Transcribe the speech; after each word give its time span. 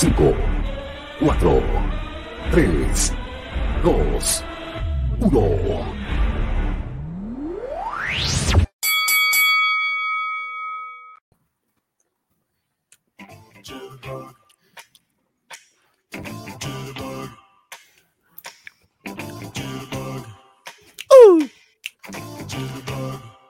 5, 0.00 0.34
4, 1.20 1.62
3, 2.52 3.12
2, 3.84 4.44
1. 5.20 5.40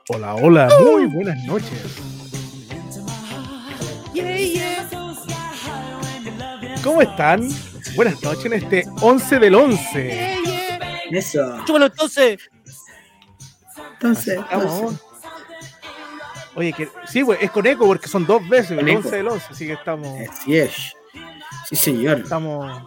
Hola, 0.09 0.35
hola, 0.35 0.69
muy 0.83 1.05
buenas 1.05 1.41
noches. 1.45 2.20
¿Cómo 6.83 7.01
están? 7.01 7.47
Buenas 7.95 8.21
noches 8.23 8.45
en 8.45 8.53
este 8.53 8.85
11 9.01 9.39
del 9.39 9.55
11. 9.55 10.37
Eso. 11.11 11.57
Chúpalo 11.65 11.85
entonces. 11.87 12.39
Entonces, 13.93 14.39
entonces. 14.51 14.99
Oye, 16.55 16.73
que, 16.73 16.89
sí, 17.07 17.21
güey, 17.21 17.37
es 17.41 17.51
con 17.51 17.65
eco 17.65 17.85
porque 17.85 18.07
son 18.07 18.25
dos 18.25 18.47
veces, 18.49 18.71
el 18.71 18.79
Con 18.79 18.89
eco. 18.89 18.99
11 18.99 19.15
del 19.17 19.27
11, 19.27 19.45
así 19.51 19.67
que 19.67 19.73
estamos, 19.73 20.29
Así 20.29 20.57
es. 20.57 20.71
Sí, 21.69 21.75
señor. 21.75 22.19
estamos, 22.21 22.83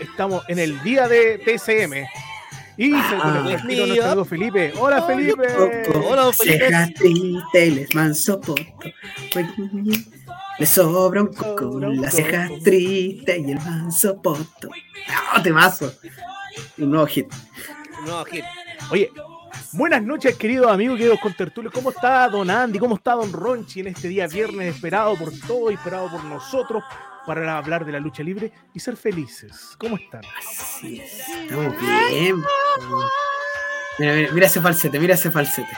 estamos 0.00 0.44
en 0.48 0.58
el 0.58 0.82
día 0.82 1.08
de 1.08 1.38
TSM. 1.38 2.06
Y 2.76 2.90
se 2.90 2.96
Ah. 3.20 3.42
respira 3.44 3.86
nuestro 3.86 4.06
amigo 4.06 4.24
Felipe. 4.24 4.72
Hola, 4.78 5.02
Felipe. 5.02 5.46
Hola, 6.08 6.32
Felipe. 6.32 6.58
ceja 6.68 6.88
triste 6.94 7.86
Le 10.58 10.66
sobra 10.66 11.22
un 11.22 11.28
coco, 11.32 11.72
Sobra 11.72 11.88
un 11.88 11.96
la 12.00 12.10
coco. 12.10 12.16
ceja 12.16 12.48
triste 12.64 13.38
y 13.38 13.50
el 13.52 13.60
manso 13.60 14.20
poto. 14.20 14.68
¡Ah, 15.32 15.40
temazo! 15.42 15.92
Un 16.78 16.90
nuevo 16.90 17.06
hit. 17.06 17.26
No, 18.06 18.24
Gil. 18.24 18.44
Oye, 18.90 19.10
buenas 19.72 20.02
noches, 20.02 20.36
queridos 20.36 20.70
amigos, 20.70 20.96
queridos 20.98 21.20
contertulios. 21.20 21.72
¿Cómo 21.72 21.90
está 21.90 22.28
Don 22.28 22.50
Andy? 22.50 22.78
¿Cómo 22.78 22.96
está 22.96 23.12
Don 23.14 23.32
Ronchi 23.32 23.80
en 23.80 23.88
este 23.88 24.08
día 24.08 24.26
viernes 24.26 24.74
esperado 24.74 25.16
por 25.16 25.30
todos, 25.46 25.72
esperado 25.72 26.10
por 26.10 26.24
nosotros 26.24 26.82
para 27.26 27.56
hablar 27.58 27.84
de 27.84 27.92
la 27.92 28.00
lucha 28.00 28.22
libre 28.22 28.50
y 28.74 28.80
ser 28.80 28.96
felices? 28.96 29.52
¿Cómo 29.78 29.96
están? 29.96 30.22
Así 30.38 31.00
es. 31.00 31.28
Estamos 31.28 31.74
bien. 32.10 32.42
Mira, 33.98 34.12
mira, 34.14 34.32
mira 34.32 34.46
ese 34.46 34.60
falsete, 34.60 34.98
mira 34.98 35.14
ese 35.14 35.30
falsete. 35.30 35.68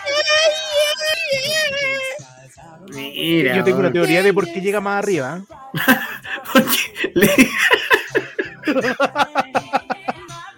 Mira. 2.95 3.57
Yo 3.57 3.65
tengo 3.65 3.79
una 3.79 3.93
teoría 3.93 4.23
de 4.23 4.33
por 4.33 4.47
qué 4.47 4.61
llega 4.61 4.81
más 4.81 4.99
arriba. 4.99 5.41
¿eh? 5.41 5.45
Porque 6.53 7.11
le- 7.15 7.49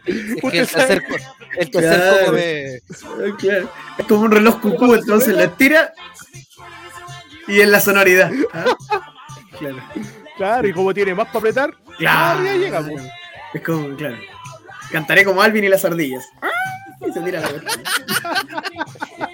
Es 0.07 0.51
que 0.51 0.59
el 0.59 0.69
tercer, 0.69 1.05
el 1.59 1.71
tercer 1.71 2.01
Claro. 2.01 3.37
Claro. 3.39 3.71
Es 3.99 4.07
como 4.07 4.23
un 4.23 4.31
reloj 4.31 4.61
cucú, 4.61 4.95
entonces 4.95 5.35
la 5.35 5.49
tira 5.57 5.93
y 7.47 7.61
en 7.61 7.71
la 7.73 7.81
sonoridad. 7.81 8.31
¿ah? 8.53 8.65
Claro. 9.59 9.77
Claro, 10.37 10.69
y 10.69 10.73
como 10.73 10.93
tiene 10.95 11.15
más 11.15 11.27
para 11.29 11.39
apretar, 11.39 11.75
Claro. 11.99 12.41
arriba 12.41 12.55
llega. 12.57 12.81
pues. 12.83 13.03
Es 13.55 13.63
como, 13.63 13.95
claro. 13.97 14.17
Cantaré 14.91 15.25
como 15.25 15.41
Alvin 15.43 15.65
y 15.65 15.69
las 15.69 15.85
ardillas. 15.85 16.25
Y 17.07 17.13
se 17.13 17.21
tira 17.21 17.41
la 17.41 17.49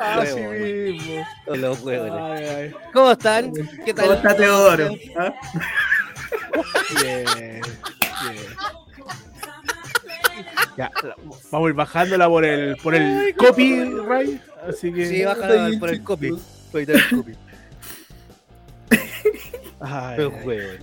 Así 0.00 0.32
juego, 0.32 0.52
mismo. 0.52 1.26
los 1.46 1.86
ay. 1.86 2.74
¿Cómo 2.92 3.12
están? 3.12 3.52
¿Qué 3.84 3.94
tal? 3.94 4.06
¿Cómo 4.06 4.16
está 4.16 4.36
Teodoro? 4.36 4.88
¿Ah? 5.16 5.34
Bien, 7.02 7.24
bien. 7.36 7.60
Ya, 10.76 10.90
vamos 11.50 11.66
a 11.66 11.68
ir 11.68 11.74
bajándola 11.74 12.28
por 12.28 12.44
el, 12.44 12.76
por 12.76 12.94
el 12.94 13.34
copyright. 13.36 14.40
Así 14.68 14.92
que. 14.92 15.06
Sí, 15.06 15.24
baja 15.24 15.48
por 15.78 15.90
el 15.90 16.02
copy. 16.02 16.30
Por 16.70 16.80
el 16.80 17.08
copy. 17.10 17.32
Ay, 19.80 20.24
huevos. 20.24 20.76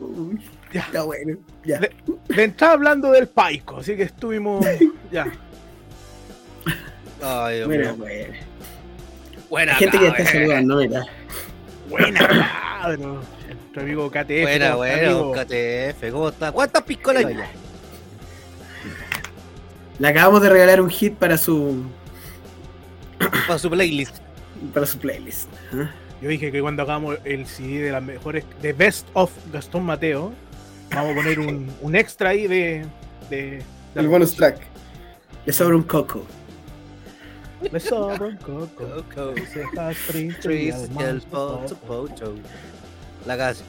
Uy, 0.00 0.40
Ya. 0.72 0.80
Está 0.80 1.02
bueno. 1.02 1.38
Ya. 1.64 1.78
De, 1.78 1.92
de 2.28 2.44
entrada 2.44 2.72
hablando 2.74 3.10
del 3.12 3.28
Paico, 3.28 3.78
así 3.78 3.96
que 3.96 4.04
estuvimos. 4.04 4.64
Ya. 5.10 5.26
Ay, 7.22 7.56
Dios 7.56 7.68
Bueno, 7.68 7.84
mío. 7.84 7.96
bueno. 7.98 8.34
Buena, 9.50 9.72
Hay 9.72 9.78
gente 9.78 9.98
que 9.98 10.06
está 10.06 10.16
cabrón. 10.24 10.32
saludando, 10.32 10.76
mira. 10.76 11.02
Buena, 11.88 12.28
cabrón. 12.82 13.20
Nuestro 13.48 13.82
amigo 13.82 14.10
KTF. 14.10 14.42
Buena, 14.42 14.70
¿cómo 14.72 14.84
está, 14.84 14.96
buena, 14.96 15.06
amigo? 15.10 15.32
KTF. 15.32 16.10
¿Cómo 16.12 16.28
está? 16.30 16.52
¿Cuántas 16.52 16.82
piscolas 16.82 17.24
hay? 17.24 17.36
Le 19.98 20.08
acabamos 20.08 20.42
de 20.42 20.48
regalar 20.48 20.80
un 20.80 20.90
hit 20.90 21.14
para 21.14 21.36
su 21.38 21.84
Para 23.46 23.58
su 23.58 23.70
playlist. 23.70 24.16
para 24.74 24.86
su 24.86 24.98
playlist. 24.98 25.48
¿ah? 25.74 25.90
Yo 26.20 26.28
dije 26.28 26.50
que 26.52 26.60
cuando 26.60 26.82
hagamos 26.82 27.18
el 27.24 27.46
CD 27.46 27.82
de 27.82 27.92
las 27.92 28.02
mejores, 28.02 28.44
de 28.62 28.72
Best 28.72 29.06
of 29.12 29.30
Gastón 29.52 29.84
Mateo, 29.84 30.32
vamos 30.94 31.12
a 31.12 31.14
poner 31.14 31.38
un, 31.40 31.70
un 31.80 31.96
extra 31.96 32.30
ahí 32.30 32.46
de. 32.46 32.84
de, 33.28 33.62
de 33.94 34.00
El 34.00 34.08
bonus 34.08 34.34
track. 34.34 34.58
Le 35.44 35.52
sobra 35.52 35.76
un 35.76 35.82
coco. 35.82 36.24
Me 37.70 37.80
sobra 37.80 38.26
un 38.26 38.36
coco. 38.36 39.04
Coco. 39.14 39.34
y 39.36 40.56
y 40.56 41.02
el 41.02 41.20
pocho, 41.22 41.76
pocho. 41.86 42.34
La 43.26 43.36
casa. 43.36 43.64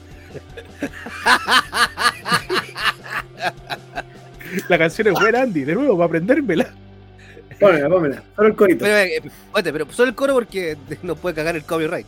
La 4.68 4.78
canción 4.78 5.08
es 5.08 5.14
buena, 5.14 5.42
Andy, 5.42 5.64
de 5.64 5.74
nuevo, 5.74 5.96
para 5.96 6.06
aprendérmela. 6.06 6.68
Pónmela, 7.58 7.88
pónmela. 7.88 8.22
Solo 8.36 8.48
el 8.48 8.56
corito. 8.56 8.84
Pero, 8.84 8.96
eh, 8.96 9.16
espérate, 9.16 9.72
pero 9.72 9.92
solo 9.92 10.08
el 10.08 10.14
coro 10.14 10.34
porque 10.34 10.76
no 11.02 11.16
puede 11.16 11.34
cagar 11.34 11.56
el 11.56 11.64
copyright. 11.64 12.06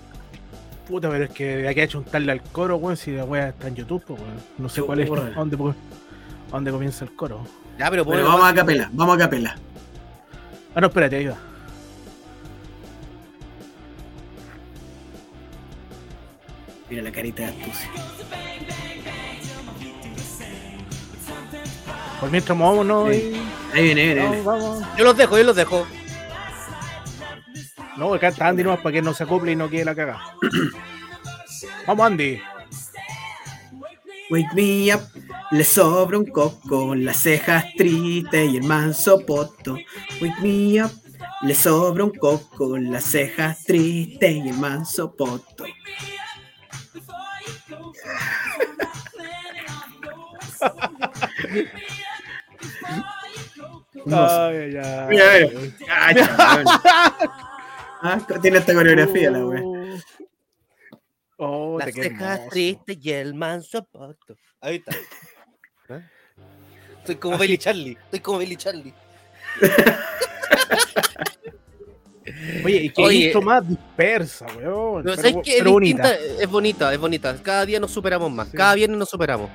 Puta, 0.89 1.11
pero 1.11 1.25
es 1.25 1.31
que 1.31 1.57
de 1.59 1.69
aquí 1.69 1.81
a 1.81 1.85
hecho 1.85 1.99
untarle 1.99 2.33
al 2.33 2.43
coro, 2.43 2.77
weón, 2.77 2.97
si 2.97 3.13
la 3.13 3.25
wea 3.25 3.49
está 3.49 3.69
en 3.69 3.75
YouTube, 3.75 4.05
weón. 4.09 4.41
No 4.59 4.69
sé 4.69 4.83
cuál 4.83 5.01
es. 5.01 5.11
¿a 5.11 5.15
dónde, 5.35 5.57
a 5.57 6.53
dónde 6.53 6.71
comienza 6.71 7.05
el 7.05 7.15
coro. 7.15 7.47
Ya, 7.79 7.91
pero 7.91 8.05
ponelo 8.05 8.29
vamos 8.29 8.49
a 8.49 8.55
capela, 8.55 8.89
vamos 8.93 9.17
a 9.17 9.19
capela. 9.19 9.57
Ah, 10.75 10.81
no, 10.81 10.87
espérate, 10.89 11.17
ahí 11.17 11.27
va. 11.27 11.37
Mira 16.89 17.03
la 17.03 17.13
carita 17.13 17.43
de 17.43 17.49
astucia. 17.49 17.91
Por 22.21 22.31
mientras 22.31 22.57
movámonos 22.57 23.11
Sí. 23.15 23.17
y. 23.35 23.77
Ahí 23.77 23.83
viene, 23.85 24.01
ahí 24.03 24.07
viene. 24.15 24.21
ahí 24.21 24.27
Vamos, 24.27 24.31
viene. 24.31 24.43
vamos. 24.43 24.97
Yo 24.99 25.05
los 25.05 25.17
dejo, 25.17 25.39
yo 25.39 25.45
los 25.45 25.57
dejo. 25.57 25.87
No, 27.97 28.13
acá 28.15 28.29
está 28.29 28.49
Andy 28.49 28.63
nomás 28.63 28.81
para 28.81 28.93
que 28.93 29.03
no 29.03 29.15
se 29.15 29.25
acople 29.25 29.53
y 29.53 29.57
no 29.57 29.69
quede 29.69 29.85
la 29.85 29.95
cagada. 29.95 30.21
vamos, 31.87 32.07
Andy. 32.07 32.41
Wake 34.29 34.49
me 34.55 34.93
up, 34.95 35.03
le 35.53 35.63
sobra 35.63 36.19
un 36.19 36.27
coco, 36.27 36.95
las 36.97 37.17
cejas 37.19 37.65
tristes 37.77 38.51
y 38.53 38.57
el 38.57 38.65
manso 38.65 39.25
poto. 39.25 39.79
Wake 40.21 40.41
me 40.43 40.83
up, 40.83 40.91
le 41.43 41.55
sobra 41.55 42.03
un 42.05 42.11
coco, 42.11 42.77
las 42.77 43.05
cejas 43.05 43.63
tristes 43.65 44.31
y 44.45 44.49
el 44.49 44.59
manso 44.59 45.15
poto. 45.15 45.65
Ay, 54.13 54.77
ay. 54.77 55.09
Mira. 55.09 55.27
Ah, 55.91 56.15
chaval. 56.15 56.65
Ah, 58.03 58.19
tiene 58.41 58.59
esta 58.59 58.75
coreografía 58.75 59.31
la 59.31 59.47
wea. 59.47 59.63
Oh, 61.39 61.79
Las 61.79 61.93
cejas 61.93 62.49
tristes 62.49 62.99
y 63.03 63.13
el 63.13 63.35
manso 63.35 63.85
poto. 63.85 64.37
Ahí 64.61 64.77
está. 64.77 64.93
¿Eh? 65.95 66.03
Estoy 66.99 67.17
como 67.17 67.39
Billy 67.39 67.59
Charlie. 67.59 67.99
Estoy 68.05 68.21
como 68.21 68.39
Billy 68.39 68.57
Charlie. 68.57 68.95
Oye, 72.65 72.77
y 72.85 72.91
qué 72.91 73.15
intro 73.15 73.41
más 73.43 73.69
dispersa, 73.69 74.47
weón. 74.57 75.05
Pero, 75.05 75.71
bonita. 75.73 76.03
Distinta- 76.11 76.43
Es 76.43 76.49
bonita, 76.51 76.93
es 76.95 76.99
bonita. 77.01 77.37
Cada 77.43 77.65
día 77.67 77.79
nos 77.81 77.91
superamos 77.91 78.31
más. 78.33 78.49
Sí. 78.49 78.57
Cada 78.57 78.75
viernes 78.75 78.99
nos 78.99 79.09
superamos. 79.11 79.51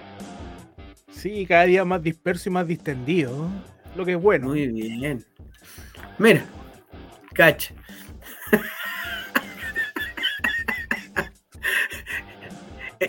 Sí, 1.12 1.46
cada 1.46 1.64
día 1.66 1.84
más 1.86 2.02
disperso 2.02 2.50
y 2.50 2.52
más 2.54 2.66
distendido. 2.68 3.50
Lo 3.96 4.06
que 4.06 4.14
es 4.14 4.22
bueno. 4.22 4.48
Muy 4.48 4.68
bien. 4.68 5.26
Mira, 6.18 6.46
cacha. 7.34 7.74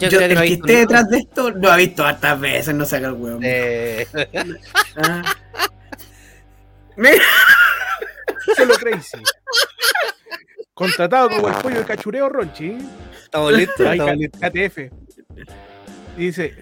Yo 0.00 0.08
Yo, 0.08 0.08
creo 0.08 0.20
que 0.20 0.24
el 0.24 0.34
no 0.34 0.40
ha 0.40 0.42
que 0.44 0.48
visto 0.48 0.64
esté 0.66 0.72
ni- 0.72 0.80
detrás 0.80 1.08
de 1.10 1.18
esto 1.18 1.50
lo 1.50 1.70
ha 1.70 1.76
visto 1.76 2.04
hartas 2.04 2.40
veces, 2.40 2.74
no 2.74 2.84
saca 2.86 3.08
el 3.08 3.12
huevo. 3.12 3.40
Eh, 3.42 4.06
Ah. 4.96 5.22
Mira, 6.96 7.22
Solo 8.56 8.74
crazy. 8.74 9.18
Contratado 10.74 11.28
como 11.30 11.48
el 11.48 11.54
pollo 11.54 11.78
de 11.80 11.84
cachureo 11.84 12.28
Ronchi. 12.28 12.76
Estamos 13.24 13.52
listos, 13.52 13.86
Ahí, 13.86 13.98
estamos 13.98 14.16
listos. 14.16 14.40
KTF. 14.40 14.78
Dice, 16.16 16.54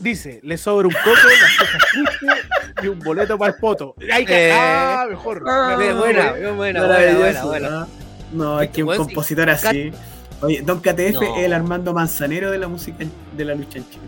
dice, 0.00 0.40
le 0.42 0.56
sobra 0.56 0.88
un 0.88 0.94
coco, 0.94 1.10
las 1.10 1.56
cejas 1.56 1.82
tristes 1.90 2.46
y 2.82 2.88
un 2.88 2.98
boleto 3.00 3.36
para 3.38 3.52
el 3.54 3.58
poto. 3.60 3.94
Ahí, 4.12 4.24
Eh. 4.28 4.52
ah, 4.54 5.06
mejor. 5.08 5.42
Ah, 5.46 5.76
Bien, 5.78 5.96
buena, 5.98 6.32
buena, 6.32 6.52
buena, 6.86 7.18
buena, 7.18 7.44
buena. 7.44 7.86
No, 8.32 8.60
es 8.60 8.70
que 8.70 8.82
un 8.82 8.96
compositor 8.96 9.48
así. 9.50 9.92
Oye, 10.40 10.62
Don 10.62 10.80
KTF 10.80 11.12
No. 11.14 11.22
es 11.22 11.44
el 11.44 11.52
Armando 11.52 11.92
Manzanero 11.94 12.50
de 12.50 12.58
la 12.58 12.68
música 12.68 13.04
de 13.36 13.44
la 13.44 13.54
lucha 13.54 13.78
en 13.78 13.88
Chile. 13.90 14.02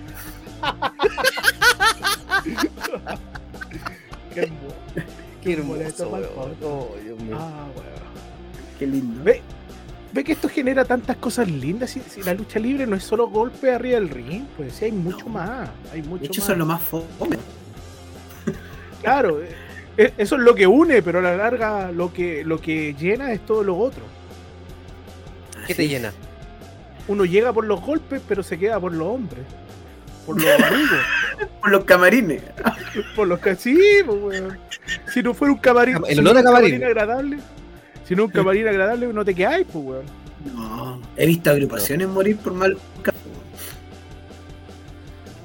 Qué 4.35 4.41
hermoso. 4.41 4.75
Qué 5.47 5.53
hermoso, 5.53 6.09
weón. 6.09 6.57
Oh, 6.61 6.89
Dios 7.01 7.19
mío. 7.21 7.37
Ah, 7.39 7.69
weón. 7.77 7.87
Qué 8.81 8.87
lindo. 8.87 9.23
Ve, 9.23 9.43
ve 10.13 10.25
que 10.25 10.33
esto 10.33 10.49
genera 10.49 10.85
tantas 10.85 11.17
cosas 11.19 11.49
lindas. 11.49 11.91
Si, 11.91 12.01
si 12.01 12.21
la 12.25 12.35
lucha 12.35 12.59
libre 12.59 12.85
no 12.85 12.97
es 12.97 13.05
solo 13.05 13.29
golpe 13.29 13.73
arriba 13.73 13.95
del 14.01 14.09
ring, 14.09 14.45
pues 14.57 14.75
sí, 14.75 14.87
hay 14.87 14.93
mucho 14.93 15.29
más. 15.29 15.71
Hay 15.93 16.03
mucho 16.03 16.23
De 16.23 16.27
hecho, 16.27 16.41
más. 16.41 16.51
es 16.51 16.59
lo 16.59 16.67
más 16.67 16.83
fome. 16.83 17.07
Claro, 19.03 19.41
eh, 19.41 19.55
eh, 19.99 20.15
eso 20.19 20.35
es 20.35 20.43
lo 20.43 20.53
que 20.57 20.67
une, 20.67 21.01
pero 21.01 21.21
a 21.21 21.23
la 21.23 21.37
larga 21.37 21.93
lo 21.93 22.13
que, 22.13 22.43
lo 22.45 22.61
que 22.61 22.97
llena 22.99 23.31
es 23.31 23.47
todo 23.47 23.63
lo 23.63 23.79
otro. 23.79 24.03
¿Qué 25.69 25.77
te 25.77 25.87
llena? 25.87 26.13
Uno 27.07 27.25
llega 27.25 27.53
por 27.53 27.67
los 27.67 27.81
golpes, 27.81 28.21
pero 28.27 28.43
se 28.43 28.59
queda 28.59 28.81
por 28.81 28.93
los 28.93 29.07
hombres. 29.07 29.45
Por 30.25 30.43
los 30.43 30.61
amigos. 30.61 30.99
Por 31.61 31.71
los 31.71 31.85
camarines. 31.85 32.43
por 33.17 33.29
los 33.29 33.39
casinos, 33.39 34.17
weón. 34.21 34.66
Si 35.13 35.23
no 35.23 35.35
fuera 35.35 35.53
un 35.53 35.59
camarín, 35.59 35.97
El 36.09 36.15
si 36.15 36.21
olor 36.21 36.35
no 36.35 36.39
a 36.39 36.41
es 36.41 36.47
un 36.47 36.53
camarín. 36.53 36.85
agradable, 36.85 37.39
si 38.07 38.15
no 38.15 38.25
un 38.25 38.31
camarín 38.31 38.69
agradable, 38.69 39.13
no 39.13 39.25
te 39.25 39.35
quedáis, 39.35 39.67
pues, 39.73 39.85
weón. 39.85 40.05
No, 40.55 41.01
he 41.17 41.27
visto 41.27 41.51
agrupaciones 41.51 42.07
morir 42.09 42.37
por 42.37 42.53
mal. 42.55 42.77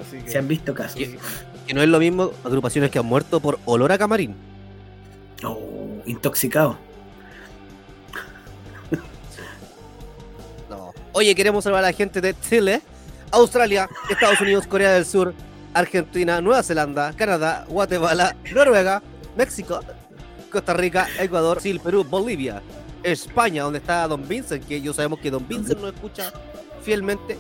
Así 0.02 0.18
que, 0.24 0.30
Se 0.30 0.38
han 0.38 0.48
visto 0.48 0.74
casos. 0.74 0.96
¿Qué? 0.98 1.18
Que 1.66 1.74
no 1.74 1.82
es 1.82 1.88
lo 1.90 2.00
mismo 2.00 2.32
agrupaciones 2.44 2.92
que 2.92 3.00
han 3.00 3.06
muerto 3.06 3.40
por 3.40 3.60
olor 3.66 3.92
a 3.92 3.98
camarín. 3.98 4.36
Oh, 5.44 5.60
intoxicado. 6.06 6.78
No. 10.70 10.94
Oye, 11.14 11.34
queremos 11.36 11.64
saludar 11.64 11.84
a 11.84 11.88
la 11.88 11.94
gente 11.94 12.22
de 12.22 12.36
Chile, 12.40 12.82
Australia, 13.32 13.90
Estados 14.10 14.40
Unidos, 14.42 14.68
Corea 14.68 14.92
del 14.92 15.06
Sur, 15.06 15.34
Argentina, 15.74 16.42
Nueva 16.42 16.64
Zelanda, 16.64 17.14
Canadá, 17.14 17.66
Guatemala, 17.68 18.36
Noruega, 18.54 19.02
México, 19.36 19.80
Costa 20.52 20.74
Rica, 20.74 21.08
Ecuador, 21.20 21.56
Brasil, 21.56 21.80
Perú, 21.80 22.04
Bolivia, 22.04 22.62
España, 23.04 23.64
donde 23.64 23.80
está 23.80 24.08
Don 24.08 24.28
Vincent, 24.28 24.66
que 24.66 24.82
yo 24.82 24.94
sabemos 24.94 25.20
que 25.20 25.32
Don 25.32 25.48
Vincent 25.48 25.80
nos 25.80 25.94
escucha 25.94 26.32
fielmente. 26.84 27.38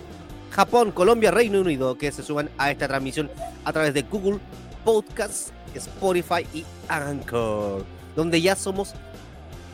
Japón, 0.51 0.91
Colombia, 0.91 1.31
Reino 1.31 1.61
Unido, 1.61 1.97
que 1.97 2.11
se 2.11 2.23
suban 2.23 2.49
a 2.57 2.71
esta 2.71 2.87
transmisión 2.87 3.29
a 3.63 3.71
través 3.71 3.93
de 3.93 4.01
Google 4.03 4.39
Podcasts, 4.83 5.51
Spotify 5.75 6.45
y 6.53 6.65
Anchor, 6.89 7.85
donde 8.15 8.41
ya 8.41 8.55
somos, 8.55 8.93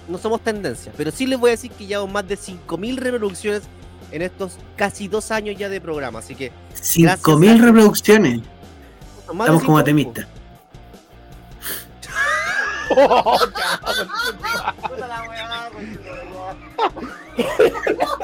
no 0.07 0.17
somos 0.19 0.41
tendencia, 0.41 0.91
pero 0.95 1.09
sí 1.11 1.25
les 1.25 1.39
voy 1.39 1.49
a 1.49 1.51
decir 1.51 1.71
que 1.71 1.85
llevamos 1.87 2.11
más 2.13 2.27
de 2.27 2.37
5.000 2.37 2.95
reproducciones 2.97 3.63
en 4.11 4.21
estos 4.21 4.57
casi 4.75 5.07
dos 5.07 5.31
años 5.31 5.55
ya 5.57 5.67
de 5.69 5.81
programa, 5.81 6.19
así 6.19 6.35
que 6.35 6.51
5.000 6.79 7.59
a- 7.59 7.65
reproducciones. 7.65 8.41
Estamos 9.21 9.63
como 9.63 9.77
5.000, 9.77 9.81
atemistas. 9.81 10.27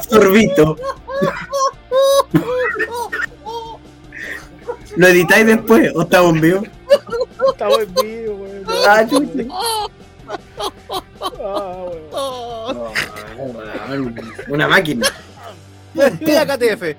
Sorbito. 0.10 0.78
¿Lo 4.96 5.08
editáis 5.08 5.46
después 5.46 5.92
o 5.96 6.04
está 6.04 6.22
bombeo? 6.22 6.64
Estamos 7.52 7.80
en 7.80 7.94
vivo, 7.96 8.36
weón. 8.36 8.66
Ah, 8.88 9.06
chucha. 9.08 9.44
Ah, 11.42 11.86
weón. 13.90 14.16
Una 14.50 14.68
máquina. 14.68 15.08
KTF. 15.96 16.96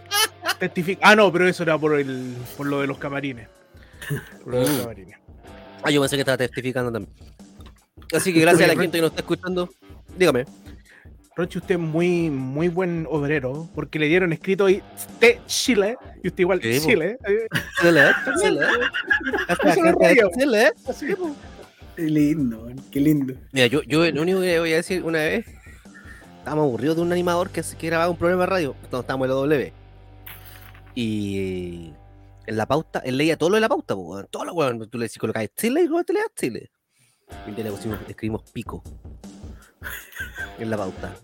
Testifica. 0.61 1.01
Ah, 1.09 1.15
no, 1.15 1.29
pero 1.31 1.47
eso 1.47 1.63
era 1.63 1.77
por, 1.77 1.99
el, 1.99 2.33
por 2.55 2.67
lo 2.67 2.79
de 2.81 2.87
los 2.87 2.97
camarines. 2.97 3.49
Por 4.43 4.53
lo 4.53 4.59
de 4.61 4.67
los 4.67 4.75
Mm. 4.77 4.79
camarines. 4.81 5.17
Ah, 5.83 5.91
yo 5.91 5.99
pensé 6.01 6.15
que 6.15 6.21
estaba 6.21 6.37
testificando 6.37 6.91
también. 6.91 7.13
Así 8.15 8.33
que 8.33 8.39
gracias 8.39 8.69
a 8.69 8.73
la 8.73 8.79
gente 8.81 8.97
que 8.97 9.01
nos 9.01 9.09
está 9.11 9.21
escuchando. 9.21 9.69
Dígame. 10.17 10.45
Roche, 11.35 11.59
usted 11.59 11.75
es 11.75 11.81
muy, 11.81 12.29
muy 12.29 12.67
buen 12.67 13.07
obrero, 13.09 13.67
porque 13.73 13.97
le 13.97 14.07
dieron 14.07 14.33
escrito 14.33 14.65
ahí 14.65 14.81
de 15.19 15.39
Chile, 15.47 15.95
y 16.21 16.27
usted 16.27 16.41
igual 16.41 16.61
Sí, 16.61 16.79
po. 16.81 16.87
Chile. 16.87 17.17
eh, 17.25 17.47
Chile, 17.81 18.11
Chile. 18.41 18.59
Chile. 20.37 20.71
Qué 21.95 22.03
lindo, 22.03 22.69
qué 22.91 22.99
lindo. 22.99 23.33
Mira, 23.51 23.67
yo, 23.67 23.81
yo 23.83 24.09
lo 24.11 24.21
único 24.21 24.41
que 24.41 24.59
voy 24.59 24.73
a 24.73 24.77
decir 24.77 25.03
una 25.03 25.19
vez, 25.19 25.45
estábamos 26.39 26.63
aburridos 26.65 26.95
de 26.97 27.01
un 27.03 27.11
animador 27.11 27.49
que, 27.49 27.61
que 27.77 27.87
grababa 27.87 28.09
un 28.11 28.17
programa 28.17 28.43
de 28.43 28.49
radio, 28.49 28.73
cuando 28.81 28.99
estábamos 29.01 29.25
en 29.25 29.29
la 29.29 29.35
W. 29.35 29.73
Y 30.95 31.93
en 32.45 32.57
la 32.57 32.65
pauta, 32.65 32.99
él 32.99 33.17
leía 33.17 33.37
todo 33.37 33.49
lo 33.49 33.55
de 33.55 33.61
la 33.61 33.69
pauta, 33.69 33.95
weón, 33.95 34.27
todo 34.29 34.45
lo 34.45 34.53
weón, 34.53 34.89
tú 34.89 34.97
le 34.97 35.05
decís 35.05 35.17
colocáis 35.19 35.49
Chile 35.55 35.81
y 35.83 35.87
luego 35.87 36.03
te 36.03 36.13
leas 36.13 36.27
Chile. 36.35 36.71
Y 37.47 37.51
le 37.51 37.71
pusimos, 37.71 38.01
le 38.01 38.09
escribimos 38.09 38.43
pico 38.51 38.83
en 40.59 40.69
la 40.69 40.77
pauta. 40.77 41.15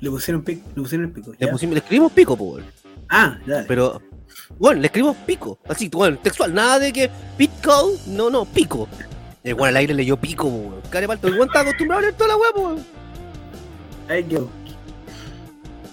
Le 0.00 0.10
pusieron, 0.10 0.42
pic, 0.42 0.62
le 0.74 0.82
pusieron 0.82 1.06
el 1.06 1.12
pico. 1.12 1.32
Le, 1.32 1.46
¿ya? 1.46 1.52
pusimos, 1.52 1.74
le 1.74 1.78
escribimos 1.80 2.12
pico, 2.12 2.34
weón. 2.34 2.64
Ah, 3.08 3.38
dale. 3.46 3.64
Pero, 3.68 4.02
bueno, 4.58 4.80
le 4.80 4.86
escribimos 4.86 5.16
pico. 5.18 5.58
Así, 5.68 5.88
bueno, 5.88 6.18
textual, 6.18 6.52
nada 6.52 6.78
de 6.78 6.92
que 6.92 7.10
pitco, 7.36 7.92
no, 8.08 8.28
no, 8.28 8.44
pico. 8.44 8.88
El 9.44 9.54
weón 9.54 9.68
al 9.68 9.76
aire 9.76 9.94
leyó 9.94 10.16
pico, 10.16 10.48
po, 10.50 10.56
weón. 10.56 10.80
Care 10.90 11.06
palto, 11.06 11.28
el 11.28 11.34
weón 11.34 11.48
está 11.48 11.60
acostumbrado 11.60 12.00
a 12.00 12.02
leer 12.02 12.14
toda 12.14 12.28
la 12.28 12.36
weá, 12.36 12.52
po, 12.52 12.76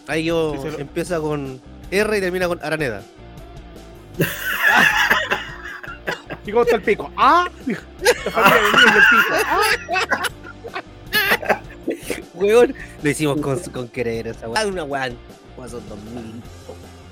Ahí 0.07 0.25
yo 0.25 0.62
se 0.62 0.71
lo- 0.71 0.80
empieza 0.80 1.19
con 1.19 1.62
R 1.91 2.18
y 2.18 2.21
termina 2.21 2.47
con 2.47 2.59
Araneda. 2.63 3.01
¿Y 6.45 6.51
cómo 6.51 6.63
está 6.63 6.75
el 6.75 6.81
pico? 6.81 7.12
¡Ah! 7.15 7.47
La 7.65 8.31
familia 8.31 8.62
de 8.62 8.71
niños 8.77 8.94
del 8.94 9.03
pico. 9.12 9.33
¡Ah! 9.45 10.21
Weón, 12.33 12.75
lo 13.01 13.09
hicimos 13.09 13.39
con, 13.41 13.59
con 13.59 13.87
querer 13.90 14.28
esa. 14.28 14.47
Ah, 14.56 14.66
Una 14.66 14.83
weá, 14.83 15.09
weá, 15.57 15.68
son 15.69 15.87
2000, 15.87 16.42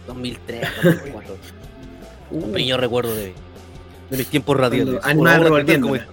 2003, 0.07 0.69
2004. 0.83 1.37
Un 2.31 2.43
Uh, 2.43 2.51
pequeño 2.53 2.77
recuerdo 2.77 3.13
de, 3.13 3.33
de 4.09 4.17
mis 4.17 4.27
tiempos 4.27 4.55
radiales. 4.57 5.01
Favor, 5.03 5.39
revolviéndola. 5.41 6.05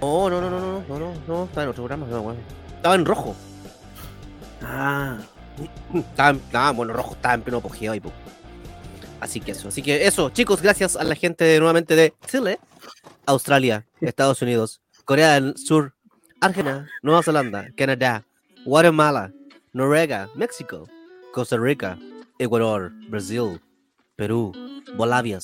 No, 0.00 0.28
no, 0.30 0.40
no, 0.40 0.50
no, 0.50 0.60
no, 0.60 0.82
no, 0.88 0.98
no, 0.98 1.12
no, 1.28 1.44
estaba 1.44 1.62
en 1.62 1.68
otro 1.70 1.84
programa, 1.84 2.06
no, 2.10 2.20
weón. 2.20 2.36
Estaba 2.76 2.94
en 2.96 3.04
rojo. 3.04 3.34
Ah, 4.62 5.16
Estaba, 5.94 6.30
en- 6.30 6.36
estaba, 6.36 6.70
bueno, 6.72 6.92
rojo 6.92 7.14
estaba 7.14 7.34
en 7.34 7.42
pleno 7.42 7.58
apogeo 7.58 7.92
ahí. 7.92 8.02
Así 9.20 9.40
que 9.40 9.52
eso, 9.52 9.68
así 9.68 9.82
que 9.82 10.06
eso, 10.06 10.30
chicos, 10.30 10.60
gracias 10.60 10.96
a 10.96 11.04
la 11.04 11.14
gente 11.14 11.44
de- 11.44 11.58
nuevamente 11.58 11.96
de 11.96 12.12
Chile, 12.26 12.58
Australia, 13.26 13.86
Estados 14.00 14.42
Unidos, 14.42 14.82
Corea 15.04 15.34
del 15.34 15.56
Sur, 15.56 15.94
Argentina, 16.40 16.86
Nueva 17.02 17.22
Zelanda, 17.22 17.68
Canadá, 17.76 18.24
Guatemala, 18.66 19.32
Noruega, 19.72 20.28
México, 20.34 20.88
Costa 21.32 21.56
Rica, 21.56 21.98
Ecuador, 22.38 22.92
Brasil, 23.08 23.60
Perú, 24.16 24.52
Bolivia, 24.96 25.38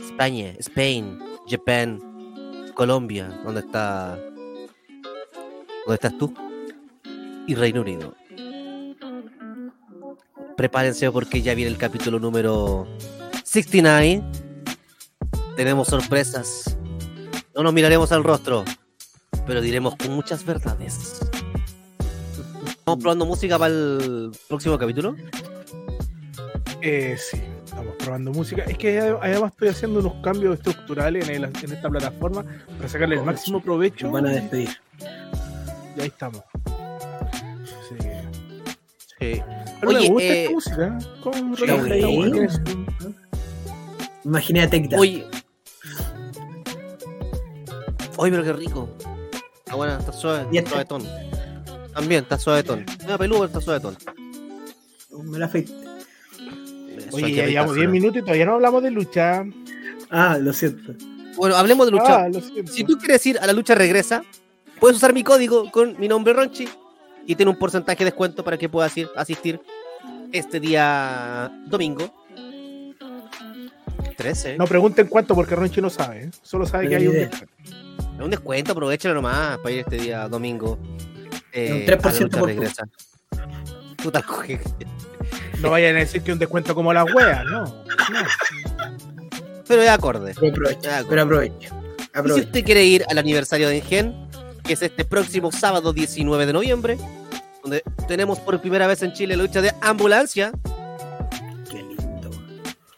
España, 0.00 0.54
Spain, 0.58 1.18
Japan, 1.46 2.00
Colombia, 2.74 3.28
¿dónde 3.44 3.60
está? 3.60 4.16
¿Dónde 5.86 5.94
estás 5.94 6.16
tú? 6.18 6.32
Y 7.46 7.54
Reino 7.54 7.82
Unido. 7.82 8.14
Prepárense 10.56 11.10
porque 11.10 11.42
ya 11.42 11.54
viene 11.54 11.70
el 11.70 11.78
capítulo 11.78 12.18
número 12.20 12.86
69. 13.44 14.22
Tenemos 15.56 15.88
sorpresas. 15.88 16.76
No 17.54 17.62
nos 17.62 17.72
miraremos 17.72 18.10
al 18.12 18.24
rostro, 18.24 18.64
pero 19.46 19.60
diremos 19.60 19.96
con 19.96 20.12
muchas 20.12 20.44
verdades. 20.44 21.20
¿Estamos 22.66 23.00
probando 23.02 23.26
música 23.26 23.58
para 23.58 23.72
el 23.72 24.32
próximo 24.48 24.76
capítulo? 24.78 25.16
Eh, 26.82 27.16
sí, 27.18 27.40
estamos 27.64 27.94
probando 27.98 28.30
música. 28.32 28.62
Es 28.64 28.76
que 28.78 29.00
ade- 29.00 29.18
además 29.22 29.52
estoy 29.52 29.68
haciendo 29.68 30.00
unos 30.00 30.14
cambios 30.22 30.54
estructurales 30.58 31.28
en, 31.28 31.44
el- 31.44 31.44
en 31.62 31.72
esta 31.72 31.88
plataforma 31.88 32.44
para 32.76 32.88
sacarle 32.88 33.16
el 33.16 33.22
máximo 33.24 33.60
provecho. 33.60 34.06
nos 34.06 34.12
van 34.12 34.26
a 34.26 34.30
despedir. 34.30 34.70
Y 35.96 36.00
ahí 36.00 36.08
estamos. 36.08 36.42
Sí. 39.20 39.42
Pero 39.80 39.92
me 39.92 39.98
Oye, 39.98 40.08
gusta 40.08 40.24
eh, 40.28 40.42
esta 40.44 40.52
música. 40.54 40.98
Sí, 41.00 41.64
reloj, 41.64 41.80
bueno. 41.80 41.96
igual 41.96 42.32
tiene 42.32 42.48
su- 42.50 42.60
Imagínate 44.24 44.88
que 44.88 44.96
Oye. 44.96 45.26
Oye, 48.16 48.30
pero 48.30 48.44
qué 48.44 48.52
rico. 48.52 48.88
Está 49.58 49.74
buena, 49.76 49.98
está 49.98 50.12
suave, 50.12 50.42
está 50.42 50.56
este- 50.58 50.70
suavetón. 50.70 51.02
También 51.92 52.22
está 52.22 52.38
suavetón. 52.38 52.84
Mira, 53.02 53.18
peludo, 53.18 53.38
pero 53.40 53.46
está 53.46 53.60
suavetón. 53.60 53.96
Me 55.24 55.38
la 55.38 55.46
afeité. 55.46 55.72
Oye, 57.12 57.32
ya 57.32 57.46
llevamos 57.46 57.72
afeitárselo. 57.72 57.74
10 57.74 57.90
minutos 57.90 58.16
y 58.16 58.20
todavía 58.22 58.46
no 58.46 58.54
hablamos 58.54 58.82
de 58.82 58.90
lucha. 58.90 59.44
Ah, 60.10 60.38
lo 60.40 60.52
siento. 60.52 60.92
Bueno, 61.36 61.56
hablemos 61.56 61.86
de 61.86 61.92
lucha. 61.92 62.24
Ah, 62.24 62.28
lo 62.28 62.40
siento. 62.40 62.72
Si 62.72 62.84
tú 62.84 62.96
quieres 62.98 63.24
ir 63.26 63.38
a 63.38 63.46
la 63.46 63.52
lucha 63.52 63.74
regresa, 63.74 64.24
puedes 64.80 64.96
usar 64.96 65.12
mi 65.12 65.22
código 65.22 65.70
con 65.70 65.98
mi 65.98 66.08
nombre 66.08 66.32
Ronchi 66.34 66.68
y 67.26 67.34
tiene 67.34 67.50
un 67.50 67.58
porcentaje 67.58 67.98
de 67.98 68.06
descuento 68.06 68.44
para 68.44 68.56
que 68.56 68.68
puedas 68.68 68.96
ir 68.96 69.08
asistir 69.16 69.60
este 70.32 70.60
día 70.60 71.50
domingo. 71.66 72.12
13. 74.16 74.58
No 74.58 74.66
pregunten 74.66 75.06
cuánto 75.06 75.34
porque 75.34 75.56
Ronchi 75.56 75.80
no 75.80 75.90
sabe. 75.90 76.24
¿eh? 76.24 76.30
Solo 76.42 76.66
sabe 76.66 76.84
No 76.84 76.90
que 76.90 76.96
hay 76.96 77.08
un 77.08 77.14
descuento. 77.14 77.54
Es 78.16 78.20
un 78.20 78.30
descuento, 78.30 78.72
aprovechalo 78.72 79.14
nomás 79.14 79.58
para 79.58 79.70
ir 79.72 79.80
este 79.80 79.96
día 79.96 80.28
domingo. 80.28 80.78
Es 81.52 81.70
un 81.70 81.78
eh, 81.78 81.86
3% 81.86 82.04
a 82.04 82.12
la 82.12 82.20
lucha 82.20 82.38
por 82.38 82.48
regresa. 82.48 82.84
Puta 84.02 84.22
coge. 84.22 84.60
No 85.60 85.70
vayan 85.70 85.96
a 85.96 86.00
decir 86.00 86.22
que 86.22 86.32
un 86.32 86.38
descuento 86.38 86.74
como 86.74 86.92
las 86.92 87.12
weas, 87.12 87.44
no. 87.46 87.64
no. 87.64 87.84
Pero 89.66 89.82
es 89.82 89.88
acorde. 89.88 90.34
Pero 90.38 90.52
aprovecho. 90.52 90.90
Pero 91.08 91.22
aprovecho. 91.22 91.74
Y 92.24 92.28
si 92.28 92.40
usted 92.40 92.64
quiere 92.64 92.84
ir 92.84 93.04
al 93.08 93.18
aniversario 93.18 93.68
de 93.68 93.78
Engen, 93.78 94.23
que 94.64 94.72
es 94.72 94.82
este 94.82 95.04
próximo 95.04 95.52
sábado 95.52 95.92
19 95.92 96.46
de 96.46 96.52
noviembre, 96.52 96.98
donde 97.62 97.82
tenemos 98.08 98.38
por 98.40 98.60
primera 98.60 98.86
vez 98.86 99.02
en 99.02 99.12
Chile 99.12 99.36
la 99.36 99.42
lucha 99.42 99.60
de 99.60 99.72
ambulancia 99.80 100.52
Qué 101.70 101.82
lindo. 101.82 102.30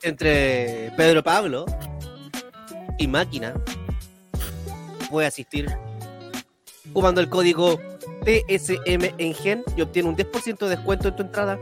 entre 0.02 0.92
Pedro 0.96 1.23
Pablo 1.23 1.66
y 2.99 3.06
Máquina, 3.08 3.54
puede 5.11 5.26
asistir 5.26 5.68
usando 6.94 7.20
el 7.20 7.28
código 7.28 7.78
TSM 8.25 9.14
Engen 9.18 9.62
y 9.76 9.82
obtiene 9.82 10.08
un 10.08 10.16
10% 10.16 10.58
de 10.58 10.68
descuento 10.76 11.08
en 11.08 11.16
tu 11.16 11.23
entrada, 11.23 11.58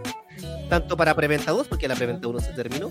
tanto 0.69 0.97
para 0.97 1.15
preventa 1.15 1.51
2, 1.53 1.67
porque 1.69 1.89
la 1.89 1.95
preventa 1.95 2.29
1 2.29 2.41
se 2.41 2.53
terminó. 2.53 2.91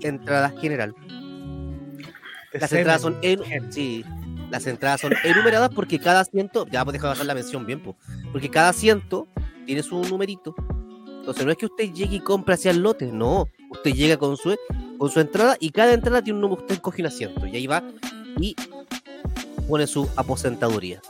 Entrada 0.00 0.50
general. 0.60 0.94
Las 2.52 2.72
entradas 2.72 3.02
son 3.02 3.16
en- 3.22 3.42
Gen. 3.44 3.72
sí, 3.72 4.04
las 4.50 4.66
entradas 4.66 5.00
son 5.00 5.12
enumeradas 5.24 5.70
porque 5.74 5.98
cada 5.98 6.20
asiento, 6.20 6.66
ya 6.66 6.84
pues 6.84 6.94
deja 6.94 7.08
bajar 7.08 7.26
la 7.26 7.34
mención 7.34 7.66
bien, 7.66 7.82
po, 7.82 7.96
porque 8.32 8.50
cada 8.50 8.70
asiento 8.70 9.26
tiene 9.64 9.82
su 9.82 10.00
numerito. 10.02 10.54
Entonces 11.18 11.44
no 11.44 11.50
es 11.50 11.58
que 11.58 11.66
usted 11.66 11.92
llegue 11.92 12.16
y 12.16 12.20
compre 12.20 12.54
hacia 12.54 12.70
el 12.70 12.78
lote, 12.78 13.06
no, 13.06 13.48
usted 13.70 13.92
llega 13.92 14.16
con 14.16 14.36
su 14.36 14.56
con 14.98 15.10
su 15.10 15.20
entrada 15.20 15.56
y 15.60 15.70
cada 15.70 15.92
entrada 15.92 16.22
tiene 16.22 16.36
un 16.36 16.42
número, 16.42 16.62
usted 16.62 16.78
coge 16.78 17.02
un 17.02 17.08
asiento 17.08 17.46
y 17.46 17.56
ahí 17.56 17.66
va 17.66 17.82
y 18.40 18.54
pone 19.68 19.86
su 19.86 20.08
aposentaduría. 20.16 21.02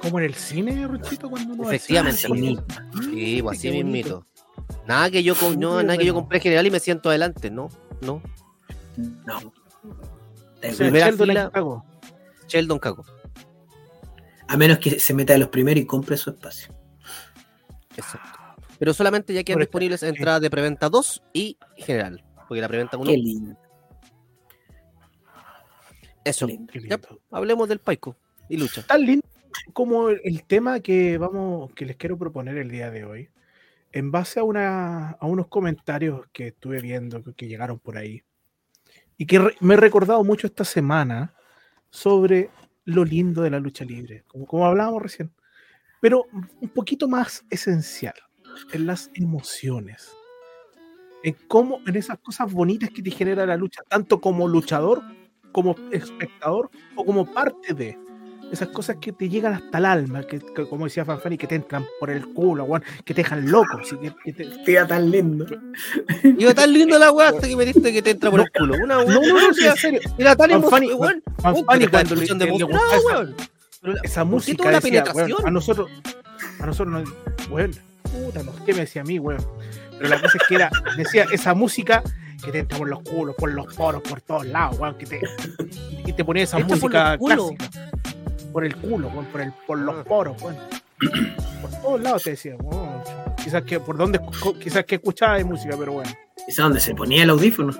Como 0.00 0.18
en 0.20 0.26
el 0.26 0.34
cine, 0.34 0.86
Ronchito, 0.86 1.28
cuando 1.28 1.54
uno 1.54 1.64
Efectivamente. 1.64 2.22
Ah, 2.30 2.34
sí. 3.02 3.10
Sí, 3.10 3.42
pues 3.42 3.58
así 3.58 3.70
mismito. 3.70 4.24
Nada 4.86 5.10
que 5.10 5.22
yo 5.22 5.34
con, 5.34 5.58
no, 5.58 5.82
nada 5.82 5.98
que 5.98 6.06
yo 6.06 6.14
compré 6.14 6.38
general 6.38 6.66
y 6.66 6.70
me 6.70 6.80
siento 6.80 7.08
adelante, 7.08 7.50
no, 7.50 7.68
no. 8.02 8.22
No. 8.96 9.52
primera 10.76 11.12
fila-. 11.12 11.50
Sheldon 12.48 12.78
Cago. 12.78 13.04
A 14.48 14.56
menos 14.56 14.78
que 14.78 14.98
se 15.00 15.12
meta 15.14 15.32
de 15.32 15.40
los 15.40 15.48
primeros 15.48 15.82
y 15.82 15.86
compre 15.86 16.16
su 16.16 16.30
espacio. 16.30 16.72
Exacto. 17.96 18.38
Pero 18.78 18.92
solamente 18.94 19.32
ya 19.32 19.42
quedan 19.42 19.60
disponibles 19.60 20.02
entradas 20.02 20.40
de 20.42 20.50
preventa 20.50 20.88
2 20.88 21.22
y 21.32 21.56
general. 21.76 22.22
Porque 22.46 22.60
la 22.60 22.68
preventa 22.68 22.96
1. 22.96 23.10
Qué 23.10 23.16
lindo. 23.16 23.56
Eso. 26.24 26.46
lindo. 26.46 26.72
Qué 26.72 26.80
Ya, 26.80 26.96
lindo. 26.96 27.20
hablemos 27.30 27.68
del 27.68 27.78
Paico 27.80 28.16
y 28.48 28.56
lucha. 28.56 28.82
Tan 28.86 29.02
lindo 29.04 29.26
como 29.72 30.10
el, 30.10 30.20
el 30.24 30.44
tema 30.44 30.80
que 30.80 31.18
vamos, 31.18 31.72
que 31.72 31.86
les 31.86 31.96
quiero 31.96 32.18
proponer 32.18 32.58
el 32.58 32.70
día 32.70 32.90
de 32.90 33.04
hoy, 33.04 33.30
en 33.92 34.10
base 34.12 34.38
a 34.40 34.44
una, 34.44 35.12
a 35.12 35.26
unos 35.26 35.46
comentarios 35.48 36.26
que 36.32 36.48
estuve 36.48 36.80
viendo 36.80 37.22
que, 37.24 37.32
que 37.32 37.48
llegaron 37.48 37.78
por 37.78 37.96
ahí, 37.96 38.22
y 39.16 39.24
que 39.26 39.38
re- 39.38 39.56
me 39.60 39.74
he 39.74 39.76
recordado 39.78 40.22
mucho 40.24 40.46
esta 40.46 40.64
semana 40.64 41.32
sobre 41.90 42.50
lo 42.84 43.04
lindo 43.04 43.42
de 43.42 43.50
la 43.50 43.60
lucha 43.60 43.84
libre, 43.84 44.24
como, 44.26 44.46
como 44.46 44.66
hablábamos 44.66 45.02
recién, 45.02 45.32
pero 46.00 46.24
un 46.60 46.68
poquito 46.68 47.08
más 47.08 47.44
esencial, 47.50 48.14
en 48.72 48.86
las 48.86 49.10
emociones, 49.14 50.12
en 51.22 51.36
cómo, 51.48 51.80
en 51.86 51.96
esas 51.96 52.18
cosas 52.18 52.52
bonitas 52.52 52.90
que 52.90 53.02
te 53.02 53.10
genera 53.10 53.46
la 53.46 53.56
lucha, 53.56 53.82
tanto 53.88 54.20
como 54.20 54.46
luchador, 54.46 55.02
como 55.52 55.74
espectador 55.90 56.70
o 56.94 57.04
como 57.04 57.24
parte 57.32 57.74
de 57.74 57.98
esas 58.52 58.68
cosas 58.68 58.96
que 59.00 59.12
te 59.12 59.28
llegan 59.28 59.54
hasta 59.54 59.78
el 59.78 59.84
alma, 59.86 60.22
que, 60.22 60.38
que, 60.38 60.68
como 60.68 60.84
decía 60.84 61.04
Fanfani, 61.04 61.36
que 61.36 61.46
te 61.46 61.56
entran 61.56 61.84
por 61.98 62.10
el 62.10 62.26
culo, 62.32 62.64
weón, 62.64 62.82
que 63.04 63.12
te 63.14 63.22
dejan 63.22 63.50
loco, 63.50 63.78
así 63.80 63.96
que, 63.98 64.12
que 64.24 64.32
te- 64.32 64.64
Tía 64.64 64.86
tan 64.86 65.10
lindo. 65.10 65.46
Iba 66.38 66.54
tan 66.54 66.72
lindo 66.72 66.98
la 66.98 67.10
weá 67.12 67.28
hasta 67.30 67.46
que 67.48 67.56
me 67.56 67.64
diste 67.64 67.92
que 67.92 68.02
te 68.02 68.10
entra 68.10 68.30
por 68.30 68.40
el 68.40 68.50
culo. 68.50 68.74
Una 68.82 68.98
weá. 68.98 69.14
No, 69.14 69.20
no, 69.20 69.40
no, 69.48 69.54
sí, 69.54 69.66
en 69.66 69.76
serio. 69.76 70.00
Era 70.18 70.36
tan 70.36 70.50
Fanfani- 70.50 70.94
weón. 70.96 71.22
Fanfani 71.38 71.54
Weón, 71.54 71.64
cuando 71.90 72.14
le, 72.14 72.26
de 72.26 72.46
le- 72.46 72.64
weón. 72.64 73.34
Esa 74.02 74.22
¿por 74.22 74.30
qué 74.30 74.34
música 74.34 74.56
toda 74.64 74.70
decía, 74.80 74.90
penetración? 75.04 75.32
weón, 75.32 75.46
a 75.46 75.50
nosotros, 75.50 75.90
a 76.60 76.66
nosotros 76.66 77.02
nos, 77.04 77.48
weón, 77.50 77.70
puta, 78.02 78.42
no 78.42 78.52
sé 78.52 78.58
qué 78.66 78.72
me 78.74 78.80
decía 78.80 79.02
a 79.02 79.04
mí, 79.04 79.18
weón. 79.18 79.44
Pero 79.98 80.08
la 80.08 80.20
cosa 80.20 80.38
es 80.38 80.42
que 80.48 80.54
era, 80.56 80.70
decía, 80.96 81.26
esa 81.32 81.54
música 81.54 82.02
que 82.44 82.52
te 82.52 82.58
entra 82.60 82.78
por 82.78 82.88
los 82.88 83.00
culos, 83.02 83.34
por 83.36 83.50
los 83.52 83.74
poros, 83.74 84.02
por 84.02 84.20
todos 84.20 84.46
lados, 84.46 84.78
weón, 84.78 84.96
que 84.98 85.06
te, 85.06 85.20
y 86.04 86.12
te 86.12 86.24
ponía 86.24 86.44
esa 86.44 86.58
música 86.58 87.16
clásica. 87.18 87.90
Por 88.56 88.64
el 88.64 88.74
culo, 88.74 89.10
por, 89.10 89.42
el, 89.42 89.52
por 89.66 89.78
los 89.78 89.96
Ah. 89.96 90.04
poros, 90.04 90.40
weón. 90.40 90.56
Por 91.60 91.70
todos 91.82 92.00
lados 92.00 92.22
te 92.22 92.30
decía. 92.30 92.56
Quizás 93.44 93.62
que, 93.64 93.78
por 93.80 93.98
dónde, 93.98 94.18
quizás 94.58 94.82
que 94.86 94.94
escuchaba 94.94 95.36
de 95.36 95.44
música, 95.44 95.76
pero 95.78 95.92
bueno. 95.92 96.10
¿Esa 96.48 96.62
donde 96.62 96.80
se 96.80 96.94
ponía 96.94 97.24
el 97.24 97.28
audífono? 97.28 97.74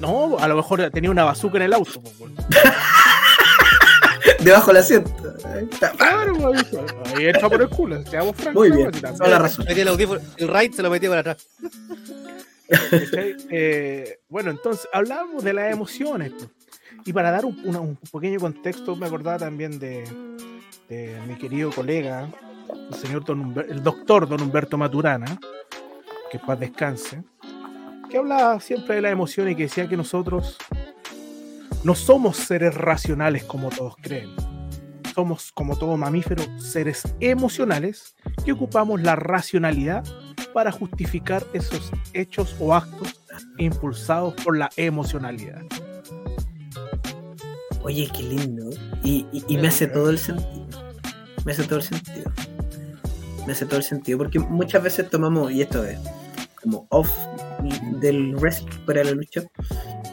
No, 0.00 0.36
a 0.40 0.48
lo 0.48 0.56
mejor 0.56 0.90
tenía 0.90 1.08
una 1.08 1.22
bazooka 1.22 1.58
en 1.58 1.62
el 1.62 1.72
auto, 1.72 2.00
pues. 2.02 2.32
Debajo 4.40 4.72
del 4.72 4.78
asiento. 4.78 5.14
Ahí 5.44 5.68
está. 5.70 5.92
Claro, 5.92 6.52
ahí 7.14 7.26
entra 7.26 7.48
por 7.48 7.62
el 7.62 7.68
culo, 7.68 8.04
seamos 8.06 8.34
francos. 8.34 8.54
Muy 8.68 8.76
bien, 8.76 8.90
la 9.20 9.38
razón. 9.38 9.66
El 9.68 9.86
audífono, 9.86 10.20
el 10.36 10.48
right 10.48 10.74
se 10.74 10.82
lo 10.82 10.90
metía 10.90 11.10
para 11.10 11.20
atrás. 11.20 11.46
Eh, 13.52 14.20
bueno, 14.28 14.50
entonces 14.52 14.88
hablábamos 14.92 15.42
de 15.44 15.52
las 15.52 15.72
emociones. 15.72 16.32
pues. 16.32 16.48
Y 17.04 17.12
para 17.12 17.30
dar 17.30 17.44
un, 17.44 17.58
un 17.76 17.96
pequeño 18.12 18.38
contexto, 18.38 18.94
me 18.96 19.06
acordaba 19.06 19.38
también 19.38 19.78
de, 19.78 20.04
de 20.88 21.18
mi 21.26 21.34
querido 21.36 21.70
colega, 21.70 22.28
el 22.90 22.94
señor 22.94 23.24
Don 23.24 23.40
Humber- 23.54 23.66
el 23.68 23.82
doctor 23.82 24.28
Don 24.28 24.40
Humberto 24.42 24.76
Maturana, 24.78 25.38
que 26.30 26.38
paz 26.38 26.60
descanse, 26.60 27.22
que 28.08 28.18
hablaba 28.18 28.60
siempre 28.60 28.96
de 28.96 29.02
las 29.02 29.12
emociones 29.12 29.52
y 29.52 29.56
que 29.56 29.62
decía 29.64 29.88
que 29.88 29.96
nosotros 29.96 30.56
no 31.82 31.94
somos 31.94 32.36
seres 32.36 32.74
racionales 32.74 33.44
como 33.44 33.70
todos 33.70 33.96
creen. 34.00 34.30
Somos, 35.14 35.50
como 35.52 35.76
todo 35.76 35.96
mamífero, 35.96 36.42
seres 36.60 37.02
emocionales 37.18 38.14
que 38.44 38.52
ocupamos 38.52 39.00
la 39.02 39.16
racionalidad 39.16 40.04
para 40.52 40.70
justificar 40.70 41.44
esos 41.52 41.90
hechos 42.12 42.54
o 42.60 42.74
actos 42.74 43.20
impulsados 43.58 44.34
por 44.44 44.56
la 44.56 44.70
emocionalidad. 44.76 45.62
Oye, 47.82 48.08
qué 48.14 48.22
lindo. 48.22 48.70
Y, 49.02 49.26
me 49.56 49.68
hace 49.68 49.86
todo 49.86 50.10
el 50.10 50.18
sentido. 50.18 50.66
Me 51.44 51.52
hace 51.52 51.64
todo 51.64 51.76
el 51.78 51.82
sentido. 51.84 52.30
Me 53.46 53.52
hace 53.52 53.64
todo 53.66 53.76
el 53.76 53.82
sentido. 53.84 54.18
Porque 54.18 54.38
muchas 54.38 54.82
veces 54.82 55.08
tomamos, 55.08 55.50
y 55.52 55.62
esto 55.62 55.84
es 55.84 55.98
como 56.62 56.86
off 56.90 57.10
del 58.00 58.34
wrestling 58.36 58.84
para 58.86 59.02
la 59.02 59.12
lucha, 59.12 59.42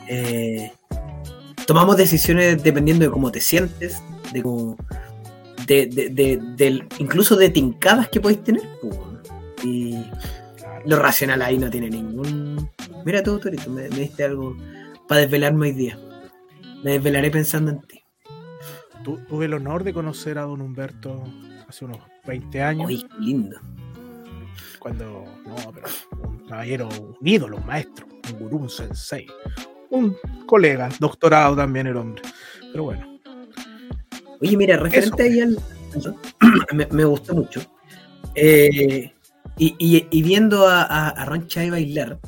eh, 0.07 0.71
tomamos 1.65 1.97
decisiones 1.97 2.63
dependiendo 2.63 3.03
de 3.05 3.11
cómo 3.11 3.31
te 3.31 3.41
sientes, 3.41 4.01
de 4.31 4.41
cómo. 4.41 4.77
De, 5.67 5.87
de- 5.87 6.09
de- 6.09 6.39
del- 6.55 6.87
incluso 6.99 7.35
de 7.35 7.49
tincadas 7.49 8.07
que 8.07 8.21
podéis 8.21 8.43
tener. 8.43 8.63
Y 9.63 10.05
lo 10.85 10.97
racional 10.97 11.41
ahí 11.41 11.57
no 11.57 11.69
tiene 11.69 11.89
ningún. 11.89 12.69
Mira 13.03 13.21
tú, 13.21 13.37
Torito, 13.39 13.69
me, 13.69 13.89
me 13.89 13.99
diste 13.99 14.23
algo 14.23 14.55
para 15.09 15.21
desvelarme 15.21 15.67
hoy 15.67 15.73
día. 15.73 15.99
Me 16.83 16.91
desvelaré 16.93 17.31
pensando 17.31 17.71
en 17.71 17.81
ti. 17.81 18.01
Tu- 19.03 19.17
tuve 19.25 19.45
el 19.45 19.53
honor 19.53 19.83
de 19.83 19.93
conocer 19.93 20.37
a 20.37 20.43
don 20.43 20.61
Humberto 20.61 21.23
hace 21.67 21.85
unos 21.85 21.99
20 22.25 22.61
años, 22.61 22.87
Uy, 22.87 23.05
lindo. 23.19 23.57
cuando, 24.79 25.23
no, 25.45 25.55
pero 25.73 25.87
un 26.23 26.39
caballero, 26.47 26.87
un 27.19 27.27
ídolo, 27.27 27.57
un 27.57 27.65
maestro, 27.65 28.05
un 28.31 28.39
gurú, 28.39 28.57
un 28.57 28.69
sensei, 28.69 29.27
un 29.89 30.15
colega, 30.45 30.89
doctorado 30.99 31.55
también 31.55 31.87
el 31.87 31.97
hombre. 31.97 32.21
Pero 32.71 32.83
bueno, 32.85 33.19
Oye, 34.39 34.55
mira, 34.55 34.77
referente 34.77 35.23
ahí 35.23 35.39
al. 35.41 35.57
me, 36.73 36.85
me 36.91 37.05
gustó 37.05 37.33
mucho. 37.33 37.59
Eh, 38.35 39.11
y, 39.57 39.75
y- 39.79 40.07
y 40.11 40.21
viendo 40.21 40.67
a, 40.67 40.83
a, 40.83 41.09
a 41.09 41.25
Ron 41.25 41.47
Chai 41.47 41.71
bailar, 41.71 42.19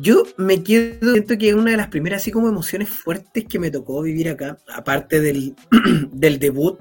Yo 0.00 0.22
me 0.36 0.62
quedo, 0.62 1.12
siento 1.12 1.36
que 1.36 1.54
una 1.54 1.72
de 1.72 1.76
las 1.76 1.88
primeras 1.88 2.22
así 2.22 2.30
como 2.30 2.48
emociones 2.48 2.88
fuertes 2.88 3.44
que 3.46 3.58
me 3.58 3.70
tocó 3.70 4.00
vivir 4.02 4.28
acá, 4.28 4.58
aparte 4.72 5.20
del, 5.20 5.56
del 6.12 6.38
debut, 6.38 6.78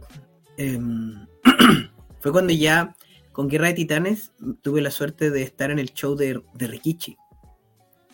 em, 0.58 1.26
fue 2.20 2.32
cuando 2.32 2.54
ya 2.54 2.96
con 3.32 3.48
Guerra 3.48 3.68
de 3.68 3.74
Titanes 3.74 4.32
tuve 4.62 4.82
la 4.82 4.92
suerte 4.92 5.30
de 5.32 5.42
estar 5.44 5.72
en 5.72 5.80
el 5.80 5.94
show 5.94 6.16
de, 6.16 6.42
de 6.54 6.68
Rikichi, 6.68 7.18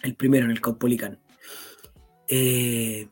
el 0.04 0.16
primero 0.16 0.46
en 0.46 0.52
el 0.52 0.62
Caupolicán. 0.62 1.20
Eh, 2.28 3.08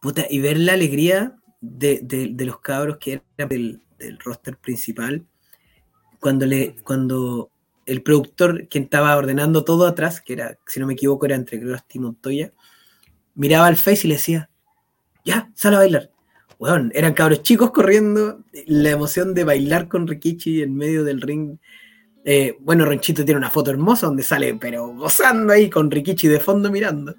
puta, 0.00 0.26
y 0.28 0.40
ver 0.40 0.58
la 0.58 0.74
alegría 0.74 1.36
de, 1.60 2.00
de- 2.02 2.44
los 2.44 2.60
cabros 2.60 2.98
que 2.98 3.22
eran 3.38 3.48
del, 3.48 3.82
del 3.98 4.18
roster 4.18 4.58
principal, 4.58 5.26
cuando, 6.20 6.44
le, 6.46 6.76
cuando 6.82 7.50
el 7.86 8.02
productor, 8.02 8.68
quien 8.68 8.84
estaba 8.84 9.16
ordenando 9.16 9.64
todo 9.64 9.86
atrás, 9.86 10.20
que 10.20 10.34
era, 10.34 10.58
si 10.66 10.80
no 10.80 10.86
me 10.86 10.94
equivoco, 10.94 11.26
era 11.26 11.34
entre 11.34 11.60
Krusty 11.60 11.98
y 11.98 12.00
Montoya, 12.00 12.52
miraba 13.34 13.66
al 13.66 13.76
Face 13.76 14.06
y 14.06 14.08
le 14.08 14.14
decía, 14.16 14.50
ya, 15.24 15.50
sal 15.54 15.74
a 15.74 15.78
bailar. 15.78 16.10
Weón, 16.58 16.92
eran 16.94 17.14
cabros 17.14 17.42
chicos 17.42 17.70
corriendo, 17.72 18.40
la 18.66 18.90
emoción 18.90 19.34
de 19.34 19.44
bailar 19.44 19.88
con 19.88 20.06
Rikichi 20.06 20.62
en 20.62 20.76
medio 20.76 21.04
del 21.04 21.20
ring. 21.20 21.58
Eh, 22.24 22.56
bueno, 22.60 22.84
Ronchito 22.84 23.24
tiene 23.24 23.38
una 23.38 23.50
foto 23.50 23.70
hermosa 23.70 24.06
donde 24.06 24.22
sale, 24.22 24.54
pero 24.54 24.88
gozando 24.88 25.52
ahí 25.52 25.68
con 25.68 25.90
Rikichi 25.90 26.28
de 26.28 26.40
fondo 26.40 26.70
mirando. 26.70 27.14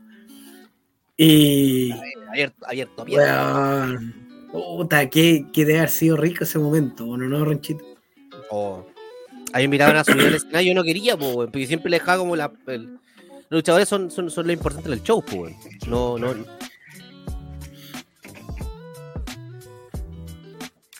Y, 1.18 1.92
Abierto, 1.92 2.66
abierto, 2.66 3.02
abierto. 3.02 3.24
weón, 3.24 4.16
puta, 4.52 5.10
que, 5.10 5.46
que 5.54 5.66
debe 5.66 5.80
haber 5.80 5.90
sido 5.90 6.18
rico 6.18 6.44
ese 6.44 6.60
momento, 6.60 7.06
bueno, 7.06 7.26
¿no, 7.26 7.46
Ronchito? 7.46 7.84
Oh. 8.50 8.86
A 9.56 9.60
mí 9.60 9.64
me 9.64 9.70
miraban 9.70 9.96
a 9.96 10.04
subir 10.04 10.26
al 10.28 10.36
escenario, 10.36 10.74
yo 10.74 10.76
no 10.76 10.84
quería, 10.84 11.16
po, 11.16 11.28
weón, 11.30 11.50
porque 11.50 11.66
siempre 11.66 11.90
le 11.90 12.00
dejaba 12.00 12.18
como 12.18 12.36
la. 12.36 12.52
el- 12.68 13.00
Los 13.50 13.60
luchadores 13.60 13.88
son, 13.88 14.12
son, 14.12 14.30
son 14.30 14.48
lo 14.48 14.52
importante 14.52 14.90
del 14.90 15.02
show, 15.02 15.24
po, 15.24 15.38
weón. 15.44 15.56
No, 15.88 16.18
no. 16.18 16.34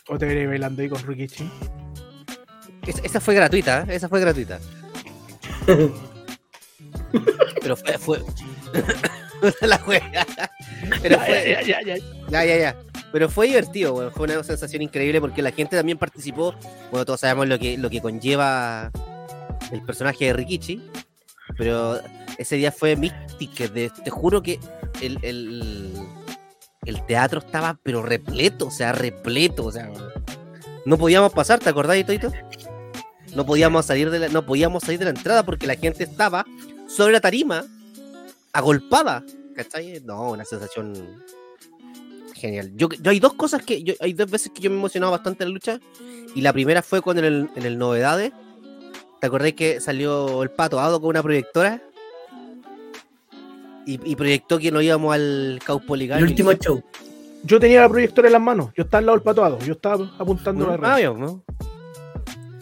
¿O 0.08 0.16
te 0.18 0.24
veré 0.24 0.46
bailando 0.46 0.80
ahí 0.80 0.88
con 0.88 1.04
Rikichi? 1.06 1.50
es- 2.86 3.02
esa 3.04 3.20
fue 3.20 3.34
gratuita, 3.34 3.82
¿eh? 3.88 3.96
esa 3.96 4.08
fue 4.08 4.20
gratuita. 4.20 4.58
Pero 7.60 7.76
fue. 7.76 7.98
fue... 7.98 8.22
la 9.62 9.76
juega. 9.78 10.26
Pero 11.02 11.18
fue. 11.18 11.44
Ya, 11.50 11.60
ya, 11.62 11.82
ya, 11.82 11.96
ya. 11.96 12.04
Ya, 12.30 12.44
ya, 12.44 12.56
ya. 12.56 12.76
Pero 13.12 13.28
fue 13.28 13.46
divertido. 13.46 14.10
Fue 14.10 14.24
una 14.24 14.42
sensación 14.42 14.82
increíble 14.82 15.20
porque 15.20 15.42
la 15.42 15.52
gente 15.52 15.76
también 15.76 15.98
participó. 15.98 16.54
Bueno, 16.90 17.04
todos 17.04 17.20
sabemos 17.20 17.46
lo 17.48 17.58
que, 17.58 17.78
lo 17.78 17.88
que 17.88 18.00
conlleva 18.00 18.90
el 19.72 19.82
personaje 19.82 20.26
de 20.26 20.32
Rikichi. 20.34 20.82
Pero 21.56 22.00
ese 22.38 22.56
día 22.56 22.72
fue 22.72 22.96
místico. 22.96 23.68
de- 23.72 23.90
te 24.04 24.10
juro 24.10 24.42
que 24.42 24.58
el, 25.00 25.18
el, 25.22 25.92
el 26.84 27.06
teatro 27.06 27.38
estaba, 27.40 27.78
pero 27.82 28.02
repleto, 28.02 28.66
o 28.66 28.70
sea, 28.70 28.92
repleto. 28.92 29.64
O 29.66 29.72
sea, 29.72 29.90
no 30.84 30.98
podíamos 30.98 31.32
pasar, 31.32 31.58
¿te 31.60 31.68
acordás, 31.70 32.04
Toito? 32.04 32.30
No 33.34 33.46
podíamos 33.46 33.86
salir 33.86 34.10
de 34.10 34.18
la, 34.18 34.28
no 34.28 34.44
podíamos 34.44 34.82
salir 34.82 34.98
de 34.98 35.04
la 35.06 35.10
entrada 35.12 35.42
porque 35.44 35.66
la 35.66 35.76
gente 35.76 36.04
estaba 36.04 36.44
sobre 36.88 37.12
la 37.12 37.20
tarima, 37.20 37.64
agolpada. 38.52 39.22
¿Cachai? 39.54 40.00
No, 40.04 40.32
una 40.32 40.44
sensación 40.44 41.22
genial. 42.36 42.72
Yo, 42.76 42.88
yo 43.00 43.10
hay 43.10 43.20
dos 43.20 43.34
cosas 43.34 43.62
que. 43.62 43.82
Yo, 43.82 43.94
hay 44.00 44.12
dos 44.12 44.30
veces 44.30 44.52
que 44.54 44.60
yo 44.62 44.70
me 44.70 44.76
he 44.76 44.78
emocionado 44.78 45.12
bastante 45.12 45.44
en 45.44 45.50
la 45.50 45.54
lucha. 45.54 45.80
Y 46.34 46.40
la 46.42 46.52
primera 46.52 46.82
fue 46.82 47.00
cuando 47.00 47.24
en 47.24 47.32
el, 47.32 47.50
en 47.56 47.64
el 47.66 47.78
Novedades. 47.78 48.32
¿Te 49.20 49.26
acordás 49.26 49.52
que 49.54 49.80
salió 49.80 50.42
el 50.42 50.50
pato 50.50 50.78
Ado 50.78 51.00
con 51.00 51.10
una 51.10 51.22
proyectora? 51.22 51.82
Y, 53.86 54.00
y 54.04 54.16
proyectó 54.16 54.58
que 54.58 54.70
no 54.70 54.82
íbamos 54.82 55.14
al 55.14 55.60
Caupolicán. 55.64 56.18
El 56.18 56.24
último 56.24 56.52
show. 56.54 56.82
Yo 57.44 57.60
tenía 57.60 57.80
la 57.82 57.88
proyectora 57.88 58.28
en 58.28 58.32
las 58.32 58.42
manos. 58.42 58.70
Yo 58.76 58.82
estaba 58.82 58.98
al 58.98 59.06
lado 59.06 59.16
del 59.18 59.22
patuado. 59.24 59.58
Yo 59.60 59.74
estaba 59.74 60.12
apuntando 60.18 60.66
la 60.66 60.74
Ah, 60.82 60.96
red. 60.96 61.04
yo, 61.04 61.14
¿no? 61.14 61.44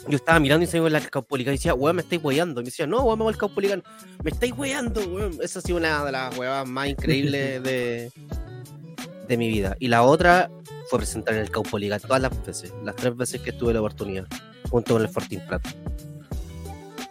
Yo 0.06 0.16
estaba 0.16 0.38
mirando 0.38 0.64
y 0.64 0.66
se 0.66 0.76
iba 0.76 0.86
al 0.86 1.10
Caupolicán 1.10 1.54
y 1.54 1.56
decía, 1.56 1.72
weón, 1.72 1.96
me 1.96 2.02
estáis 2.02 2.22
weyando. 2.22 2.60
Y 2.60 2.64
me 2.64 2.66
decía, 2.66 2.86
no, 2.86 2.98
weón, 3.02 3.18
vamos 3.18 3.32
al 3.32 3.38
Caupolicán. 3.40 3.82
Me 4.22 4.30
estáis 4.30 4.52
weyando, 4.56 5.00
weón. 5.08 5.38
Esa 5.42 5.60
ha 5.60 5.62
sido 5.62 5.78
una 5.78 6.04
de 6.04 6.12
las 6.12 6.36
weas 6.36 6.68
más 6.68 6.88
increíbles 6.88 7.62
de, 7.62 8.12
de 9.26 9.36
mi 9.36 9.48
vida. 9.48 9.76
Y 9.78 9.88
la 9.88 10.02
otra 10.02 10.50
fue 10.88 10.98
presentar 10.98 11.34
en 11.34 11.40
el 11.40 11.50
Caupolicán 11.50 12.00
todas 12.00 12.22
las 12.22 12.46
veces. 12.46 12.72
Las 12.82 12.96
tres 12.96 13.16
veces 13.16 13.40
que 13.40 13.52
tuve 13.52 13.72
la 13.74 13.80
oportunidad. 13.80 14.26
Junto 14.70 14.94
con 14.94 15.02
el 15.02 15.08
Fortín 15.08 15.40
Prat. 15.46 15.66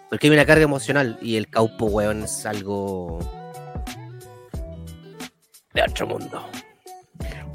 Porque 0.09 0.27
hay 0.27 0.33
una 0.33 0.45
carga 0.45 0.63
emocional 0.63 1.17
y 1.21 1.37
el 1.37 1.47
Caupo, 1.47 1.85
weón, 1.85 2.23
es 2.23 2.45
algo 2.45 3.19
de 5.73 5.81
otro 5.81 6.07
mundo. 6.07 6.45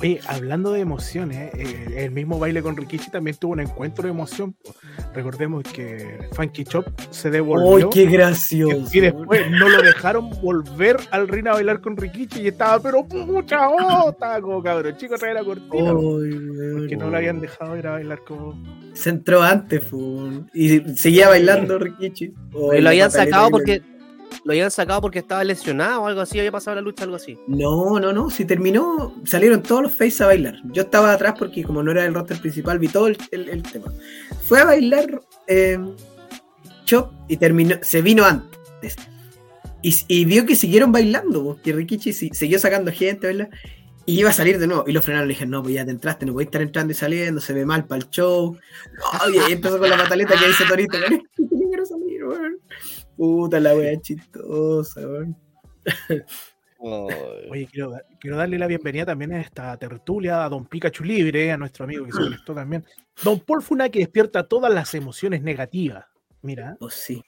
Oye, 0.00 0.20
hablando 0.28 0.72
de 0.72 0.80
emociones, 0.80 1.52
eh, 1.54 2.04
el 2.04 2.12
mismo 2.12 2.38
baile 2.38 2.62
con 2.62 2.76
Rikichi 2.76 3.10
también 3.10 3.36
tuvo 3.36 3.54
un 3.54 3.60
encuentro 3.60 4.04
de 4.04 4.10
emoción. 4.10 4.54
Recordemos 5.12 5.64
que 5.64 6.18
Funky 6.34 6.64
Chop 6.64 6.86
se 7.10 7.30
devolvió. 7.30 7.86
¡Ay, 7.88 7.90
qué 7.92 8.06
gracioso! 8.06 8.88
Y 8.92 9.00
después 9.00 9.50
no 9.50 9.68
lo 9.68 9.82
dejaron 9.82 10.30
volver 10.40 10.98
al 11.10 11.26
ring 11.26 11.48
a 11.48 11.54
bailar 11.54 11.80
con 11.80 11.96
Rikichi 11.96 12.42
y 12.42 12.48
estaba, 12.48 12.80
pero 12.80 13.06
pucha, 13.06 13.68
oh, 13.68 14.10
estaba 14.10 14.40
como 14.40 14.62
cabrón, 14.62 14.96
chico, 14.96 15.16
trae 15.18 15.34
la 15.34 15.42
cortina. 15.42 15.90
Ay, 15.90 15.94
weón. 15.94 16.88
que 16.88 16.96
no 16.96 17.10
lo 17.10 17.16
habían 17.16 17.40
dejado 17.40 17.76
ir 17.76 17.86
a 17.88 17.92
bailar 17.92 18.20
como. 18.24 18.62
Se 18.92 19.10
entró 19.10 19.42
antes, 19.42 19.82
fu, 19.82 20.44
y 20.54 20.80
seguía 20.96 21.28
bailando 21.28 21.76
Rikichi. 21.76 22.26
Y 22.26 22.34
Ay, 22.72 22.80
lo 22.82 22.90
habían 22.90 23.10
sacado 23.10 23.46
que 23.46 23.50
porque. 23.50 23.97
Lo 24.48 24.52
habían 24.52 24.70
sacado 24.70 25.02
porque 25.02 25.18
estaba 25.18 25.44
lesionado 25.44 26.00
o 26.00 26.06
algo 26.06 26.22
así, 26.22 26.38
había 26.38 26.50
pasado 26.50 26.76
la 26.76 26.80
lucha, 26.80 27.04
algo 27.04 27.16
así. 27.16 27.38
No, 27.46 28.00
no, 28.00 28.14
no. 28.14 28.30
Si 28.30 28.46
terminó, 28.46 29.14
salieron 29.26 29.62
todos 29.62 29.82
los 29.82 29.92
face 29.92 30.22
a 30.22 30.26
bailar. 30.28 30.54
Yo 30.72 30.84
estaba 30.84 31.12
atrás 31.12 31.34
porque, 31.38 31.62
como 31.62 31.82
no 31.82 31.90
era 31.90 32.06
el 32.06 32.14
roster 32.14 32.40
principal, 32.40 32.78
vi 32.78 32.88
todo 32.88 33.08
el, 33.08 33.18
el- 33.30 33.62
tema. 33.62 33.92
Fue 34.46 34.60
a 34.60 34.64
bailar 34.64 35.20
eh, 35.48 35.78
Chop 36.86 37.12
y 37.28 37.36
terminó, 37.36 37.76
se 37.82 38.00
vino 38.00 38.24
antes. 38.24 38.96
Y, 39.82 39.94
y 40.08 40.24
vio 40.24 40.46
que 40.46 40.56
siguieron 40.56 40.92
bailando, 40.92 41.44
po, 41.44 41.60
que 41.62 41.74
Rikichi 41.74 42.14
si- 42.14 42.30
siguió 42.32 42.58
sacando 42.58 42.90
gente, 42.90 43.26
¿verdad? 43.26 43.50
Y 44.06 44.18
iba 44.20 44.30
a 44.30 44.32
salir 44.32 44.58
de 44.58 44.66
nuevo. 44.66 44.84
Y 44.86 44.92
los 44.92 45.04
frenaron 45.04 45.28
le 45.28 45.34
dijeron, 45.34 45.50
no, 45.50 45.62
pues 45.62 45.74
ya 45.74 45.84
te 45.84 45.90
entraste, 45.90 46.24
no 46.24 46.32
podés 46.32 46.46
estar 46.46 46.62
entrando 46.62 46.90
y 46.92 46.96
saliendo, 46.96 47.42
se 47.42 47.52
ve 47.52 47.66
mal 47.66 47.84
para 47.86 48.00
el 48.02 48.08
show. 48.08 48.56
No, 48.94 49.46
y 49.48 49.52
empezó 49.52 49.78
con 49.78 49.90
la 49.90 49.98
pataleta 49.98 50.34
que 50.40 50.46
dice 50.46 50.64
Torito, 50.66 50.96
"Pero 50.98 51.16
es 51.16 51.22
que 51.36 51.42
yo 51.42 51.68
quiero 51.68 51.84
salir, 51.84 52.24
weón". 52.24 52.56
Puta 53.18 53.58
la 53.58 53.74
wea 53.74 54.00
chistosa, 54.00 55.00
weón. 55.00 55.36
Oye, 57.50 57.66
quiero, 57.70 57.90
dar- 57.90 58.06
quiero 58.20 58.36
darle 58.36 58.56
la 58.58 58.68
bienvenida 58.68 59.04
también 59.04 59.32
a 59.32 59.40
esta 59.40 59.76
tertulia, 59.76 60.44
a 60.44 60.48
Don 60.48 60.64
Pikachu 60.66 61.02
Libre, 61.02 61.50
a 61.50 61.56
nuestro 61.56 61.84
amigo 61.84 62.04
que 62.06 62.12
se 62.12 62.18
conectó 62.18 62.54
también. 62.54 62.84
Don 63.24 63.40
Paul 63.40 63.60
Funa 63.62 63.88
que 63.88 63.98
despierta 63.98 64.44
todas 64.46 64.72
las 64.72 64.94
emociones 64.94 65.42
negativas. 65.42 66.06
Mira, 66.42 66.76
Pues 66.78 66.94
sí. 66.94 67.24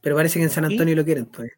Pero 0.00 0.14
parece 0.14 0.38
que 0.38 0.44
en 0.44 0.50
San 0.50 0.64
Antonio 0.66 0.94
lo 0.94 1.04
quieren 1.04 1.26
todavía. 1.26 1.54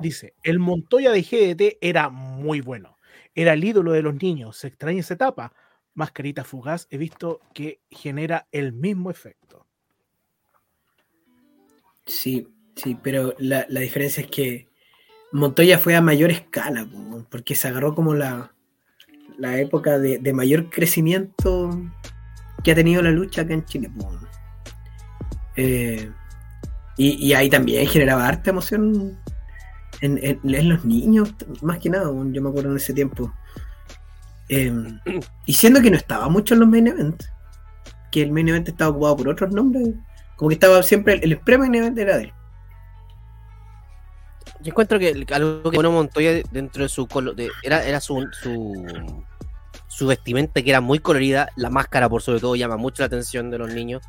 dice, 0.00 0.32
el 0.42 0.58
Montoya 0.58 1.10
de 1.12 1.22
GDT 1.22 1.76
era 1.82 2.08
muy 2.08 2.62
bueno. 2.62 2.96
Era 3.34 3.52
el 3.52 3.62
ídolo 3.62 3.92
de 3.92 4.00
los 4.00 4.14
niños. 4.14 4.56
Se 4.56 4.68
extraña 4.68 5.00
esa 5.00 5.12
etapa. 5.14 5.52
Mascarita 5.92 6.44
fugaz, 6.44 6.86
he 6.88 6.96
visto 6.96 7.40
que 7.52 7.82
genera 7.90 8.48
el 8.50 8.72
mismo 8.72 9.10
efecto. 9.10 9.66
Sí, 12.06 12.48
sí, 12.76 12.96
pero 13.02 13.34
la, 13.38 13.66
la 13.68 13.80
diferencia 13.80 14.22
es 14.22 14.30
que 14.30 14.68
Montoya 15.32 15.78
fue 15.78 15.96
a 15.96 16.00
mayor 16.02 16.30
escala, 16.30 16.86
po, 16.86 17.26
porque 17.30 17.54
se 17.54 17.68
agarró 17.68 17.94
como 17.94 18.14
la, 18.14 18.52
la 19.38 19.58
época 19.60 19.98
de, 19.98 20.18
de 20.18 20.32
mayor 20.32 20.70
crecimiento 20.70 21.70
que 22.64 22.72
ha 22.72 22.76
tenido 22.76 23.02
la 23.02 23.10
lucha 23.12 23.42
acá 23.42 23.54
en 23.54 23.64
Chile. 23.64 23.90
Eh, 25.56 26.10
y, 26.96 27.26
y 27.28 27.34
ahí 27.34 27.48
también 27.50 27.86
generaba 27.86 28.26
harta 28.26 28.50
emoción 28.50 29.18
en, 30.00 30.18
en- 30.22 30.40
en 30.54 30.68
los 30.68 30.84
niños, 30.84 31.34
más 31.62 31.78
que 31.78 31.90
nada, 31.90 32.06
yo 32.06 32.42
me 32.42 32.48
acuerdo 32.48 32.70
en 32.70 32.76
ese 32.76 32.94
tiempo. 32.94 33.32
Eh, 34.48 34.72
y 35.46 35.52
siendo 35.52 35.80
que 35.80 35.90
no 35.90 35.96
estaba 35.96 36.28
mucho 36.28 36.54
en 36.54 36.60
los 36.60 36.68
main 36.68 36.86
events, 36.86 37.30
que 38.10 38.22
el 38.22 38.32
main 38.32 38.48
event 38.48 38.68
estaba 38.68 38.90
ocupado 38.90 39.16
por 39.18 39.28
otros 39.28 39.52
nombres, 39.52 39.90
como 40.42 40.48
que 40.48 40.54
estaba 40.54 40.82
siempre 40.82 41.12
el, 41.22 41.22
el 41.22 41.40
event 41.76 41.96
era 41.96 42.16
de 42.16 42.24
él. 42.24 42.32
Yo 44.60 44.70
encuentro 44.72 44.98
que 44.98 45.10
el- 45.10 45.24
algo 45.32 45.70
que 45.70 45.76
bueno 45.76 45.92
Montoya 45.92 46.32
de- 46.32 46.44
dentro 46.50 46.82
de 46.82 46.88
su 46.88 47.06
colo- 47.06 47.32
de- 47.32 47.48
era, 47.62 47.84
era 47.84 48.00
su, 48.00 48.26
su 48.32 49.24
su 49.86 50.08
vestimenta 50.08 50.60
que 50.60 50.68
era 50.70 50.80
muy 50.80 50.98
colorida, 50.98 51.48
la 51.54 51.70
máscara 51.70 52.08
por 52.08 52.22
sobre 52.22 52.40
todo 52.40 52.56
llama 52.56 52.76
mucho 52.76 53.02
la 53.04 53.06
atención 53.06 53.52
de 53.52 53.58
los 53.58 53.72
niños. 53.72 54.02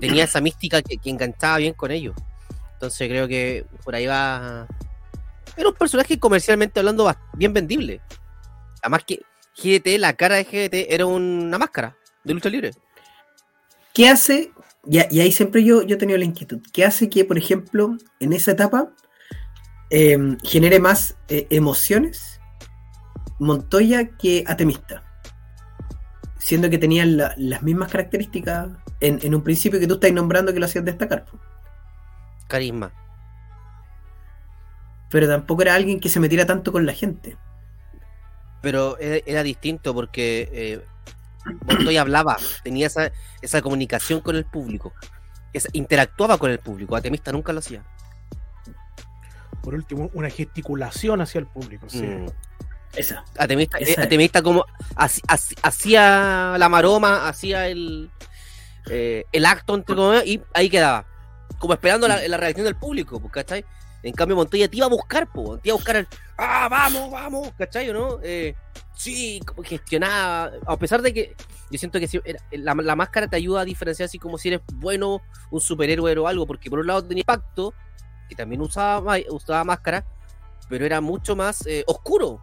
Tenía 0.00 0.24
esa 0.24 0.40
mística 0.40 0.80
que, 0.80 0.96
que 0.96 1.10
enganchaba 1.10 1.58
bien 1.58 1.74
con 1.74 1.90
ellos. 1.90 2.14
Entonces 2.72 3.06
creo 3.06 3.28
que 3.28 3.66
por 3.84 3.94
ahí 3.94 4.06
va. 4.06 4.66
Era 5.58 5.68
un 5.68 5.74
personaje 5.74 6.18
comercialmente 6.18 6.80
hablando 6.80 7.14
bien 7.34 7.52
vendible. 7.52 8.00
Además 8.80 9.04
que 9.04 9.20
GDT, 9.62 9.98
la 9.98 10.14
cara 10.14 10.36
de 10.36 10.44
GDT 10.44 10.86
era 10.94 11.04
una 11.04 11.58
máscara 11.58 11.94
de 12.24 12.32
lucha 12.32 12.48
libre. 12.48 12.70
¿Qué 13.92 14.08
hace? 14.08 14.52
Y, 14.86 14.98
y 15.14 15.20
ahí 15.20 15.32
siempre 15.32 15.62
yo, 15.64 15.82
yo 15.82 15.96
he 15.96 15.98
tenido 15.98 16.18
la 16.18 16.24
inquietud. 16.24 16.60
¿Qué 16.72 16.84
hace 16.84 17.08
que, 17.08 17.24
por 17.24 17.38
ejemplo, 17.38 17.96
en 18.18 18.32
esa 18.32 18.52
etapa 18.52 18.90
eh, 19.90 20.36
genere 20.44 20.78
más 20.80 21.16
eh, 21.28 21.46
emociones 21.50 22.40
Montoya 23.38 24.16
que 24.16 24.44
Atemista. 24.46 25.02
Siendo 26.38 26.70
que 26.70 26.78
tenían 26.78 27.16
la- 27.16 27.34
las 27.36 27.62
mismas 27.62 27.90
características 27.90 28.68
en, 29.00 29.18
en 29.22 29.34
un 29.34 29.42
principio 29.42 29.80
que 29.80 29.86
tú 29.86 29.94
estás 29.94 30.12
nombrando 30.12 30.52
que 30.52 30.60
lo 30.60 30.66
hacían 30.66 30.84
destacar. 30.84 31.24
Carisma. 32.48 32.92
Pero 35.10 35.26
tampoco 35.26 35.62
era 35.62 35.74
alguien 35.74 36.00
que 36.00 36.08
se 36.08 36.20
metiera 36.20 36.46
tanto 36.46 36.70
con 36.70 36.86
la 36.86 36.92
gente. 36.92 37.36
Pero 38.62 38.98
era, 38.98 39.22
era 39.26 39.42
distinto 39.42 39.94
porque 39.94 40.48
eh, 40.52 40.84
Montoya 41.66 42.00
hablaba, 42.02 42.36
tenía 42.62 42.86
esa, 42.86 43.10
esa 43.42 43.62
comunicación 43.62 44.20
con 44.20 44.36
el 44.36 44.44
público, 44.44 44.92
esa- 45.52 45.68
interactuaba 45.72 46.38
con 46.38 46.50
el 46.50 46.58
público. 46.58 46.96
Atemista 46.96 47.32
nunca 47.32 47.52
lo 47.52 47.60
hacía. 47.60 47.82
Por 49.62 49.74
último, 49.74 50.10
una 50.14 50.30
gesticulación 50.30 51.20
hacia 51.20 51.38
el 51.38 51.46
público. 51.46 51.88
sí. 51.88 52.02
Mm. 52.02 52.26
Esa. 52.96 53.24
Atemista, 53.38 53.78
eh, 53.78 53.84
Esa- 53.86 54.02
Atemista 54.02 54.42
como 54.42 54.64
hacía 55.62 56.56
la 56.58 56.68
maroma, 56.68 57.28
hacía 57.28 57.68
el, 57.68 58.10
eh, 58.90 59.24
el 59.30 59.46
acto 59.46 59.74
entre 59.76 59.94
comillas, 59.94 60.26
y 60.26 60.42
ahí 60.54 60.68
quedaba. 60.68 61.06
Como 61.58 61.74
esperando 61.74 62.08
la, 62.08 62.26
la 62.26 62.36
reacción 62.36 62.64
del 62.64 62.74
público, 62.76 63.20
pues, 63.20 63.32
¿cachai? 63.32 63.64
En 64.02 64.12
cambio, 64.14 64.34
Montoya 64.34 64.66
te 64.68 64.76
iba 64.76 64.86
a 64.86 64.88
buscar, 64.88 65.28
pues, 65.30 65.60
te 65.62 65.68
iba 65.68 65.74
a 65.74 65.76
buscar 65.76 65.96
el 65.96 66.08
¡Ah, 66.38 66.68
vamos, 66.70 67.10
vamos! 67.12 67.52
¿Cachai 67.58 67.88
o 67.90 67.92
no? 67.92 68.18
Eh, 68.22 68.54
sí, 69.00 69.40
como 69.46 69.62
gestionaba. 69.62 70.50
A 70.66 70.76
pesar 70.76 71.00
de 71.00 71.14
que 71.14 71.34
yo 71.70 71.78
siento 71.78 71.98
que 71.98 72.08
era- 72.24 72.40
la, 72.52 72.74
la 72.74 72.96
máscara 72.96 73.26
te 73.28 73.36
ayuda 73.36 73.62
a 73.62 73.64
diferenciar 73.64 74.06
así 74.06 74.18
como 74.18 74.36
si 74.36 74.48
eres 74.48 74.60
bueno, 74.74 75.22
un 75.50 75.60
superhéroe 75.60 76.16
o 76.18 76.28
algo, 76.28 76.46
porque 76.46 76.68
por 76.68 76.80
un 76.80 76.86
lado 76.86 77.02
tenía 77.04 77.22
impacto, 77.22 77.72
que 78.28 78.34
también 78.34 78.60
usaba, 78.60 79.16
usaba 79.30 79.64
máscara, 79.64 80.04
pero 80.68 80.84
era 80.84 81.00
mucho 81.00 81.34
más 81.34 81.66
eh, 81.66 81.82
oscuro. 81.86 82.40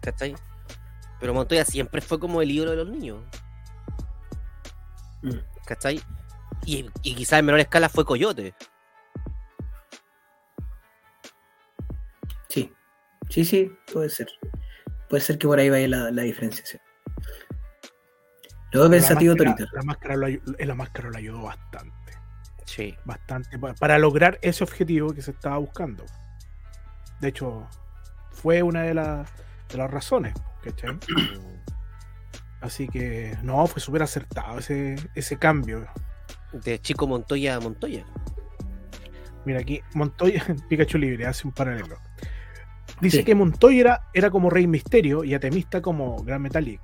¿Cachai? 0.00 0.34
Pero 1.18 1.34
Montoya 1.34 1.64
siempre 1.64 2.00
fue 2.00 2.18
como 2.18 2.40
el 2.42 2.50
ídolo 2.50 2.70
de 2.72 2.76
los 2.78 2.88
niños. 2.88 3.18
Mm. 5.22 5.38
¿Cachai? 5.66 6.00
Y, 6.66 6.90
y 7.02 7.14
quizás 7.14 7.38
en 7.38 7.46
menor 7.46 7.60
escala 7.60 7.88
fue 7.88 8.04
Coyote. 8.04 8.54
Sí, 13.30 13.44
sí, 13.44 13.72
puede 13.92 14.10
ser. 14.10 14.28
Puede 15.08 15.22
ser 15.22 15.38
que 15.38 15.46
por 15.46 15.58
ahí 15.58 15.70
vaya 15.70 15.88
la, 15.88 16.10
la 16.10 16.22
diferenciación. 16.22 16.82
Luego 18.72 18.88
La 18.88 18.92
pensativo 18.92 19.34
máscara- 19.34 19.56
Torito. 19.56 19.76
La 19.76 19.82
máscara, 19.82 20.16
lo, 20.16 20.26
eh, 20.28 20.40
la 20.58 20.74
máscara 20.74 21.10
lo 21.10 21.16
ayudó 21.16 21.42
bastante. 21.42 22.12
Sí. 22.66 22.94
Bastante 23.04 23.58
pa- 23.58 23.74
para 23.74 23.98
lograr 23.98 24.38
ese 24.42 24.62
objetivo 24.62 25.12
que 25.12 25.22
se 25.22 25.32
estaba 25.32 25.58
buscando. 25.58 26.04
De 27.20 27.28
hecho, 27.28 27.66
fue 28.30 28.62
una 28.62 28.82
de, 28.82 28.94
las 28.94 29.28
de 29.68 29.78
las 29.78 29.90
razones. 29.90 30.34
¿cachai? 30.62 30.96
Así 32.60 32.86
que, 32.88 33.36
no, 33.42 33.66
fue 33.66 33.80
súper 33.80 34.02
acertado 34.02 34.58
ese, 34.58 34.96
ese 35.14 35.38
cambio. 35.38 35.86
De 36.52 36.78
Chico 36.80 37.06
Montoya 37.06 37.56
a 37.56 37.60
Montoya. 37.60 38.04
Mira 39.46 39.60
aquí, 39.60 39.80
Montoya, 39.94 40.44
Pikachu 40.68 40.98
Libre, 40.98 41.26
hace 41.26 41.46
un 41.48 41.54
paralelo. 41.54 41.96
Dice 43.00 43.18
Sí. 43.18 43.24
que 43.24 43.34
Montoya 43.34 43.80
era, 43.80 44.02
era 44.12 44.30
como 44.30 44.50
Rey 44.50 44.66
Misterio 44.66 45.24
y 45.24 45.34
Atemista 45.34 45.80
como 45.80 46.22
Gran 46.22 46.42
Metallic. 46.42 46.80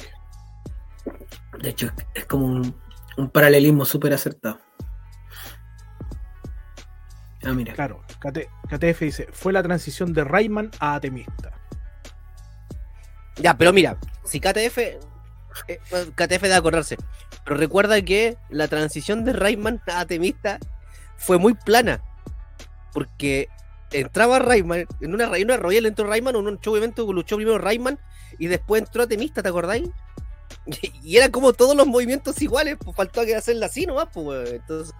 De 1.61 1.70
hecho, 1.70 1.90
es- 2.14 2.24
como 2.26 2.46
un, 2.46 2.74
un 3.16 3.31
paralelismo 3.31 3.85
súper 3.85 4.12
acertado. 4.14 4.59
Ah, 7.44 7.52
mira. 7.52 7.74
Claro, 7.74 8.02
KT 8.18 8.48
KTF 8.68 9.00
dice, 9.05 9.29
fue 9.33 9.52
la 9.52 9.62
transición 9.62 10.12
de 10.12 10.24
Rayman 10.24 10.70
a 10.81 10.94
Atemista. 10.96 11.52
Ya, 13.37 13.57
pero 13.57 13.72
mira, 13.72 13.98
si 14.24 14.40
KTF. 14.40 14.79
eh, 15.68 15.79
KTF 16.14 16.42
debe 16.42 16.55
acordarse. 16.55 16.96
Pero 17.44 17.57
recuerda 17.57 18.00
que 18.02 18.37
la 18.50 18.66
transición 18.68 19.24
de 19.24 19.33
Rayman 19.33 19.81
a 19.87 20.00
Atemista 20.00 20.59
fue 21.16 21.38
muy 21.38 21.55
plana. 21.55 22.00
Porque 22.92 23.48
entraba 23.92 24.38
Rayman, 24.38 24.87
en 25.01 25.14
una, 25.14 25.37
en 25.37 25.44
una 25.44 25.57
Royal 25.57 25.87
entró 25.87 26.07
Rayman, 26.07 26.37
en 26.37 26.46
un 26.46 26.61
show 26.61 26.77
evento 26.77 27.11
luchó 27.12 27.37
primero 27.37 27.59
Rayman 27.59 27.99
y 28.38 28.46
después 28.46 28.83
entró 28.83 29.03
Atemista, 29.05 29.42
¿te 29.42 29.49
acordáis? 29.49 29.88
Y, 30.66 30.92
y 31.03 31.16
era 31.16 31.31
como 31.31 31.53
todos 31.53 31.77
los 31.77 31.87
movimientos 31.87 32.40
iguales, 32.42 32.77
pues 32.83 32.96
faltó 32.96 33.25
que 33.25 33.35
hacerla 33.37 33.66
así 33.66 33.87
nomás, 33.87 34.09
pues. 34.12 34.53
Entonces, 34.53 34.94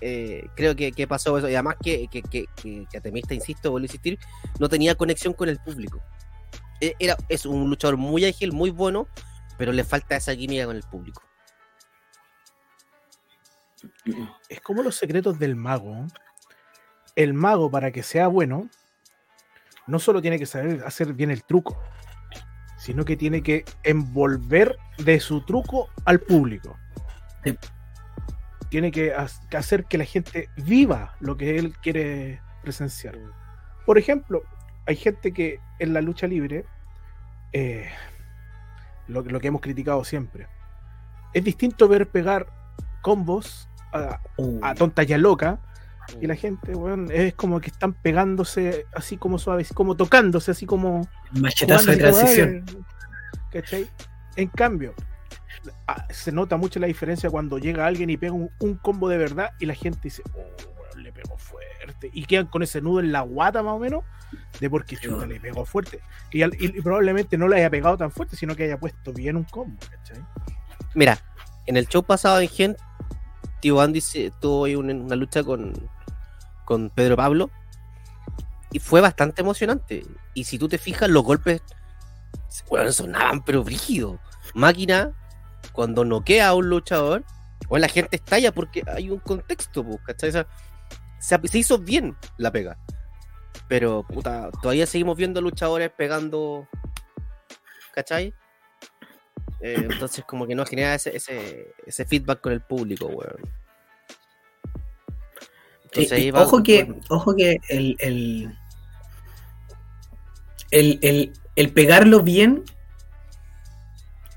eh, 0.00 0.44
creo 0.56 0.74
que, 0.74 0.92
que 0.92 1.06
pasó 1.06 1.38
eso. 1.38 1.48
Y 1.48 1.54
además 1.54 1.76
que, 1.82 2.08
que, 2.08 2.22
que, 2.22 2.46
que- 2.56 2.86
Atemista, 2.98 3.34
insisto, 3.34 3.70
vuelvo 3.70 3.84
a 3.84 3.86
insistir, 3.86 4.18
no 4.58 4.68
tenía 4.68 4.94
conexión 4.94 5.32
con 5.32 5.48
el 5.48 5.58
público. 5.58 6.00
E- 6.80 6.94
Era, 6.98 7.16
es 7.28 7.46
un 7.46 7.68
luchador 7.70 7.96
muy 7.96 8.24
ágil, 8.24 8.52
muy 8.52 8.70
bueno, 8.70 9.06
pero 9.58 9.72
le 9.72 9.84
falta 9.84 10.16
esa 10.16 10.34
química 10.34 10.66
con 10.66 10.74
el 10.76 10.82
público. 10.82 11.22
Es 14.48 14.60
como 14.60 14.82
los 14.82 14.96
secretos 14.96 15.38
del 15.38 15.56
mago. 15.56 16.06
El 17.16 17.34
mago, 17.34 17.70
para 17.70 17.90
que 17.90 18.02
sea 18.02 18.26
bueno, 18.28 18.68
no 19.86 19.98
solo 19.98 20.22
tiene 20.22 20.38
que 20.38 20.46
saber 20.46 20.82
hacer 20.86 21.12
bien 21.12 21.30
el 21.30 21.44
truco, 21.44 21.80
sino 22.78 23.04
que 23.04 23.16
tiene 23.16 23.42
que 23.42 23.64
envolver 23.82 24.76
de 24.98 25.20
su 25.20 25.44
truco 25.44 25.88
al 26.04 26.20
público. 26.20 26.78
Sí. 27.44 27.58
Tiene 28.70 28.90
que 28.90 29.12
ha- 29.14 29.28
que 29.50 29.56
hacer 29.56 29.84
que 29.84 29.98
la 29.98 30.04
gente 30.04 30.48
viva 30.56 31.14
lo 31.20 31.36
que 31.36 31.58
él 31.58 31.74
quiere 31.82 32.40
presenciar. 32.62 33.18
Por 33.84 33.98
ejemplo, 33.98 34.42
hay 34.86 34.96
gente 34.96 35.32
que 35.32 35.60
en 35.78 35.92
la 35.92 36.00
lucha 36.00 36.26
libre, 36.26 36.64
eh, 37.52 37.90
lo, 39.08 39.22
lo 39.22 39.40
que 39.40 39.48
hemos 39.48 39.60
criticado 39.60 40.04
siempre, 40.04 40.48
es 41.34 41.44
distinto 41.44 41.88
ver 41.88 42.08
pegar 42.08 42.46
combos 43.02 43.68
a, 43.92 44.20
a 44.62 44.74
tonta 44.74 45.02
y 45.02 45.12
a 45.12 45.18
loca, 45.18 45.58
y 46.20 46.26
la 46.26 46.34
gente, 46.36 46.74
weón, 46.74 47.08
es 47.12 47.34
como 47.34 47.60
que 47.60 47.70
están 47.70 47.92
pegándose 47.94 48.86
así 48.94 49.16
como 49.16 49.38
suave, 49.38 49.62
así 49.62 49.74
como 49.74 49.96
tocándose, 49.96 50.50
así 50.50 50.66
como. 50.66 51.08
machetazo 51.32 51.90
de 51.90 51.96
transición. 51.96 52.64
¿cachai? 53.50 53.86
En 54.36 54.48
cambio, 54.48 54.94
ah, 55.86 56.06
se 56.10 56.32
nota 56.32 56.56
mucho 56.56 56.80
la 56.80 56.86
diferencia 56.86 57.28
cuando 57.30 57.58
llega 57.58 57.86
alguien 57.86 58.08
y 58.10 58.16
pega 58.16 58.32
un, 58.32 58.50
un 58.60 58.74
combo 58.76 59.08
de 59.08 59.18
verdad 59.18 59.50
y 59.60 59.66
la 59.66 59.74
gente 59.74 60.00
dice, 60.04 60.22
oh, 60.34 60.38
weón, 60.38 61.02
le 61.02 61.12
pegó 61.12 61.36
fuerte. 61.36 62.10
Y 62.12 62.24
quedan 62.24 62.46
con 62.46 62.62
ese 62.62 62.80
nudo 62.80 63.00
en 63.00 63.12
la 63.12 63.20
guata 63.20 63.62
más 63.62 63.74
o 63.74 63.78
menos, 63.78 64.02
de 64.60 64.70
porque 64.70 64.96
chuta, 64.96 65.26
le 65.26 65.38
pegó 65.40 65.64
fuerte. 65.64 66.00
Y, 66.30 66.42
al- 66.42 66.56
y 66.58 66.80
probablemente 66.80 67.36
no 67.36 67.46
le 67.48 67.56
haya 67.56 67.70
pegado 67.70 67.96
tan 67.96 68.10
fuerte, 68.10 68.36
sino 68.36 68.56
que 68.56 68.64
haya 68.64 68.78
puesto 68.78 69.12
bien 69.12 69.36
un 69.36 69.44
combo, 69.44 69.78
¿cachai? 69.90 70.24
Mira, 70.94 71.18
en 71.66 71.76
el 71.76 71.86
show 71.88 72.02
pasado 72.02 72.40
en 72.40 72.48
Gen, 72.48 72.76
Tío 73.60 73.80
Andy 73.80 74.00
se- 74.00 74.32
tuvo 74.40 74.64
ahí 74.64 74.74
una, 74.74 74.94
una 74.94 75.14
lucha 75.16 75.44
con, 75.44 75.72
con 76.64 76.90
Pedro 76.90 77.16
Pablo 77.16 77.50
y 78.70 78.78
fue 78.78 79.00
bastante 79.00 79.42
emocionante. 79.42 80.04
Y 80.34 80.44
si 80.44 80.58
tú 80.58 80.68
te 80.68 80.78
fijas, 80.78 81.08
los 81.10 81.22
golpes 81.22 81.62
bueno, 82.68 82.92
sonaban 82.92 83.42
pero 83.44 83.64
brígidos. 83.64 84.18
Máquina, 84.54 85.12
cuando 85.72 86.04
noquea 86.04 86.48
a 86.48 86.54
un 86.54 86.68
luchador, 86.68 87.24
o 87.68 87.78
la 87.78 87.88
gente 87.88 88.16
estalla 88.16 88.52
porque 88.52 88.82
hay 88.86 89.10
un 89.10 89.18
contexto, 89.20 89.84
pues, 89.84 89.98
¿cachai? 90.04 90.32
Se 91.18 91.58
hizo 91.58 91.78
bien 91.78 92.16
la 92.36 92.50
pega. 92.50 92.76
Pero, 93.68 94.04
puta, 94.06 94.50
todavía 94.60 94.86
seguimos 94.86 95.16
viendo 95.16 95.40
luchadores 95.40 95.90
pegando, 95.90 96.68
¿cachai? 97.94 98.34
Eh, 99.60 99.76
entonces, 99.90 100.24
como 100.24 100.46
que 100.46 100.54
no 100.54 100.66
genera 100.66 100.94
ese, 100.94 101.16
ese, 101.16 101.74
ese 101.86 102.04
feedback 102.04 102.40
con 102.40 102.52
el 102.52 102.60
público, 102.60 103.06
weón. 103.06 103.61
Entonces, 105.94 106.18
y 106.24 106.30
va- 106.30 106.42
ojo 106.42 106.62
que, 106.62 106.94
ojo 107.08 107.34
que 107.36 107.60
el, 107.68 107.96
el, 108.00 108.56
el, 110.70 110.98
el- 111.02 111.32
el 111.54 111.70
pegarlo 111.72 112.20
bien 112.22 112.64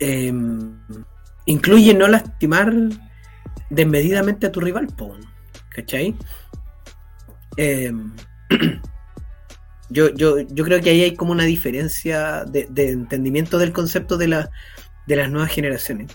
eh, 0.02 0.34
incluye 1.46 1.94
no 1.94 2.08
lastimar 2.08 2.74
desmedidamente 3.70 4.48
a 4.48 4.52
tu 4.52 4.60
rival, 4.60 4.88
po, 4.88 5.16
¿cachai? 5.70 6.16
Eh, 7.58 7.92
yo, 9.90 10.10
yo, 10.10 10.40
yo 10.42 10.64
creo 10.66 10.82
que 10.82 10.90
ahí 10.90 11.04
hay 11.04 11.16
como 11.16 11.32
una 11.32 11.46
diferencia 11.46 12.44
de, 12.46 12.68
de 12.70 12.92
entendimiento 12.92 13.58
del 13.58 13.72
concepto 13.72 14.18
de, 14.18 14.28
la, 14.28 14.50
de 15.08 15.16
las 15.16 15.30
nuevas 15.30 15.52
generaciones. 15.52 16.12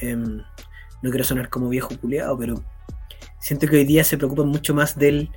Eh, 0.00 0.16
no 0.16 1.10
quiero 1.10 1.24
sonar 1.24 1.50
como 1.50 1.68
viejo 1.68 1.90
culiado, 2.00 2.38
pero 2.38 2.64
siento 3.42 3.66
que 3.66 3.76
hoy 3.76 3.84
día 3.84 4.04
se 4.04 4.16
preocupan 4.16 4.46
mucho 4.46 4.72
más 4.72 4.96
del, 4.96 5.30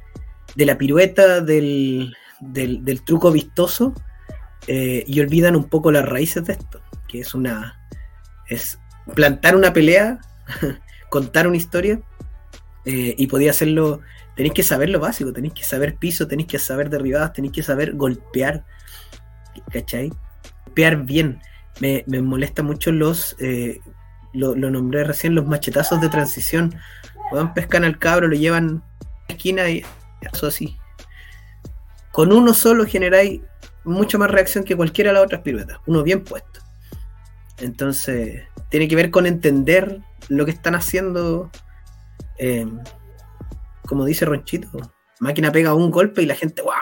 de 0.56 0.66
la 0.66 0.78
pirueta, 0.78 1.42
del, 1.42 2.16
del, 2.40 3.04
truco 3.04 3.32
vistoso, 3.32 3.94
eh, 4.68 5.04
y 5.08 5.20
olvidan 5.20 5.56
un 5.56 5.66
poco 5.66 5.92
las 5.92 6.06
raíces 6.06 6.46
de 6.46 6.54
esto, 6.54 6.82
que 7.08 7.20
es 7.20 7.34
una 7.34 7.82
es 8.48 8.80
plantar 9.16 9.56
una 9.56 9.74
pelea, 9.74 10.20
contar 11.10 11.48
una 11.48 11.58
historia 11.58 12.00
eh, 12.86 13.16
y 13.18 13.28
podía 13.28 13.52
hacerlo. 13.52 14.02
Tenéis 14.36 14.54
que 14.54 14.64
saber 14.64 14.90
lo 14.90 15.00
básico, 15.00 15.34
tenéis 15.34 15.54
que 15.54 15.64
saber 15.64 15.96
piso, 15.96 16.28
tenéis 16.28 16.48
que 16.48 16.60
saber 16.60 16.90
derribadas, 16.90 17.34
tenéis 17.34 17.54
que 17.54 17.64
saber 17.64 17.96
golpear. 17.96 18.66
¿Cachai? 19.72 20.12
Golpear 20.66 21.04
bien. 21.04 21.40
Me, 21.80 22.04
me 22.06 22.22
molesta 22.22 22.62
mucho 22.62 22.92
los. 22.92 23.36
eh, 23.40 23.80
lo 24.34 24.54
nombré 24.56 25.06
recién, 25.06 25.34
los 25.34 25.48
machetazos 25.48 26.02
de 26.02 26.10
transición. 26.10 26.76
Weón, 27.32 27.54
pescan 27.54 27.84
al 27.84 27.98
cabro, 27.98 28.28
lo 28.28 28.36
llevan 28.36 28.84
a 29.02 29.06
la 29.30 29.36
esquina 29.36 29.70
y 29.70 29.86
eso 30.22 30.48
así. 30.48 30.78
Con 32.12 32.32
uno 32.32 32.54
solo 32.54 32.86
generáis 32.86 33.42
mucha 33.84 34.18
más 34.18 34.32
reacción 34.32 34.64
que 34.64 34.76
cualquiera 34.76 35.10
de 35.10 35.16
las 35.16 35.26
otras 35.26 35.42
piruetas. 35.42 35.80
Uno 35.86 36.04
bien 36.04 36.24
puesto. 36.24 36.62
Entonces, 37.58 38.44
tiene 38.70 38.88
que 38.88 38.96
ver 38.96 39.12
con 39.12 39.26
entender 39.26 40.02
lo 40.30 40.46
que 40.46 40.52
están 40.52 40.76
haciendo. 40.76 41.52
eh, 42.38 42.68
como 43.86 44.06
dice 44.06 44.26
Ronchito, 44.26 44.70
máquina 45.20 45.52
pega 45.52 45.74
un 45.74 45.92
golpe 45.92 46.24
y 46.24 46.26
la 46.26 46.36
gente, 46.36 46.62
wow. 46.62 46.74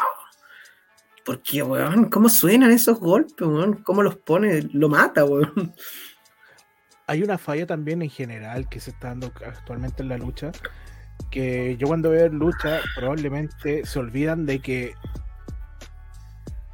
Porque, 1.26 1.64
weón, 1.64 2.10
¿cómo 2.10 2.30
suenan 2.30 2.72
esos 2.72 3.00
golpes, 3.00 3.48
weón? 3.48 3.82
¿Cómo 3.84 4.04
los 4.04 4.18
pone? 4.18 4.70
Lo 4.74 4.90
mata, 4.90 5.26
weón. 5.26 5.74
Hay 7.08 7.22
una 7.24 7.38
falla 7.38 7.66
también 7.66 8.02
en 8.02 8.10
general 8.10 8.70
que 8.70 8.80
se 8.80 8.92
está 8.92 9.10
dando 9.10 9.32
actualmente 9.46 10.04
en 10.04 10.10
la 10.10 10.18
lucha. 10.18 10.52
Que 11.30 11.78
yo 11.78 11.88
cuando 11.88 12.10
veo 12.10 12.30
lucha, 12.30 12.80
probablemente 12.96 13.86
se 13.86 14.00
olvidan 14.00 14.46
de 14.46 14.60
que 14.60 14.94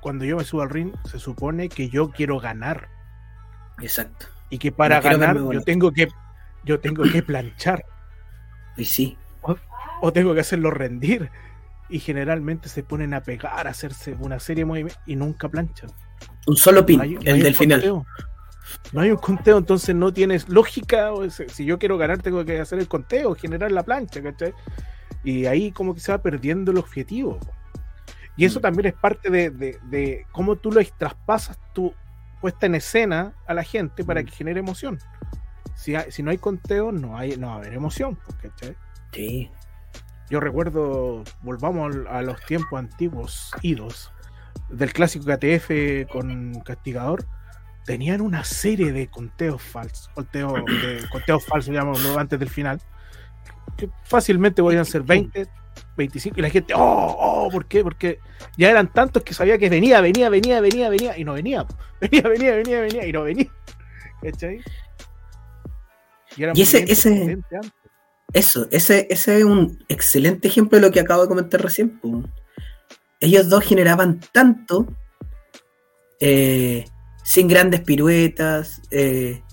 cuando 0.02 0.26
yo 0.26 0.38
me 0.38 0.44
subo 0.44 0.62
al 0.62 0.70
ring, 0.70 0.94
se 1.10 1.20
supone 1.20 1.68
que 1.70 1.90
yo 1.90 2.10
quiero 2.12 2.40
ganar. 2.40 2.88
Exacto. 3.82 4.28
Y 4.50 4.58
que 4.58 4.72
para 4.72 4.98
No 4.98 5.04
ganar 5.10 5.38
yo 5.38 5.62
tengo 5.62 5.92
que 5.92 6.08
yo 6.66 6.80
tengo 6.80 7.04
que 7.04 7.22
planchar 7.24 7.86
Y 8.76 8.86
sí. 8.86 9.18
o 10.02 10.14
tengo 10.14 10.34
que 10.34 10.42
hacerlo 10.42 10.72
rendir. 10.72 11.30
Y 11.90 12.00
generalmente 12.00 12.70
se 12.70 12.84
ponen 12.84 13.16
a 13.16 13.22
pegar, 13.22 13.66
a 13.66 13.72
hacerse 13.72 14.14
una 14.20 14.40
serie 14.40 14.62
de 14.62 14.66
movimientos 14.66 15.02
y 15.08 15.16
nunca 15.16 15.50
planchan. 15.50 15.90
Un 16.46 16.56
solo 16.56 16.86
pin, 16.86 16.98
No 16.98 17.04
hay- 17.04 17.16
no 17.16 17.22
el 17.22 17.42
del 17.44 17.56
final. 17.56 18.04
No 18.94 19.02
hay 19.02 19.12
un 19.12 19.18
conteo, 19.18 19.58
entonces 19.58 19.96
no 19.96 20.12
tienes 20.14 20.50
lógica. 20.50 21.12
o 21.14 21.30
sea, 21.30 21.48
Si 21.50 21.66
yo 21.66 21.78
quiero 21.80 21.98
ganar, 21.98 22.20
tengo 22.22 22.44
que 22.46 22.60
hacer 22.60 22.80
el 22.80 22.88
conteo, 22.88 23.36
generar 23.36 23.72
la 23.72 23.84
plancha, 23.84 24.22
¿cachai? 24.22 24.54
Y 25.24 25.46
ahí 25.46 25.72
como 25.72 25.94
que 25.94 26.00
se 26.00 26.12
va 26.12 26.18
perdiendo 26.22 26.72
el 26.72 26.78
objetivo. 26.78 27.40
Y 28.38 28.46
eso 28.46 28.60
Mm. 28.60 28.62
también 28.62 28.86
es 28.88 28.94
parte 28.94 29.30
de, 29.30 29.50
de- 29.50 29.80
de 29.90 30.26
cómo 30.32 30.56
tú 30.56 30.72
lo 30.72 30.82
traspasas 30.98 31.60
tu 31.74 31.94
puesta 32.42 32.66
en 32.68 32.76
escena 32.76 33.34
a 33.48 33.54
la 33.54 33.64
gente 33.64 34.04
para 34.06 34.22
Mm. 34.22 34.26
que 34.26 34.32
genere 34.32 34.60
emoción. 34.62 34.98
Si, 35.76 35.96
hay- 35.96 36.12
si 36.12 36.24
no 36.24 36.32
hay 36.32 36.38
conteo, 36.38 36.92
no, 36.92 37.18
hay, 37.18 37.36
no 37.38 37.48
va 37.48 37.54
a 37.54 37.58
haber 37.58 37.74
emoción. 37.74 38.18
¿cachai? 38.42 38.76
Sí. 39.12 39.52
Yo 40.30 40.40
recuerdo, 40.40 41.24
volvamos 41.42 41.96
a 42.10 42.22
los 42.22 42.40
tiempos 42.46 42.78
antiguos, 42.80 43.52
idos, 43.64 44.12
del 44.70 44.94
clásico 44.94 45.26
KTF 45.26 46.06
con 46.12 46.54
Castigador, 46.62 47.26
tenían 47.86 48.22
una 48.22 48.44
serie 48.44 48.92
de 48.92 49.08
conteos 49.10 49.62
falsos, 49.62 50.10
conteo, 50.14 50.54
de 50.54 51.08
conteos 51.12 51.46
falsos, 51.46 51.74
llamémoslo, 51.74 52.18
antes 52.18 52.40
del 52.40 52.50
final, 52.50 52.82
que 53.78 53.90
fácilmente 54.04 54.62
podían 54.62 54.86
ser 54.86 55.02
20, 55.04 55.48
25, 55.98 56.36
y 56.38 56.42
la 56.42 56.50
gente, 56.50 56.74
oh, 56.76 57.16
oh, 57.18 57.50
¿por 57.50 57.66
qué? 57.66 57.84
Porque 57.84 58.20
ya 58.58 58.70
eran 58.70 58.92
tantos 58.92 59.24
que 59.24 59.34
sabía 59.34 59.58
que 59.58 59.70
venía, 59.70 60.02
venía, 60.02 60.30
venía, 60.30 60.60
venía, 60.62 60.90
venía, 60.90 61.18
y 61.18 61.24
no 61.24 61.34
venía, 61.34 61.66
venía, 62.02 62.22
venía, 62.24 62.56
venía, 62.56 62.82
venía, 62.82 63.06
y 63.08 63.12
no 63.12 63.24
venía. 63.24 63.48
¿Cachai? 64.22 64.60
eran 66.38 66.56
Y 66.56 66.62
ese- 66.62 66.84
ese-. 66.92 67.40
Eso, 68.32 68.68
ese, 68.70 69.08
ese 69.10 69.40
es 69.40 69.44
un 69.44 69.84
excelente 69.90 70.48
ejemplo 70.48 70.78
de 70.78 70.86
lo 70.86 70.92
que 70.92 71.00
acabo 71.00 71.24
de 71.24 71.28
comentar 71.28 71.62
recién. 71.64 72.00
Ellos 73.20 73.50
dos 73.50 73.64
generaban 73.64 74.20
tanto 74.32 74.86
eh, 76.20 76.86
sin 77.24 77.48
grandes 77.48 77.82
piruetas, 77.82 78.82
eh, 78.92 79.44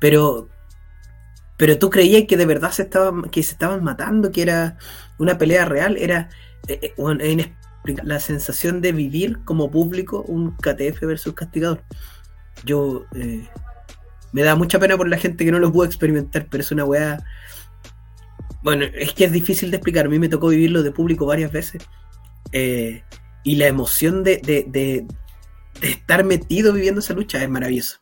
pero, 0.00 0.48
pero 1.56 1.78
tú 1.78 1.90
creías 1.90 2.24
que 2.28 2.36
de 2.36 2.46
verdad 2.46 2.70
se 2.70 2.82
estaban, 2.82 3.22
que 3.30 3.42
se 3.42 3.52
estaban 3.52 3.82
matando, 3.82 4.30
que 4.30 4.42
era 4.42 4.78
una 5.18 5.36
pelea 5.38 5.64
real, 5.64 5.96
era 5.96 6.28
eh, 6.68 6.94
eh, 6.96 7.52
la 8.04 8.20
sensación 8.20 8.80
de 8.80 8.92
vivir 8.92 9.40
como 9.44 9.70
público 9.70 10.22
un 10.22 10.52
KTF 10.56 11.00
versus 11.02 11.34
castigador. 11.34 11.82
Yo 12.64 13.04
me 14.32 14.42
da 14.42 14.54
mucha 14.56 14.78
pena 14.78 14.96
por 14.96 15.08
la 15.08 15.16
gente 15.16 15.44
que 15.44 15.52
no 15.52 15.58
lo 15.58 15.72
pudo 15.72 15.86
experimentar, 15.86 16.46
pero 16.50 16.62
es 16.62 16.70
una 16.70 16.84
weá. 16.84 17.18
Bueno, 18.62 18.84
es 18.94 19.12
que 19.12 19.24
es 19.24 19.32
difícil 19.32 19.70
de 19.70 19.76
explicar. 19.76 20.06
A 20.06 20.08
mí 20.08 20.18
me 20.18 20.28
tocó 20.28 20.48
vivirlo 20.48 20.82
de 20.82 20.90
público 20.90 21.24
varias 21.26 21.50
veces. 21.52 21.82
Y 22.52 23.54
la 23.56 23.66
emoción 23.68 24.24
de- 24.24 24.38
de- 24.44 24.64
de 24.68 25.06
estar 25.82 26.24
metido 26.24 26.72
viviendo 26.72 27.00
esa 27.00 27.14
lucha 27.14 27.42
es 27.42 27.48
maravillosa. 27.48 28.00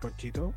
Conchito. 0.00 0.54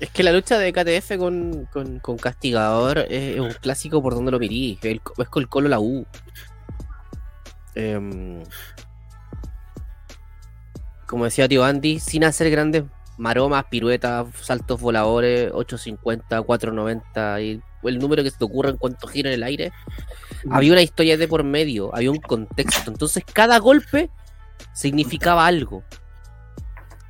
Es 0.00 0.10
que 0.10 0.22
la 0.22 0.32
lucha 0.32 0.58
de 0.58 0.72
KTF 0.72 1.18
con, 1.18 1.66
con, 1.72 1.98
con 1.98 2.16
Castigador 2.18 2.98
es, 3.10 3.40
un 3.40 3.52
clásico 3.52 4.00
por 4.00 4.14
donde 4.14 4.30
lo 4.30 4.38
mirí. 4.38 4.78
El, 4.82 5.00
es 5.18 5.28
con 5.28 5.42
el 5.42 5.48
Colo 5.48 5.68
la 5.68 5.80
U. 5.80 6.06
Em, 7.74 8.42
como 11.06 11.24
decía 11.24 11.48
tío 11.48 11.64
Andy, 11.64 11.98
sin 11.98 12.24
hacer 12.24 12.50
grandes 12.50 12.84
maromas, 13.18 13.64
piruetas, 13.70 14.26
saltos 14.40 14.80
voladores, 14.80 15.50
850, 15.52 16.40
490 16.42 17.40
y 17.42 17.62
el 17.82 17.98
número 17.98 18.22
que 18.22 18.30
se 18.30 18.38
te 18.38 18.44
ocurra 18.44 18.70
en 18.70 18.76
cuanto 18.76 19.06
gira 19.08 19.28
en 19.30 19.34
el 19.34 19.42
aire. 19.42 19.72
Había 20.50 20.72
una 20.72 20.82
historia 20.82 21.16
de 21.16 21.28
por 21.28 21.44
medio, 21.44 21.94
había 21.94 22.10
un 22.10 22.18
contexto. 22.20 22.90
Entonces 22.90 23.24
cada 23.32 23.58
golpe 23.58 24.10
significaba 24.72 25.46
algo. 25.46 25.82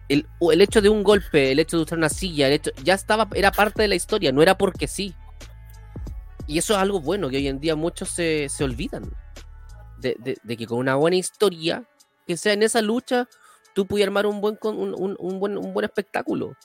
El, 0.09 0.27
el 0.41 0.61
hecho 0.63 0.81
de 0.81 0.89
un 0.89 1.03
golpe, 1.03 1.53
el 1.53 1.59
hecho 1.59 1.77
de 1.77 1.83
usar 1.83 1.99
una 1.99 2.09
silla, 2.09 2.47
el 2.47 2.55
hecho, 2.55 2.71
ya 2.83 2.95
estaba, 2.95 3.29
era 3.35 3.53
parte 3.53 3.83
de 3.83 3.89
la 3.89 3.95
historia, 3.95 4.33
no 4.33 4.41
era 4.43 4.57
porque 4.57 4.89
sí. 4.89 5.15
Y 6.47 6.57
eso 6.57 6.73
es 6.75 6.79
algo 6.81 7.01
bueno 7.01 7.29
que 7.29 7.37
hoy 7.37 7.47
en 7.49 7.61
día 7.61 7.77
muchos 7.77 8.09
se, 8.09 8.49
se 8.49 8.65
olvidan. 8.65 9.11
De, 9.99 10.17
de- 10.19 10.39
de 10.43 10.57
que 10.57 10.67
con 10.67 10.79
una 10.79 10.95
buena 10.95 11.17
historia, 11.17 11.83
que 12.27 12.37
sea 12.39 12.53
en 12.55 12.63
esa 12.63 12.81
lucha, 12.81 13.27
tú 13.79 13.87
pudieras 13.87 14.09
armar 14.09 14.27
un 14.27 14.41
buen, 14.41 14.59
un, 14.65 14.93
un- 14.93 15.17
un 15.21 15.39
buen, 15.39 15.57
un 15.57 15.73
buen 15.73 15.85
espectáculo. 15.85 16.57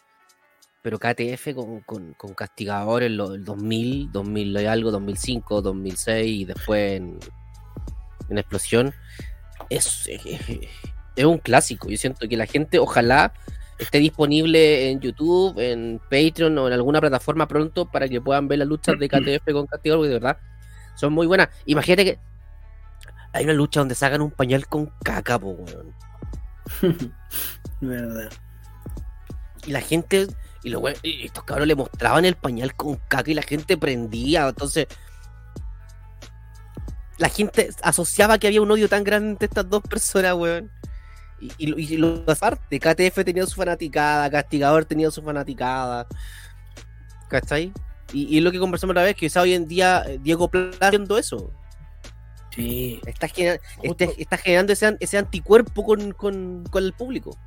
Pero 0.82 0.98
KTF 0.98 1.54
con, 1.54 1.82
con, 1.82 2.14
con 2.16 2.34
Castigador 2.34 3.04
en 3.04 3.12
el 3.12 3.44
2000, 3.46 4.12
2000 4.12 4.58
y 4.60 4.66
algo, 4.66 4.90
2005, 4.90 5.62
2006 5.62 6.26
y 6.42 6.46
después 6.46 6.94
en, 6.94 7.20
en 8.30 8.38
Explosión, 8.40 8.96
es, 9.70 10.08
es, 10.08 10.42
es 11.16 11.26
un 11.26 11.38
clásico. 11.38 11.88
Yo 11.88 11.98
siento 11.98 12.28
que 12.28 12.36
la 12.36 12.48
gente, 12.48 12.80
ojalá 12.80 13.32
esté 13.78 14.00
disponible 14.00 14.90
en 14.90 15.00
YouTube, 15.00 15.60
en 15.60 16.02
Patreon 16.10 16.58
o 16.58 16.66
en 16.66 16.74
alguna 16.74 17.00
plataforma 17.00 17.48
pronto 17.48 17.86
para 17.86 18.10
que 18.10 18.22
puedan 18.22 18.48
ver 18.48 18.58
las 18.58 18.68
luchas 18.68 18.98
de 18.98 19.08
KTF 19.08 19.52
con 19.54 19.68
Castigador, 19.68 20.00
porque 20.00 20.10
de 20.10 20.20
verdad 20.20 20.38
son 20.96 21.14
muy 21.14 21.28
buenas. 21.28 21.50
Imagínate 21.68 22.06
que 22.06 22.20
hay 23.34 23.44
una 23.44 23.54
lucha 23.54 23.82
donde 23.82 23.94
sacan 23.94 24.22
un 24.22 24.32
pañal 24.32 24.66
con 24.68 24.88
caca, 25.04 25.38
po, 25.38 25.50
weón. 25.52 25.94
verdad. 27.82 28.32
Y 29.66 29.72
la 29.72 29.82
gente, 29.82 30.28
y, 30.64 31.26
estos 31.26 31.44
cabros 31.44 31.68
le 31.68 31.76
mostraban 31.76 32.26
el 32.26 32.36
pañal 32.36 32.76
con 32.76 32.98
caca 33.08 33.32
y 33.32 33.34
la 33.34 33.42
gente 33.42 33.78
prendía. 33.78 34.48
Entonces, 34.48 34.88
la 37.18 37.30
gente 37.30 37.70
asociaba 37.82 38.38
que 38.38 38.48
había 38.48 38.62
un 38.62 38.72
odio 38.72 38.90
tan 38.90 39.04
grande 39.04 39.32
entre 39.32 39.46
estas 39.48 39.70
dos 39.70 39.82
personas, 39.84 40.34
weón. 40.36 40.72
Y, 41.40 41.52
y, 41.58 41.94
y 41.94 41.98
lo 41.98 42.24
aparte, 42.28 42.80
KTF 42.80 43.24
tenía 43.26 43.46
su 43.46 43.56
fanaticada, 43.56 44.30
Castigador 44.30 44.86
tenía 44.86 45.12
su 45.12 45.22
fanaticada. 45.22 46.08
¿Cachai? 47.30 47.74
Y, 48.14 48.38
y 48.38 48.42
lo 48.42 48.52
que 48.52 48.60
conversamos 48.60 48.96
la 48.96 49.04
vez, 49.04 49.16
que 49.16 49.26
quizá 49.28 49.42
hoy 49.42 49.54
en 49.54 49.68
día 49.68 50.04
eh, 50.06 50.20
Diego 50.22 50.50
Plata 50.50 50.88
haciendo 50.88 51.18
eso. 51.18 51.52
Sí. 52.54 53.02
Está, 53.06 53.28
genera- 53.28 53.60
Justo- 53.78 54.04
este- 54.06 54.22
está 54.22 54.38
generando 54.38 54.74
ese, 54.74 54.86
an- 54.88 54.98
ese 55.00 55.18
anticuerpo 55.18 55.84
con, 55.84 56.12
con- 56.14 56.64
con 56.70 56.84
el 56.84 56.94
público. 56.94 57.38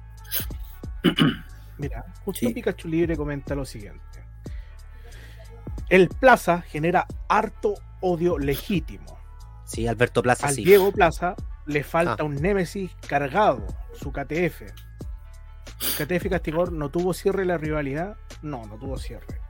Mira, 1.79 2.05
justo 2.25 2.47
Sí. 2.47 2.53
Pikachu 2.55 2.89
Libre 2.89 3.17
comenta 3.17 3.55
lo 3.55 3.65
siguiente. 3.65 4.01
El 5.89 6.09
Plaza 6.09 6.63
genera 6.63 7.07
harto 7.29 7.75
odio 8.01 8.39
legítimo. 8.39 9.17
Sí, 9.65 9.87
Alberto 9.87 10.23
Plaza, 10.23 10.49
Al 10.49 10.55
sí. 10.55 10.65
Diego 10.65 10.91
Plaza 10.93 11.35
le 11.67 11.85
falta 11.85 12.17
Ah. 12.21 12.25
un 12.25 12.35
Némesis 12.37 12.91
cargado, 13.07 13.67
su 13.95 14.11
KTF. 14.13 14.63
KTF 15.99 16.29
Castigador 16.31 16.73
no 16.73 16.89
tuvo 16.89 17.13
cierre 17.15 17.45
la 17.45 17.59
rivalidad. 17.59 18.17
No, 18.43 18.65
no 18.67 18.77
tuvo 18.77 18.97
cierre. 18.99 19.41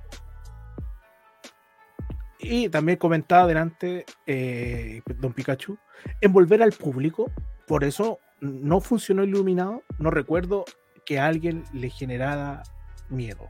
Y 2.49 2.69
también 2.69 2.99
comentaba 2.99 3.45
adelante 3.45 4.05
eh, 4.27 5.03
Don 5.21 5.33
Pikachu, 5.33 5.79
envolver 6.21 6.63
al 6.63 6.73
público, 6.73 7.31
por 7.67 7.85
eso 7.85 8.21
no 8.41 8.81
funcionó 8.81 9.25
iluminado, 9.25 9.83
no 9.99 10.11
recuerdo 10.11 10.65
que 11.05 11.19
a 11.19 11.27
alguien 11.27 11.65
le 11.73 11.91
generara 11.91 12.63
miedo. 13.09 13.49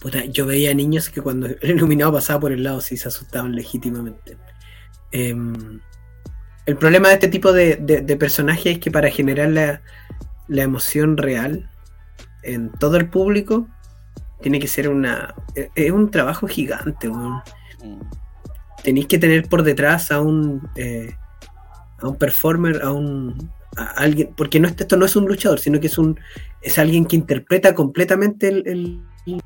Puta, 0.00 0.24
yo 0.26 0.46
veía 0.46 0.74
niños 0.74 1.08
que 1.08 1.22
cuando 1.22 1.46
el 1.46 1.70
iluminado 1.70 2.12
pasaba 2.12 2.40
por 2.40 2.52
el 2.52 2.62
lado 2.62 2.80
sí 2.80 2.96
se 2.96 3.08
asustaban 3.08 3.54
legítimamente. 3.54 4.36
Em, 5.12 5.80
el 6.66 6.76
problema 6.76 7.08
de 7.08 7.14
este 7.14 7.28
tipo 7.28 7.52
de, 7.52 7.76
personajes 8.18 8.66
es 8.66 8.78
que 8.78 8.90
para 8.90 9.10
generar 9.10 9.80
la 10.48 10.62
emoción 10.62 11.16
real 11.16 11.70
en 12.42 12.70
todo 12.72 12.96
el 12.96 13.08
público 13.08 13.68
tiene 14.44 14.60
que 14.60 14.68
ser 14.68 14.88
una. 14.90 15.34
Es 15.54 15.70
es 15.74 15.90
un 15.90 16.10
trabajo 16.10 16.46
gigante, 16.46 17.08
weón. 17.08 17.40
Mm. 17.82 18.00
Tenéis 18.82 19.06
que 19.06 19.18
tener 19.18 19.48
por 19.48 19.62
detrás 19.62 20.12
a 20.12 20.20
un. 20.20 20.68
eh, 20.76 21.14
a 21.98 22.08
un 22.08 22.16
performer, 22.16 22.82
a 22.82 22.92
un. 22.92 23.50
a 23.76 23.84
alguien. 23.96 24.34
Porque 24.36 24.60
no, 24.60 24.68
es- 24.68 24.76
esto 24.78 24.96
no 24.98 25.06
es 25.06 25.16
un 25.16 25.24
luchador, 25.26 25.58
sino 25.58 25.80
que 25.80 25.86
es 25.86 25.96
un. 25.96 26.20
es 26.60 26.78
alguien 26.78 27.06
que 27.06 27.16
interpreta 27.16 27.74
completamente 27.74 28.48
el, 28.48 28.62
el, 29.26 29.42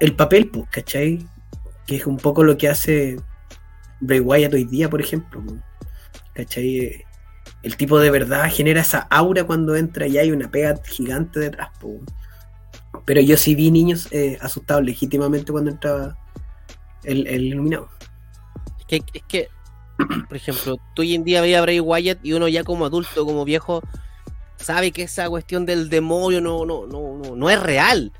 el 0.00 0.16
papel, 0.16 0.48
pues, 0.48 0.64
¿cachai? 0.70 1.26
Que 1.86 1.96
es 1.96 2.06
un 2.06 2.16
poco 2.16 2.42
lo 2.42 2.56
que 2.56 2.68
hace 2.70 3.16
Bray 4.00 4.20
Wyatt 4.20 4.54
hoy 4.54 4.64
día, 4.64 4.88
por 4.88 5.00
ejemplo. 5.02 5.42
¿Cachai? 6.34 7.04
El 7.62 7.76
tipo 7.76 7.98
de 7.98 8.10
verdad 8.10 8.48
genera 8.50 8.80
esa 8.80 9.00
aura 9.10 9.44
cuando 9.44 9.74
entra 9.76 10.06
y 10.06 10.16
hay 10.16 10.30
una 10.30 10.50
pega 10.50 10.74
gigante 10.86 11.40
detrás. 11.40 11.68
pues. 11.80 12.00
Pero 13.04 13.20
yo 13.20 13.36
sí 13.36 13.54
vi 13.54 13.70
niños 13.70 14.08
eh, 14.10 14.38
asustados 14.40 14.84
legítimamente 14.84 15.52
cuando 15.52 15.70
entraba 15.70 16.16
el, 17.04 17.26
iluminado. 17.26 17.88
Es 18.80 18.86
que, 18.86 19.02
es 19.12 19.22
que, 19.28 19.48
por 20.28 20.36
ejemplo, 20.36 20.76
tú 20.94 21.02
hoy 21.02 21.14
en 21.14 21.24
día 21.24 21.40
veías 21.40 21.58
a 21.58 21.62
Bray 21.62 21.80
Wyatt 21.80 22.18
y 22.22 22.32
uno 22.32 22.48
ya 22.48 22.64
como 22.64 22.86
adulto, 22.86 23.24
como 23.24 23.44
viejo, 23.44 23.82
sabe 24.56 24.92
que 24.92 25.02
esa 25.04 25.28
cuestión 25.28 25.66
del 25.66 25.88
demonio 25.88 26.40
no, 26.40 26.64
no, 26.64 26.86
no, 26.86 27.16
no, 27.16 27.36
no 27.36 27.50
es 27.50 27.60
real. 27.60 28.12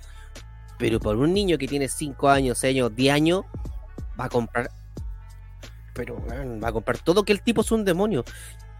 Pero 0.79 1.01
para 1.01 1.19
un 1.19 1.35
niño 1.35 1.59
que 1.59 1.67
tiene 1.67 1.89
5 1.89 2.29
años, 2.29 2.59
6 2.59 2.77
años, 2.77 2.95
10 2.95 3.15
años, 3.15 3.43
va 4.19 4.27
a 4.27 4.29
comprar. 4.29 4.71
Pero 5.95 6.23
va 6.63 6.69
a 6.69 6.73
comprar 6.73 6.99
todo 6.99 7.25
que 7.25 7.33
el 7.33 7.43
tipo 7.43 7.63
es 7.63 7.73
un 7.73 7.85
demonio. 7.85 8.25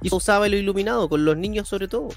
Y 0.01 0.15
usaba 0.15 0.49
lo 0.49 0.57
iluminado, 0.57 1.09
con 1.09 1.25
los 1.25 1.37
niños 1.37 1.69
sobre 1.69 1.89
todo. 1.89 2.09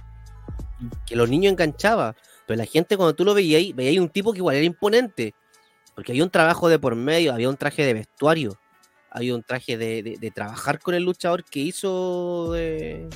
Que 1.06 1.16
los 1.16 1.30
niños 1.30 1.52
enganchaba. 1.52 2.16
Pero 2.52 2.58
la 2.58 2.66
gente 2.66 2.98
cuando 2.98 3.16
tú 3.16 3.24
lo 3.24 3.34
veías, 3.34 3.74
veías 3.74 4.02
un 4.02 4.10
tipo 4.10 4.34
que 4.34 4.40
igual 4.40 4.58
era 4.58 4.66
imponente. 4.66 5.34
Porque 5.96 6.12
había 6.12 6.24
un 6.26 6.30
trabajo 6.30 6.68
de 6.68 6.80
por 6.80 6.96
medio, 6.96 7.34
había 7.34 7.48
un 7.50 7.56
traje 7.56 7.86
de 7.86 7.94
vestuario 7.94 8.58
había 9.14 9.36
un 9.36 9.44
traje 9.44 9.78
de, 9.78 10.04
de- 10.04 10.18
de 10.20 10.32
trabajar 10.32 10.80
con 10.80 10.94
el 10.96 11.04
luchador 11.04 11.44
que 11.44 11.60
hizo 11.60 12.52
de. 12.54 13.10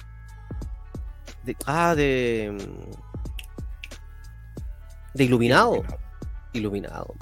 de- 1.43 1.55
ah, 1.65 1.95
de. 1.95 2.55
de 5.13 5.23
iluminado. 5.23 5.83
Iluminado. 6.53 7.13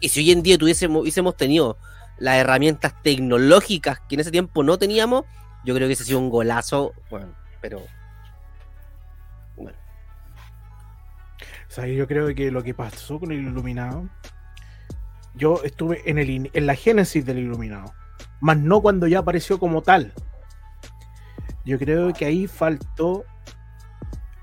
Y 0.00 0.08
si 0.08 0.20
hoy 0.20 0.30
en 0.32 0.42
día 0.42 0.58
tuviésemos 0.58 1.02
hubiésemos 1.02 1.36
tenido 1.36 1.76
las 2.18 2.36
herramientas 2.36 2.94
tecnológicas 3.02 3.98
que 4.08 4.14
en 4.14 4.20
ese 4.20 4.30
tiempo 4.30 4.62
no 4.62 4.78
teníamos, 4.78 5.24
yo 5.64 5.74
creo 5.74 5.86
que 5.88 5.94
ese 5.94 6.02
ha 6.04 6.06
sido 6.06 6.18
un 6.20 6.30
golazo. 6.30 6.92
Bueno, 7.10 7.34
pero. 7.60 7.80
O 11.72 11.74
sea, 11.74 11.86
yo 11.86 12.06
creo 12.06 12.34
que 12.34 12.50
lo 12.50 12.62
que 12.62 12.74
pasó 12.74 13.18
con 13.18 13.32
el 13.32 13.38
iluminado, 13.38 14.06
yo 15.34 15.62
estuve 15.64 16.02
en, 16.04 16.66
la 16.66 16.74
génesis 16.74 17.24
del 17.24 17.38
iluminado, 17.38 17.94
más 18.42 18.58
no 18.58 18.82
cuando 18.82 19.06
ya 19.06 19.20
apareció 19.20 19.58
como 19.58 19.80
tal. 19.80 20.12
Yo 21.64 21.78
creo 21.78 22.12
que 22.12 22.26
ahí 22.26 22.46
faltó 22.46 23.24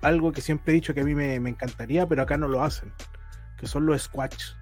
algo 0.01 0.31
que 0.31 0.41
siempre 0.41 0.71
he 0.71 0.73
dicho 0.73 0.95
que 0.95 1.01
a 1.01 1.03
mí 1.03 1.13
me, 1.13 1.35
encantaría, 1.35 2.07
pero 2.07 2.23
acá 2.23 2.35
no 2.35 2.47
lo 2.47 2.63
hacen, 2.63 2.91
que 3.59 3.67
son 3.67 3.85
los 3.85 4.01
squash. 4.01 4.53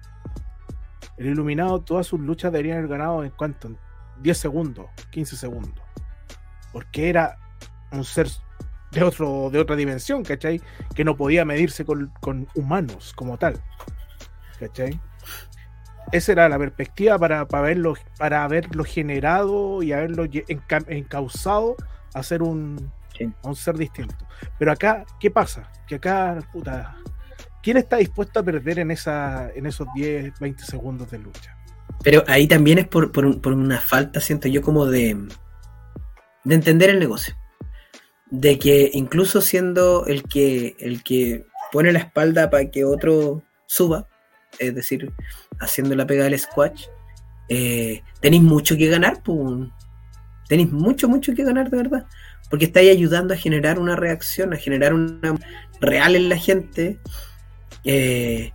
El 1.16 1.24
iluminado, 1.24 1.80
todas 1.80 2.06
sus 2.06 2.20
luchas 2.20 2.52
deberían 2.52 2.76
haber 2.76 2.90
ganado 2.90 3.24
en 3.24 3.30
cuánto, 3.30 3.68
en 3.68 3.78
10 4.20 4.36
segundos, 4.36 4.90
15 5.08 5.36
segundos. 5.36 5.82
Porque 6.70 7.08
era 7.08 7.38
un 7.92 8.04
ser 8.04 8.28
de, 8.92 9.02
otro, 9.02 9.50
de 9.50 9.58
otra 9.58 9.76
dimensión, 9.76 10.22
¿cachai? 10.24 10.60
que 10.94 11.04
no 11.04 11.16
podía 11.16 11.44
medirse 11.44 11.84
con, 11.84 12.12
con 12.20 12.46
humanos 12.54 13.12
como 13.14 13.36
tal. 13.38 13.60
¿Cachai? 14.58 14.98
Esa 16.10 16.32
era 16.32 16.48
la 16.48 16.58
perspectiva 16.58 17.18
para, 17.18 17.46
para, 17.46 17.62
verlo, 17.64 17.94
para 18.18 18.44
haberlo 18.44 18.82
generado 18.84 19.82
y 19.82 19.92
haberlo 19.92 20.24
enca- 20.24 20.84
encauzado 20.88 21.76
a 22.14 22.22
ser 22.22 22.42
un, 22.42 22.90
Sí. 23.16 23.30
a 23.42 23.48
un 23.48 23.56
ser 23.56 23.76
distinto. 23.76 24.14
Pero 24.58 24.70
acá, 24.72 25.04
¿qué 25.20 25.30
pasa? 25.30 25.70
Que 25.86 25.96
acá, 25.96 26.38
puta, 26.52 26.96
¿quién 27.62 27.76
está 27.76 27.96
dispuesto 27.96 28.38
a 28.40 28.42
perder 28.42 28.78
en, 28.78 28.90
esa, 28.92 29.50
en 29.54 29.66
esos 29.66 29.88
10, 29.94 30.38
20 30.38 30.62
segundos 30.64 31.10
de 31.10 31.18
lucha? 31.18 31.56
Pero 32.04 32.22
ahí 32.28 32.46
también 32.46 32.78
es 32.78 32.86
por, 32.86 33.10
por 33.12 33.24
un- 33.26 33.40
por 33.40 33.52
una 33.52 33.80
falta, 33.80 34.20
siento 34.20 34.46
yo, 34.48 34.62
como 34.62 34.86
de, 34.86 35.16
de 36.44 36.54
entender 36.54 36.90
el 36.90 37.00
negocio. 37.00 37.34
De 38.30 38.58
que 38.58 38.90
incluso 38.92 39.40
siendo 39.40 40.06
el 40.06 40.22
que, 40.24 40.76
el 40.78 41.02
que 41.02 41.46
pone 41.72 41.92
la 41.92 42.00
espalda 42.00 42.50
para 42.50 42.70
que 42.70 42.84
otro 42.84 43.42
suba, 43.66 44.06
es 44.58 44.74
decir, 44.74 45.12
haciendo 45.60 45.94
la 45.94 46.06
pega 46.06 46.24
del 46.24 46.38
squash, 46.38 46.86
eh, 47.48 48.02
tenéis 48.20 48.42
mucho 48.42 48.76
que 48.76 48.88
ganar, 48.88 49.22
pues. 49.22 49.68
Tenéis 50.48 50.70
mucho, 50.72 51.08
mucho 51.08 51.34
que 51.34 51.44
ganar 51.44 51.70
de 51.70 51.76
verdad. 51.76 52.06
Porque 52.50 52.66
estáis 52.66 52.90
ayudando 52.90 53.34
a 53.34 53.36
generar 53.36 53.78
una 53.78 53.96
reacción, 53.96 54.52
a 54.52 54.56
generar 54.56 54.94
una 54.94 55.36
real 55.80 56.16
en 56.16 56.28
la 56.28 56.36
gente. 56.36 56.98
eh, 57.84 58.52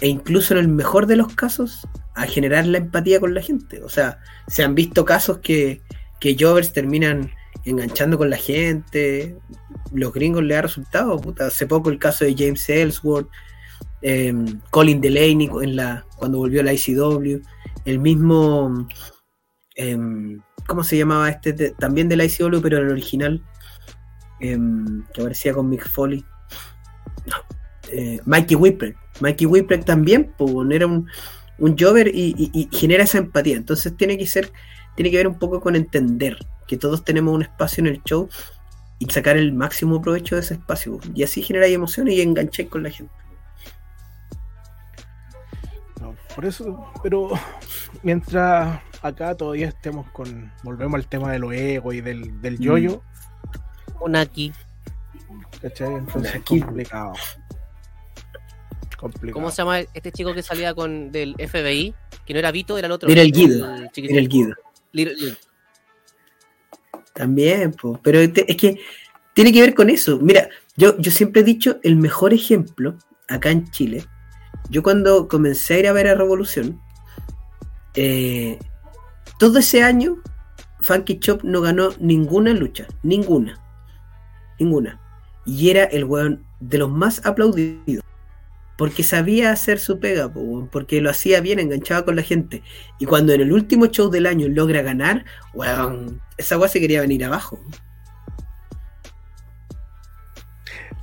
e 0.00 0.08
incluso 0.08 0.54
en 0.54 0.60
el 0.60 0.68
mejor 0.68 1.06
de 1.06 1.14
los 1.14 1.32
casos, 1.32 1.86
a 2.14 2.26
generar 2.26 2.66
la 2.66 2.78
empatía 2.78 3.20
con 3.20 3.34
la 3.34 3.40
gente. 3.40 3.82
O 3.82 3.88
sea, 3.88 4.18
se 4.48 4.64
han 4.64 4.74
visto 4.74 5.04
casos 5.04 5.38
que, 5.38 5.80
que 6.20 6.36
Jovers 6.38 6.72
terminan 6.72 7.30
enganchando 7.64 8.18
con 8.18 8.30
la 8.30 8.36
gente, 8.36 9.36
los 9.92 10.12
gringos 10.12 10.42
le 10.42 10.56
ha 10.56 10.62
resultado. 10.62 11.20
Puta, 11.20 11.46
hace 11.46 11.66
poco 11.66 11.90
el 11.90 11.98
caso 11.98 12.24
de 12.24 12.34
James 12.36 12.68
Ellsworth, 12.68 13.28
eh, 14.02 14.34
Colin 14.70 15.00
Delaney 15.00 15.48
en 15.62 15.76
la, 15.76 16.04
cuando 16.16 16.38
volvió 16.38 16.60
a 16.60 16.64
la 16.64 16.72
ICW, 16.72 17.40
el 17.84 17.98
mismo, 17.98 18.86
eh, 19.76 19.96
¿cómo 20.66 20.82
se 20.84 20.96
llamaba 20.98 21.28
este? 21.28 21.52
También 21.72 22.08
de 22.08 22.16
la 22.16 22.24
ICW, 22.24 22.60
pero 22.60 22.78
el 22.78 22.90
original, 22.90 23.42
eh, 24.40 24.58
que 25.12 25.20
aparecía 25.20 25.52
con 25.52 25.68
Mick 25.68 25.88
Foley. 25.88 26.24
No, 27.26 27.36
eh, 27.92 28.20
Mikey 28.24 28.56
Whipwreck. 28.56 28.96
Mikey 29.20 29.46
Whipwreck 29.46 29.84
también, 29.84 30.32
pues, 30.36 30.52
era 30.70 30.86
un, 30.86 31.06
un 31.58 31.76
Jover 31.78 32.08
y, 32.08 32.34
y- 32.36 32.50
y 32.52 32.68
genera 32.76 33.04
esa 33.04 33.18
empatía. 33.18 33.56
Entonces 33.56 33.96
tiene 33.96 34.18
que 34.18 34.26
ser, 34.26 34.50
tiene 34.96 35.10
que 35.10 35.18
ver 35.18 35.28
un 35.28 35.38
poco 35.38 35.60
con 35.60 35.76
entender 35.76 36.38
que 36.72 36.78
todos 36.78 37.04
tenemos 37.04 37.34
un 37.34 37.42
espacio 37.42 37.82
en 37.82 37.88
el 37.88 38.02
show 38.02 38.30
y 38.98 39.04
sacar 39.10 39.36
el 39.36 39.52
máximo 39.52 40.00
provecho 40.00 40.36
de 40.36 40.40
ese 40.40 40.54
espacio. 40.54 40.98
Y 41.14 41.22
así 41.22 41.42
generáis 41.42 41.74
emociones 41.74 42.14
y 42.14 42.22
engancháis 42.22 42.70
con 42.70 42.82
la 42.82 42.88
gente. 42.88 43.12
No, 46.00 46.16
por 46.34 46.46
eso, 46.46 46.90
pero 47.02 47.28
mientras 48.02 48.80
acá 49.02 49.36
todavía 49.36 49.68
estemos 49.68 50.10
con. 50.12 50.50
Volvemos 50.62 50.94
al 50.94 51.06
tema 51.06 51.30
de 51.30 51.40
los 51.40 51.52
egos 51.52 51.94
y 51.94 52.00
del, 52.00 52.40
del 52.40 52.58
yoyo, 52.58 53.02
Unaki. 54.00 54.50
¿cachai? 55.60 55.92
Entonces 55.92 56.36
Aquí. 56.36 56.62
complicado. 56.62 57.12
Complicado. 58.96 59.34
¿Cómo 59.34 59.50
se 59.50 59.58
llama 59.58 59.80
este 59.80 60.10
chico 60.10 60.32
que 60.32 60.42
salía 60.42 60.72
con 60.72 61.12
del 61.12 61.34
FBI? 61.34 61.94
Que 62.24 62.32
no 62.32 62.38
era 62.38 62.50
Vito, 62.50 62.78
era 62.78 62.86
el 62.86 62.92
otro. 62.92 63.10
Era 63.10 63.20
el 63.20 63.30
Guido. 63.30 63.74
Era 63.94 64.18
el 64.18 64.28
Guido. 64.30 64.54
También. 67.12 67.74
Pero 68.02 68.20
es 68.20 68.56
que 68.56 68.78
tiene 69.34 69.52
que 69.52 69.60
ver 69.60 69.74
con 69.74 69.90
eso. 69.90 70.18
Mira, 70.18 70.48
yo, 70.76 70.96
yo 70.98 71.10
siempre 71.10 71.42
he 71.42 71.44
dicho 71.44 71.78
el 71.82 71.96
mejor 71.96 72.32
ejemplo 72.32 72.96
acá 73.28 73.50
en 73.50 73.70
Chile. 73.70 74.04
Yo 74.70 74.82
cuando 74.82 75.28
comencé 75.28 75.74
a 75.74 75.78
ir 75.78 75.88
a 75.88 75.92
ver 75.92 76.08
a 76.08 76.14
Revolución, 76.14 76.80
eh, 77.94 78.58
todo 79.38 79.58
ese 79.58 79.82
año, 79.82 80.16
Funky 80.80 81.18
Chop 81.18 81.42
no 81.42 81.60
ganó 81.60 81.90
ninguna 81.98 82.52
lucha. 82.52 82.86
Ninguna. 83.02 83.60
Ninguna. 84.58 85.00
Y 85.44 85.70
era 85.70 85.84
el 85.84 86.04
weón 86.04 86.44
de 86.60 86.78
los 86.78 86.90
más 86.90 87.24
aplaudidos. 87.26 88.01
Porque 88.82 89.04
sabía 89.04 89.52
hacer 89.52 89.78
su 89.78 90.00
pega, 90.00 90.28
porque 90.72 91.00
lo 91.00 91.08
hacía 91.08 91.40
bien, 91.40 91.60
enganchaba 91.60 92.04
con 92.04 92.16
la 92.16 92.22
gente. 92.22 92.64
Y 92.98 93.06
cuando 93.06 93.32
en 93.32 93.40
el 93.40 93.52
último 93.52 93.86
show 93.86 94.10
del 94.10 94.26
año 94.26 94.48
logra 94.48 94.82
ganar, 94.82 95.24
weón, 95.54 96.20
esa 96.36 96.58
weá 96.58 96.68
se 96.68 96.80
quería 96.80 97.00
venir 97.00 97.24
abajo. 97.24 97.60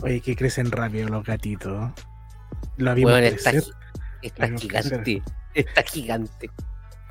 Oye, 0.02 0.20
que 0.20 0.36
crecen 0.36 0.72
rápido 0.72 1.08
los 1.08 1.24
gatitos. 1.24 1.94
Lo 2.76 2.94
vimos 2.96 3.14
Weón, 3.14 3.24
está, 3.24 3.52
crecer, 3.52 3.74
gigante. 4.60 5.24
Está 5.54 5.82
gigante. 5.84 6.52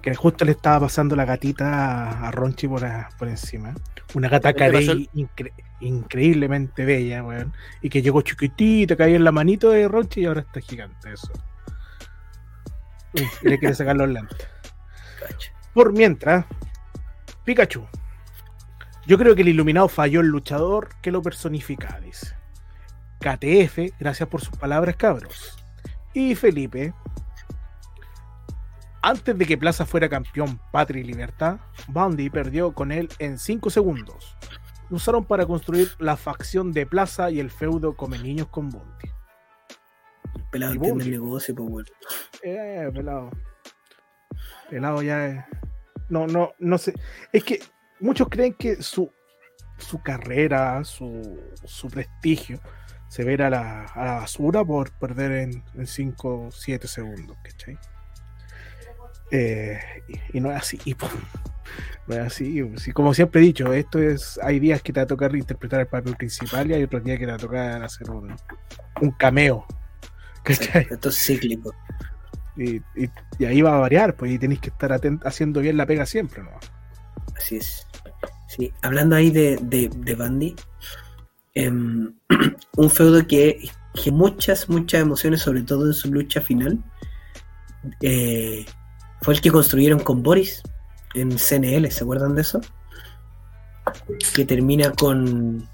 Que 0.02 0.14
justo 0.14 0.44
le 0.44 0.52
estaba 0.52 0.80
pasando 0.86 1.16
la 1.16 1.24
gatita 1.24 2.26
a, 2.26 2.30
Ronchi 2.30 2.68
por, 2.68 2.84
a- 2.84 3.08
por 3.18 3.28
encima. 3.28 3.74
Una 4.14 4.28
gata 4.28 4.52
carey 4.54 5.08
incre- 5.14 5.52
increíblemente 5.80 6.84
bella, 6.84 7.22
weón. 7.24 7.52
Y 7.82 7.88
que 7.90 8.00
llegó 8.02 8.22
chiquitita, 8.22 8.96
caía 8.96 9.16
en 9.16 9.24
la 9.24 9.32
manito 9.32 9.70
de 9.70 9.88
Ronchi 9.88 10.22
y 10.22 10.26
ahora 10.26 10.40
está 10.42 10.60
gigante 10.60 11.12
eso. 11.12 11.30
Uy, 13.14 13.26
le 13.42 13.58
quiere 13.58 13.74
sacar 13.74 13.96
los 13.96 14.08
lentes. 14.08 14.46
Por 15.74 15.92
mientras, 15.92 16.44
Pikachu. 17.44 17.86
Yo 19.06 19.16
creo 19.18 19.34
que 19.34 19.42
el 19.42 19.48
iluminado 19.48 19.88
falló 19.88 20.20
el 20.20 20.26
luchador 20.28 20.90
que 21.00 21.10
lo 21.10 21.22
personifica, 21.22 21.98
dice. 22.00 22.34
KTF, 23.20 23.98
gracias 23.98 24.28
por 24.28 24.42
sus 24.42 24.56
palabras, 24.56 24.96
cabros. 24.96 25.56
Y 26.12 26.34
Felipe, 26.34 26.92
antes 29.02 29.36
de 29.38 29.46
que 29.46 29.58
Plaza 29.58 29.86
fuera 29.86 30.08
campeón 30.08 30.60
Patria 30.72 31.00
y 31.00 31.04
Libertad, 31.04 31.58
Bundy 31.88 32.30
perdió 32.30 32.72
con 32.72 32.92
él 32.92 33.08
en 33.18 33.38
5 33.38 33.70
segundos. 33.70 34.36
Lo 34.90 34.96
usaron 34.96 35.24
para 35.24 35.46
construir 35.46 35.90
la 35.98 36.16
facción 36.16 36.72
de 36.72 36.86
Plaza 36.86 37.30
y 37.30 37.40
el 37.40 37.50
feudo 37.50 37.96
Come 37.96 38.18
Niños 38.18 38.48
con 38.48 38.70
Bundy. 38.70 39.10
Pelado 40.50 40.72
Y 40.72 40.76
entiende 40.76 41.04
el 41.04 41.10
negocio, 41.10 41.54
pues 41.54 41.68
bueno. 41.68 41.88
Eh, 42.42 42.90
pelado. 42.92 43.30
Pelado 44.70 45.02
ya 45.02 45.26
es. 45.26 45.44
No, 46.08 46.26
no, 46.26 46.52
no 46.58 46.78
sé. 46.78 46.94
Es 47.32 47.44
que 47.44 47.60
muchos 48.00 48.28
creen 48.28 48.54
que 48.54 48.82
su, 48.82 49.12
su 49.76 50.00
carrera, 50.02 50.82
su, 50.84 51.38
su 51.64 51.88
prestigio, 51.88 52.60
se 53.08 53.24
verá 53.24 53.48
a 53.48 53.50
la, 53.50 53.84
a 53.84 54.04
la 54.04 54.14
basura 54.14 54.64
por 54.64 54.90
perder 54.98 55.32
en 55.32 55.86
5 55.86 56.46
o 56.46 56.50
7 56.50 56.88
segundos, 56.88 57.36
¿cachai? 57.42 57.78
Eh, 59.30 59.78
y, 60.08 60.38
y 60.38 60.40
no 60.40 60.50
es 60.50 60.56
así, 60.58 60.78
y, 60.84 60.94
no 62.06 62.14
es 62.14 62.20
así. 62.20 62.62
sí, 62.76 62.92
como 62.92 63.12
siempre 63.14 63.40
he 63.40 63.44
dicho, 63.44 63.72
esto 63.72 63.98
es. 63.98 64.38
Hay 64.42 64.58
días 64.60 64.82
que 64.82 64.92
te 64.92 65.00
va 65.00 65.04
a 65.04 65.06
tocar 65.06 65.34
interpretar 65.36 65.80
el 65.80 65.86
papel 65.86 66.16
principal 66.16 66.70
y 66.70 66.74
hay 66.74 66.82
otros 66.82 67.04
días 67.04 67.18
que 67.18 67.24
te 67.26 67.30
va 67.32 67.36
a 67.36 67.40
tocar 67.40 67.82
hacer 67.82 68.10
un, 68.10 68.34
un 69.00 69.10
cameo. 69.12 69.66
¿Cachai? 70.42 70.86
Esto 70.90 71.10
es 71.10 71.16
cíclico. 71.18 71.74
Y, 72.56 72.76
y- 72.96 73.10
y 73.38 73.44
ahí 73.44 73.60
va 73.62 73.76
a 73.76 73.80
variar, 73.80 74.16
pues 74.16 74.32
y 74.32 74.38
tenéis 74.38 74.60
que 74.60 74.70
estar 74.70 74.98
haciendo 75.24 75.60
bien 75.60 75.76
la 75.76 75.86
pega 75.86 76.06
siempre, 76.06 76.42
¿no? 76.42 76.50
Así 77.36 77.56
es. 77.56 77.86
Sí, 78.48 78.72
hablando 78.82 79.14
ahí 79.14 79.30
de, 79.30 79.58
de, 79.62 79.90
de 79.94 80.14
Bandy, 80.14 80.56
em, 81.54 82.14
un 82.76 82.90
feudo 82.90 83.26
que, 83.26 83.60
que 84.02 84.10
muchas, 84.10 84.68
muchas 84.68 85.02
emociones, 85.02 85.42
sobre 85.42 85.62
todo 85.62 85.86
en 85.86 85.92
su 85.92 86.10
lucha 86.10 86.40
final, 86.40 86.82
eh, 88.02 88.64
fue 89.22 89.34
el 89.34 89.40
que 89.40 89.50
construyeron 89.50 90.00
con 90.00 90.22
Boris 90.22 90.62
en 91.14 91.38
CNL, 91.38 91.90
¿se 91.90 92.04
acuerdan 92.04 92.34
de 92.34 92.42
eso? 92.42 92.60
Que 94.34 94.44
termina 94.44 94.92
con 94.92 95.68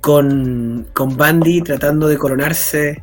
con, 0.00 0.88
con 0.92 1.16
Bandy 1.16 1.60
tratando 1.62 2.06
de 2.06 2.16
coronarse 2.16 3.02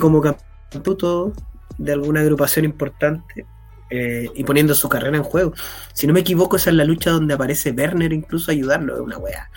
como 0.00 0.20
campeón 0.20 1.32
de 1.78 1.92
alguna 1.92 2.20
agrupación 2.20 2.64
importante 2.64 3.46
eh, 3.90 4.28
y 4.34 4.44
poniendo 4.44 4.74
su 4.74 4.88
carrera 4.88 5.16
en 5.16 5.22
juego. 5.22 5.52
Si 5.92 6.06
no 6.06 6.12
me 6.12 6.20
equivoco, 6.20 6.56
esa 6.56 6.70
es 6.70 6.76
la 6.76 6.84
lucha 6.84 7.10
donde 7.10 7.34
aparece 7.34 7.70
Werner 7.70 8.12
incluso 8.12 8.50
a 8.50 8.54
ayudarlo, 8.54 8.94
es 8.94 9.00
una 9.00 9.18
wea. 9.18 9.50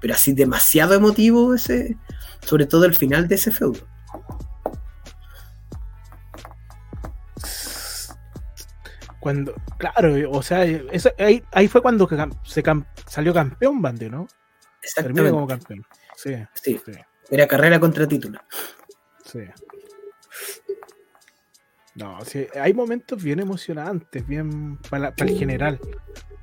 Pero 0.00 0.14
así 0.14 0.32
demasiado 0.32 0.94
emotivo 0.94 1.54
ese, 1.54 1.96
sobre 2.44 2.66
todo 2.66 2.84
el 2.84 2.94
final 2.94 3.28
de 3.28 3.34
ese 3.36 3.50
feudo. 3.50 3.80
Cuando, 9.28 9.54
claro, 9.76 10.30
o 10.30 10.42
sea, 10.42 10.64
eso- 10.64 11.10
ahí, 11.18 11.44
ahí 11.52 11.68
fue 11.68 11.82
cuando 11.82 12.08
se 12.44 12.64
cam- 12.64 12.86
salió 13.06 13.34
campeón 13.34 13.82
Bande, 13.82 14.08
¿no? 14.08 14.26
Termina 14.94 15.30
como 15.30 15.46
campeón. 15.46 15.84
Sí, 16.16 16.34
Sí, 16.54 16.80
sí, 16.82 16.92
era 17.30 17.46
carrera 17.46 17.78
contra 17.78 18.08
título. 18.08 18.40
sí. 19.26 19.40
No, 21.94 22.24
sí, 22.24 22.46
hay 22.58 22.72
momentos 22.72 23.22
bien 23.22 23.38
emocionantes, 23.40 24.26
bien 24.26 24.78
para, 24.88 25.14
para 25.14 25.30
el 25.30 25.36
general. 25.36 25.78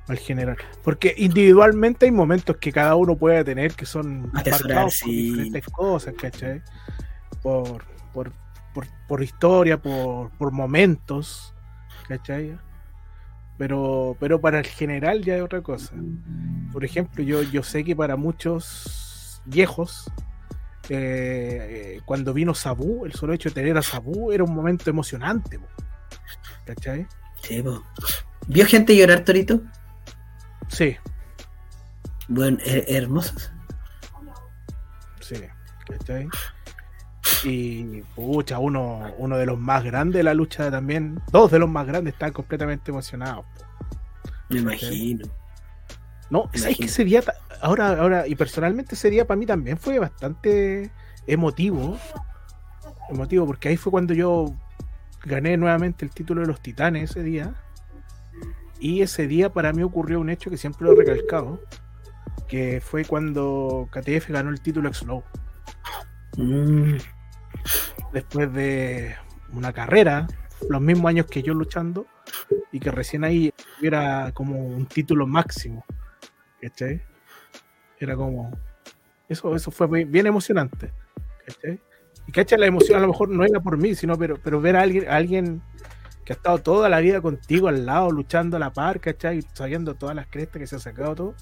Para 0.06 0.16
el 0.20 0.24
general. 0.24 0.56
Porque 0.84 1.12
individualmente 1.16 2.06
hay 2.06 2.12
momentos 2.12 2.56
que 2.58 2.70
cada 2.70 2.94
uno 2.94 3.16
puede 3.16 3.42
tener 3.42 3.72
que 3.74 3.84
son 3.84 4.30
marcados 4.32 5.00
por 5.00 5.10
sí. 5.10 5.30
diferentes 5.30 5.66
cosas, 5.72 6.14
¿cachai? 6.14 6.62
Por, 7.42 7.82
por, 8.12 8.30
por, 8.72 8.86
por 9.08 9.22
historia, 9.24 9.76
por, 9.82 10.30
por 10.38 10.52
momentos, 10.52 11.52
¿cachai? 12.06 12.56
Pero, 13.58 14.16
pero 14.20 14.40
para 14.40 14.58
el 14.58 14.66
general 14.66 15.22
ya 15.24 15.36
es 15.36 15.42
otra 15.42 15.62
cosa. 15.62 15.94
Por 16.72 16.84
ejemplo, 16.84 17.24
yo, 17.24 17.42
yo 17.42 17.62
sé 17.62 17.84
que 17.84 17.96
para 17.96 18.16
muchos 18.16 19.40
viejos, 19.46 20.10
eh, 20.88 21.94
eh, 21.96 22.00
cuando 22.04 22.34
vino 22.34 22.54
Sabu, 22.54 23.06
el 23.06 23.12
solo 23.14 23.32
hecho 23.32 23.48
de 23.48 23.54
tener 23.54 23.76
a 23.78 23.82
Sabu 23.82 24.30
era 24.30 24.44
un 24.44 24.54
momento 24.54 24.90
emocionante, 24.90 25.58
po. 25.58 25.66
¿cachai? 26.66 27.06
Sí, 27.42 27.62
po. 27.62 27.82
¿Vio 28.48 28.66
gente 28.66 28.94
llorar, 28.96 29.20
Torito? 29.24 29.62
Sí, 30.68 30.96
Bueno, 32.28 32.58
her- 32.64 32.84
hermosas. 32.88 33.52
sí, 35.20 35.36
¿cachai? 35.88 36.28
Y 37.44 38.02
pucha, 38.14 38.58
uno, 38.58 39.12
uno 39.18 39.36
de 39.36 39.46
los 39.46 39.58
más 39.58 39.84
grandes 39.84 40.18
de 40.20 40.22
la 40.22 40.34
lucha 40.34 40.70
también, 40.70 41.20
dos 41.32 41.50
de 41.50 41.58
los 41.58 41.68
más 41.68 41.86
grandes 41.86 42.14
están 42.14 42.32
completamente 42.32 42.90
emocionados. 42.90 43.44
Me 44.48 44.60
imagino. 44.60 45.26
No, 46.30 46.44
¿sabes 46.46 46.62
Imagino. 46.62 46.78
que 46.78 46.84
ese 46.86 47.04
día, 47.04 47.22
ta- 47.22 47.34
ahora, 47.60 47.90
ahora, 48.00 48.26
y 48.26 48.34
personalmente 48.34 48.94
ese 48.94 49.10
día 49.10 49.26
para 49.26 49.38
mí 49.38 49.46
también 49.46 49.78
fue 49.78 49.98
bastante 49.98 50.90
emotivo. 51.26 51.98
Emotivo, 53.10 53.46
porque 53.46 53.68
ahí 53.68 53.76
fue 53.76 53.92
cuando 53.92 54.14
yo 54.14 54.54
gané 55.24 55.56
nuevamente 55.56 56.04
el 56.04 56.10
título 56.10 56.40
de 56.40 56.48
los 56.48 56.60
titanes 56.60 57.10
ese 57.10 57.22
día. 57.22 57.54
Y 58.80 59.02
ese 59.02 59.26
día 59.26 59.52
para 59.52 59.72
mí 59.72 59.82
ocurrió 59.82 60.20
un 60.20 60.28
hecho 60.30 60.50
que 60.50 60.56
siempre 60.56 60.86
lo 60.86 60.92
he 60.92 60.96
recalcado, 60.96 61.60
que 62.48 62.80
fue 62.80 63.04
cuando 63.04 63.88
KTF 63.90 64.28
ganó 64.30 64.50
el 64.50 64.60
título 64.60 64.88
X-Low. 64.88 65.22
Mm, 66.36 66.96
Después 68.12 68.52
de 68.52 69.16
una 69.52 69.72
carrera, 69.72 70.26
los 70.68 70.80
mismos 70.80 71.10
años 71.10 71.26
que 71.26 71.42
yo 71.42 71.54
luchando, 71.54 72.06
y 72.72 72.80
que 72.80 72.90
recién 72.90 73.24
ahí 73.24 73.52
hubiera 73.78 74.32
como 74.32 74.58
un 74.66 74.86
título 74.86 75.26
máximo. 75.26 75.84
¿Cachai? 76.60 77.02
Era 77.98 78.16
como. 78.16 78.50
Eso, 79.28 79.54
eso 79.54 79.70
fue 79.70 80.04
bien 80.04 80.26
emocionante. 80.26 80.92
¿Cachai? 81.46 81.80
Y 82.26 82.32
cachai, 82.32 82.58
la 82.58 82.66
emoción 82.66 82.98
a 82.98 83.02
lo 83.02 83.08
mejor 83.08 83.28
no 83.28 83.44
era 83.44 83.60
por 83.60 83.76
mí, 83.76 83.94
sino 83.94 84.18
pero, 84.18 84.36
pero 84.42 84.60
ver 84.60 84.76
a 84.76 84.82
alguien, 84.82 85.08
alguien 85.08 85.62
que 86.24 86.32
ha 86.32 86.36
estado 86.36 86.58
toda 86.58 86.88
la 86.88 86.98
vida 86.98 87.20
contigo 87.20 87.68
al 87.68 87.86
lado, 87.86 88.10
luchando 88.10 88.56
a 88.56 88.60
la 88.60 88.72
par, 88.72 89.00
¿cachai? 89.00 89.42
Sabiendo 89.52 89.94
todas 89.94 90.16
las 90.16 90.26
crestas 90.26 90.58
que 90.58 90.66
se 90.66 90.76
ha 90.76 90.80
sacado 90.80 91.14
todo. 91.14 91.34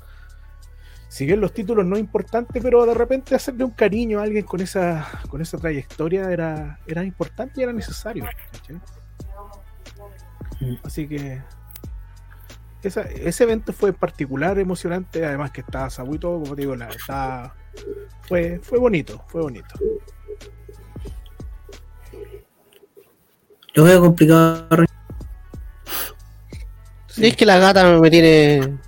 Si 1.15 1.27
bien 1.27 1.41
los 1.41 1.53
títulos 1.53 1.87
no 1.87 1.95
es 1.95 2.01
importante, 2.01 2.61
pero 2.61 2.85
de 2.87 2.93
repente 2.93 3.37
hacerle 3.37 3.63
un 3.63 3.71
cariño 3.71 4.19
a 4.19 4.25
alguien 4.25 4.45
con 4.45 4.61
esa, 4.61 5.07
con 5.29 5.41
esa 5.41 5.57
trayectoria 5.59 6.29
era, 6.29 6.81
era 6.89 7.05
importante 7.05 7.61
y 7.61 7.63
era 7.63 7.73
necesario. 7.73 8.25
Mm. 10.61 10.75
Así 10.83 11.07
que 11.07 11.41
esa- 12.83 13.03
ese 13.03 13.45
evento 13.45 13.73
fue 13.73 13.91
en 13.91 13.95
particular 13.95 14.59
emocionante, 14.59 15.25
además 15.25 15.53
que 15.53 15.61
estaba 15.61 15.89
Sabu 15.89 16.17
y 16.17 16.19
todo, 16.19 16.41
como 16.41 16.57
te 16.57 16.63
digo, 16.63 16.75
la, 16.75 16.89
estaba- 16.89 17.55
fue, 18.23 18.59
fue 18.61 18.81
bonito, 18.81 19.23
fue 19.29 19.43
bonito. 19.43 19.73
Lo 23.75 23.85
veo 23.85 24.01
complicado. 24.01 24.67
Sí, 27.07 27.25
Es 27.29 27.37
que 27.37 27.47
la 27.47 27.59
gata 27.59 28.01
me 28.01 28.11
tiene. 28.11 28.79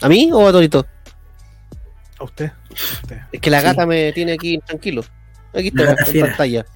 ¿A 0.00 0.08
mí 0.08 0.30
o 0.32 0.48
a 0.48 0.50
Torito? 0.50 0.84
A 2.18 2.24
usted, 2.24 2.46
a 2.70 2.72
usted. 2.72 3.18
Es 3.32 3.40
que 3.40 3.50
la 3.50 3.60
Sí. 3.60 3.64
gata 3.66 3.86
me 3.86 4.12
tiene 4.12 4.32
aquí 4.32 4.58
tranquilo. 4.58 5.02
Aquí 5.54 5.68
está, 5.68 5.90
en 5.92 5.96
fiera. 6.06 6.26
pantalla. 6.28 6.66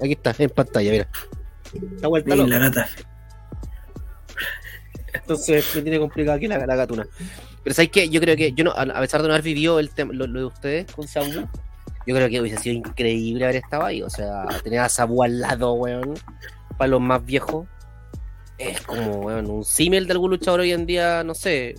Aquí 0.00 0.12
está, 0.12 0.34
en 0.38 0.50
pantalla, 0.50 0.90
mira. 0.90 1.08
Está 1.94 2.08
vuelta 2.08 2.36
loca. 2.36 2.50
la 2.50 2.58
gata. 2.58 2.88
Entonces 5.12 5.64
me 5.76 5.82
tiene 5.82 5.98
complicado 5.98 6.36
aquí 6.36 6.48
la, 6.48 6.64
la 6.66 6.76
gatuna. 6.76 7.06
Pero 7.62 7.74
¿sabes 7.74 7.90
qué? 7.90 8.08
Yo 8.08 8.20
creo 8.20 8.36
que, 8.36 8.52
yo 8.52 8.64
no, 8.64 8.72
a 8.72 8.82
a 8.82 9.00
pesar 9.00 9.22
de 9.22 9.28
no 9.28 9.34
haber 9.34 9.44
vivido 9.44 9.78
el 9.78 9.90
tema, 9.90 10.12
lo, 10.12 10.26
lo 10.26 10.40
de 10.40 10.46
ustedes 10.46 10.92
con 10.92 11.06
Sabu, 11.08 11.32
yo 12.06 12.14
creo 12.14 12.28
que 12.28 12.40
hubiese 12.40 12.58
sido 12.60 12.76
increíble 12.76 13.44
haber 13.44 13.56
estado 13.56 13.84
ahí. 13.84 14.02
O 14.02 14.10
sea, 14.10 14.44
tener 14.62 14.80
a 14.80 14.88
Sabu 14.88 15.22
al 15.22 15.40
lado, 15.40 15.72
weón, 15.74 16.14
para 16.76 16.88
los 16.88 17.00
más 17.00 17.24
viejos. 17.24 17.66
Es 18.58 18.80
como, 18.82 19.20
weón, 19.20 19.50
un 19.50 19.64
símil 19.64 20.06
de 20.06 20.12
algún 20.12 20.30
luchador 20.30 20.60
hoy 20.60 20.72
en 20.72 20.84
día, 20.86 21.24
no 21.24 21.34
sé. 21.34 21.74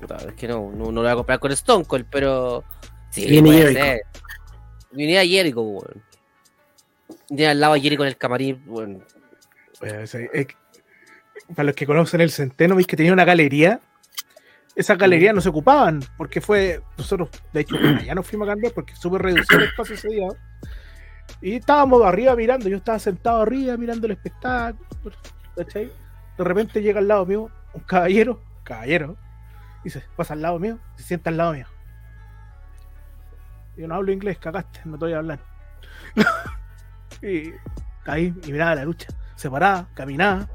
Puta, 0.00 0.16
es 0.16 0.34
que 0.34 0.46
no, 0.48 0.70
no, 0.70 0.86
no 0.86 0.92
lo 0.92 1.02
voy 1.02 1.10
a 1.10 1.14
comparar 1.14 1.40
con 1.40 1.52
Stone 1.52 1.84
Cold, 1.84 2.06
pero. 2.10 2.64
Sí, 3.10 3.26
Viene 3.26 3.52
Jericho. 3.52 4.06
Viene 4.92 5.18
a 5.18 5.24
Jericho, 5.24 5.62
weón. 5.62 6.02
Viene 7.30 7.50
al 7.50 7.60
lado 7.60 7.74
a 7.74 7.78
Jericho 7.78 8.02
en 8.02 8.08
el 8.08 8.16
camarín, 8.16 8.62
weón. 8.66 9.04
Para 11.54 11.66
los 11.66 11.74
que 11.74 11.86
conocen 11.86 12.20
el 12.20 12.30
Centeno, 12.30 12.74
veis 12.74 12.86
que 12.86 12.96
tenía 12.96 13.12
una 13.12 13.24
galería. 13.24 13.80
Esas 14.74 14.98
galerías 14.98 15.34
no 15.34 15.40
se 15.40 15.48
ocupaban, 15.48 16.02
porque 16.18 16.40
fue. 16.40 16.82
Nosotros, 16.98 17.30
de 17.52 17.60
hecho, 17.60 17.76
ya 18.04 18.14
no 18.14 18.22
fuimos 18.22 18.48
a 18.48 18.52
cambiar 18.52 18.74
porque 18.74 18.94
súper 18.96 19.22
reducido 19.22 19.60
el 19.60 19.68
espacio 19.68 19.94
ese 19.94 20.08
día. 20.08 20.28
Y 21.40 21.54
estábamos 21.54 22.02
arriba 22.04 22.36
mirando, 22.36 22.68
yo 22.68 22.76
estaba 22.76 22.98
sentado 22.98 23.42
arriba 23.42 23.76
mirando 23.76 24.06
el 24.06 24.12
espectáculo, 24.12 25.16
¿cachai? 25.56 25.90
De 26.38 26.44
repente 26.44 26.82
llega 26.82 27.00
al 27.00 27.08
lado 27.08 27.26
mío 27.26 27.50
un 27.74 27.80
caballero, 27.82 28.42
caballero, 28.62 29.16
y 29.86 29.90
se 29.90 30.02
pasa 30.16 30.34
al 30.34 30.42
lado 30.42 30.58
mío, 30.58 30.80
se 30.96 31.04
sienta 31.04 31.30
al 31.30 31.36
lado 31.36 31.52
mío. 31.52 31.66
Yo 33.76 33.86
no 33.86 33.94
hablo 33.94 34.10
inglés, 34.10 34.36
cagaste, 34.36 34.80
no 34.84 34.98
te 34.98 35.04
voy 35.04 35.12
a 35.12 35.18
hablar. 35.18 35.38
y 37.22 37.52
ahí, 38.04 38.34
y 38.44 38.52
miraba 38.52 38.74
la 38.74 38.84
lucha, 38.84 39.06
se 39.36 39.48
paraba, 39.48 39.88
caminaba, 39.94 40.48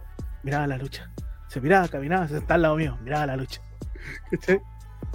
miraba 0.43 0.67
la 0.67 0.77
lucha, 0.77 1.09
se 1.47 1.61
miraba, 1.61 1.88
caminaba, 1.88 2.27
se 2.27 2.34
sentaba 2.34 2.55
al 2.55 2.61
lado 2.63 2.75
mío, 2.75 2.97
miraba 3.01 3.25
la 3.25 3.38
lucha. 3.38 3.61
¿Cachai? 4.32 4.61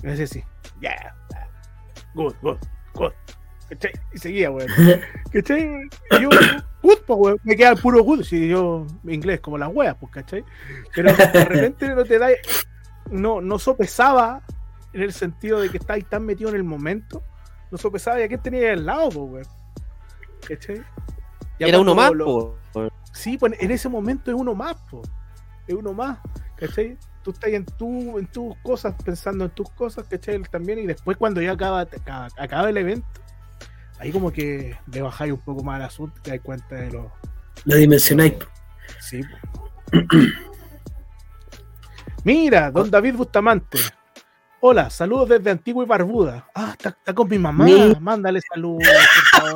Y 0.02 0.06
me 0.06 0.16
decía 0.16 0.24
así, 0.24 0.44
yeah, 0.80 1.14
good, 2.14 2.34
good, 2.40 2.56
good. 2.94 3.12
¿Cachai? 3.68 3.92
Y 4.14 4.18
seguía, 4.18 4.50
weón. 4.50 4.70
¿Cachai? 5.30 5.90
Y 6.12 6.22
yo, 6.22 6.30
good, 6.80 7.00
pues, 7.06 7.18
weón. 7.20 7.40
Me 7.44 7.54
queda 7.54 7.72
el 7.72 7.78
puro 7.78 8.02
good. 8.02 8.22
Si 8.22 8.48
yo, 8.48 8.86
inglés, 9.04 9.40
como 9.40 9.58
las 9.58 9.68
weas, 9.74 9.94
pues, 10.00 10.10
¿cachai? 10.10 10.42
Pero 10.94 11.12
de 11.12 11.44
repente 11.44 11.94
no 11.94 12.02
te 12.04 12.18
da. 12.18 12.28
No, 13.10 13.40
no 13.40 13.58
sopesaba 13.58 14.42
en 14.92 15.02
el 15.02 15.12
sentido 15.12 15.60
de 15.60 15.68
que 15.70 15.78
estáis 15.78 16.04
tan 16.08 16.24
metido 16.24 16.50
en 16.50 16.56
el 16.56 16.64
momento. 16.64 17.22
No 17.70 17.78
sopesaba 17.78 18.20
y 18.20 18.24
a 18.24 18.28
quién 18.28 18.40
tenía 18.40 18.72
al 18.72 18.86
lado, 18.86 19.08
pues, 19.10 19.46
weón. 19.46 19.46
¿Cachai? 20.48 20.82
Ya 21.58 21.66
Era 21.68 21.80
uno 21.80 21.94
más, 21.94 22.12
lo- 22.12 22.24
po. 22.72 22.88
Sí, 23.12 23.38
pues 23.38 23.54
en 23.58 23.70
ese 23.70 23.88
momento 23.88 24.30
es 24.30 24.36
uno 24.36 24.54
más, 24.54 24.76
po. 24.90 25.02
Es 25.66 25.74
uno 25.74 25.92
más, 25.92 26.18
¿cachai? 26.56 26.96
Tú 27.22 27.30
estás 27.32 27.50
en, 27.50 27.64
tu, 27.64 28.18
en 28.18 28.26
tus 28.26 28.54
cosas, 28.62 28.94
pensando 29.04 29.44
en 29.46 29.50
tus 29.50 29.68
cosas, 29.70 30.06
¿cachai? 30.06 30.34
Él 30.36 30.48
también, 30.48 30.78
y 30.78 30.86
después 30.86 31.16
cuando 31.16 31.40
ya 31.40 31.52
acaba, 31.52 31.80
acaba, 31.80 32.28
acaba 32.38 32.68
el 32.68 32.76
evento, 32.76 33.06
ahí 33.98 34.12
como 34.12 34.30
que 34.30 34.76
le 34.92 35.02
bajáis 35.02 35.32
un 35.32 35.40
poco 35.40 35.64
más 35.64 35.76
al 35.76 35.86
asunto, 35.86 36.20
te 36.22 36.30
das 36.32 36.40
cuenta 36.40 36.74
de 36.76 36.92
lo... 36.92 37.10
Lo 37.64 37.76
dimensionáis. 37.76 38.34
po. 38.34 38.46
Sí, 39.00 39.22
po. 39.22 39.98
Mira, 42.26 42.72
don 42.72 42.90
David 42.90 43.14
Bustamante. 43.14 43.78
Hola, 44.58 44.90
saludos 44.90 45.28
desde 45.28 45.48
Antigua 45.48 45.84
y 45.84 45.86
Barbuda. 45.86 46.48
Ah, 46.56 46.70
está, 46.72 46.88
está 46.88 47.14
con 47.14 47.28
mi 47.28 47.38
mamá. 47.38 47.62
Mi- 47.64 47.94
Mándale 48.00 48.40
saludos, 48.52 48.82
por 49.30 49.40
favor. 49.42 49.54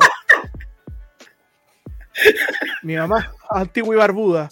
Mi 2.83 2.95
mamá, 2.95 3.29
Antigua 3.49 3.93
y 3.93 3.97
Barbuda. 3.97 4.47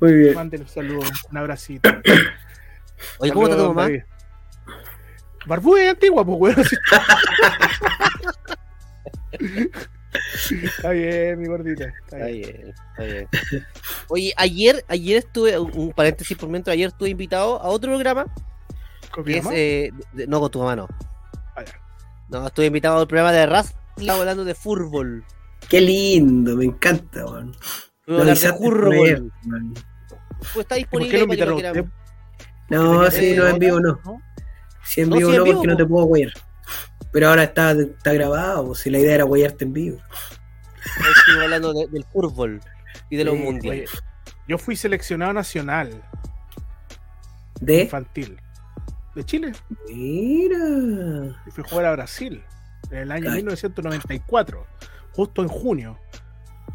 Muy 0.00 0.12
bien. 0.14 0.34
Mándale 0.34 0.62
un 0.62 0.68
saludo, 0.70 1.06
un 1.30 1.36
abracito. 1.36 1.90
Oye, 3.18 3.32
¿cómo 3.34 3.48
está 3.48 3.58
tu 3.58 3.66
mamá? 3.68 3.82
David. 3.82 4.02
Barbuda 5.44 5.84
y 5.84 5.88
antigua, 5.88 6.24
pues, 6.24 6.56
weón. 6.56 6.66
Está 10.62 10.90
bien, 10.90 11.38
mi 11.40 11.46
gordita. 11.46 11.84
Está 11.84 12.16
Está 12.18 12.26
bien. 12.26 12.52
bien, 12.56 12.74
está 12.90 13.02
bien. 13.02 13.28
Oye, 14.08 14.32
ayer, 14.36 14.84
ayer 14.88 15.18
estuve, 15.18 15.58
un 15.58 15.92
paréntesis 15.92 16.36
por 16.36 16.48
mientras, 16.48 16.74
ayer 16.74 16.88
estuve 16.88 17.08
invitado 17.10 17.60
a 17.60 17.68
otro 17.68 17.90
programa 17.92 18.26
¿Con 19.10 19.24
mi 19.24 19.32
que 19.32 19.38
es, 19.38 19.44
mamá? 19.44 19.56
eh, 19.56 19.90
de- 20.12 20.26
no 20.26 20.40
con 20.40 20.50
tu 20.50 20.58
mamá, 20.60 20.76
no. 20.76 20.88
Ah. 21.56 21.64
No, 22.28 22.46
estuve 22.46 22.66
invitado 22.66 22.98
al 23.00 23.06
programa 23.06 23.32
de 23.32 23.46
Raz, 23.46 23.74
hablando 24.08 24.44
de 24.44 24.54
fútbol. 24.54 25.24
Qué 25.68 25.80
lindo, 25.80 26.56
me 26.56 26.64
encanta, 26.66 27.20
a 27.20 27.22
hablar 27.24 27.44
de 28.38 28.52
por 28.52 28.58
fútbol. 28.58 28.88
weón. 28.98 29.32
Pues 30.38 30.56
está 30.56 30.74
¿Por 30.74 30.78
disponible 30.78 31.10
qué 31.10 31.16
lo 31.18 31.24
invitaron 31.24 31.54
quieran. 31.54 31.78
usted? 31.78 31.90
No, 32.68 33.04
¿Que 33.04 33.10
sí, 33.12 33.34
no 33.36 33.46
en 33.48 33.58
vivo 33.58 33.80
no. 33.80 34.00
¿no? 34.04 34.20
Sí, 34.84 35.00
en 35.00 35.08
No, 35.10 35.16
vivo 35.16 35.30
sí, 35.30 35.34
en 35.36 35.38
no, 35.38 35.44
vivo, 35.44 35.56
porque 35.56 35.68
no 35.68 35.76
te 35.76 35.86
puedo 35.86 36.04
huear. 36.06 36.32
Pero 37.16 37.30
ahora 37.30 37.44
está, 37.44 37.70
está 37.72 38.12
grabado, 38.12 38.74
si 38.74 38.90
la 38.90 38.98
idea 38.98 39.14
era 39.14 39.24
huearte 39.24 39.64
en 39.64 39.72
vivo. 39.72 39.96
Estuve 40.84 41.44
hablando 41.44 41.72
de- 41.72 41.86
del 41.86 42.04
fútbol 42.04 42.60
y 43.08 43.16
de 43.16 43.24
los 43.24 43.36
Sí, 43.36 43.42
mundiales. 43.42 43.90
Oye, 43.90 44.02
yo 44.46 44.58
fui 44.58 44.76
seleccionado 44.76 45.32
nacional 45.32 46.02
De. 47.58 47.84
infantil 47.84 48.38
de 49.14 49.24
Chile 49.24 49.52
Mira. 49.88 50.58
y 51.46 51.50
fui 51.50 51.64
a 51.64 51.68
jugar 51.70 51.86
a 51.86 51.92
Brasil 51.92 52.44
en 52.90 52.98
el 52.98 53.10
año 53.10 53.30
Ay. 53.30 53.36
1994, 53.36 54.66
justo 55.12 55.40
en 55.40 55.48
junio, 55.48 55.98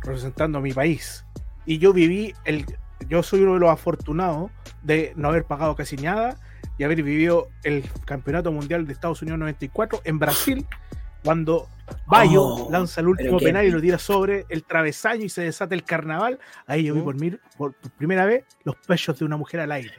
representando 0.01 0.57
a 0.57 0.61
mi 0.61 0.73
país. 0.73 1.23
Y 1.67 1.77
yo 1.77 1.93
viví 1.93 2.33
el. 2.45 2.65
Yo 3.07 3.21
soy 3.21 3.41
uno 3.41 3.53
de 3.53 3.59
los 3.59 3.69
afortunados 3.69 4.49
de 4.81 5.13
no 5.15 5.27
haber 5.29 5.45
pagado 5.45 5.75
casi 5.75 5.97
nada 5.97 6.35
y 6.81 6.83
haber 6.83 7.03
vivido 7.03 7.51
el 7.61 7.83
campeonato 8.05 8.51
mundial 8.51 8.87
de 8.87 8.93
Estados 8.93 9.21
Unidos 9.21 9.37
94 9.37 10.01
en 10.03 10.17
Brasil, 10.17 10.65
cuando 11.23 11.69
Bayo 12.07 12.41
Oh, 12.43 12.71
lanza 12.71 13.01
el 13.01 13.07
último 13.07 13.37
penal 13.37 13.67
y 13.67 13.69
lo 13.69 13.79
tira 13.79 13.99
sobre 13.99 14.47
el 14.49 14.63
travesaño 14.63 15.23
y 15.23 15.29
se 15.29 15.43
desata 15.43 15.75
el 15.75 15.83
carnaval. 15.83 16.39
Ahí 16.65 16.85
yo 16.85 16.95
vi 16.95 17.01
¿Mm? 17.01 17.03
por, 17.03 17.15
mí, 17.19 17.33
por, 17.55 17.75
primera 17.99 18.25
vez 18.25 18.45
los 18.63 18.75
pechos 18.77 19.19
de 19.19 19.25
una 19.25 19.37
mujer 19.37 19.59
al 19.59 19.71
aire. 19.73 19.93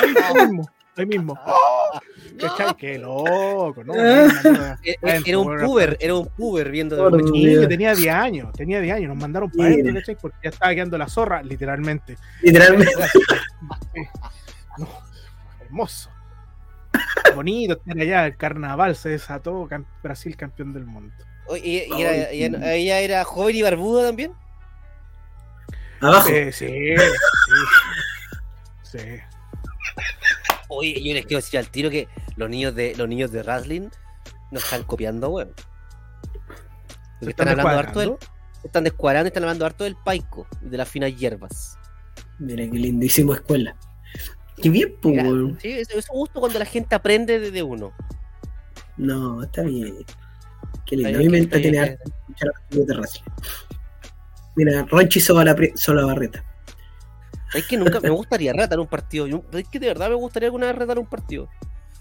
Ahí 0.00 0.34
mismo, 0.46 0.70
ahí 0.96 1.06
mismo. 1.06 1.36
¿Cachai? 2.38 2.76
Qué 2.76 2.96
loco, 2.96 3.82
¿no? 3.82 3.94
Ah. 3.98 4.78
Era, 4.84 5.20
era 5.26 5.38
un 5.38 5.58
puber, 5.58 5.96
era 5.98 6.14
un 6.14 6.28
puber 6.28 6.70
viendo 6.70 7.10
de 7.10 7.66
tenía 7.66 7.92
10 7.92 8.14
años, 8.14 8.52
tenía 8.52 8.80
10 8.80 8.94
años, 8.94 9.08
nos 9.08 9.18
mandaron 9.18 9.50
para 9.50 9.70
adentro, 9.70 9.94
¿cachai? 9.94 10.14
Porque 10.14 10.38
ya 10.44 10.50
estaba 10.50 10.72
quedando 10.76 10.96
la 10.96 11.08
zorra, 11.08 11.42
literalmente. 11.42 12.16
Literalmente. 12.40 12.92
No, 14.78 14.86
hermoso. 15.60 16.08
Bonito 17.34 17.74
estar 17.74 17.98
allá, 17.98 18.26
el 18.26 18.36
carnaval 18.36 18.96
se 18.96 19.10
desató, 19.10 19.68
Brasil 20.02 20.36
campeón 20.36 20.72
del 20.72 20.84
mundo. 20.84 21.14
Oye, 21.46 21.86
y, 21.88 21.94
y 21.94 22.02
era, 22.02 22.32
y 22.32 22.44
ella, 22.44 22.74
ella 22.74 22.98
era 23.00 23.24
joven 23.24 23.56
y 23.56 23.62
barbuda 23.62 24.06
también. 24.06 24.32
Abajo. 26.00 26.28
Eh, 26.30 26.52
sí, 26.52 26.66
sí, 26.66 26.94
sí. 28.82 28.98
Oye, 30.68 31.02
yo 31.02 31.14
les 31.14 31.26
quiero 31.26 31.42
decir 31.42 31.58
al 31.58 31.68
tiro 31.68 31.90
que 31.90 32.08
los 32.36 32.48
niños 32.48 32.74
de 32.74 32.94
los 32.94 33.08
niños 33.08 33.32
de 33.32 33.42
wrestling 33.42 33.88
nos 34.50 34.64
están 34.64 34.84
copiando, 34.84 35.30
weón. 35.30 35.52
Porque 37.18 37.20
¿Se 37.20 37.30
están, 37.30 37.48
están 37.48 37.60
hablando 37.60 37.88
harto 37.88 38.00
del, 38.00 38.16
están 38.64 38.84
descuadrando 38.84 39.26
y 39.26 39.28
están 39.28 39.42
hablando 39.42 39.66
harto 39.66 39.84
del 39.84 39.96
paico 39.96 40.46
y 40.62 40.68
de 40.68 40.76
las 40.76 40.88
finas 40.88 41.14
hierbas. 41.16 41.78
Mira 42.38 42.64
qué 42.70 42.78
lindísimo 42.78 43.34
escuela. 43.34 43.76
Qué 44.62 44.68
bien, 44.68 44.94
pues, 45.00 45.22
weón. 45.22 45.58
sí, 45.60 45.70
eso 45.72 45.98
es 45.98 46.06
gusto 46.08 46.40
cuando 46.40 46.58
la 46.58 46.64
gente 46.64 46.94
aprende 46.94 47.38
de, 47.40 47.50
de 47.50 47.62
uno. 47.62 47.92
No, 48.96 49.42
está 49.42 49.62
bien. 49.62 49.94
Qué 50.86 50.96
lindo. 50.96 51.18
A 51.18 51.22
mí 51.22 51.28
me 51.28 51.38
entretiene 51.38 51.78
escuchar 52.04 52.48
a 52.48 52.52
de. 52.76 53.08
Mira, 54.56 54.86
Ronchi 54.90 55.20
Sola 55.20 55.54
Barreta. 56.04 56.44
Es 57.54 57.66
que 57.66 57.76
nunca 57.76 58.00
me 58.00 58.10
gustaría 58.10 58.52
retar 58.52 58.78
un 58.78 58.86
partido. 58.86 59.26
Yo- 59.26 59.44
Es 59.52 59.68
que 59.68 59.78
de 59.80 59.86
verdad 59.88 60.08
me 60.08 60.14
gustaría 60.16 60.48
alguna 60.48 60.66
vez 60.66 60.76
retar 60.76 60.98
un 60.98 61.06
partido. 61.06 61.48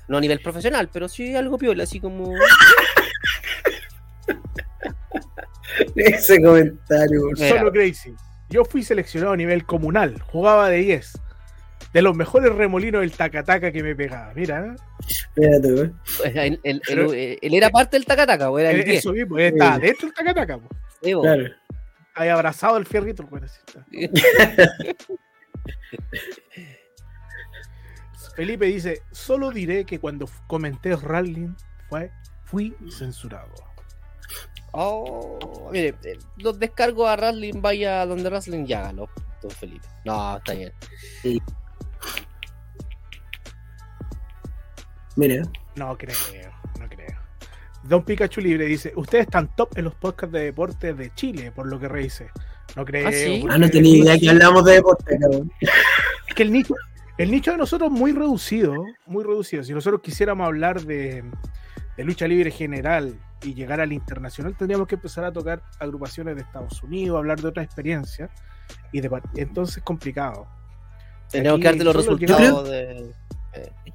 No 0.08 0.18
a 0.18 0.22
nivel 0.22 0.40
profesional, 0.42 0.90
pero 0.92 1.08
sí 1.08 1.36
algo 1.36 1.58
piola, 1.58 1.84
así 1.84 2.00
como. 2.00 2.34
Ese 5.96 6.42
comentario. 6.42 7.22
Mira. 7.38 7.50
Solo 7.60 7.72
Crazy. 7.72 8.14
Yo 8.50 8.66
fui 8.66 8.82
seleccionado 8.84 9.34
a 9.34 9.38
nivel 9.38 9.66
comunal, 9.66 10.20
jugaba 10.22 10.70
de 10.70 10.78
10. 10.78 11.14
De 11.94 12.02
los 12.04 12.16
mejores 12.16 12.54
remolinos 12.54 13.02
del 13.02 13.12
tacataca 13.12 13.72
que 13.72 13.82
me 13.82 13.96
pegaba. 13.96 14.32
Mira, 14.36 14.66
¿eh? 14.66 14.76
Espérate, 15.10 15.74
weón. 15.74 16.00
Él, 16.36 16.60
él- 16.64 16.82
él- 16.88 17.40
él 17.42 17.54
era 17.54 17.70
parte 17.72 17.98
del 17.98 18.06
tacataca, 18.06 18.52
o 18.52 18.60
era 18.60 18.70
el 18.72 18.82
Eh, 18.82 18.84
10. 18.84 19.00
eso 19.00 19.12
mismo, 19.14 19.38
él 19.40 19.54
estaba 19.54 19.80
dentro 19.80 20.08
del 20.08 20.14
tacataca. 20.16 20.58
po. 20.60 20.70
Sí. 21.02 21.14
Claro. 21.14 21.44
Ahí 22.14 22.30
abrazado 22.30 22.78
el 22.78 22.86
fierrito. 22.86 23.26
pues, 23.26 23.44
así 23.44 23.60
está. 23.66 23.86
Felipe 28.36 28.66
dice: 28.66 29.02
Solo 29.12 29.52
diré 29.52 29.86
que 29.86 30.00
cuando 30.00 30.28
comenté 30.48 30.96
Rallying 30.96 31.56
fue, 31.90 32.12
fui 32.46 32.76
censurado. 32.98 33.52
Oh, 34.72 35.70
mire, 35.72 35.96
eh, 36.04 36.18
los 36.38 36.60
descargo 36.60 37.08
a 37.08 37.16
Wrestling, 37.16 37.62
vaya 37.62 38.06
donde 38.06 38.30
Wrestling 38.30 38.66
y 38.68 38.74
hágalo, 38.74 39.10
don 39.42 39.52
Felipe. 39.52 39.88
No, 40.06 40.38
está 40.38 40.54
bien. 40.54 40.72
Mira, 45.16 45.44
No 45.76 45.98
creo, 45.98 46.16
no 46.80 46.88
creo. 46.88 47.20
Don 47.84 48.04
Pikachu 48.04 48.42
Libre 48.42 48.66
dice: 48.66 48.94
Ustedes 48.96 49.26
están 49.26 49.54
top 49.56 49.78
en 49.78 49.86
los 49.86 49.96
podcasts 49.96 50.32
de 50.32 50.46
deportes 50.46 50.98
de 50.98 51.14
Chile, 51.14 51.52
por 51.52 51.68
lo 51.68 51.80
que 51.80 51.88
reíse. 51.88 52.30
No 52.76 52.86
creo. 52.86 53.08
¿Ah, 53.08 53.12
sí? 53.12 53.46
ah, 53.50 53.58
no 53.58 53.70
tenía 53.70 53.98
idea 53.98 54.20
que 54.20 54.30
hablamos 54.30 54.64
de 54.66 54.74
deporte, 54.74 55.18
cabrón. 55.20 55.52
Es 55.60 56.36
que 56.36 56.44
el 56.44 56.52
nicho, 56.52 56.74
el 57.18 57.32
nicho 57.32 57.52
de 57.52 57.58
nosotros 57.58 57.92
es 57.92 58.00
muy 58.00 58.14
reducido, 58.14 58.76
muy 59.08 59.24
reducido. 59.24 59.64
Si 59.64 59.74
nosotros 59.74 60.02
quisiéramos 60.02 60.46
hablar 60.46 60.82
de, 60.82 61.24
de 61.98 62.04
lucha 62.04 62.28
libre 62.28 62.52
general 62.52 63.20
y 63.42 63.54
llegar 63.54 63.82
al 63.82 63.92
internacional, 63.92 64.56
tendríamos 64.56 64.88
que 64.88 64.96
empezar 64.96 65.26
a 65.26 65.34
tocar 65.34 65.64
agrupaciones 65.80 66.36
de 66.36 66.44
Estados 66.44 66.82
Unidos, 66.84 67.18
hablar 67.18 67.42
de 67.42 67.48
otra 67.50 67.64
experiencia. 67.64 68.30
Y 68.92 69.02
de, 69.02 69.10
entonces 69.36 69.78
es 69.78 69.84
complicado. 69.84 70.48
Tenemos 71.32 71.60
que 71.60 71.66
darte 71.66 71.84
los 71.84 71.96
resultados 71.96 72.70
de. 72.70 73.12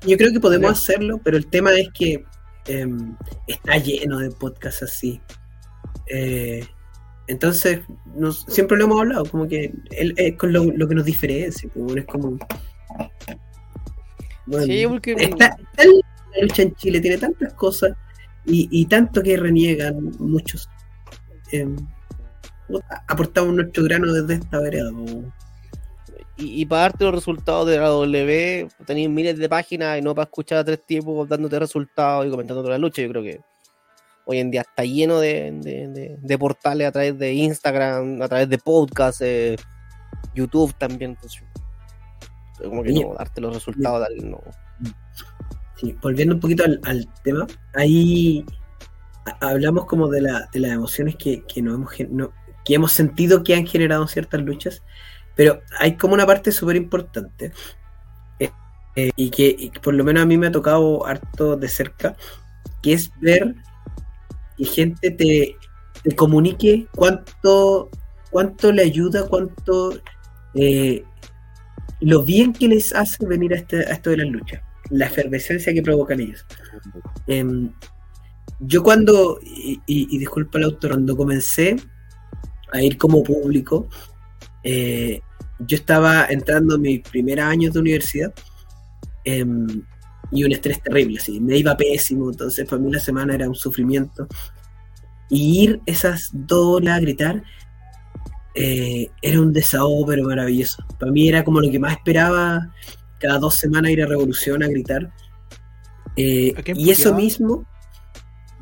Yo 0.06 0.16
creo 0.18 0.32
que 0.32 0.40
podemos 0.40 0.72
hacerlo, 0.72 1.20
pero 1.24 1.36
el 1.36 1.46
tema 1.46 1.72
es 1.72 1.88
que 1.94 2.24
em, 2.66 3.16
está 3.46 3.78
lleno 3.78 4.18
de 4.18 4.30
podcasts 4.30 4.82
así. 4.82 5.20
Eh, 6.08 6.64
entonces, 7.26 7.80
nos, 8.14 8.44
siempre 8.48 8.76
lo 8.76 8.84
hemos 8.84 9.00
hablado, 9.00 9.24
como 9.24 9.48
que 9.48 9.72
es 9.90 10.36
con 10.36 10.52
lo, 10.52 10.64
lo 10.64 10.86
que 10.86 10.94
nos 10.94 11.06
diferencia, 11.06 11.68
pues, 11.72 11.96
es 11.96 12.04
como... 12.04 12.38
Bueno, 14.46 14.66
Sí, 14.66 14.84
porque 14.86 15.12
está, 15.12 15.46
está 15.46 15.84
la 15.84 16.42
lucha 16.42 16.62
en 16.62 16.74
Chile, 16.74 17.00
tiene 17.00 17.16
tantas 17.16 17.54
cosas 17.54 17.92
y, 18.44 18.68
y 18.70 18.84
tanto 18.86 19.22
que 19.22 19.38
reniegan 19.38 20.12
muchos. 20.18 20.68
Puta, 22.68 23.04
aportamos 23.08 23.54
nuestro 23.54 23.84
grano 23.84 24.12
desde 24.12 24.34
esta 24.34 24.60
vereda. 24.60 24.90
Y, 26.36 26.62
y 26.62 26.66
para 26.66 26.82
darte 26.82 27.04
los 27.04 27.14
resultados 27.14 27.66
de 27.68 27.78
la 27.78 27.88
W, 27.88 28.68
tenéis 28.86 29.08
miles 29.08 29.38
de 29.38 29.48
páginas 29.48 29.98
y 29.98 30.02
no 30.02 30.14
para 30.14 30.24
escuchar 30.24 30.58
a 30.58 30.64
tres 30.64 30.84
tipos 30.84 31.28
dándote 31.28 31.58
resultados 31.58 32.26
y 32.26 32.30
comentando 32.30 32.62
toda 32.62 32.72
la 32.74 32.78
lucha. 32.78 33.02
Yo 33.02 33.08
creo 33.10 33.22
que 33.22 33.40
hoy 34.26 34.38
en 34.38 34.50
día 34.50 34.62
está 34.62 34.84
lleno 34.84 35.20
de, 35.20 35.52
de- 35.62 35.88
de- 35.88 36.16
de 36.20 36.38
portales 36.38 36.88
a 36.88 36.92
través 36.92 37.16
de 37.18 37.32
Instagram, 37.34 38.20
a 38.22 38.28
través 38.28 38.48
de 38.48 38.58
podcasts, 38.58 39.20
eh, 39.20 39.56
YouTube 40.34 40.74
también. 40.74 41.12
Entonces, 41.12 41.42
como 42.58 42.82
que 42.82 42.92
no, 42.92 43.14
darte 43.14 43.40
los 43.40 43.54
resultados, 43.54 44.08
no. 44.22 44.40
Sí, 45.76 45.96
volviendo 46.02 46.34
un 46.34 46.40
poquito 46.40 46.64
al, 46.64 46.80
al 46.84 47.06
tema, 47.22 47.46
ahí 47.74 48.44
hablamos 49.40 49.86
como 49.86 50.08
de, 50.08 50.22
la, 50.22 50.48
de 50.52 50.60
las 50.60 50.72
emociones 50.72 51.16
que, 51.16 51.42
que, 51.46 51.62
nos 51.62 51.74
hemos, 51.74 52.10
no- 52.10 52.32
que 52.64 52.74
hemos 52.74 52.92
sentido 52.92 53.42
que 53.44 53.54
han 53.54 53.66
generado 53.66 54.06
ciertas 54.06 54.40
luchas, 54.40 54.82
pero 55.36 55.60
hay 55.78 55.96
como 55.96 56.14
una 56.14 56.26
parte 56.26 56.52
súper 56.52 56.76
importante 56.76 57.52
eh, 58.38 58.50
eh, 58.96 59.10
y, 59.16 59.30
que, 59.30 59.70
por 59.82 59.94
lo 59.94 60.04
menos 60.04 60.22
a 60.22 60.26
mí 60.26 60.38
me 60.38 60.48
ha 60.48 60.52
tocado 60.52 61.06
harto 61.06 61.56
de 61.56 61.68
cerca, 61.68 62.16
que 62.82 62.94
es 62.94 63.10
ver 63.20 63.54
que 64.56 64.64
gente 64.64 65.10
te, 65.10 65.56
te 66.02 66.16
comunique 66.16 66.86
cuánto, 66.94 67.90
cuánto 68.30 68.72
le 68.72 68.82
ayuda, 68.82 69.26
cuánto 69.28 69.98
eh, 70.54 71.04
lo 72.00 72.22
bien 72.22 72.52
que 72.52 72.68
les 72.68 72.94
hace 72.94 73.26
venir 73.26 73.52
a, 73.54 73.56
este, 73.56 73.78
a 73.78 73.92
esto 73.94 74.10
de 74.10 74.18
las 74.18 74.28
luchas 74.28 74.60
la 74.90 75.06
efervescencia 75.06 75.72
que 75.72 75.82
provocan 75.82 76.20
ellos. 76.20 76.44
Em, 77.26 77.72
yo 78.60 78.82
cuando, 78.82 79.38
y, 79.42 79.80
y- 79.86 80.08
y 80.10 80.18
disculpa 80.18 80.58
el 80.58 80.64
autor, 80.64 80.92
cuando 80.92 81.16
comencé 81.16 81.76
a 82.72 82.82
ir 82.82 82.98
como 82.98 83.22
público, 83.22 83.88
eh, 84.64 85.20
yo 85.60 85.76
estaba 85.76 86.26
entrando 86.26 86.76
en 86.76 86.82
mis 86.82 87.00
primeros 87.02 87.44
años 87.44 87.74
de 87.74 87.80
universidad 87.80 88.34
em, 89.24 89.66
y 90.32 90.42
un 90.42 90.52
estrés 90.52 90.82
terrible, 90.82 91.18
así, 91.20 91.38
me 91.40 91.58
iba 91.58 91.76
pésimo, 91.76 92.30
entonces 92.30 92.66
para 92.68 92.82
mí 92.82 92.90
la 92.90 92.98
semana 92.98 93.34
era 93.34 93.48
un 93.48 93.54
sufrimiento. 93.54 94.26
Y 95.30 95.64
ir 95.64 95.80
esas 95.86 96.30
dos 96.32 96.76
horas 96.76 96.98
a 96.98 97.00
gritar 97.00 97.42
eh, 98.54 99.08
era 99.22 99.40
un 99.40 99.52
desahogo 99.52 100.06
pero 100.06 100.24
maravilloso. 100.24 100.82
Para 100.98 101.12
mí 101.12 101.28
era 101.28 101.44
como 101.44 101.60
lo 101.60 101.70
que 101.70 101.78
más 101.78 101.92
esperaba 101.92 102.72
cada 103.20 103.38
dos 103.38 103.54
semanas 103.54 103.90
ir 103.90 104.02
a 104.02 104.06
Revolución 104.06 104.62
a 104.62 104.68
gritar. 104.68 105.12
Eh, 106.16 106.52
¿A 106.56 106.62
quién 106.62 106.78
y 106.78 106.90
eso 106.90 107.14
mismo, 107.14 107.66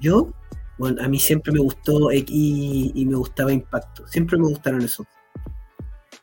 yo, 0.01 0.33
bueno, 0.79 1.03
a 1.03 1.09
mí 1.09 1.19
siempre 1.19 1.53
me 1.53 1.61
gustó 1.61 2.11
X 2.11 2.35
y, 2.35 2.93
y 2.95 3.07
me 3.07 3.17
gustaba 3.17 3.53
Impacto. 3.53 4.07
Siempre 4.07 4.37
me 4.37 4.45
gustaron 4.45 4.83
eso. 4.83 5.07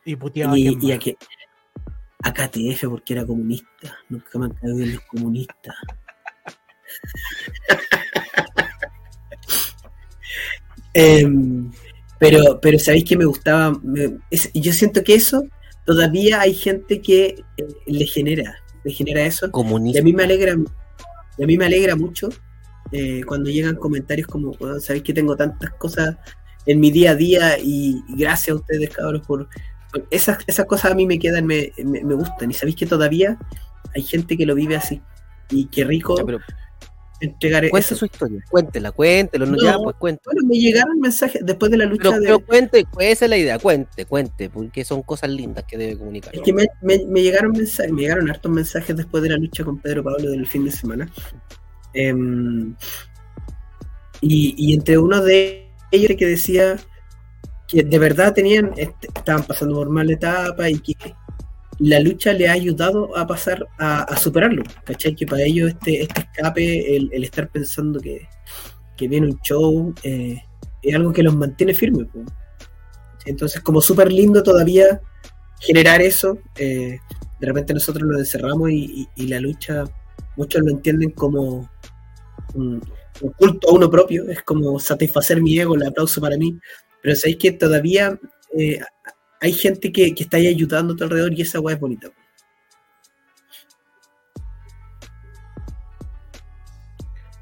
Y 0.05 0.15
puteaba 0.15 0.53
a 0.53 0.57
Y, 0.57 0.63
quién 0.75 0.83
y 0.83 0.91
a, 0.93 0.99
que, 0.99 1.17
a 2.23 2.33
KTF 2.33 2.87
porque 2.89 3.13
era 3.13 3.25
comunista. 3.25 3.97
Nunca 4.09 4.39
me 4.39 4.45
han 4.45 4.51
caído 4.51 4.75
bien 4.77 4.93
los 4.95 5.03
comunistas. 5.05 5.75
Em, 10.93 11.71
pero, 12.19 12.59
pero 12.61 12.79
sabéis 12.79 13.05
que 13.05 13.17
me 13.17 13.25
gustaba. 13.25 13.77
me- 13.83 14.17
es- 14.31 14.51
yo 14.53 14.73
siento 14.73 15.03
que 15.03 15.15
eso 15.15 15.43
todavía 15.85 16.41
hay 16.41 16.53
gente 16.53 17.01
que 17.01 17.43
eh, 17.57 17.67
le 17.85 18.05
genera, 18.05 18.55
le 18.83 18.91
genera 18.91 19.21
eso. 19.25 19.47
Y 19.47 19.51
Comunista. 19.51 20.01
a 20.01 20.03
mí 20.03 20.13
me 20.13 20.23
alegra, 20.23 20.55
y 21.37 21.43
a 21.43 21.47
mí 21.47 21.57
me 21.57 21.65
alegra 21.65 21.95
mucho 21.95 22.29
eh, 22.91 23.21
cuando 23.25 23.49
llegan 23.49 23.75
comentarios 23.75 24.27
como, 24.27 24.51
"Weón, 24.59 24.81
sabéis 24.81 25.03
que 25.03 25.13
tengo 25.13 25.35
tantas 25.35 25.71
cosas 25.75 26.17
en 26.65 26.79
mi 26.79 26.91
día 26.91 27.11
a 27.11 27.15
día 27.15 27.57
y, 27.59 28.01
y 28.09 28.15
gracias 28.17 28.49
a 28.55 28.59
ustedes, 28.59 28.89
cabros, 28.89 29.25
por 29.25 29.47
por 29.47 29.49
esas, 30.11 30.39
esas 30.47 30.65
cosas 30.65 30.91
a 30.91 30.95
mí 30.95 31.05
me 31.05 31.19
quedan, 31.19 31.45
me, 31.45 31.71
me, 31.77 32.03
me 32.03 32.13
gustan. 32.15 32.51
Y 32.51 32.53
sabéis 32.53 32.75
que 32.75 32.85
todavía 32.85 33.37
hay 33.95 34.03
gente 34.03 34.37
que 34.37 34.45
lo 34.45 34.55
vive 34.55 34.75
así. 34.75 35.01
Y 35.49 35.65
qué 35.65 35.83
rico 35.83 36.17
Ya, 36.17 36.25
pero 36.25 36.39
entregar 37.21 37.69
cuente 37.69 37.95
su 37.95 38.05
historia, 38.05 38.39
cuéntela, 38.49 38.91
cuéntelo, 38.93 39.45
no, 39.45 39.57
ya, 39.61 39.77
pues 39.77 39.95
cuente. 39.97 40.21
Bueno, 40.25 40.47
me 40.47 40.57
llegaron 40.57 40.99
mensajes 41.01 41.41
después 41.45 41.69
de 41.69 41.77
la 41.77 41.85
lucha 41.85 42.03
Pero, 42.03 42.15
de... 42.19 42.25
pero 42.27 42.39
cuente, 42.39 42.85
pues 42.93 43.11
esa 43.11 43.25
es 43.25 43.29
la 43.29 43.37
idea, 43.37 43.59
cuente, 43.59 44.05
cuente, 44.05 44.49
porque 44.49 44.85
son 44.85 45.01
cosas 45.01 45.29
lindas 45.31 45.65
que 45.67 45.77
debe 45.77 45.97
comunicar. 45.97 46.33
Es 46.33 46.41
que 46.43 46.53
me, 46.53 46.67
me- 46.81 47.05
me 47.07 47.21
llegaron 47.21 47.51
mensajes, 47.51 47.91
me 47.91 48.03
llegaron 48.03 48.29
hartos 48.29 48.49
mensajes 48.51 48.95
después 48.95 49.21
de 49.23 49.29
la 49.29 49.37
lucha 49.37 49.65
con 49.65 49.79
Pedro 49.79 50.03
Pablo 50.03 50.29
del 50.31 50.47
fin 50.47 50.63
de 50.63 50.71
semana. 50.71 51.09
Em, 51.93 52.73
y, 54.21 54.53
y 54.57 54.73
entre 54.73 54.97
uno 54.97 55.21
de 55.21 55.67
ellos 55.91 56.11
que 56.17 56.25
decía 56.25 56.77
que 57.69 57.83
de 57.83 57.99
verdad 57.99 58.33
tenían, 58.33 58.71
este, 58.75 59.07
estaban 59.07 59.43
pasando 59.43 59.75
por 59.75 59.89
mala 59.89 60.13
etapa 60.13 60.69
y 60.69 60.79
que 60.79 60.95
la 61.77 61.99
lucha 61.99 62.33
le 62.33 62.49
ha 62.49 62.53
ayudado 62.53 63.15
a 63.15 63.25
pasar 63.27 63.65
a, 63.77 64.17
superarlo. 64.17 64.63
¿Cachai? 64.83 65.15
Que 65.15 65.25
para 65.25 65.43
ellos 65.43 65.69
este, 65.69 66.01
este 66.01 66.21
escape, 66.21 66.95
el, 66.95 67.23
estar 67.23 67.47
pensando 67.49 67.99
que, 68.01 68.27
que 68.97 69.07
viene 69.07 69.27
un 69.27 69.39
show, 69.41 69.93
eh, 70.03 70.41
es 70.81 70.95
algo 70.95 71.13
que 71.13 71.23
los 71.23 71.35
mantiene 71.35 71.73
firmes. 71.73 72.07
Entonces, 73.25 73.61
como 73.61 73.81
súper 73.81 74.11
lindo 74.11 74.41
todavía 74.41 74.99
generar 75.61 76.01
eso. 76.01 76.39
eh, 76.55 76.97
de 77.39 77.47
repente 77.47 77.73
nosotros 77.73 78.05
nos 78.05 78.19
encerramos 78.19 78.69
y 78.69 79.07
la 79.15 79.39
lucha, 79.39 79.85
muchos 80.35 80.61
lo 80.61 80.71
entienden 80.71 81.11
como 81.11 81.69
un, 82.53 82.81
un 83.21 83.31
culto 83.31 83.69
a 83.69 83.73
uno 83.73 83.89
propio, 83.89 84.29
es 84.29 84.41
como 84.43 84.79
satisfacer 84.79 85.41
mi 85.41 85.57
ego, 85.59 85.75
el 85.75 85.85
aplauso 85.85 86.21
para 86.21 86.37
mí. 86.37 86.57
Pero 87.01 87.15
sabéis 87.15 87.37
que 87.37 87.51
todavía 87.53 88.19
eh, 88.57 88.79
hay 89.41 89.53
gente 89.53 89.91
que, 89.91 90.13
que 90.13 90.23
está 90.23 90.37
ahí 90.37 90.47
ayudando 90.47 90.93
a 90.93 90.97
tu 90.97 91.03
alrededor 91.03 91.33
y 91.33 91.41
esa 91.41 91.59
weá 91.59 91.75
es 91.75 91.81
bonita. 91.81 92.09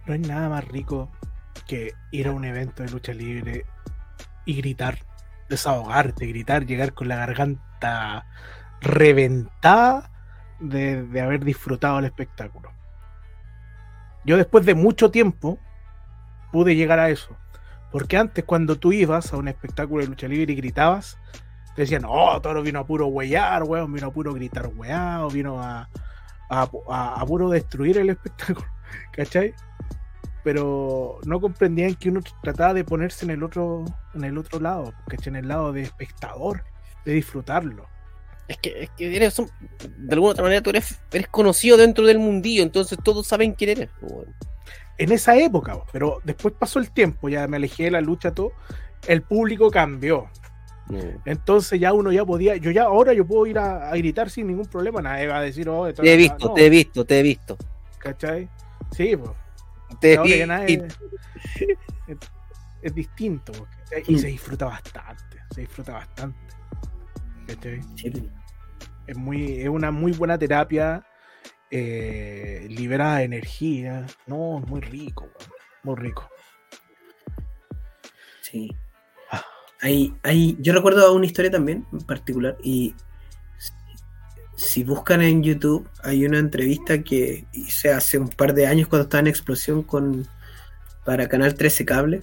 No 0.05 0.13
hay 0.13 0.19
nada 0.19 0.49
más 0.49 0.65
rico 0.67 1.11
que 1.67 1.93
ir 2.11 2.27
a 2.27 2.31
un 2.31 2.45
evento 2.45 2.83
de 2.83 2.89
lucha 2.89 3.13
libre 3.13 3.65
y 4.45 4.55
gritar, 4.55 4.99
desahogarte, 5.49 6.25
gritar, 6.27 6.65
llegar 6.65 6.93
con 6.93 7.09
la 7.09 7.17
garganta 7.17 8.25
reventada 8.79 10.09
de, 10.59 11.03
de 11.03 11.21
haber 11.21 11.43
disfrutado 11.43 11.99
el 11.99 12.05
espectáculo. 12.05 12.71
Yo 14.23 14.37
después 14.37 14.65
de 14.65 14.75
mucho 14.75 15.11
tiempo 15.11 15.59
pude 16.51 16.75
llegar 16.75 16.99
a 16.99 17.09
eso. 17.09 17.35
Porque 17.91 18.17
antes 18.17 18.43
cuando 18.43 18.77
tú 18.77 18.91
ibas 18.91 19.33
a 19.33 19.37
un 19.37 19.47
espectáculo 19.47 20.01
de 20.01 20.09
lucha 20.09 20.27
libre 20.27 20.53
y 20.53 20.55
gritabas, 20.55 21.17
te 21.75 21.83
decían, 21.83 22.05
oh, 22.07 22.41
Toro 22.41 22.61
vino 22.63 22.79
a 22.79 22.85
puro 22.85 23.07
huear, 23.07 23.63
weón, 23.63 23.93
vino 23.93 24.07
a 24.07 24.11
puro 24.11 24.33
gritar 24.33 24.67
weado, 24.75 25.29
vino 25.29 25.61
a, 25.61 25.87
puro 27.27 27.49
destruir 27.49 27.99
el 27.99 28.09
espectáculo, 28.09 28.67
¿cachai? 29.11 29.53
Pero 30.43 31.19
no 31.25 31.39
comprendían 31.39 31.95
que 31.95 32.09
uno 32.09 32.21
trataba 32.41 32.73
de 32.73 32.83
ponerse 32.83 33.25
en 33.25 33.31
el 33.31 33.43
otro, 33.43 33.85
en 34.15 34.23
el 34.23 34.37
otro 34.37 34.59
lado, 34.59 34.93
¿cachai? 35.07 35.29
En 35.29 35.35
el 35.35 35.47
lado 35.47 35.71
de 35.71 35.83
espectador, 35.83 36.63
de 37.05 37.13
disfrutarlo. 37.13 37.87
Es 38.47 38.57
que, 38.57 38.83
es 38.83 38.89
que 38.91 39.15
eres, 39.15 39.37
de 39.37 40.13
alguna 40.13 40.31
otra 40.31 40.43
manera 40.43 40.63
tú 40.63 40.71
eres, 40.71 40.99
eres 41.11 41.27
conocido 41.27 41.77
dentro 41.77 42.05
del 42.05 42.17
mundillo, 42.17 42.63
entonces 42.63 42.97
todos 43.03 43.27
saben 43.27 43.53
quién 43.53 43.69
eres. 43.71 43.89
pues, 43.99 44.11
weón. 44.11 44.35
En 44.97 45.11
esa 45.11 45.35
época, 45.37 45.77
pero 45.91 46.19
después 46.23 46.53
pasó 46.57 46.79
el 46.79 46.91
tiempo, 46.91 47.29
ya 47.29 47.47
me 47.47 47.57
alejé 47.57 47.83
de 47.85 47.91
la 47.91 48.01
lucha, 48.01 48.31
todo, 48.31 48.51
el 49.07 49.21
público 49.21 49.69
cambió. 49.69 50.27
Mm. 50.87 50.97
Entonces 51.25 51.79
ya 51.79 51.93
uno 51.93 52.11
ya 52.11 52.25
podía, 52.25 52.55
yo 52.55 52.71
ya 52.71 52.83
ahora 52.83 53.13
yo 53.13 53.25
puedo 53.27 53.45
ir 53.45 53.59
a, 53.59 53.89
a 53.91 53.95
gritar 53.97 54.29
sin 54.29 54.47
ningún 54.47 54.65
problema, 54.65 55.01
nadie 55.01 55.27
va 55.27 55.37
a 55.39 55.41
decir, 55.41 55.67
oh, 55.69 55.91
Te 55.93 56.13
he 56.13 56.17
visto, 56.17 56.47
no", 56.47 56.53
te 56.53 56.65
he 56.65 56.69
visto, 56.69 57.05
te 57.05 57.19
he 57.19 57.23
visto. 57.23 57.57
¿cachai? 57.99 58.49
Sí, 58.91 59.15
pues. 59.17 59.31
Te 59.99 60.15
ya 60.15 60.45
nadie- 60.47 60.87
es, 62.07 62.17
es 62.81 62.93
distinto, 62.95 63.51
y 64.07 64.15
Mm. 64.15 64.17
se 64.17 64.27
disfruta 64.27 64.65
bastante, 64.65 65.37
se 65.53 65.61
disfruta 65.61 65.93
bastante. 65.93 66.39
¿cachai? 67.47 67.81
Sí, 67.95 68.29
Es, 69.07 69.15
muy, 69.17 69.61
es 69.61 69.69
una 69.69 69.91
muy 69.91 70.11
buena 70.13 70.37
terapia, 70.37 71.03
eh, 71.71 72.65
libera 72.69 73.23
energía, 73.23 74.05
no, 74.25 74.59
es 74.59 74.67
muy 74.67 74.81
rico, 74.81 75.29
muy 75.83 75.95
rico. 75.95 76.29
sí. 78.41 78.75
Hay, 79.79 80.15
hay, 80.23 80.57
yo 80.59 80.73
recuerdo 80.73 81.13
una 81.13 81.27
historia 81.27 81.51
también 81.51 81.85
en 81.93 82.01
particular 82.01 82.57
y 82.63 82.95
si 84.57 84.83
buscan 84.83 85.21
en 85.21 85.43
YouTube, 85.43 85.87
hay 86.03 86.25
una 86.25 86.39
entrevista 86.39 87.03
que 87.03 87.45
hice 87.53 87.93
hace 87.93 88.17
un 88.17 88.29
par 88.29 88.55
de 88.55 88.65
años 88.65 88.87
cuando 88.87 89.03
estaba 89.03 89.21
en 89.21 89.27
explosión 89.27 89.83
con 89.83 90.27
para 91.05 91.29
Canal 91.29 91.53
13 91.53 91.85
Cable. 91.85 92.21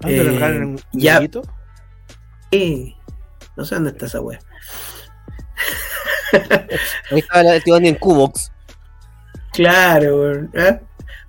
¿Dónde 0.00 0.36
Eh, 0.36 0.64
un 0.64 0.80
ya-? 0.92 1.26
Eh, 2.50 2.94
no 3.56 3.64
sé 3.64 3.74
dónde 3.74 3.90
está 3.90 4.06
esa 4.06 4.20
wea. 4.20 4.38
Ahí 7.10 7.18
estaba 7.18 7.54
el 7.54 7.62
tío 7.62 7.74
Andy 7.76 7.88
en 7.88 7.94
Cubox. 7.96 8.52
Claro, 9.52 10.20
weón. 10.20 10.50
¿eh? 10.54 10.80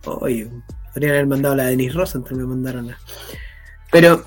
Oye, 0.05 0.49
podrían 0.93 1.13
haber 1.13 1.27
mandado 1.27 1.55
la 1.55 1.63
de 1.65 1.69
Denis 1.71 1.93
Rosa, 1.93 2.17
entonces 2.17 2.37
me 2.37 2.45
mandaron 2.45 2.89
a. 2.91 2.97
Pero, 3.91 4.25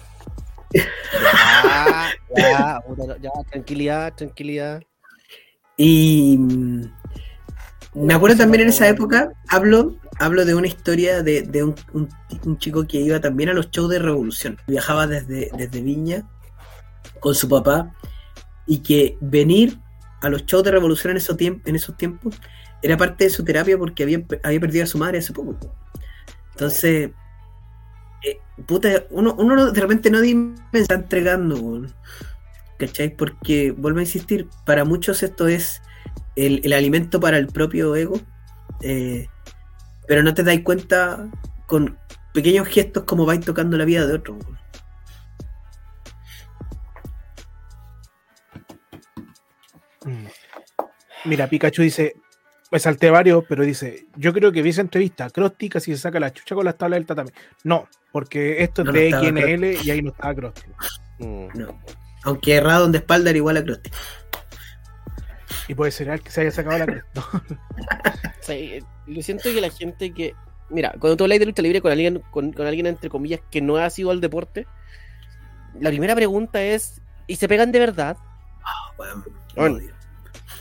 Ya, 2.37 2.81
ya, 3.21 3.31
tranquilidad, 3.51 4.15
tranquilidad. 4.15 4.83
y. 5.77 6.37
mm, 6.39 6.85
Me 7.95 8.15
acuerdo 8.15 8.39
también 8.39 8.63
en 8.63 8.69
esa 8.71 8.89
época, 8.89 9.31
hablo, 9.49 9.97
hablo 10.19 10.45
de 10.47 10.55
una 10.55 10.67
historia 10.67 11.23
de, 11.23 11.43
de 11.43 11.63
un, 11.63 11.75
un- 11.93 12.09
un 12.47 12.59
chico 12.59 12.87
que 12.87 12.99
iba 12.99 13.21
también 13.21 13.51
a 13.51 13.53
los 13.53 13.71
shows 13.71 13.91
de 13.91 13.99
Revolución. 13.99 14.57
Viajaba 14.67 15.07
desde, 15.07 15.51
desde 15.59 15.83
Viña 15.83 16.27
con 17.21 17.35
su 17.35 17.49
papá 17.51 17.93
y 18.67 18.79
que 18.79 19.19
venir 19.21 19.79
a 20.23 20.31
los 20.31 20.47
shows 20.47 20.65
de 20.65 20.71
Revolución 20.71 21.11
en 21.11 21.17
esos, 21.19 21.37
en 21.41 21.77
esos 21.77 21.97
tiempos 21.97 22.41
era 22.83 22.97
parte 22.97 23.25
de 23.25 23.31
su 23.31 23.45
terapia 23.45 23.77
porque 23.77 24.03
había, 24.03 24.25
perdido 24.61 24.85
a 24.85 24.87
su 24.87 24.99
madre 24.99 25.19
hace 25.19 25.33
poco. 25.33 25.57
Entonces, 26.53 27.11
eh, 28.25 28.39
puta, 28.67 29.05
uno, 29.11 29.35
uno 29.39 29.71
de 29.71 29.81
repente 29.81 30.11
no 30.11 30.21
que 30.21 30.79
está 30.79 30.95
entregando. 30.95 31.87
¿cachai? 32.79 33.17
Porque, 33.17 33.71
vuelvo 33.71 34.01
a 34.01 34.03
insistir, 34.03 34.49
para 34.67 34.85
muchos 34.85 35.23
esto 35.23 35.47
es 35.47 35.81
el, 36.35 36.61
el 36.65 36.73
alimento 36.73 37.21
para 37.21 37.39
el 37.39 37.47
propio 37.47 37.95
ego, 37.95 38.21
eh, 38.81 39.29
pero 40.09 40.23
no 40.23 40.35
te 40.35 40.43
dais 40.43 40.63
cuenta 40.63 41.31
con 41.67 41.97
pequeños 42.35 42.67
gestos 42.67 43.05
como 43.05 43.25
vais 43.25 43.41
tocando 43.41 43.77
la 43.77 43.85
vida 43.85 44.07
de 44.07 44.15
otro. 44.15 44.39
Mira, 51.25 51.47
Pikachu 51.47 51.83
dice, 51.83 52.15
me 52.71 52.79
salté 52.79 53.11
varios, 53.11 53.45
pero 53.49 53.63
dice, 53.65 54.07
yo 54.17 54.33
creo 54.33 54.51
que 54.53 54.63
vi 54.63 54.71
esa 54.71 54.81
entrevista, 54.81 55.31
Krusty 55.31 55.69
casi 55.69 55.93
se 55.93 55.99
saca 55.99 56.19
la 56.19 56.33
chucha 56.33 56.55
con 56.55 56.65
las 56.65 56.77
tablas 56.77 56.99
del 56.99 57.07
tatami. 57.07 57.31
No, 57.65 57.89
porque 58.11 58.63
esto 58.63 58.83
es 58.83 58.87
No, 58.87 58.93
no 58.93 58.99
de 58.99 59.11
XNL 59.11 59.87
y 59.87 59.91
ahí 59.91 60.03
no 60.03 60.11
estaba 60.11 60.35
Krusty. 60.35 60.63
Mm. 61.19 61.47
No. 61.55 61.81
Aunque 62.25 62.55
errado 62.55 62.89
de 62.89 62.99
espalda 62.99 63.31
era 63.31 63.37
igual 63.37 63.57
a 63.57 63.63
Krusty. 63.65 63.91
Y 65.69 65.75
puede 65.75 65.93
ser 65.93 66.21
que 66.21 66.31
se 66.31 66.41
haya 66.41 66.51
sacado 66.51 66.79
la 66.79 66.87
cresta. 66.87 67.23
Yo 69.07 69.23
siento 69.23 69.45
que 69.45 69.61
la 69.61 69.71
gente 69.71 70.13
que. 70.13 70.35
Mira, 70.71 70.95
cuando 70.99 71.17
tú 71.17 71.25
hablas 71.25 71.39
de 71.39 71.47
lucha 71.47 71.63
libre 71.63 71.81
con 71.81 71.93
alguien, 71.93 72.23
con, 72.31 72.53
con 72.53 72.67
alguien 72.67 72.87
entre 72.87 73.11
comillas 73.11 73.41
que 73.51 73.61
no 73.61 73.77
ha 73.77 73.91
sido 73.91 74.11
al 74.11 74.21
deporte, 74.21 74.67
la 75.79 75.91
primera 75.91 76.15
pregunta 76.15 76.63
es: 76.63 77.01
¿y 77.27 77.37
se 77.37 77.49
pegan 77.49 77.73
de 77.73 77.79
verdad? 77.79 78.17
Weón, 78.99 79.25
Bueno. 79.55 79.77
odio. 79.77 79.95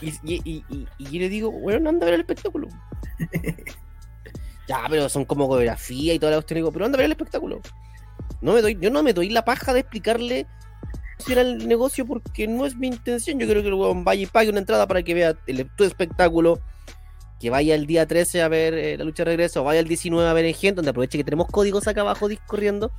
Y, 0.02 0.10
y, 0.24 0.42
y, 0.44 0.66
y- 0.70 0.88
y 0.98 1.04
yo 1.06 1.20
le 1.20 1.30
digo, 1.30 1.52
bueno, 1.52 1.90
anda 1.90 2.06
a 2.06 2.10
ver 2.10 2.16
el 2.16 2.22
espectáculo. 2.22 2.68
ya, 4.68 4.86
pero 4.90 5.10
son 5.10 5.26
como 5.26 5.48
coreografía 5.48 6.14
y 6.14 6.20
toda 6.20 6.32
la 6.32 6.38
cuestión. 6.38 6.56
Digo, 6.58 6.72
pero 6.72 6.86
anda 6.86 6.96
a 6.98 7.00
ver 7.00 7.06
el 7.06 7.12
espectáculo. 7.12 7.62
No 8.42 8.54
me 8.54 8.62
doy, 8.62 8.78
yo 8.80 8.90
no 8.90 9.04
me 9.04 9.14
doy 9.14 9.30
la 9.30 9.46
paja 9.46 9.74
de 9.74 9.82
explicarle 9.82 10.48
si 11.20 11.34
era 11.34 11.42
el 11.42 11.68
negocio 11.68 12.06
porque 12.06 12.48
no 12.48 12.66
es 12.66 12.76
mi 12.76 12.88
intención. 12.88 13.38
Yo 13.40 13.48
creo 13.48 13.62
que 13.62 13.68
el 13.68 13.74
weón 13.76 14.04
vaya 14.04 14.24
y 14.24 14.26
pague 14.26 14.50
una 14.50 14.60
entrada 14.60 14.88
para 14.88 15.04
que 15.04 15.14
vea 15.14 15.36
el, 15.48 15.70
tu 15.76 15.84
espectáculo. 15.84 16.60
Que 17.40 17.50
vaya 17.50 17.74
el 17.74 17.88
día 17.88 18.06
13 18.06 18.44
a 18.44 18.48
ver 18.48 18.76
eh, 18.76 18.98
la 18.98 19.04
lucha 19.04 19.24
de 19.24 19.32
regreso, 19.32 19.62
o 19.62 19.64
vaya 19.64 19.80
el 19.80 19.88
19 19.88 20.30
a 20.30 20.34
ver 20.34 20.46
en 20.46 20.54
Gen, 20.54 20.76
donde 20.76 20.92
aproveche 20.92 21.18
que 21.18 21.24
tenemos 21.24 21.48
códigos 21.48 21.88
acá 21.88 22.02
abajo 22.02 22.28
discorriendo. 22.28 22.92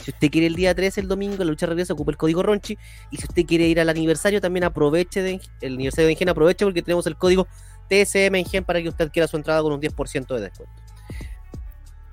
Si 0.00 0.10
usted 0.10 0.30
quiere 0.30 0.46
el 0.48 0.54
día 0.54 0.74
13, 0.74 1.00
el 1.00 1.08
domingo, 1.08 1.36
la 1.38 1.44
lucha 1.44 1.66
de 1.66 1.70
regreso, 1.70 1.94
ocupe 1.94 2.10
el 2.12 2.16
código 2.16 2.42
Ronchi. 2.42 2.76
Y 3.10 3.16
si 3.16 3.24
usted 3.28 3.44
quiere 3.46 3.66
ir 3.66 3.80
al 3.80 3.88
aniversario, 3.88 4.40
también 4.40 4.64
aproveche 4.64 5.22
de, 5.22 5.40
el 5.60 5.74
aniversario 5.74 6.06
de 6.06 6.12
Engen, 6.12 6.28
aproveche 6.28 6.64
porque 6.64 6.82
tenemos 6.82 7.06
el 7.06 7.16
código 7.16 7.46
TSM 7.88 8.34
Engen 8.34 8.64
para 8.64 8.82
que 8.82 8.88
usted 8.88 9.06
adquiera 9.06 9.26
su 9.28 9.36
entrada 9.36 9.62
con 9.62 9.72
un 9.72 9.80
10% 9.80 10.34
de 10.34 10.40
descuento. 10.40 10.74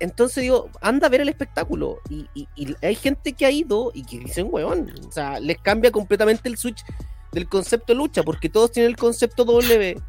Entonces 0.00 0.42
digo, 0.42 0.68
anda 0.80 1.06
a 1.06 1.10
ver 1.10 1.20
el 1.20 1.28
espectáculo. 1.28 1.98
Y, 2.08 2.26
y- 2.34 2.48
y 2.56 2.74
hay 2.84 2.94
gente 2.96 3.34
que 3.34 3.46
ha 3.46 3.50
ido 3.50 3.92
y 3.94 4.04
que 4.04 4.18
dicen, 4.18 4.48
weón, 4.50 4.92
o 5.06 5.12
sea, 5.12 5.38
les 5.38 5.58
cambia 5.58 5.90
completamente 5.92 6.48
el 6.48 6.56
switch 6.56 6.82
del 7.30 7.48
concepto 7.48 7.94
lucha, 7.94 8.22
porque 8.22 8.48
todos 8.48 8.72
tienen 8.72 8.90
el 8.90 8.96
concepto 8.96 9.44
W, 9.44 10.00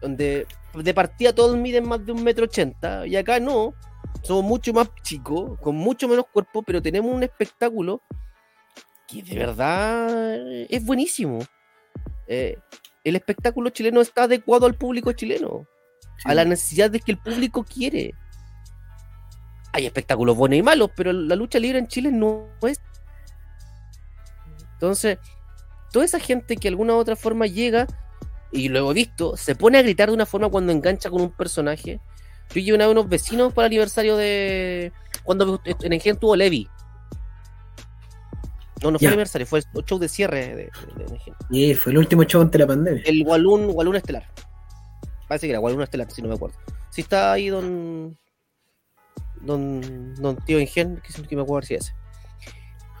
donde 0.00 0.46
de 0.74 0.94
partida 0.94 1.34
todos 1.34 1.56
miden 1.56 1.88
más 1.88 2.04
de 2.06 2.12
un 2.12 2.22
metro 2.22 2.44
ochenta, 2.44 3.06
y 3.06 3.16
acá 3.16 3.40
no, 3.40 3.74
somos 4.22 4.44
mucho 4.44 4.72
más 4.72 4.88
chicos, 5.02 5.58
con 5.60 5.76
mucho 5.76 6.08
menos 6.08 6.26
cuerpo, 6.32 6.62
pero 6.62 6.82
tenemos 6.82 7.14
un 7.14 7.22
espectáculo 7.22 8.02
que 9.06 9.22
de 9.22 9.38
verdad 9.38 10.36
es 10.68 10.84
buenísimo. 10.84 11.38
Eh, 12.26 12.58
el 13.04 13.16
espectáculo 13.16 13.70
chileno 13.70 14.00
está 14.00 14.24
adecuado 14.24 14.66
al 14.66 14.74
público 14.74 15.12
chileno, 15.12 15.66
a 16.24 16.34
la 16.34 16.44
necesidad 16.44 16.90
de 16.90 17.00
que 17.00 17.12
el 17.12 17.18
público 17.18 17.64
quiere. 17.64 18.14
Hay 19.72 19.86
espectáculos 19.86 20.36
buenos 20.36 20.58
y 20.58 20.62
malos, 20.62 20.90
pero 20.96 21.12
la 21.12 21.36
lucha 21.36 21.58
libre 21.58 21.78
en 21.78 21.86
Chile 21.86 22.10
no 22.10 22.48
es. 22.62 22.80
Entonces, 24.72 25.18
toda 25.92 26.04
esa 26.04 26.18
gente 26.18 26.56
que 26.56 26.62
de 26.62 26.68
alguna 26.70 26.94
u 26.94 26.96
otra 26.96 27.14
forma 27.14 27.46
llega, 27.46 27.86
y 28.50 28.68
lo 28.68 28.90
he 28.90 28.94
visto, 28.94 29.36
se 29.36 29.54
pone 29.54 29.78
a 29.78 29.82
gritar 29.82 30.08
de 30.08 30.14
una 30.14 30.26
forma 30.26 30.48
cuando 30.48 30.72
engancha 30.72 31.10
con 31.10 31.20
un 31.20 31.30
personaje. 31.30 32.00
Yo 32.54 32.60
llevé 32.60 32.74
una 32.76 32.86
vez 32.86 32.92
unos 32.92 33.08
vecinos 33.08 33.52
para 33.52 33.66
el 33.66 33.70
aniversario 33.72 34.16
de. 34.16 34.92
Cuando 35.24 35.60
en 35.64 35.92
Engen 35.92 36.16
tuvo 36.16 36.36
Levi. 36.36 36.68
No, 38.82 38.90
no 38.90 38.98
fue 38.98 39.04
Ya. 39.04 39.08
el 39.08 39.14
aniversario, 39.14 39.46
fue 39.46 39.60
el 39.74 39.84
show 39.84 39.98
de 39.98 40.08
cierre 40.08 40.46
de, 40.48 40.54
de, 40.56 40.70
de 40.96 41.04
Engen. 41.14 41.34
Y 41.50 41.74
fue 41.74 41.92
el 41.92 41.98
último 41.98 42.24
show 42.24 42.40
antes 42.42 42.52
de 42.52 42.58
la 42.58 42.66
pandemia. 42.66 43.02
El 43.06 43.22
Walloon, 43.26 43.70
Walloon 43.72 43.96
Estelar. 43.96 44.26
Parece 45.28 45.46
que 45.46 45.50
era 45.52 45.60
Walloon 45.60 45.82
Estelar, 45.82 46.10
si 46.10 46.22
no 46.22 46.28
me 46.28 46.34
acuerdo. 46.34 46.56
Si 46.90 47.00
está 47.00 47.32
ahí 47.32 47.48
don. 47.48 48.16
Don, 49.40 50.14
don 50.16 50.36
Tío 50.44 50.58
Ingen, 50.60 50.96
que 51.02 51.12
siempre 51.12 51.28
que 51.30 51.36
me 51.36 51.42
acuerdo 51.42 51.66
si 51.66 51.74
es 51.74 51.84
ese. 51.84 51.94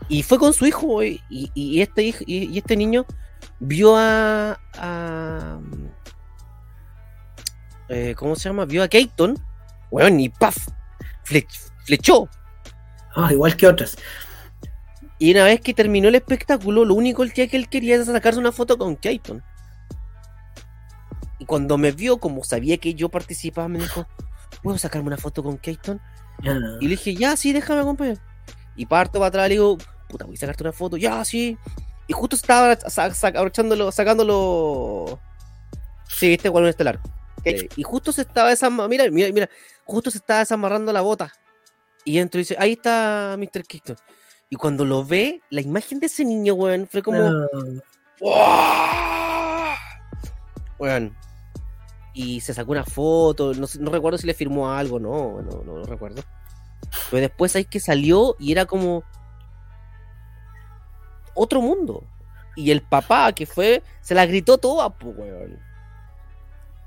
Y 0.08 0.22
fue 0.22 0.38
con 0.38 0.52
su 0.52 0.66
hijo, 0.66 1.02
y, 1.02 1.20
y- 1.28 1.50
y 1.54 1.80
este 1.82 2.02
hijo, 2.02 2.22
y, 2.26 2.44
y 2.52 2.58
este 2.58 2.76
niño 2.76 3.04
vio 3.60 3.96
a. 3.96 4.58
a 4.74 5.60
eh, 7.88 8.14
¿Cómo 8.16 8.36
se 8.36 8.48
llama? 8.48 8.64
Vio 8.64 8.82
a 8.82 8.88
Keaton, 8.88 9.38
weón, 9.90 10.20
y 10.20 10.28
¡paf! 10.28 10.56
Flech- 11.24 11.70
flechó. 11.84 12.28
Ah, 13.14 13.32
igual 13.32 13.56
que 13.56 13.66
otras. 13.66 13.96
Y 15.18 15.32
una 15.32 15.44
vez 15.44 15.60
que 15.60 15.72
terminó 15.72 16.08
el 16.08 16.14
espectáculo, 16.14 16.84
lo 16.84 16.94
único 16.94 17.24
que 17.34 17.48
que 17.48 17.56
él 17.56 17.68
quería 17.68 17.94
era 17.94 18.04
sacarse 18.04 18.38
una 18.38 18.52
foto 18.52 18.76
con 18.76 18.96
Keaton. 18.96 19.42
Y 21.38 21.46
cuando 21.46 21.78
me 21.78 21.92
vio, 21.92 22.18
como 22.18 22.44
sabía 22.44 22.76
que 22.78 22.94
yo 22.94 23.08
participaba, 23.08 23.68
me 23.68 23.78
dijo, 23.78 24.06
¿puedo 24.62 24.78
sacarme 24.78 25.08
una 25.08 25.16
foto 25.16 25.42
con 25.42 25.58
Keaton? 25.58 26.00
Y 26.80 26.84
le 26.84 26.90
dije, 26.90 27.14
ya, 27.14 27.36
sí, 27.36 27.52
déjame 27.52 27.80
acompañar. 27.80 28.18
Y 28.74 28.84
parto 28.86 29.18
para 29.18 29.28
atrás, 29.28 29.48
le 29.48 29.54
digo, 29.54 29.78
puta, 30.08 30.26
voy 30.26 30.34
a 30.36 30.38
sacarte 30.38 30.62
una 30.62 30.72
foto, 30.72 30.96
ya, 30.98 31.24
sí. 31.24 31.56
Y 32.06 32.12
justo 32.12 32.36
estaba 32.36 32.76
sa- 32.76 33.12
sa- 33.14 33.28
abrochándolo, 33.28 33.90
sacándolo. 33.90 35.18
Sí, 36.08 36.28
viste, 36.28 36.50
cuál 36.50 36.66
estelar. 36.66 37.00
Y 37.76 37.82
justo 37.82 38.12
se 38.12 38.22
estaba 38.22 38.48
desamarrando, 38.50 38.88
mira, 38.88 39.10
mira, 39.10 39.32
mira, 39.32 39.48
justo 39.84 40.10
se 40.10 40.18
estaba 40.18 40.40
desamarrando 40.40 40.92
la 40.92 41.00
bota. 41.00 41.32
Y 42.04 42.18
entro 42.18 42.38
y 42.38 42.42
dice, 42.42 42.56
ahí 42.58 42.72
está 42.72 43.36
Mr. 43.38 43.64
Keaton. 43.64 43.96
Y 44.48 44.56
cuando 44.56 44.84
lo 44.84 45.04
ve, 45.04 45.40
la 45.50 45.60
imagen 45.60 45.98
de 45.98 46.06
ese 46.06 46.24
niño, 46.24 46.54
weón, 46.54 46.86
fue 46.86 47.02
como. 47.02 47.18
Ah. 48.34 49.76
Weón. 50.78 51.16
Y 52.14 52.40
se 52.40 52.54
sacó 52.54 52.72
una 52.72 52.84
foto, 52.84 53.52
no, 53.54 53.66
sé- 53.66 53.78
no 53.80 53.90
recuerdo 53.90 54.18
si 54.18 54.26
le 54.26 54.34
firmó 54.34 54.70
algo, 54.70 54.98
no, 54.98 55.42
no, 55.42 55.62
no, 55.64 55.78
no 55.78 55.84
recuerdo. 55.84 56.22
Pero 57.10 57.20
después 57.20 57.54
ahí 57.56 57.64
que 57.64 57.80
salió 57.80 58.36
y 58.38 58.52
era 58.52 58.66
como 58.66 59.02
otro 61.34 61.60
mundo. 61.60 62.04
Y 62.54 62.70
el 62.70 62.80
papá 62.82 63.32
que 63.32 63.44
fue, 63.46 63.82
se 64.00 64.14
la 64.14 64.24
gritó 64.26 64.56
toda, 64.58 64.90
pues, 64.90 65.14
weón. 65.16 65.58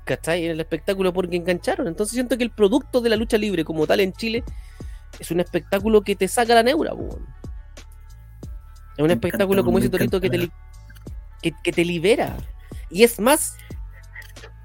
¿Cachai? 0.04 0.44
En 0.46 0.50
el 0.52 0.60
espectáculo 0.60 1.12
porque 1.12 1.36
engancharon. 1.36 1.86
Entonces 1.86 2.14
siento 2.14 2.36
que 2.36 2.44
el 2.44 2.50
producto 2.50 3.00
de 3.00 3.10
la 3.10 3.16
lucha 3.16 3.38
libre 3.38 3.64
como 3.64 3.86
tal 3.86 4.00
en 4.00 4.12
Chile 4.12 4.42
es 5.18 5.30
un 5.30 5.40
espectáculo 5.40 6.02
que 6.02 6.16
te 6.16 6.26
saca 6.28 6.54
la 6.54 6.62
neura, 6.62 6.94
weón. 6.94 7.26
Es 8.96 9.02
un 9.02 9.06
Me 9.06 9.12
espectáculo 9.14 9.60
encanta, 9.60 9.64
como 9.66 9.78
ese 9.78 9.88
torito 9.88 10.20
que 10.20 10.30
te, 10.30 10.50
que, 11.42 11.52
que 11.62 11.72
te 11.72 11.84
libera. 11.84 12.36
Y 12.90 13.04
es 13.04 13.20
más, 13.20 13.56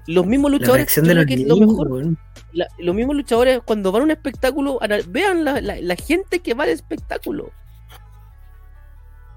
los 0.06 0.26
mismos 0.26 0.50
luchadores, 0.50 0.94
de 0.94 1.14
los 1.14 1.26
que 1.26 1.34
es 1.34 1.40
niños, 1.40 1.58
lo 1.60 1.66
mejor, 1.66 2.16
la- 2.52 2.68
los 2.78 2.94
mismos 2.94 3.16
luchadores 3.16 3.60
cuando 3.64 3.92
van 3.92 4.02
a 4.02 4.04
un 4.04 4.10
espectáculo, 4.10 4.78
vean 5.08 5.44
la, 5.44 5.60
la- 5.60 5.80
la 5.80 5.96
gente 5.96 6.40
que 6.40 6.54
va 6.54 6.64
al 6.64 6.70
espectáculo. 6.70 7.50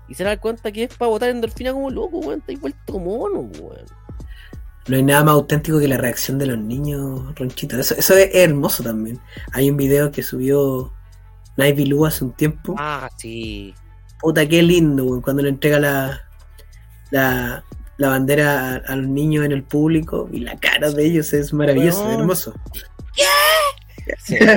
Y 0.08 0.16
se 0.16 0.24
dan 0.24 0.39
cuenta 0.39 0.72
que 0.72 0.84
es 0.84 0.95
para 0.95 1.10
botar 1.10 1.30
endorfina 1.30 1.72
como 1.72 1.89
loco, 1.91 2.18
weón. 2.20 2.43
Está 2.45 2.60
vuelto 2.60 3.00
mono, 3.00 3.39
weón. 3.41 3.86
No 4.88 4.96
hay 4.96 5.04
nada 5.04 5.24
más 5.24 5.34
auténtico 5.34 5.80
que 5.80 5.88
la 5.88 5.98
reacción 5.98 6.40
de 6.40 6.48
los 6.48 6.58
niños, 6.58 7.36
Ronchito. 7.36 7.78
Eso, 7.80 7.96
eso 7.96 8.16
es 8.16 8.30
hermoso 8.34 8.82
también. 8.84 9.20
Hay 9.54 9.70
un 9.70 9.78
video 9.78 10.12
que 10.12 10.24
subió 10.24 10.92
Nike 11.58 11.86
Lu 11.86 12.06
hace 12.06 12.24
un 12.24 12.32
tiempo. 12.34 12.76
Ah, 12.78 13.10
sí. 13.18 13.76
Puta, 14.20 14.48
qué 14.48 14.64
lindo, 14.64 15.06
weón, 15.06 15.22
cuando 15.22 15.44
le 15.44 15.50
entrega 15.50 15.80
la, 15.80 16.22
la, 17.12 17.64
la 17.98 18.10
bandera 18.10 18.74
a, 18.74 18.76
a 18.78 18.96
los 18.96 19.08
niños 19.08 19.46
en 19.46 19.52
el 19.52 19.64
público 19.64 20.28
y 20.32 20.40
la 20.40 20.58
cara 20.58 20.90
de 20.90 21.06
ellos 21.06 21.32
es 21.34 21.54
maravilloso, 21.54 22.10
hermoso. 22.12 22.54
Sí. 24.24 24.38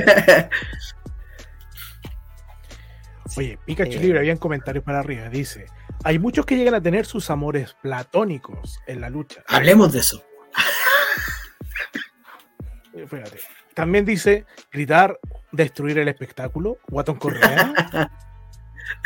Oye, 3.36 3.58
Pikachu 3.64 3.92
Eh. 3.98 4.00
Libre, 4.00 4.18
habían 4.18 4.36
comentarios 4.38 4.84
para 4.84 5.00
arriba. 5.00 5.28
Dice: 5.28 5.66
Hay 6.04 6.18
muchos 6.18 6.44
que 6.46 6.56
llegan 6.56 6.74
a 6.74 6.82
tener 6.82 7.06
sus 7.06 7.30
amores 7.30 7.76
platónicos 7.80 8.80
en 8.86 9.00
la 9.00 9.08
lucha. 9.08 9.42
Hablemos 9.48 9.92
de 9.92 10.00
eso. 10.00 10.22
Eh, 12.94 13.04
Espérate. 13.04 13.38
También 13.74 14.04
dice: 14.04 14.44
gritar, 14.70 15.18
destruir 15.52 15.98
el 15.98 16.08
espectáculo. 16.08 16.78
Guatón 16.88 17.16
Correa. 17.16 17.72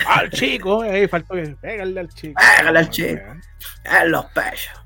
al 0.06 0.30
chico, 0.30 0.84
eh, 0.84 1.06
faltó 1.06 1.34
que 1.34 1.56
pégale 1.60 2.00
al 2.00 2.08
chico. 2.08 2.40
Pégale 2.58 2.78
al 2.78 2.90
chico. 2.90 3.22
Ah, 3.84 4.04
los 4.04 4.24
pechos. 4.26 4.82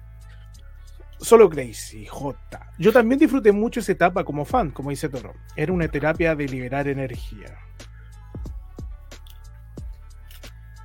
Solo 1.19 1.51
Crazy, 1.51 2.07
J. 2.07 2.73
Yo 2.79 2.93
también 2.93 3.19
disfruté 3.19 3.53
mucho 3.53 3.81
esa 3.81 3.93
etapa 3.93 4.25
como 4.25 4.45
fan, 4.45 4.71
como 4.71 4.91
dice 4.91 5.09
Toro. 5.09 5.35
Era 5.55 5.73
una 5.73 5.87
terapia 5.87 6.35
de 6.35 6.47
liberar 6.47 6.89
energía. 6.89 7.59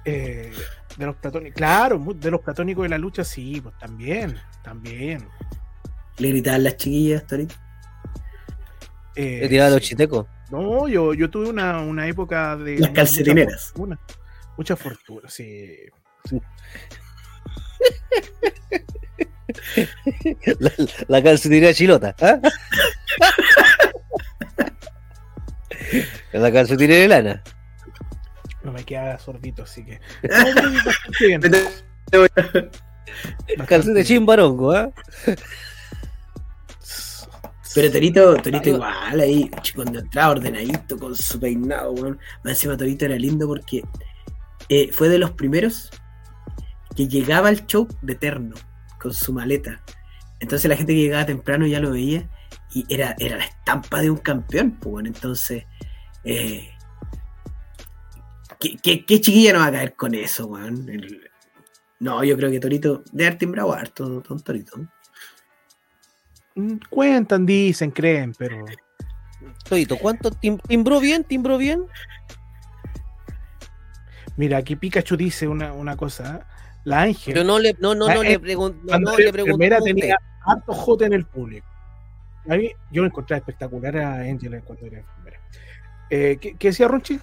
Eh, 0.04 0.52
de 0.98 1.06
los 1.06 1.16
platónicos, 1.18 1.56
claro, 1.56 2.00
de 2.16 2.32
los 2.32 2.42
platónicos 2.42 2.84
de 2.84 2.90
la 2.90 2.98
lucha, 2.98 3.24
sí, 3.24 3.60
pues 3.62 3.78
también, 3.78 4.38
también. 4.64 5.28
Le 6.18 6.30
gritaban 6.30 6.64
las 6.64 6.78
chiquillas, 6.78 7.26
Torito. 7.28 7.56
Eh, 9.16 9.40
Le 9.42 9.50
tiraba 9.50 9.70
los 9.72 9.82
chitecos. 9.82 10.26
No, 10.52 10.88
yo, 10.88 11.14
yo 11.14 11.30
tuve 11.30 11.50
una, 11.50 11.80
una 11.82 12.08
época 12.08 12.56
de. 12.56 12.74
Las 12.80 12.90
mucha 12.90 12.94
calcetineras. 13.02 13.68
fortuna, 13.68 14.00
Mucha 14.58 14.76
fortuna, 14.76 15.30
sí. 15.30 15.76
La, 20.60 20.72
la 21.08 21.24
calcetería 21.24 21.74
chilota. 21.74 22.16
¿ah? 22.22 22.40
la 26.34 26.52
calcetería 26.52 26.98
de 27.00 27.08
lana. 27.08 27.44
No 28.66 28.72
me 28.72 28.84
queda 28.84 29.18
sorbito, 29.20 29.64
así 29.64 29.86
que. 29.86 30.00
Bien, 31.20 31.40
Calcetería 33.68 33.94
bien. 33.94 34.06
chimbarongo, 34.06 34.72
¿ah? 34.72 34.90
Pero 37.76 37.92
Torito, 37.92 38.36
Torito 38.38 38.70
igual, 38.70 39.20
ahí, 39.20 39.52
cuando 39.76 40.00
entraba 40.00 40.32
ordenadito 40.32 40.98
con 40.98 41.16
su 41.16 41.40
peinado, 41.40 41.92
weón. 41.92 42.20
Más 42.44 42.54
encima 42.54 42.76
Torito 42.76 43.06
era 43.06 43.16
lindo 43.18 43.48
porque 43.48 43.84
eh, 44.70 44.90
fue 44.92 45.10
de 45.10 45.20
los 45.20 45.32
primeros 45.32 45.92
que 46.96 47.08
llegaba 47.08 47.50
al 47.50 47.68
show 47.68 47.88
de 48.02 48.16
terno, 48.16 48.56
con 49.00 49.14
su 49.14 49.32
maleta. 49.32 49.84
Entonces 50.40 50.68
la 50.70 50.76
gente 50.76 50.94
que 50.94 51.02
llegaba 51.02 51.26
temprano 51.26 51.68
ya 51.68 51.80
lo 51.80 51.92
veía 51.92 52.28
y 52.74 52.86
era, 52.92 53.16
era 53.20 53.38
la 53.38 53.46
estampa 53.46 54.02
de 54.02 54.10
un 54.10 54.18
campeón, 54.18 54.72
pues 54.72 54.92
bueno, 54.92 55.10
entonces... 55.10 55.66
Eh, 56.24 56.75
¿qué, 58.72 58.78
qué, 58.82 59.06
qué 59.06 59.22
chiquilla 59.22 59.54
no 59.54 59.60
va 59.60 59.68
a 59.68 59.72
caer 59.72 59.96
con 59.96 60.14
eso, 60.16 60.48
weón? 60.48 60.88
El- 60.90 61.30
no, 62.00 62.24
yo 62.24 62.36
creo 62.36 62.52
que 62.52 62.60
Torito, 62.60 63.04
de 63.12 63.26
arte 63.26 63.40
timbrado 63.40 63.74
harto, 63.74 64.22
don 64.22 64.40
Torito. 64.42 64.78
Mm, 66.56 66.78
Cuentan, 66.90 67.46
dicen, 67.46 67.92
creen, 67.92 68.34
pero. 68.38 68.66
Todito, 69.68 69.98
¿cuánto 69.98 70.30
tim- 70.32 70.60
timbró 70.68 71.00
bien? 71.00 71.24
¿Timbró 71.24 71.58
bien? 71.58 71.86
Mira, 74.38 74.58
aquí 74.58 74.76
Pikachu 74.76 75.16
dice 75.16 75.48
una, 75.48 75.72
una 75.74 75.96
cosa. 75.96 76.38
¿eh? 76.38 76.46
La 76.84 77.02
Ángel. 77.04 77.34
Pero 77.34 77.46
no 77.46 77.58
le, 77.60 77.76
no, 77.80 77.96
no, 77.96 78.08
no 78.14 78.24
le 78.24 78.40
pregunto. 78.40 78.78
No, 78.82 78.88
cuando 78.88 79.12
no 79.12 79.18
era 79.18 79.26
le 79.26 79.32
pregunto. 79.34 79.56
enfermera 79.56 79.78
a 79.78 79.80
usted. 79.80 79.96
tenía 79.96 80.18
harto 80.46 80.74
J 80.74 81.06
en 81.06 81.14
el 81.14 81.26
público. 81.26 81.68
A 82.48 82.56
mí, 82.56 82.70
yo 82.92 83.02
lo 83.02 83.08
encontré 83.08 83.38
espectacular 83.38 83.98
a 83.98 84.20
Angela 84.20 84.62
cuando 84.62 84.86
era 84.86 85.00
enfermera. 85.00 85.40
Eh, 86.10 86.38
¿qué, 86.40 86.56
qué 86.58 86.68
decía 86.68 86.88
Ronchi? 86.88 87.20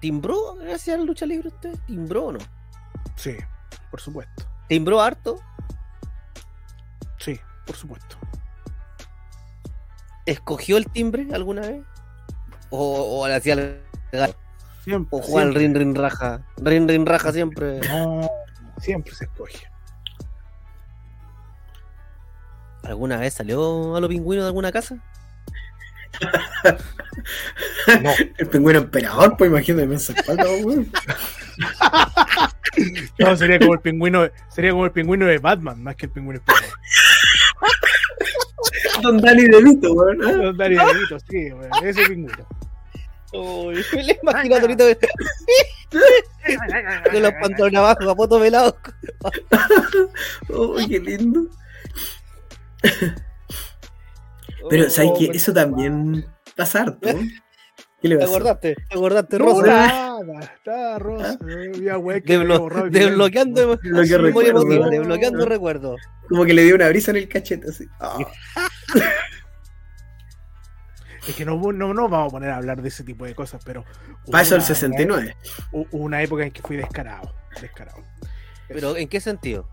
¿Timbró 0.00 0.54
gracias 0.56 0.94
a 0.94 0.98
la 0.98 1.04
lucha 1.04 1.26
libre 1.26 1.48
usted? 1.48 1.76
¿Timbró 1.86 2.26
o 2.26 2.32
no? 2.32 2.38
Sí, 3.16 3.36
por 3.90 4.00
supuesto. 4.00 4.44
¿Timbró 4.68 5.00
harto? 5.00 5.40
Sí, 7.18 7.38
por 7.66 7.74
supuesto. 7.76 8.16
¿Escogió 10.26 10.76
el 10.76 10.86
timbre 10.90 11.26
alguna 11.32 11.62
vez? 11.62 11.82
¿O, 12.70 13.20
o 13.22 13.26
le 13.28 13.34
hacía 13.34 13.54
el 13.54 13.80
Siempre. 14.84 15.08
o 15.10 15.18
el 15.20 15.24
siempre. 15.24 15.58
rin 15.60 15.74
rin 15.74 15.94
raja? 15.94 16.42
Rin 16.58 16.86
rin 16.88 17.06
raja 17.06 17.32
siempre. 17.32 17.80
No, 17.88 18.28
siempre 18.78 19.14
se 19.14 19.24
escoge. 19.24 19.66
¿Alguna 22.84 23.16
vez 23.18 23.34
salió 23.34 23.96
a 23.96 24.00
los 24.00 24.08
pingüinos 24.08 24.44
de 24.44 24.48
alguna 24.48 24.70
casa? 24.72 24.96
No, 28.02 28.12
El 28.38 28.48
pingüino 28.48 28.80
emperador, 28.80 29.36
pues 29.36 29.50
imagínate, 29.50 29.86
me 29.86 29.96
hace 29.96 30.12
espalda, 30.12 30.44
weón. 30.44 30.90
no, 33.18 33.36
sería 33.36 33.58
como 33.58 33.74
el 33.74 33.80
pingüino, 33.80 34.28
sería 34.48 34.72
como 34.72 34.84
el 34.84 34.92
pingüino 34.92 35.26
de 35.26 35.38
Batman, 35.38 35.82
más 35.82 35.96
que 35.96 36.06
el 36.06 36.12
pingüino 36.12 36.40
español. 36.40 36.72
Don 39.02 39.20
Dani 39.20 39.44
DeVito, 39.44 39.92
weón. 39.92 40.24
¿ah? 40.24 40.32
Los 40.32 40.56
Darío 40.56 40.84
Benito, 40.86 41.18
sí, 41.28 41.50
güey, 41.50 41.68
ese 41.82 42.06
pingüino. 42.06 42.46
Uy, 43.32 43.84
me 43.92 44.04
lo 44.04 44.12
imagino 44.22 44.56
ahorita 44.56 44.84
con 47.10 47.22
los 47.22 47.32
pantalones 47.32 47.78
abajo, 47.78 48.06
capoto 48.06 48.40
pelado. 48.40 48.76
Uy, 50.48 50.88
qué 50.88 50.98
lindo. 50.98 51.46
Pero, 54.70 54.90
¿sabes 54.90 55.12
qué? 55.18 55.30
Eso 55.34 55.52
también 55.52 56.26
pasa 56.56 56.82
harto. 56.82 57.08
¿Qué 58.00 58.08
le 58.08 58.16
¿Te 58.16 58.20
pasa? 58.22 58.30
acordaste? 58.36 58.74
¿Te 58.76 58.94
acordaste, 58.94 59.38
No, 59.38 59.44
Rosa? 59.46 59.66
nada, 59.66 60.40
está 60.40 60.98
Rosa. 60.98 61.38
Güey, 61.40 62.22
que 62.22 62.38
Desblo- 62.38 62.90
desbloqueando, 62.90 63.66
Lo 63.82 64.02
que 64.02 64.18
muy 64.18 64.28
recuerdo, 64.28 64.50
emotivo, 64.62 64.84
¿no? 64.84 64.90
desbloqueando 64.90 65.46
recuerdos. 65.46 66.00
Como 66.28 66.44
que 66.44 66.54
le 66.54 66.62
dio 66.64 66.74
una 66.76 66.88
brisa 66.88 67.10
en 67.10 67.16
el 67.16 67.28
cachete, 67.28 67.68
así. 67.68 67.86
Ah. 68.00 68.18
Es 71.26 71.34
que 71.34 71.44
no, 71.44 71.56
no 71.72 71.92
nos 71.92 72.10
vamos 72.10 72.28
a 72.28 72.30
poner 72.30 72.50
a 72.50 72.56
hablar 72.56 72.80
de 72.80 72.88
ese 72.88 73.04
tipo 73.04 73.24
de 73.24 73.34
cosas, 73.34 73.62
pero. 73.64 73.84
eso 74.42 74.54
el 74.54 74.60
una- 74.60 74.66
69. 74.66 75.36
Hubo 75.72 75.86
hubo 75.90 76.04
una 76.04 76.22
época 76.22 76.44
en 76.44 76.52
que 76.52 76.62
fui 76.62 76.76
descarado. 76.76 77.34
Descarado. 77.60 78.02
Pero, 78.68 78.96
¿en 78.96 79.08
qué 79.08 79.20
sentido? 79.20 79.68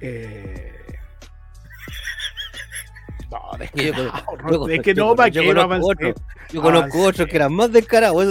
Eh... 0.00 0.95
No, 3.30 3.40
Yo 3.52 3.58
descarado. 3.58 4.24
conozco- 4.26 4.68
es 4.68 4.80
que 4.82 4.94
yo 4.94 5.04
no, 5.06 5.16
¿para 5.16 5.30
qué 5.30 5.34
yo 5.36 5.42
a 5.42 5.46
conozco 5.46 5.64
avanzar? 5.74 5.90
otro. 6.10 6.14
Yo 6.52 6.62
conozco 6.62 6.98
Ah, 6.98 7.08
otros 7.08 7.16
sí. 7.26 7.30
que 7.30 7.36
eran 7.36 7.52
más 7.54 7.72
descarados. 7.72 8.24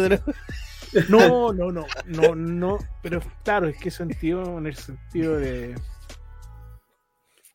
no- 1.09 1.19
No, 1.27 1.51
no, 1.53 1.71
no, 1.71 1.85
no, 2.05 2.35
no, 2.35 2.77
pero 3.01 3.21
claro, 3.43 3.67
es 3.67 3.77
que 3.77 3.91
sentido, 3.91 4.57
en 4.57 4.67
el 4.67 4.75
sentido 4.75 5.35
de. 5.37 5.75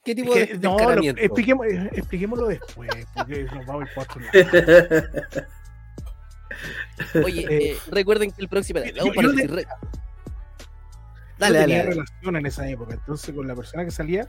¿Qué 0.05 0.11
es 0.12 0.16
tipo 0.16 0.32
que- 0.34 0.47
de 0.47 0.59
no, 0.59 0.76
lo- 0.78 1.03
expliquemos, 1.03 1.66
eh, 1.66 1.91
expliquémoslo 1.93 2.47
después, 2.49 2.91
porque 3.14 3.45
nos 3.45 3.64
vamos 3.66 3.84
a 3.84 3.86
ir 3.86 3.95
por. 3.95 4.07
Oye, 7.24 7.41
Eh, 7.49 7.72
eh, 7.72 7.76
recuerden 7.91 8.30
que 8.32 8.43
el 8.43 8.49
próximo. 8.49 8.80
yo- 8.80 9.05
yo 9.07 9.14
paréntesis, 9.14 9.51
de- 9.51 9.57
re- 9.57 9.62
Yo 9.64 11.47
Dale, 11.47 11.55
dale, 11.59 11.59
tenía 11.61 11.78
dale. 11.78 11.91
relación 11.93 12.36
en 12.36 12.47
esa 12.47 12.68
época, 12.68 12.93
entonces 12.95 13.34
con 13.34 13.49
la 13.49 13.55
persona 13.55 13.82
que 13.86 13.91
salía, 13.91 14.28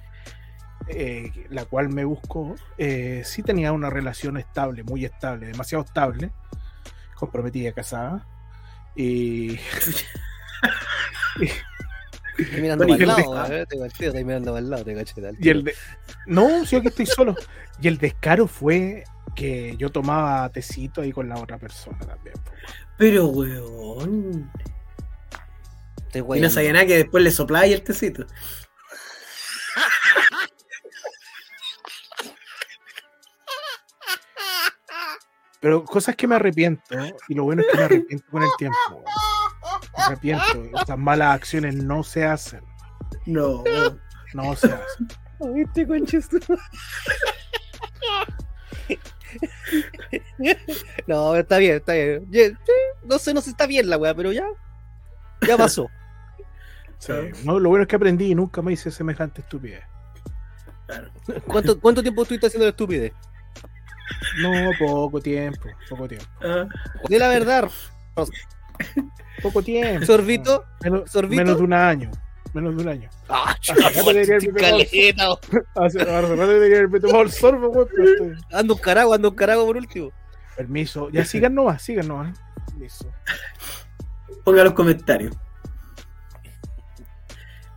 eh, 0.87 1.31
la 1.49 1.65
cual 1.65 1.89
me 1.89 2.05
buscó, 2.05 2.55
eh, 2.77 3.21
sí 3.25 3.43
tenía 3.43 3.71
una 3.71 3.89
relación 3.89 4.37
estable, 4.37 4.83
muy 4.83 5.05
estable, 5.05 5.47
demasiado 5.47 5.83
estable, 5.83 6.31
comprometida, 7.15 7.71
casada. 7.71 8.25
Y 8.95 9.57
Estoy 12.37 12.61
mirando 12.61 12.85
para 12.85 12.95
el 12.95 12.99
y 12.99 13.03
el 13.03 13.07
lado, 13.07 13.53
eh, 13.53 13.65
te 13.67 13.79
caché, 13.79 14.07
estoy 14.07 14.23
mirando 14.23 14.51
para 14.51 14.63
el 14.63 14.69
lado, 14.69 14.83
te 14.85 14.95
caché. 14.95 15.21
dale. 15.21 15.37
Y 15.39 15.49
el 15.49 15.63
de... 15.63 15.73
No, 16.27 16.65
sí, 16.65 16.75
aquí 16.75 16.87
estoy 16.87 17.05
solo. 17.05 17.35
Y 17.81 17.87
el 17.87 17.97
descaro 17.97 18.47
fue 18.47 19.03
que 19.35 19.75
yo 19.77 19.89
tomaba 19.89 20.49
tecito 20.49 21.01
ahí 21.01 21.11
con 21.11 21.29
la 21.29 21.35
otra 21.35 21.57
persona 21.57 21.99
también. 21.99 22.35
Pero, 22.97 23.27
weón. 23.27 24.51
Y 26.13 26.39
no 26.41 26.49
sabía 26.49 26.73
nada 26.73 26.85
que 26.85 26.97
después 26.97 27.23
le 27.23 27.31
soplaba 27.31 27.65
y 27.67 27.73
el 27.73 27.83
tecito. 27.83 28.25
Pero 35.61 35.85
cosas 35.85 36.15
que 36.15 36.27
me 36.27 36.35
arrepiento, 36.35 36.83
y 37.29 37.35
lo 37.35 37.43
bueno 37.43 37.61
es 37.61 37.67
que 37.67 37.77
me 37.77 37.83
arrepiento 37.83 38.25
con 38.31 38.41
el 38.41 38.49
tiempo. 38.57 39.03
Me 39.95 40.03
arrepiento, 40.03 40.79
esas 40.81 40.97
malas 40.97 41.35
acciones 41.35 41.75
no 41.75 42.03
se 42.03 42.25
hacen. 42.25 42.63
No. 43.27 43.63
No 44.33 44.55
se 44.55 44.73
hace. 44.73 45.05
¿Viste, 45.53 45.87
conches? 45.87 46.29
No, 51.07 51.35
está 51.35 51.57
bien, 51.59 51.75
está 51.75 51.93
bien. 51.93 52.57
No 53.03 53.19
sé, 53.19 53.33
no 53.33 53.41
sé, 53.41 53.51
está 53.51 53.67
bien 53.67 53.87
la 53.89 53.97
weá, 53.97 54.15
pero 54.15 54.31
ya. 54.31 54.47
Ya 55.47 55.57
pasó. 55.57 55.87
Sí. 56.97 57.13
No, 57.43 57.59
lo 57.59 57.69
bueno 57.69 57.83
es 57.83 57.87
que 57.87 57.95
aprendí 57.95 58.31
y 58.31 58.35
nunca 58.35 58.61
me 58.61 58.73
hice 58.73 58.89
semejante 58.91 59.41
estupidez. 59.41 59.83
¿Cuánto, 61.47 61.79
cuánto 61.79 62.01
tiempo 62.01 62.23
estuviste 62.23 62.47
haciendo 62.47 62.65
la 62.65 62.71
estupidez? 62.71 63.13
No, 64.41 64.71
poco 64.79 65.21
tiempo, 65.21 65.67
poco 65.89 66.07
tiempo. 66.07 66.25
Ah, 66.41 66.65
De 67.09 67.19
la 67.19 67.27
verdad, 67.27 67.69
Poco 69.41 69.61
tiempo. 69.61 70.05
sorbito. 70.05 70.65
Menos, 70.83 71.11
¿Sorbito? 71.11 71.43
menos 71.43 71.57
de 71.57 71.63
un 71.63 71.73
año. 71.73 72.11
Menos 72.53 72.75
de 72.75 72.81
un 72.83 72.89
año. 72.89 73.09
Ah, 73.29 73.55
debería 73.95 74.23
haberme 74.35 74.53
pegado 74.53 74.77
el 74.79 74.85
caleta. 74.89 75.23
Hace 75.75 76.01
hace 76.01 76.05
rato 76.05 76.35
debería 76.35 76.77
haberme 76.79 76.99
tomado 76.99 77.21
el 77.23 77.31
sorbo, 77.31 77.69
weón, 77.69 78.37
Ando 78.51 78.73
un 78.75 78.79
carago, 78.81 79.13
ando 79.13 79.29
un 79.29 79.35
carago 79.35 79.65
por 79.65 79.77
último. 79.77 80.11
Permiso. 80.57 81.09
Ya 81.11 81.23
sigan 81.25 81.55
nomás, 81.55 81.81
sigan 81.81 82.07
nomás. 82.07 82.37
Permiso. 82.67 83.09
Ponga 84.43 84.63
los 84.65 84.73
comentarios. 84.73 85.33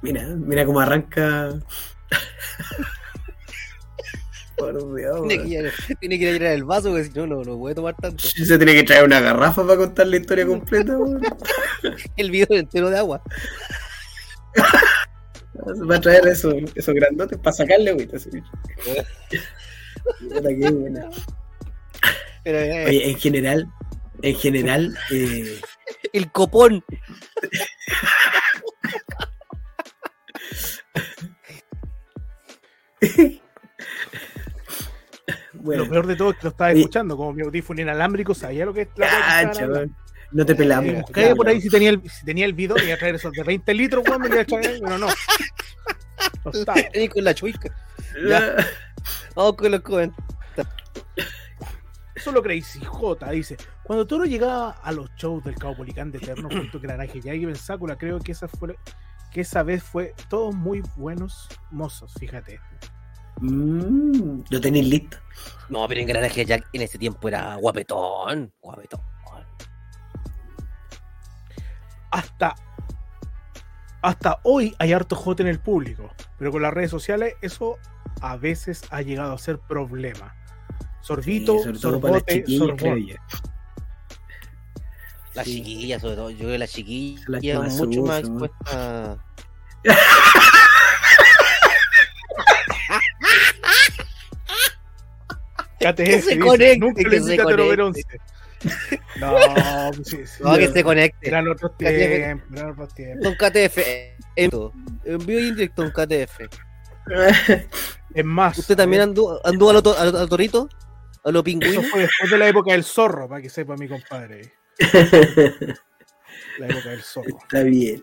Mira, 0.02 0.24
mira 0.36 0.66
cómo 0.66 0.80
arranca. 0.80 1.50
Por 4.56 4.96
Dios. 4.96 5.28
Tiene 5.28 5.42
que, 5.42 5.48
ir, 5.48 5.72
tiene 6.00 6.18
que 6.18 6.24
ir 6.24 6.28
a 6.28 6.32
llenar 6.32 6.52
el 6.52 6.64
vaso, 6.64 6.90
porque 6.90 7.04
si 7.04 7.10
no, 7.10 7.26
no, 7.26 7.42
no 7.42 7.58
puede 7.58 7.74
tomar 7.74 7.96
tanto. 7.96 8.22
Se 8.22 8.56
tiene 8.56 8.74
que 8.74 8.84
traer 8.84 9.04
una 9.04 9.20
garrafa 9.20 9.66
para 9.66 9.76
contar 9.76 10.06
la 10.06 10.16
historia 10.16 10.46
completa, 10.46 10.96
weón. 10.98 11.20
El 12.16 12.30
video 12.30 12.56
entero 12.56 12.90
de 12.90 12.98
agua. 12.98 13.22
Va 15.90 15.96
a 15.96 16.00
traer 16.00 16.26
eso, 16.26 16.52
esos 16.74 16.94
grandotes 16.94 17.38
para 17.38 17.54
sacarle 17.54 17.90
agüita. 17.90 18.18
Pero, 22.44 22.58
eh, 22.58 22.84
Oye, 22.86 23.10
en 23.10 23.18
general, 23.18 23.66
en 24.22 24.34
general, 24.36 24.98
eh, 25.10 25.60
el 26.12 26.30
copón. 26.30 26.84
Bueno, 35.64 35.84
Lo 35.84 35.90
peor 35.90 36.06
de 36.06 36.14
todo 36.14 36.30
es 36.30 36.36
que 36.36 36.44
lo 36.44 36.50
estaba 36.50 36.72
escuchando, 36.72 37.16
como 37.16 37.32
mi 37.32 37.42
audífono 37.42 37.80
inalámbrico, 37.80 38.34
sabía 38.34 38.66
lo 38.66 38.74
que 38.74 38.82
es 38.82 38.88
la 38.96 39.08
cacha, 39.08 39.66
no 40.30 40.44
te 40.44 40.54
pelamos. 40.54 41.04
Eh, 41.14 41.34
por 41.34 41.48
ahí 41.48 41.60
si 41.60 41.70
tenía 41.70 41.90
el, 41.90 42.02
si 42.10 42.24
tenía 42.24 42.44
el 42.44 42.52
bidón, 42.52 42.78
iba 42.84 42.94
a 42.94 42.98
traer 42.98 43.14
esos 43.14 43.32
de 43.32 43.42
20 43.42 43.72
litros, 43.72 44.04
weón, 44.06 44.20
me 44.20 44.28
iba 44.28 44.42
a 44.42 44.44
traer, 44.44 44.78
pero 44.82 44.98
no. 44.98 45.06
No 45.06 46.52
con 47.14 47.24
la 47.24 47.34
chuica. 47.34 47.74
Ya. 48.28 48.56
Vamos 49.34 49.54
con 49.56 49.70
los 49.70 49.80
comentarios. 49.80 50.34
Solo 52.16 52.42
Crazy 52.42 52.84
J 52.84 53.30
dice: 53.30 53.56
Cuando 53.84 54.06
Toro 54.06 54.24
llegaba 54.24 54.70
a 54.82 54.92
los 54.92 55.08
shows 55.16 55.44
del 55.44 55.54
Caupolicán 55.54 56.10
de 56.10 56.18
Eterno 56.18 56.48
junto 56.50 56.72
con 56.72 56.82
Granaje 56.82 57.20
y 57.24 57.28
alguien 57.28 57.50
Pensácula, 57.50 57.96
creo 57.96 58.18
que 58.18 58.32
esa 58.32 58.48
fue 58.48 58.76
que 59.32 59.40
esa 59.40 59.62
vez 59.62 59.82
fue 59.82 60.14
todos 60.28 60.54
muy 60.54 60.82
buenos 60.96 61.48
mozos, 61.70 62.12
fíjate. 62.18 62.60
Mm, 63.40 64.40
lo 64.48 64.60
tenéis 64.60 64.86
listo. 64.86 65.16
No, 65.68 65.86
pero 65.88 66.00
en 66.00 66.06
Granaje 66.06 66.44
Jack 66.44 66.68
en 66.72 66.82
ese 66.82 66.98
tiempo 66.98 67.28
era 67.28 67.56
guapetón. 67.56 68.52
Guapetón. 68.60 69.00
Hasta 72.10 72.54
hasta 74.02 74.38
hoy 74.42 74.74
hay 74.78 74.92
harto 74.92 75.16
J 75.16 75.42
en 75.42 75.48
el 75.48 75.58
público, 75.60 76.10
pero 76.38 76.52
con 76.52 76.60
las 76.60 76.74
redes 76.74 76.90
sociales 76.90 77.34
eso 77.40 77.78
a 78.20 78.36
veces 78.36 78.82
ha 78.90 79.00
llegado 79.00 79.32
a 79.32 79.38
ser 79.38 79.58
problema. 79.58 80.34
Sorbito, 81.00 81.58
Sí, 81.62 81.74
sorbote, 81.76 82.44
yo. 82.46 82.66
Las 85.34 85.46
Sí. 85.46 85.56
chiquillas, 85.56 86.02
sobre 86.02 86.16
todo. 86.16 86.30
Yo 86.30 86.38
creo 86.38 86.50
que 86.50 86.58
las 86.58 86.70
chiquillas 86.70 87.58
más 87.58 87.74
mucho 87.78 88.02
más 88.02 88.20
expuestas. 88.20 89.18
KTF, 95.92 96.04
Que 96.04 96.22
se 96.22 96.38
conecte, 96.38 96.78
nunca 96.78 97.02
que 97.02 97.08
le 97.08 97.20
se 97.20 97.36
conecte. 97.36 98.18
No, 99.20 99.36
pues 99.94 100.08
sí, 100.08 100.26
sí, 100.26 100.42
No, 100.42 100.56
que 100.56 100.68
se 100.68 100.82
conecte. 100.84 101.28
eran 101.28 101.48
otros 101.48 101.76
tiempos, 101.76 102.00
eran 102.52 102.70
otros 102.70 102.94
tiempos. 102.94 103.26
Con 103.26 103.34
KTF. 103.34 103.78
En, 104.36 104.50
vivo 104.50 105.40
y 105.40 105.48
en 105.48 105.54
directo 105.56 105.82
con 105.82 105.90
KTF. 106.06 106.40
Es 108.14 108.24
más, 108.24 108.56
¿Usted 108.58 108.76
también 108.76 109.02
anduvo, 109.02 109.40
anduvo 109.44 109.70
a 109.70 109.72
lo, 109.74 109.98
a 109.98 110.04
lo- 110.04 110.18
a 110.18 110.26
torito? 110.28 110.68
¿A 111.24 111.30
lo 111.32 111.40
eso 111.40 111.44
pingüino? 111.44 111.82
fue 111.82 112.02
después 112.02 112.30
de 112.30 112.38
la 112.38 112.46
época 112.48 112.72
del 112.72 112.84
zorro, 112.84 113.28
para 113.28 113.42
que 113.42 113.50
sepa 113.50 113.76
mi 113.76 113.88
compadre. 113.88 114.52
La 116.58 116.66
época 116.68 116.90
del 116.90 117.02
zorro. 117.02 117.36
Está 117.42 117.62
bien. 117.64 118.02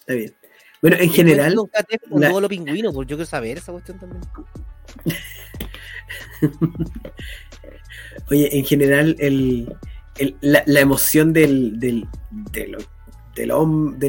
Está 0.00 0.14
bien. 0.14 0.34
Bueno, 0.80 0.96
en 0.98 1.10
general, 1.12 1.54
Con 1.54 1.66
KTF 1.68 2.10
la- 2.10 2.26
anduvo 2.26 2.38
a 2.38 2.40
lo 2.40 2.48
pingüino, 2.48 2.92
pues 2.92 3.06
yo 3.08 3.16
quiero 3.16 3.28
saber 3.28 3.58
esa 3.58 3.72
cuestión 3.72 3.98
también. 3.98 4.22
oye, 8.30 8.58
en 8.58 8.64
general, 8.64 9.16
el, 9.18 9.74
el- 10.18 10.36
la, 10.40 10.62
la 10.66 10.80
emoción 10.80 11.32
del, 11.32 11.78
del, 11.78 12.06
de, 12.52 12.68
lo- 12.68 12.78
de 13.34 13.46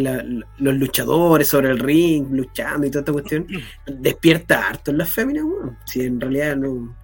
la- 0.02 0.24
los 0.58 0.76
luchadores 0.76 1.48
sobre 1.50 1.70
el 1.70 1.80
ring, 1.80 2.28
luchando 2.32 2.88
y 2.88 2.90
toda 2.92 3.02
esta 3.02 3.12
cuestión, 3.14 3.46
despierta 3.88 4.68
harto 4.68 4.92
en 4.92 4.98
las 5.00 5.10
féminas, 5.10 5.44
weón. 5.44 5.78
Si 5.86 6.02
en 6.04 6.20
realidad 6.22 6.56
no. 6.56 6.96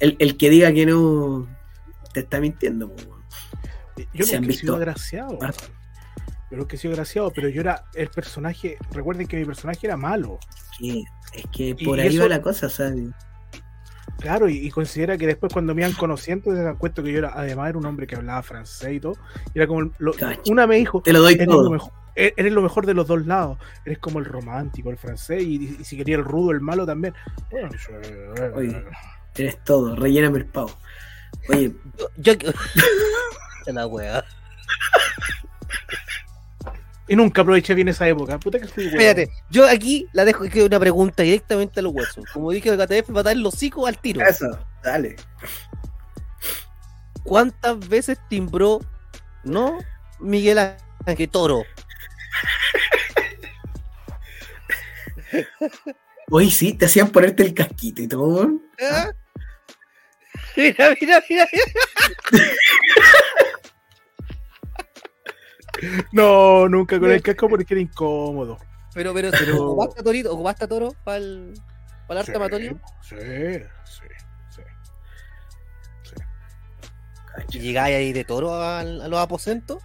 El, 0.00 0.16
el 0.18 0.36
que 0.36 0.48
diga 0.50 0.72
que 0.72 0.86
no 0.86 1.48
te 2.14 2.20
está 2.20 2.40
mintiendo, 2.40 2.86
weón. 2.88 3.18
Yo 4.14 4.24
Se 4.24 4.36
han 4.36 4.44
sido 4.44 4.48
visto 4.48 4.76
agraciado. 4.76 5.38
Yo 6.50 6.56
nunca 6.56 6.76
he 6.76 6.78
sido 6.78 6.94
agraciado, 6.94 7.30
pero 7.34 7.48
yo 7.48 7.60
era 7.60 7.84
el 7.94 8.08
personaje. 8.08 8.78
Recuerden 8.92 9.26
que 9.26 9.36
mi 9.36 9.44
personaje 9.44 9.86
era 9.86 9.96
malo. 9.96 10.38
Que- 10.78 11.02
es 11.34 11.44
que 11.52 11.68
Y 11.76 11.84
por 11.84 11.98
ahí 12.00 12.06
eso- 12.08 12.22
va 12.22 12.28
la 12.28 12.40
cosa, 12.40 12.70
¿sabes? 12.70 13.08
Claro, 14.18 14.48
y, 14.48 14.56
y 14.66 14.70
considera 14.70 15.16
que 15.16 15.26
después 15.26 15.52
cuando 15.52 15.74
me 15.74 15.82
iban 15.82 15.92
conociendo 15.94 16.50
se 16.54 16.62
dan 16.62 16.76
cuenta 16.76 17.02
que 17.02 17.12
yo 17.12 17.18
era, 17.18 17.32
además 17.34 17.68
era 17.70 17.78
un 17.78 17.86
hombre 17.86 18.06
que 18.06 18.16
hablaba 18.16 18.42
francés 18.42 18.92
y 18.94 19.00
todo. 19.00 19.14
Y 19.54 19.58
era 19.58 19.66
como, 19.68 19.90
lo- 19.98 20.12
Cacho. 20.12 20.42
una 20.50 20.66
me 20.66 20.76
dijo, 20.76 21.00
Te 21.02 21.12
lo 21.12 21.20
doy 21.20 21.34
eres 21.34 21.46
lo, 21.46 21.52
todo. 21.52 21.70
mejor, 21.70 21.92
e- 22.16 22.34
eres 22.36 22.52
lo 22.52 22.60
mejor 22.62 22.84
de 22.86 22.94
los 22.94 23.06
dos 23.06 23.24
lados. 23.26 23.58
Eres 23.84 23.98
como 23.98 24.18
el 24.18 24.24
romántico, 24.24 24.90
el 24.90 24.96
francés, 24.98 25.42
y, 25.44 25.76
y 25.80 25.84
si 25.84 25.96
quería 25.96 26.16
el 26.16 26.24
rudo, 26.24 26.50
el 26.50 26.60
malo 26.60 26.84
también. 26.84 27.14
Bueno, 27.50 27.68
yo- 27.72 28.54
Oye. 28.56 28.84
Eres 29.36 29.62
todo, 29.62 29.94
relléname 29.94 30.38
el 30.38 30.46
pavo. 30.46 30.72
Oye, 31.48 31.72
Yo. 32.16 32.32
yo- 32.34 32.50
la 33.72 33.86
wea. 33.86 34.24
Y 37.08 37.16
nunca 37.16 37.40
aproveché 37.42 37.74
bien 37.74 37.88
esa 37.88 38.06
época. 38.06 38.38
Puta 38.38 38.58
que 38.60 38.68
fui 38.68 38.84
huevo. 38.84 38.98
Espérate, 38.98 39.32
yo 39.50 39.66
aquí 39.66 40.06
la 40.12 40.24
dejo 40.24 40.44
que 40.44 40.62
una 40.62 40.78
pregunta 40.78 41.22
directamente 41.22 41.80
a 41.80 41.82
los 41.82 41.94
huesos. 41.94 42.24
Como 42.32 42.50
dije, 42.52 42.68
el 42.68 42.76
KTF 42.76 43.16
va 43.16 43.20
a 43.20 43.24
dar 43.24 43.36
los 43.36 43.54
hocico 43.54 43.86
al 43.86 43.98
tiro. 43.98 44.24
eso, 44.26 44.46
dale. 44.82 45.16
¿Cuántas 47.24 47.88
veces 47.88 48.18
timbró 48.28 48.80
no 49.44 49.78
Miguel 50.20 50.58
Ángel 51.06 51.28
Toro? 51.30 51.62
Oye, 56.30 56.50
sí, 56.50 56.74
te 56.74 56.86
hacían 56.86 57.08
ponerte 57.10 57.42
el 57.42 57.54
casquito 57.54 58.02
y 58.02 58.08
todo. 58.08 58.50
¿Ah? 58.80 59.12
Mira, 60.56 60.94
mira, 61.00 61.22
mira, 61.28 61.48
mira. 61.52 61.64
No, 66.12 66.68
nunca 66.68 66.98
con 66.98 67.10
el 67.10 67.22
casco 67.22 67.48
porque 67.48 67.74
era 67.74 67.80
incómodo. 67.80 68.58
Pero, 68.94 69.12
pero, 69.14 69.30
Pero- 69.30 69.64
¿ocupaste 69.72 70.00
a 70.00 70.02
Torito? 70.04 70.32
¿Ocupaste 70.32 70.64
a 70.64 70.68
Toro 70.68 70.94
para 71.04 71.18
el, 71.18 71.54
para 72.06 72.20
el 72.20 72.26
arte 72.26 72.36
amatorio? 72.36 72.80
Sí, 73.02 73.16
sí, 73.84 74.02
sí. 74.50 74.62
Y 77.52 77.58
llegáis 77.60 77.96
ahí 77.96 78.12
de 78.12 78.24
Toro 78.24 78.54
a, 78.62 78.82
los 78.82 79.18
aposentos 79.20 79.78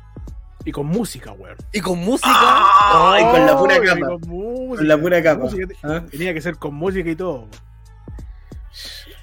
Y 0.65 0.71
con 0.71 0.85
música, 0.87 1.31
weón. 1.33 1.57
y 1.71 1.79
con 1.81 1.99
música. 1.99 2.29
Ay, 2.31 3.23
con 3.25 3.45
la 3.45 3.57
pura 3.57 3.81
capa. 3.81 4.07
Con, 4.07 4.21
música, 4.29 4.77
Con 4.77 4.87
la 4.87 4.97
pura 4.97 5.23
capa. 5.23 5.43
música. 5.43 5.67
¿Ah? 5.83 6.03
Tenía 6.09 6.33
que 6.33 6.41
ser 6.41 6.55
con 6.57 6.73
música 6.73 7.09
y 7.09 7.15
todo. 7.15 7.47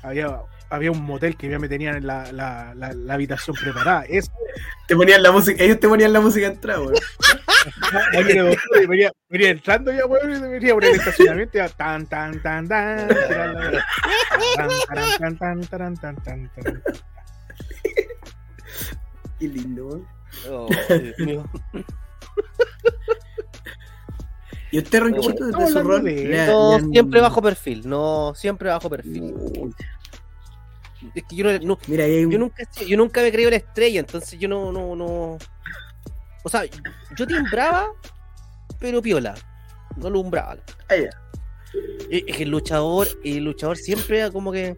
Había, 0.02 0.40
había 0.70 0.92
un 0.92 1.02
motel 1.02 1.36
que 1.36 1.48
ya 1.48 1.58
me 1.58 1.68
tenían 1.68 1.96
en 1.96 2.06
la, 2.06 2.30
la, 2.32 2.74
la, 2.74 2.92
la 2.92 3.14
habitación 3.14 3.56
preparada. 3.56 4.04
Eso, 4.08 4.30
Te 4.86 4.96
ponían 4.96 5.22
la 5.22 5.32
música, 5.32 5.62
ellos 5.62 5.80
te 5.80 5.88
ponían 5.88 6.12
la 6.12 6.20
música 6.20 6.46
entrada, 6.46 6.80
weón. 6.80 6.94
venía, 8.88 9.12
venía, 9.28 9.50
entrando 9.50 9.92
ya, 9.92 10.06
weón, 10.06 10.30
y 10.30 10.40
venía 10.40 10.74
por 10.74 10.84
el 10.84 10.94
estacionamiento 10.94 11.58
ya, 11.58 11.68
tan, 11.68 12.06
tan, 12.06 12.40
tan, 12.40 12.68
tan, 12.68 13.08
tan, 13.08 13.58
tan, 14.56 15.18
tan, 15.18 15.38
tan, 15.38 15.60
tan, 15.60 15.96
tan, 15.96 16.16
tan, 16.16 16.50
tan. 16.54 16.82
Qué 19.38 19.48
lindo, 19.48 19.86
weón. 19.86 20.06
Oh. 20.48 20.68
¿Y 24.72 24.78
usted, 24.78 25.00
Ronchito, 25.00 25.46
desde 25.46 25.66
su 25.72 25.82
rol? 25.82 26.04
No, 26.46 26.78
siempre 26.92 27.20
bajo 27.20 27.42
perfil. 27.42 27.88
No, 27.88 28.32
siempre 28.36 28.68
bajo 28.68 28.88
perfil. 28.88 29.34
Es 31.14 31.24
que 31.24 31.36
yo, 31.36 31.44
no- 31.44 31.58
no- 31.58 31.78
Mira, 31.86 32.04
un... 32.04 32.30
yo 32.30 32.38
nunca, 32.38 32.62
yo 32.86 32.96
nunca 32.96 33.20
me 33.22 33.28
he 33.28 33.32
creído 33.32 33.50
la 33.50 33.56
estrella, 33.56 34.00
entonces 34.00 34.38
yo 34.38 34.48
no, 34.48 34.70
no, 34.72 34.94
no. 34.96 35.38
O 36.42 36.48
sea, 36.48 36.62
yo 37.16 37.26
timbraba, 37.26 37.88
pero 38.78 39.00
piola. 39.02 39.34
No 39.96 40.08
lumbraba. 40.10 40.56
Ah, 40.88 40.96
ya. 40.96 41.10
Es 42.10 42.36
que 42.36 42.42
el 42.44 42.50
luchador, 42.50 43.08
el 43.24 43.44
luchador 43.44 43.76
siempre 43.76 44.18
era 44.18 44.30
como 44.30 44.52
que. 44.52 44.76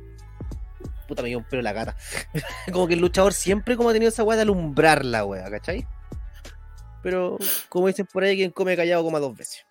Puta, 1.08 1.22
me 1.22 1.28
dio 1.28 1.38
un 1.38 1.44
pelo 1.44 1.62
la 1.62 1.72
gata. 1.72 1.96
como 2.72 2.86
que 2.86 2.94
el 2.94 3.00
luchador 3.00 3.32
siempre 3.32 3.76
como 3.76 3.90
ha 3.90 3.92
tenido 3.92 4.08
esa 4.10 4.22
weá 4.22 4.36
de 4.36 4.42
alumbrar 4.42 5.04
la 5.04 5.24
weá, 5.24 5.50
¿cachai? 5.50 5.86
Pero, 7.02 7.36
como 7.68 7.88
dicen 7.88 8.06
por 8.10 8.22
ahí, 8.22 8.36
quien 8.36 8.50
come 8.52 8.76
callado 8.76 9.02
coma 9.02 9.18
dos 9.18 9.36
veces. 9.36 9.64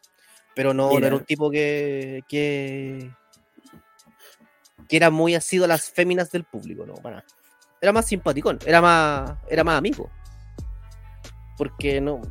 Pero 0.53 0.73
no, 0.73 0.91
no 0.99 1.05
era 1.07 1.15
un 1.15 1.23
tipo 1.23 1.49
que. 1.49 2.23
que. 2.27 3.09
Que 4.91 4.97
era 4.97 5.09
muy 5.09 5.35
asido 5.35 5.63
a 5.63 5.69
las 5.69 5.89
féminas 5.89 6.31
del 6.31 6.43
público, 6.43 6.85
no, 6.85 6.95
para 6.95 7.15
nada. 7.15 7.27
Era 7.79 7.93
más 7.93 8.05
simpaticón, 8.07 8.59
era 8.65 8.81
más. 8.81 9.35
era 9.47 9.63
más 9.63 9.77
amigo. 9.77 10.09
Porque 11.57 12.01
no, 12.01 12.21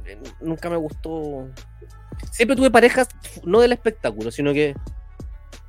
nunca 0.43 0.69
me 0.69 0.77
gustó. 0.77 1.49
Siempre 2.31 2.55
tuve 2.55 2.71
parejas 2.71 3.09
no 3.45 3.61
del 3.61 3.73
espectáculo, 3.73 4.31
sino 4.31 4.53
que 4.53 4.75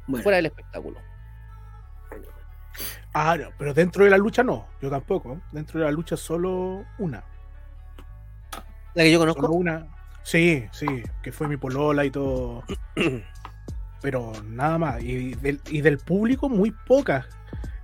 Bueno, 0.05 0.21
fuera 0.21 0.35
del 0.35 0.47
espectáculo. 0.47 0.99
Ah, 3.13 3.37
no, 3.37 3.51
pero 3.57 3.73
dentro 3.73 4.03
de 4.03 4.09
la 4.09 4.17
lucha 4.17 4.43
no, 4.43 4.67
yo 4.81 4.89
tampoco. 4.89 5.39
Dentro 5.53 5.79
de 5.79 5.85
la 5.85 5.91
lucha 5.91 6.17
solo 6.17 6.83
una. 6.99 7.23
La 8.95 9.03
que 9.03 9.11
yo 9.13 9.19
Solo 9.19 9.33
conozco. 9.33 9.55
una. 9.55 9.87
Sí, 10.23 10.67
sí, 10.73 10.87
que 11.23 11.31
fue 11.31 11.47
mi 11.47 11.55
polola 11.55 12.03
y 12.03 12.11
todo. 12.11 12.65
Pero 14.01 14.31
nada 14.45 14.77
más. 14.77 15.03
Y 15.03 15.35
del, 15.35 15.97
público, 15.99 16.49
muy 16.49 16.71
pocas. 16.71 17.25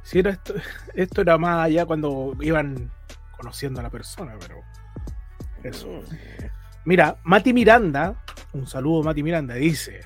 Si 0.04 0.20
era 0.20 0.32
esto, 0.32 0.54
esto 0.94 1.22
era 1.22 1.38
más 1.38 1.66
allá 1.66 1.86
cuando 1.86 2.36
iban 2.42 2.92
conociendo 3.38 3.80
a 3.80 3.84
la 3.84 3.90
persona, 3.90 4.36
pero. 4.40 4.62
Eso. 5.64 6.02
Mira, 6.86 7.18
Mati 7.24 7.54
Miranda, 7.54 8.16
un 8.54 8.66
saludo 8.68 9.04
Mati 9.04 9.22
Miranda, 9.22 9.56
dice, 9.56 10.02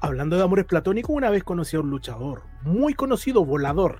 hablando 0.00 0.36
de 0.36 0.42
amores 0.42 0.64
platónicos, 0.64 1.14
una 1.14 1.30
vez 1.30 1.44
conocí 1.44 1.76
a 1.76 1.80
un 1.80 1.90
luchador, 1.90 2.44
muy 2.62 2.94
conocido, 2.94 3.44
volador, 3.44 3.98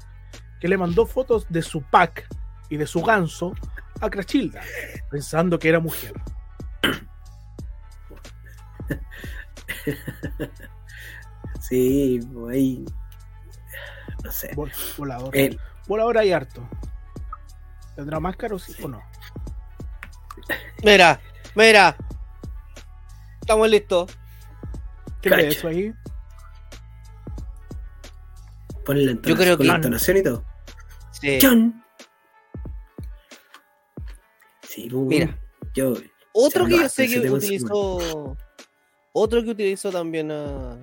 que 0.60 0.68
le 0.68 0.78
mandó 0.78 1.04
fotos 1.04 1.46
de 1.50 1.60
su 1.60 1.82
pack 1.82 2.26
y 2.70 2.78
de 2.78 2.86
su 2.86 3.02
ganso 3.02 3.52
a 4.00 4.08
Crachilda, 4.08 4.62
pensando 5.10 5.58
que 5.58 5.68
era 5.68 5.80
mujer. 5.80 6.14
sí, 11.68 12.20
ahí... 12.50 12.84
No 14.22 14.30
sé. 14.32 14.50
Vol- 14.54 14.72
volador. 14.96 15.36
Eh, 15.36 15.56
Volador 15.86 16.18
hay 16.18 16.32
harto. 16.32 16.66
¿Tendrá 17.94 18.18
máscara 18.20 18.54
o 18.54 18.58
sí 18.58 18.74
o 18.82 18.88
no? 18.88 19.02
Mira, 20.82 21.20
mira. 21.54 21.96
Estamos 23.40 23.68
listos. 23.68 24.10
¿Qué 25.20 25.30
lee 25.30 25.44
eso 25.46 25.68
ahí? 25.68 25.92
ponle 28.84 29.04
la 29.06 29.12
entonación, 29.12 29.36
Yo 29.38 29.42
creo 29.42 29.56
con 29.56 29.64
que- 29.64 29.68
la 29.70 29.76
entonación 29.76 30.16
y 30.18 30.22
todo. 30.22 30.44
Sí. 31.12 31.38
¡Chon! 31.38 31.82
Sí, 34.68 34.88
pues, 34.90 35.06
Mira. 35.06 35.38
yo... 35.74 35.94
Otro 36.34 36.66
que 36.66 36.76
yo 36.78 36.88
sé 36.88 37.06
que 37.08 37.30
utilizó. 37.30 38.36
Otro 39.12 39.42
que 39.44 39.50
utilizó 39.50 39.90
también 39.92 40.32
a. 40.32 40.76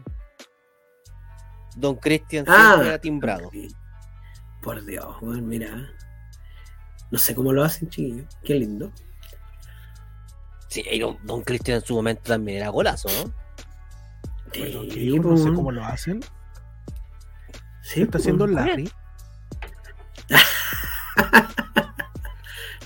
Don 1.76 1.96
Cristian 1.96 2.46
Ah. 2.48 2.68
siempre 2.70 2.88
era 2.90 3.00
timbrado. 3.00 3.52
Por 4.62 4.84
Dios, 4.86 5.16
weón, 5.22 5.48
mira. 5.48 5.90
No 7.10 7.18
sé 7.18 7.34
cómo 7.36 7.52
lo 7.52 7.64
hacen, 7.64 7.90
chiquillos. 7.90 8.26
Qué 8.44 8.56
lindo. 8.56 8.92
Sí, 10.70 10.84
y 10.90 11.00
don, 11.00 11.18
don 11.24 11.42
Cristian 11.42 11.80
en 11.80 11.86
su 11.86 11.94
momento 11.96 12.22
también 12.24 12.60
era 12.60 12.70
golazo, 12.70 13.10
¿no? 13.10 13.34
Perdón, 14.54 14.88
¿qué 14.88 14.94
Sí, 14.94 15.18
no 15.20 15.22
pues, 15.30 15.44
sé 15.44 15.54
cómo 15.54 15.72
lo 15.72 15.84
hacen. 15.84 16.22
sí, 17.82 17.96
¿Qué 17.96 18.02
está 18.02 18.12
pues, 18.12 18.24
haciendo 18.24 18.46
el 18.46 18.56
Larry? 18.56 18.92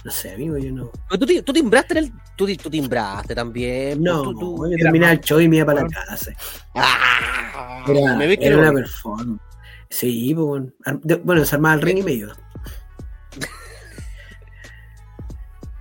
No 0.06 0.12
sé, 0.12 0.34
amigo, 0.36 0.56
yo 0.60 0.72
no. 0.72 0.92
Pero 1.10 1.26
tú, 1.26 1.42
tú 1.44 1.52
timbraste 1.52 1.98
en 1.98 2.06
el. 2.06 2.14
Tú, 2.38 2.46
tú 2.58 2.70
timbraste 2.70 3.34
también. 3.34 4.02
No, 4.04 4.22
pues, 4.24 4.36
tú- 4.36 4.40
tú- 4.40 4.58
yo 4.68 4.68
era 4.76 4.84
terminaba 4.84 5.12
el 5.14 5.20
show 5.20 5.40
y 5.42 5.50
me 5.50 5.58
iba 5.58 5.66
para 5.66 5.82
la 5.82 5.88
casa. 5.90 6.32
¡Ah! 6.76 7.84
Era, 7.88 8.16
me 8.16 8.34
era 8.40 8.58
una 8.60 8.72
performance. 8.72 9.42
Sí, 9.90 10.32
pues, 10.36 10.46
bueno. 10.46 10.72
Bueno, 11.24 11.44
se 11.44 11.56
armaba 11.56 11.74
el 11.76 11.82
ring 11.82 11.98
y 11.98 12.04
me 12.04 12.12
iba. 12.14 12.36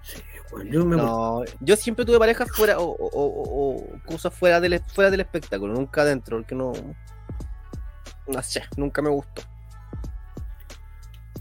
Sí, 0.03 0.22
bueno, 0.51 0.70
yo 0.70 0.85
me 0.87 0.97
No, 0.97 1.43
yo 1.61 1.77
siempre 1.77 2.05
tuve 2.07 2.18
parejas 2.18 2.51
fuera 2.51 2.79
o, 2.79 2.85
o- 2.85 3.11
o- 3.12 3.77
o 3.77 3.87
cosas 4.07 4.33
fuera 4.35 4.59
del, 4.61 4.81
fuera 4.81 5.11
del 5.11 5.20
espectáculo, 5.20 5.75
nunca 5.75 6.01
adentro, 6.03 6.39
porque 6.39 6.55
no. 6.55 6.72
No 8.27 8.43
sé, 8.43 8.62
nunca 8.79 9.03
me 9.03 9.11
gustó. 9.11 9.43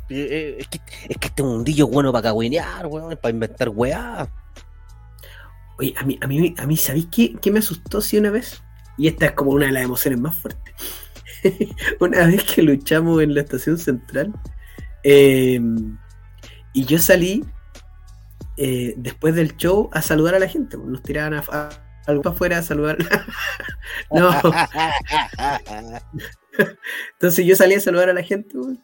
Eh, 0.10 0.58
Es 0.60 0.68
que, 0.68 0.80
es 1.10 1.18
que 1.18 1.28
este 1.28 1.43
mundillo 1.43 1.86
es 1.86 1.91
bueno 1.91 2.12
para 2.12 2.24
cagüinear, 2.24 2.86
weón, 2.88 3.18
para 3.18 3.34
inventar 3.34 3.70
weá. 3.70 4.30
Oye, 5.78 5.93
a 5.97 6.04
mí, 6.04 6.20
a 6.22 6.28
mí, 6.28 6.54
a 6.58 6.68
mí 6.68 6.78
¿sabéis 6.78 7.08
qué, 7.12 7.36
qué 7.41 7.51
me 7.51 7.60
asustó 7.60 8.01
sí 8.01 8.18
una 8.18 8.30
vez? 8.30 8.62
Y 8.97 9.08
esta 9.08 9.28
es 9.28 9.32
como 9.32 9.51
una 9.51 9.66
de 9.68 9.72
las 9.72 9.84
emociones 9.84 10.20
más 10.20 10.36
fuertes. 10.36 10.74
una 11.99 12.26
vez 12.28 12.43
que 12.43 12.62
luchamos 12.62 13.22
en 13.22 13.34
la 13.34 13.41
estación 13.41 13.78
central, 13.78 14.34
eh, 15.04 15.60
y 16.74 16.86
yo 16.86 16.97
salí 16.97 17.43
eh, 18.58 18.93
después 18.97 19.36
del 19.36 19.58
show 19.58 19.89
a 19.93 20.01
saludar 20.01 20.36
a 20.36 20.39
la 20.39 20.47
gente. 20.47 20.78
Nos 20.78 21.01
tiraban 21.04 21.34
a, 21.34 21.43
a, 21.51 21.70
algo 22.06 22.30
afuera 22.30 22.60
a 22.60 22.64
saludar. 22.64 22.97
no, 24.12 24.32
entonces 27.14 27.45
yo 27.45 27.56
salí 27.56 27.76
a 27.76 27.80
saludar 27.80 28.10
a 28.10 28.14
la 28.14 28.24
gente, 28.24 28.58
weón, 28.58 28.84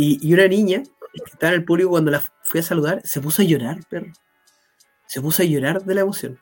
y, 0.00 0.18
y 0.26 0.32
una 0.32 0.48
niña 0.48 0.82
que 1.12 1.30
estaba 1.30 1.52
en 1.52 1.60
el 1.60 1.64
público 1.66 1.90
cuando 1.90 2.10
la 2.10 2.22
fui 2.42 2.60
a 2.60 2.62
saludar 2.62 3.02
se 3.04 3.20
puso 3.20 3.42
a 3.42 3.44
llorar, 3.44 3.80
perro. 3.88 4.12
Se 5.06 5.20
puso 5.20 5.42
a 5.42 5.44
llorar 5.44 5.84
de 5.84 5.94
la 5.94 6.00
emoción. 6.00 6.38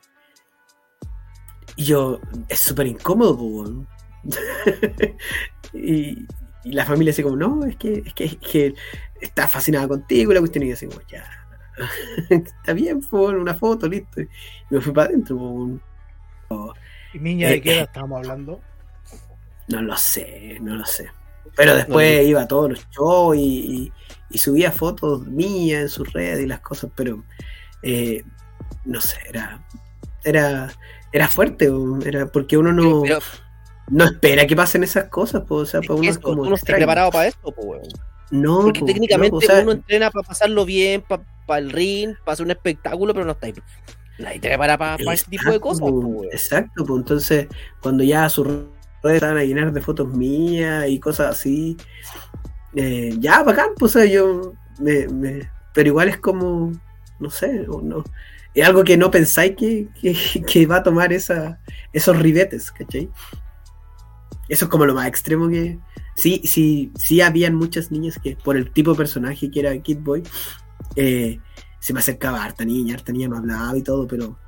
Y 1.74 1.84
yo, 1.84 2.20
es 2.48 2.60
súper 2.60 2.86
incómodo, 2.86 3.86
y, 5.72 6.26
y 6.64 6.72
la 6.72 6.84
familia 6.84 7.12
así 7.12 7.22
como, 7.22 7.36
no, 7.36 7.64
es 7.64 7.76
que, 7.76 8.02
es 8.04 8.14
que, 8.14 8.24
es 8.24 8.36
que 8.36 8.74
está 9.20 9.48
fascinada 9.48 9.88
contigo 9.88 10.30
y 10.30 10.34
la 10.34 10.40
cuestión 10.40 10.64
y 10.64 10.68
yo 10.68 10.74
así 10.74 10.86
como, 10.86 11.00
ya. 11.08 11.24
está 12.30 12.72
bien, 12.72 13.00
una 13.10 13.54
foto, 13.54 13.88
listo. 13.88 14.20
Y 14.20 14.28
me 14.70 14.80
fui 14.80 14.92
para 14.92 15.08
adentro, 15.08 15.36
weón. 15.36 15.82
¿Y 17.12 17.18
niña 17.18 17.48
Eh, 17.48 17.52
de 17.54 17.60
qué 17.60 17.70
edad 17.72 17.80
eh. 17.80 17.84
estábamos 17.84 18.18
hablando? 18.18 18.60
No 19.68 19.82
lo 19.82 19.96
sé, 19.96 20.58
no 20.60 20.76
lo 20.76 20.84
sé. 20.86 21.10
Pero 21.56 21.74
después 21.76 22.26
iba 22.26 22.42
a 22.42 22.48
todos 22.48 22.70
los 22.70 22.88
shows 22.90 23.36
y, 23.36 23.40
y- 23.40 23.92
y 24.30 24.38
subía 24.38 24.70
fotos 24.72 25.26
mías 25.26 25.82
en 25.82 25.88
sus 25.88 26.12
redes 26.12 26.40
y 26.44 26.46
las 26.46 26.60
cosas, 26.60 26.90
pero 26.94 27.24
eh, 27.82 28.22
no 28.84 29.00
sé, 29.00 29.16
era, 29.28 29.64
era, 30.24 30.70
era 31.12 31.28
fuerte, 31.28 31.70
era 32.04 32.26
porque 32.26 32.56
uno 32.58 32.72
no, 32.72 33.02
Pero 33.02 33.18
no 33.88 34.04
espera 34.04 34.46
que 34.46 34.54
pasen 34.54 34.84
esas 34.84 35.04
cosas, 35.04 35.42
pues, 35.48 35.62
o 35.62 35.66
sea, 35.66 35.80
para 35.80 35.94
uno 35.94 36.02
es 36.04 36.10
eso, 36.10 36.20
como 36.20 36.44
extraño. 36.54 36.76
preparado 36.78 37.10
para 37.10 37.30
weón. 37.56 37.80
No, 38.30 38.60
Porque 38.60 38.80
po, 38.80 38.86
técnicamente 38.86 39.30
no, 39.34 39.38
po, 39.40 39.44
o 39.46 39.48
sea, 39.48 39.62
uno 39.62 39.72
entrena 39.72 40.10
para 40.10 40.26
pasarlo 40.28 40.64
bien, 40.66 41.02
para 41.46 41.58
el 41.60 41.70
ring, 41.70 42.14
para 42.24 42.34
hacer 42.34 42.44
un 42.44 42.50
espectáculo, 42.50 43.14
pero 43.14 43.24
no 43.24 43.32
está 43.32 43.46
ahí. 43.46 43.54
Nadie 44.18 44.40
te 44.40 44.48
prepara 44.48 44.76
para 44.76 44.96
ese 45.14 45.30
tipo 45.30 45.50
de 45.50 45.58
cosas, 45.60 45.80
po, 45.80 46.12
pues. 46.18 46.28
Exacto, 46.32 46.84
pues 46.84 46.98
entonces 46.98 47.46
cuando 47.80 48.04
ya 48.04 48.28
sus 48.28 48.46
redes 49.02 49.22
a 49.22 49.34
llenar 49.44 49.72
de 49.72 49.80
fotos 49.80 50.08
mías 50.14 50.88
y 50.88 50.98
cosas 51.00 51.30
así, 51.30 51.76
eh, 52.74 53.14
ya 53.18 53.42
bacán, 53.42 53.70
pues 53.78 53.94
yo 54.10 54.52
me, 54.80 55.08
me- 55.08 55.50
pero 55.74 55.88
igual 55.88 56.08
es 56.08 56.18
como, 56.18 56.72
no 57.18 57.30
sé, 57.30 57.66
o 57.68 57.80
no, 57.82 58.04
es 58.54 58.66
algo 58.66 58.84
que 58.84 58.96
no 58.96 59.10
pensáis 59.10 59.56
que, 59.56 59.88
que, 60.00 60.16
que 60.46 60.66
va 60.66 60.76
a 60.78 60.82
tomar 60.82 61.12
esa, 61.12 61.60
esos 61.92 62.18
ribetes, 62.18 62.70
¿cachai? 62.72 63.10
Eso 64.48 64.64
es 64.64 64.70
como 64.70 64.86
lo 64.86 64.94
más 64.94 65.06
extremo 65.06 65.48
que. 65.48 65.78
Sí, 66.14 66.42
sí, 66.44 66.92
sí 66.96 67.20
habían 67.20 67.54
muchas 67.54 67.90
niñas 67.90 68.18
que, 68.22 68.36
por 68.36 68.56
el 68.56 68.72
tipo 68.72 68.92
de 68.92 68.96
personaje 68.96 69.50
que 69.50 69.60
era 69.60 69.78
Kid 69.82 69.98
Boy, 70.00 70.22
eh, 70.96 71.40
se 71.80 71.92
me 71.92 72.00
acercaba 72.00 72.44
harta 72.44 72.64
niña, 72.64 72.94
harta 72.94 73.12
niña 73.12 73.28
me 73.28 73.38
hablaba 73.38 73.76
y 73.78 73.82
todo, 73.82 74.06
pero. 74.08 74.38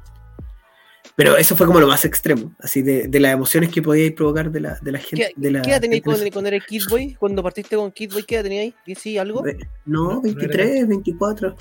Pero 1.23 1.37
eso 1.37 1.55
fue 1.55 1.67
como 1.67 1.81
lo 1.81 1.87
más 1.87 2.07
extremo, 2.07 2.55
así 2.61 2.81
de, 2.81 3.07
de 3.07 3.21
las 3.21 3.35
emociones 3.35 3.69
que 3.71 3.83
podíais 3.83 4.13
provocar 4.13 4.51
de 4.51 4.61
la, 4.61 4.79
de 4.81 4.91
la 4.93 4.99
gente. 4.99 5.35
¿Qué, 5.35 5.41
de 5.41 5.51
la 5.51 5.61
qué 5.61 5.73
edad 5.73 5.85
en 5.85 6.01
cuando, 6.01 6.25
cuando 6.33 6.49
eres 6.49 6.65
Kid 6.65 6.83
Boy? 6.89 7.15
Cuando 7.15 7.43
partiste 7.43 7.77
con 7.77 7.93
Kid 7.93 8.11
Boy, 8.15 8.23
¿qué 8.23 8.37
edad 8.37 8.45
tenías? 8.45 8.73
¿10 8.87 9.07
y 9.07 9.19
algo? 9.19 9.43
No, 9.45 9.53
No, 9.85 10.13
no 10.15 10.21
23, 10.23 10.89
24, 10.89 11.55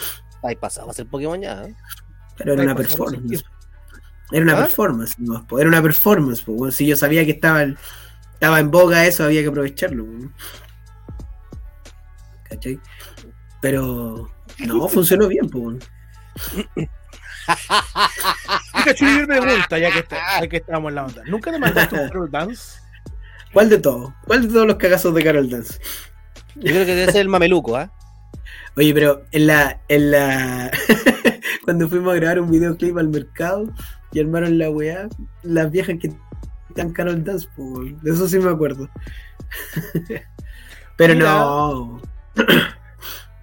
Ahí 0.43 0.55
pasaba 0.55 0.91
a 0.91 0.93
ser 0.93 1.07
Pokémon 1.07 1.41
ya. 1.41 1.65
¿eh? 1.65 1.75
pero 2.37 2.53
era 2.53 2.63
una 2.63 2.75
performance. 2.75 3.43
Era 4.31 4.43
una 4.43 4.53
¿Ah? 4.53 4.61
performance, 4.63 5.15
no, 5.19 5.45
era 5.59 5.67
una 5.67 5.81
performance. 5.81 6.41
po, 6.41 6.53
weón. 6.53 6.71
si 6.71 6.85
yo 6.87 6.95
sabía 6.95 7.25
que 7.25 7.31
estaba, 7.31 7.63
el- 7.63 7.77
estaba 8.35 8.61
en 8.61 8.71
boga 8.71 9.05
eso, 9.05 9.25
había 9.25 9.41
que 9.41 9.49
aprovecharlo. 9.49 10.07
¿Cachai? 12.43 12.79
Pero 13.61 14.29
no, 14.65 14.87
funcionó 14.87 15.27
bien. 15.27 15.49
weón. 15.53 15.79
Pikachu 18.75 19.05
Libre 19.05 19.25
pregunta, 19.41 19.77
ya 19.77 19.91
que, 19.91 19.99
está- 19.99 20.41
ya 20.41 20.47
que 20.47 20.57
estamos 20.57 20.89
en 20.89 20.95
la 20.95 21.05
onda. 21.05 21.23
¿Nunca 21.27 21.51
te 21.51 21.59
mandaste 21.59 21.95
un 21.95 22.07
Carol 22.07 22.31
Dance? 22.31 22.79
¿Cuál 23.53 23.69
de 23.69 23.77
todos? 23.79 24.13
¿Cuál 24.25 24.43
de 24.47 24.53
todos 24.53 24.67
los 24.67 24.75
cagazos 24.77 25.13
de 25.13 25.23
Carol 25.23 25.49
Dance? 25.49 25.79
Yo 26.55 26.71
creo 26.71 26.85
que 26.85 26.95
debe 26.95 27.11
ser 27.11 27.21
el 27.21 27.29
mameluco, 27.29 27.75
¿ah? 27.75 27.91
Oye, 28.77 28.93
pero 28.93 29.23
en 29.31 29.47
la, 29.47 29.81
en 29.87 30.11
la 30.11 30.71
cuando 31.65 31.89
fuimos 31.89 32.13
a 32.13 32.15
grabar 32.15 32.39
un 32.39 32.51
videoclip 32.51 32.97
al 32.97 33.09
mercado 33.09 33.71
y 34.11 34.19
armaron 34.19 34.57
la 34.57 34.69
weá, 34.69 35.07
las 35.43 35.71
viejas 35.71 35.95
que 35.99 36.11
están 36.69 36.91
Carol 36.93 37.23
Dance, 37.23 37.47
de 38.01 38.11
eso 38.11 38.27
sí 38.27 38.37
me 38.39 38.49
acuerdo. 38.51 38.89
pero 40.97 41.13
Mira. 41.15 41.31
no. 41.33 42.01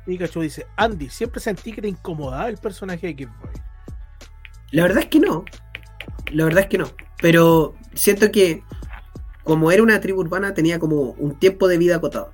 Pikachu 0.06 0.40
dice, 0.42 0.66
Andy, 0.76 1.08
siempre 1.10 1.40
sentí 1.40 1.72
que 1.72 1.82
te 1.82 1.88
incomodaba 1.88 2.48
el 2.48 2.58
personaje 2.58 3.08
de 3.08 3.16
Kid 3.16 3.28
Boy. 3.40 3.50
La 4.72 4.82
verdad 4.82 5.00
es 5.04 5.06
que 5.06 5.20
no. 5.20 5.44
La 6.32 6.44
verdad 6.44 6.64
es 6.64 6.68
que 6.68 6.78
no. 6.78 6.90
Pero 7.20 7.74
siento 7.94 8.30
que 8.30 8.62
como 9.44 9.70
era 9.70 9.82
una 9.82 10.00
tribu 10.00 10.20
urbana 10.20 10.54
tenía 10.54 10.78
como 10.78 11.12
un 11.12 11.38
tiempo 11.38 11.68
de 11.68 11.78
vida 11.78 11.96
acotado. 11.96 12.32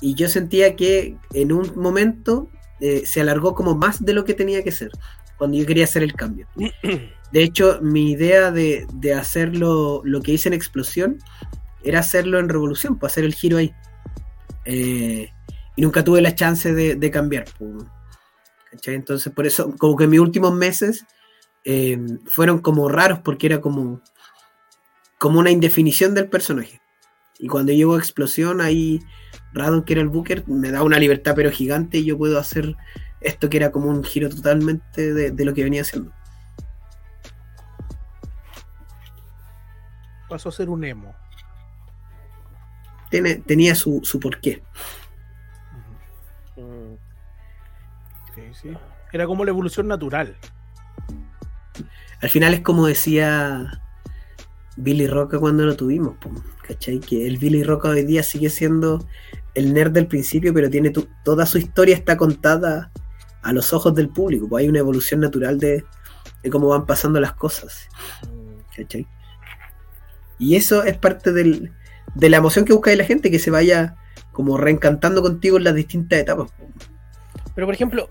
Y 0.00 0.14
yo 0.14 0.28
sentía 0.28 0.76
que 0.76 1.16
en 1.32 1.52
un 1.52 1.72
momento 1.76 2.50
eh, 2.80 3.04
se 3.06 3.20
alargó 3.20 3.54
como 3.54 3.74
más 3.74 4.04
de 4.04 4.12
lo 4.12 4.24
que 4.24 4.34
tenía 4.34 4.62
que 4.64 4.72
ser. 4.72 4.90
Cuando 5.38 5.56
yo 5.56 5.64
quería 5.64 5.84
hacer 5.84 6.02
el 6.02 6.14
cambio. 6.14 6.46
De 7.32 7.42
hecho, 7.42 7.80
mi 7.82 8.12
idea 8.12 8.52
de, 8.52 8.86
de 8.92 9.14
hacerlo, 9.14 10.02
lo 10.04 10.22
que 10.22 10.32
hice 10.32 10.48
en 10.48 10.52
Explosión, 10.52 11.18
era 11.82 12.00
hacerlo 12.00 12.38
en 12.38 12.48
Revolución, 12.48 12.98
pues 12.98 13.12
hacer 13.12 13.24
el 13.24 13.34
giro 13.34 13.58
ahí. 13.58 13.74
Eh, 14.64 15.30
y 15.74 15.82
nunca 15.82 16.04
tuve 16.04 16.20
la 16.20 16.34
chance 16.34 16.72
de, 16.72 16.94
de 16.94 17.10
cambiar. 17.10 17.44
pues. 17.58 17.84
¿Cachai? 18.70 18.94
Entonces, 18.94 19.32
por 19.32 19.46
eso, 19.46 19.74
como 19.78 19.96
que 19.96 20.06
mis 20.06 20.20
últimos 20.20 20.52
meses 20.52 21.06
eh, 21.64 21.98
fueron 22.26 22.60
como 22.60 22.88
raros 22.88 23.20
porque 23.20 23.46
era 23.46 23.60
como, 23.60 24.00
como 25.18 25.40
una 25.40 25.50
indefinición 25.50 26.14
del 26.14 26.28
personaje. 26.28 26.80
Y 27.38 27.48
cuando 27.48 27.72
llegó 27.72 27.96
Explosión, 27.98 28.60
ahí 28.60 29.00
Radon, 29.52 29.84
que 29.84 29.94
era 29.94 30.02
el 30.02 30.08
Booker, 30.08 30.46
me 30.46 30.70
da 30.70 30.82
una 30.82 30.98
libertad 30.98 31.34
pero 31.34 31.50
gigante 31.50 31.98
y 31.98 32.04
yo 32.04 32.18
puedo 32.18 32.38
hacer 32.38 32.76
esto 33.20 33.48
que 33.48 33.56
era 33.56 33.70
como 33.70 33.88
un 33.88 34.04
giro 34.04 34.28
totalmente 34.28 35.12
de, 35.14 35.30
de 35.30 35.44
lo 35.44 35.54
que 35.54 35.64
venía 35.64 35.82
haciendo. 35.82 36.12
Pasó 40.28 40.48
a 40.48 40.52
ser 40.52 40.68
un 40.68 40.84
emo. 40.84 41.14
Tiene, 43.10 43.36
tenía 43.36 43.74
su, 43.74 44.00
su 44.02 44.18
porqué. 44.18 44.62
Mm. 46.56 46.94
Sí, 48.34 48.42
sí. 48.60 48.76
Era 49.12 49.26
como 49.26 49.44
la 49.44 49.50
evolución 49.50 49.86
natural. 49.86 50.36
Al 52.24 52.30
final 52.30 52.54
es 52.54 52.60
como 52.62 52.86
decía 52.86 53.82
Billy 54.78 55.06
Roca 55.06 55.38
cuando 55.38 55.66
lo 55.66 55.76
tuvimos, 55.76 56.16
¿cachai? 56.66 56.98
Que 56.98 57.26
el 57.26 57.36
Billy 57.36 57.62
Roca 57.62 57.90
hoy 57.90 58.02
día 58.02 58.22
sigue 58.22 58.48
siendo 58.48 59.06
el 59.54 59.74
nerd 59.74 59.92
del 59.92 60.06
principio, 60.06 60.54
pero 60.54 60.70
tiene 60.70 60.88
tu- 60.88 61.06
toda 61.22 61.44
su 61.44 61.58
historia 61.58 61.94
está 61.94 62.16
contada 62.16 62.90
a 63.42 63.52
los 63.52 63.74
ojos 63.74 63.94
del 63.94 64.08
público. 64.08 64.48
Pues 64.48 64.62
hay 64.62 64.70
una 64.70 64.78
evolución 64.78 65.20
natural 65.20 65.58
de, 65.60 65.84
de 66.42 66.48
cómo 66.50 66.68
van 66.68 66.86
pasando 66.86 67.20
las 67.20 67.34
cosas. 67.34 67.90
Y 70.38 70.56
eso 70.56 70.82
es 70.82 70.96
parte 70.96 71.30
del- 71.30 71.72
de 72.14 72.30
la 72.30 72.38
emoción 72.38 72.64
que 72.64 72.72
busca 72.72 72.96
la 72.96 73.04
gente, 73.04 73.30
que 73.30 73.38
se 73.38 73.50
vaya 73.50 73.96
como 74.32 74.56
reencantando 74.56 75.20
contigo 75.20 75.58
en 75.58 75.64
las 75.64 75.74
distintas 75.74 76.20
etapas. 76.20 76.50
Pero 77.54 77.66
por 77.66 77.74
ejemplo, 77.74 78.08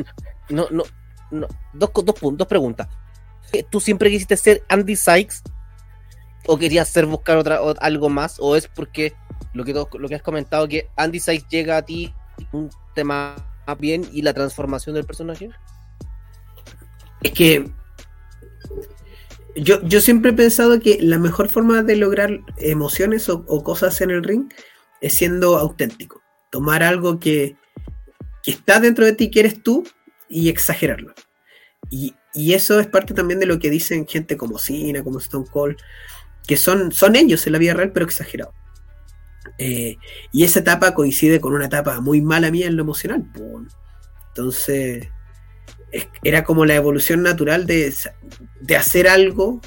no, 0.50 0.66
no, 0.70 0.82
no, 1.30 1.46
dos, 1.72 1.90
dos, 2.04 2.14
dos 2.36 2.46
preguntas. 2.46 2.88
¿Tú 3.62 3.80
siempre 3.80 4.10
quisiste 4.10 4.36
ser 4.36 4.62
Andy 4.68 4.96
Sykes? 4.96 5.42
¿O 6.46 6.58
querías 6.58 6.88
ser 6.88 7.06
buscar 7.06 7.36
otra, 7.38 7.62
o- 7.62 7.74
algo 7.80 8.08
más? 8.08 8.36
¿O 8.40 8.56
es 8.56 8.68
porque 8.68 9.14
lo 9.54 9.64
que, 9.64 9.72
lo 9.72 10.08
que 10.08 10.14
has 10.14 10.22
comentado 10.22 10.68
que 10.68 10.88
Andy 10.96 11.20
Sykes 11.20 11.46
llega 11.48 11.76
a 11.76 11.82
ti 11.82 12.12
un 12.52 12.68
tema 12.94 13.36
bien 13.78 14.06
y 14.12 14.22
la 14.22 14.34
transformación 14.34 14.94
del 14.94 15.06
personaje? 15.06 15.50
Es 17.22 17.32
que 17.32 17.70
yo, 19.56 19.80
yo 19.82 20.00
siempre 20.00 20.32
he 20.32 20.34
pensado 20.34 20.80
que 20.80 20.98
la 21.00 21.18
mejor 21.18 21.48
forma 21.48 21.82
de 21.82 21.96
lograr 21.96 22.40
emociones 22.58 23.28
o, 23.28 23.44
o 23.46 23.62
cosas 23.62 24.00
en 24.00 24.10
el 24.10 24.22
ring 24.24 24.52
es 25.00 25.14
siendo 25.14 25.56
auténtico. 25.56 26.20
Tomar 26.50 26.82
algo 26.82 27.18
que, 27.20 27.56
que 28.42 28.50
está 28.50 28.80
dentro 28.80 29.04
de 29.04 29.12
ti, 29.12 29.30
que 29.30 29.40
eres 29.40 29.62
tú, 29.62 29.84
y 30.28 30.48
exagerarlo. 30.48 31.14
Y, 31.90 32.14
y 32.34 32.54
eso 32.54 32.80
es 32.80 32.86
parte 32.88 33.14
también 33.14 33.40
de 33.40 33.46
lo 33.46 33.58
que 33.58 33.70
dicen 33.70 34.06
gente 34.06 34.36
como 34.36 34.58
Cena, 34.58 35.02
como 35.04 35.18
Stone 35.18 35.46
Cold, 35.50 35.76
que 36.46 36.56
son, 36.56 36.92
son 36.92 37.16
ellos 37.16 37.46
en 37.46 37.52
la 37.54 37.58
vida 37.58 37.74
real, 37.74 37.92
pero 37.92 38.06
exagerados. 38.06 38.54
Eh, 39.58 39.96
y 40.32 40.44
esa 40.44 40.60
etapa 40.60 40.94
coincide 40.94 41.40
con 41.40 41.54
una 41.54 41.66
etapa 41.66 42.00
muy 42.00 42.20
mala 42.20 42.50
mía 42.50 42.66
en 42.66 42.76
lo 42.76 42.82
emocional. 42.82 43.24
Entonces, 44.28 45.08
es- 45.92 46.08
era 46.24 46.44
como 46.44 46.66
la 46.66 46.74
evolución 46.74 47.22
natural 47.22 47.66
de, 47.66 47.94
de 48.60 48.76
hacer 48.76 49.08
algo 49.08 49.60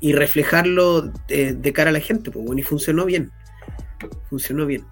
y 0.00 0.12
reflejarlo 0.12 1.02
de, 1.28 1.54
de 1.54 1.72
cara 1.72 1.90
a 1.90 1.92
la 1.92 2.00
gente. 2.00 2.30
Pues 2.30 2.44
bueno, 2.44 2.60
y 2.60 2.64
funcionó 2.64 3.04
bien. 3.04 3.32
Funcionó 4.28 4.66
bien. 4.66 4.84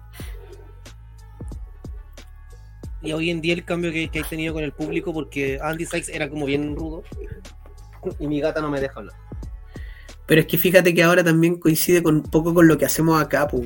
Y 3.01 3.11
hoy 3.11 3.29
en 3.29 3.41
día 3.41 3.53
el 3.53 3.63
cambio 3.63 3.91
que, 3.91 4.09
que 4.09 4.19
hay 4.19 4.25
tenido 4.25 4.53
con 4.53 4.63
el 4.63 4.71
público, 4.71 5.13
porque 5.13 5.59
Andy 5.61 5.85
Sykes 5.85 6.13
era 6.13 6.29
como 6.29 6.45
bien 6.45 6.75
rudo. 6.75 7.03
Y 8.19 8.27
mi 8.27 8.39
gata 8.39 8.61
no 8.61 8.69
me 8.69 8.79
deja 8.79 8.99
hablar. 8.99 9.15
Pero 10.25 10.41
es 10.41 10.47
que 10.47 10.57
fíjate 10.57 10.93
que 10.93 11.03
ahora 11.03 11.23
también 11.23 11.55
coincide 11.55 12.03
con 12.03 12.17
un 12.17 12.23
poco 12.23 12.53
con 12.53 12.67
lo 12.67 12.77
que 12.77 12.85
hacemos 12.85 13.21
acá. 13.21 13.47
Pues. 13.47 13.63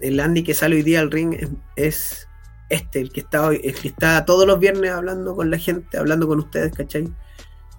El 0.00 0.18
Andy 0.18 0.42
que 0.42 0.54
sale 0.54 0.76
hoy 0.76 0.82
día 0.82 1.00
al 1.00 1.10
ring 1.10 1.34
es, 1.34 1.48
es 1.76 2.28
este, 2.72 3.00
el 3.00 3.12
que, 3.12 3.20
está 3.20 3.46
hoy, 3.46 3.60
el 3.62 3.74
que 3.74 3.88
está 3.88 4.24
todos 4.24 4.46
los 4.46 4.58
viernes 4.58 4.90
hablando 4.90 5.36
con 5.36 5.50
la 5.50 5.58
gente, 5.58 5.98
hablando 5.98 6.26
con 6.26 6.38
ustedes, 6.38 6.72
¿cachai? 6.72 7.06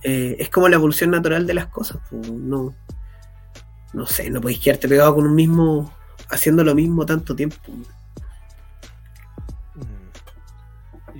Eh, 0.03 0.36
es 0.38 0.49
como 0.49 0.70
la 0.70 0.76
evolución 0.76 1.10
natural 1.10 1.48
de 1.48 1.56
las 1.56 1.68
cosas. 1.68 1.98
pues, 2.10 2.32
no, 2.32 2.76
no 3.94 4.06
sé, 4.06 4.30
no 4.30 4.40
podéis 4.40 4.60
quedarte 4.60 4.88
pegado 4.88 5.15
con 5.15 5.26
un 5.26 5.34
mismo, 5.34 5.91
haciendo 6.30 6.64
lo 6.64 6.76
mismo 6.76 7.06
tanto 7.07 7.36
tiempo. 7.36 7.57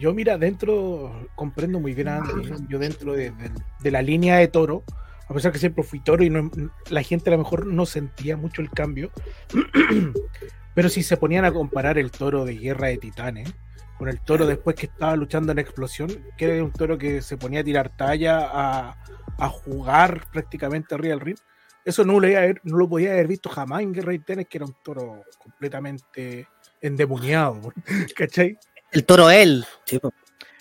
Yo, 0.04 0.14
mira, 0.14 0.38
dentro, 0.38 1.30
comprendo 1.34 1.80
muy 1.80 1.94
bien. 1.94 2.10
¿eh? 2.10 2.58
Yo 2.68 2.78
dentro 2.78 3.14
de, 3.14 3.32
de- 3.32 3.52
de 3.80 3.92
la 3.92 4.02
línea 4.02 4.36
de 4.36 4.50
toro, 4.50 4.84
a 5.30 5.34
pesar 5.34 5.54
que 5.54 5.60
siempre 5.60 5.82
fui 5.82 6.02
toro 6.02 6.26
y 6.26 6.30
no- 6.30 6.52
la 6.90 7.02
gente 7.04 7.30
a 7.30 7.32
lo 7.32 7.38
mejor 7.38 7.66
no 7.66 7.86
sentía 7.86 8.36
mucho 8.36 8.62
el 8.62 8.70
cambio, 8.70 9.12
pero 10.76 10.90
si 10.90 11.04
se 11.04 11.16
ponían 11.16 11.46
a 11.46 11.54
comparar 11.54 11.98
el 11.98 12.12
toro 12.12 12.44
de 12.44 12.56
Guerra 12.58 12.88
de 12.88 12.98
Titanes 12.98 13.54
con 13.98 14.10
el 14.10 14.20
toro 14.20 14.46
después 14.46 14.76
que 14.76 14.88
estaba 14.88 15.16
luchando 15.16 15.54
en 15.54 15.60
Explosión, 15.60 16.10
que 16.38 16.46
era 16.54 16.62
un 16.64 16.74
toro 16.74 16.98
que 16.98 17.22
se 17.22 17.38
ponía 17.38 17.62
a 17.62 17.64
tirar 17.64 17.96
talla, 17.96 18.50
a, 18.52 18.98
a 19.38 19.48
jugar 19.48 20.26
prácticamente 20.34 20.96
arriba 20.96 21.12
del 21.16 21.22
ring, 21.22 21.38
eso 21.86 22.04
no 22.04 22.20
lo, 22.20 22.28
iba 22.28 22.40
a 22.40 22.42
ver- 22.42 22.62
no 22.66 22.76
lo 22.78 22.90
podía 22.90 23.12
haber 23.14 23.28
visto 23.30 23.48
jamás 23.50 23.84
en 23.84 23.94
Guerra 23.94 24.12
de 24.12 24.20
Titanes, 24.20 24.48
que 24.50 24.58
era 24.58 24.66
un 24.66 24.76
toro 24.84 25.24
completamente 25.42 26.48
endemoniado, 26.82 27.72
¿cachai? 28.18 28.58
El 28.94 29.06
toro 29.06 29.30
él. 29.30 29.66
Sí. 29.86 30.00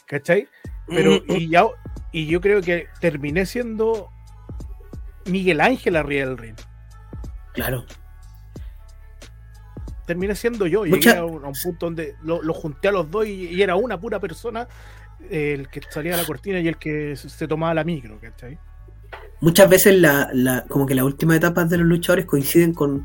¿Cachai? 0.07 0.49
Pero, 0.89 1.23
y, 1.29 1.49
ya, 1.49 1.65
y 2.11 2.27
yo 2.27 2.41
creo 2.41 2.61
que 2.61 2.87
terminé 3.01 3.47
siendo 3.47 4.09
Miguel 5.27 5.61
Ángel 5.61 5.97
arriba 5.97 6.27
del 6.27 6.37
ring. 6.39 6.57
Claro. 7.55 7.85
Terminé 10.07 10.35
siendo 10.35 10.67
yo. 10.67 10.85
Llegué 10.85 10.97
Mucha- 10.97 11.19
a 11.21 11.25
un, 11.25 11.45
a 11.45 11.49
un 11.49 11.55
punto 11.63 11.87
donde 11.87 12.17
lo, 12.23 12.43
lo 12.43 12.53
junté 12.53 12.89
a 12.89 12.93
los 12.93 13.11
dos 13.11 13.27
y, 13.27 13.47
y 13.49 13.63
era 13.63 13.77
una 13.77 13.99
pura 14.01 14.19
persona 14.19 14.67
eh, 15.31 15.55
el 15.55 15.69
que 15.69 15.81
salía 15.89 16.15
a 16.15 16.17
la 16.17 16.25
cortina 16.25 16.59
y 16.59 16.69
el 16.69 16.77
que 16.77 17.15
se, 17.17 17.29
se 17.31 17.47
tomaba 17.47 17.73
la 17.75 17.85
micro, 17.85 18.19
¿cachai? 18.21 18.59
muchas 19.41 19.69
veces 19.69 19.95
la, 20.01 20.31
la- 20.33 20.65
como 20.69 20.87
que 20.87 20.95
las 20.95 21.05
últimas 21.05 21.37
etapas 21.37 21.69
de 21.69 21.77
los 21.79 21.87
luchadores 21.87 22.27
coinciden 22.27 22.73
con 22.75 23.05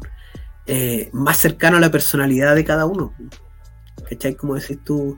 eh, 0.65 1.09
más 1.13 1.37
cercano 1.37 1.77
a 1.77 1.79
la 1.79 1.91
personalidad 1.91 2.55
de 2.55 2.63
cada 2.65 2.85
uno. 2.85 3.13
¿Cachai? 4.09 4.35
Como 4.35 4.55
decís 4.55 4.79
tú, 4.83 5.17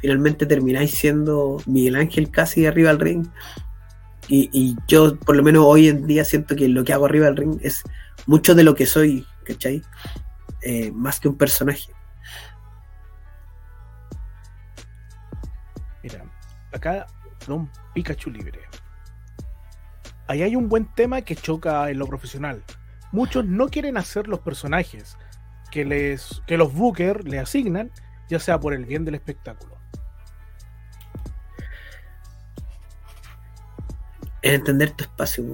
finalmente 0.00 0.46
termináis 0.46 0.92
siendo 0.92 1.60
Miguel 1.66 1.96
Ángel 1.96 2.30
casi 2.30 2.66
arriba 2.66 2.90
del 2.90 3.00
ring. 3.00 3.26
Y, 4.30 4.76
yo, 4.86 5.16
por 5.16 5.36
lo 5.36 5.42
menos 5.42 5.64
hoy 5.64 5.88
en 5.88 6.06
día, 6.06 6.22
siento 6.22 6.54
que 6.54 6.68
lo 6.68 6.84
que 6.84 6.92
hago 6.92 7.06
arriba 7.06 7.26
del 7.26 7.36
ring 7.36 7.58
es 7.62 7.82
mucho 8.26 8.54
de 8.54 8.62
lo 8.62 8.74
que 8.74 8.84
soy, 8.84 9.26
¿cachai? 9.42 9.82
Eh, 10.62 10.92
más 10.92 11.18
que 11.18 11.28
un 11.28 11.38
personaje. 11.38 11.90
Mira, 16.02 16.24
acá 16.72 17.06
Don 17.46 17.70
Pikachu 17.94 18.30
libre. 18.30 18.60
ahí 20.26 20.42
hay 20.42 20.56
un 20.56 20.68
buen 20.68 20.84
tema 20.94 21.22
que 21.22 21.34
choca 21.34 21.90
en 21.90 21.98
lo 21.98 22.06
profesional. 22.06 22.62
Muchos 23.12 23.46
no 23.46 23.68
quieren 23.68 23.96
hacer 23.96 24.28
los 24.28 24.40
personajes 24.40 25.16
que, 25.70 25.86
les, 25.86 26.42
que 26.46 26.58
los 26.58 26.74
bookers 26.74 27.24
le 27.24 27.38
asignan, 27.38 27.90
ya 28.28 28.38
sea 28.38 28.58
por 28.60 28.74
el 28.74 28.84
bien 28.84 29.04
del 29.04 29.14
espectáculo. 29.14 29.76
Es 34.42 34.52
entender 34.52 34.90
tu 34.92 35.04
espacio. 35.04 35.44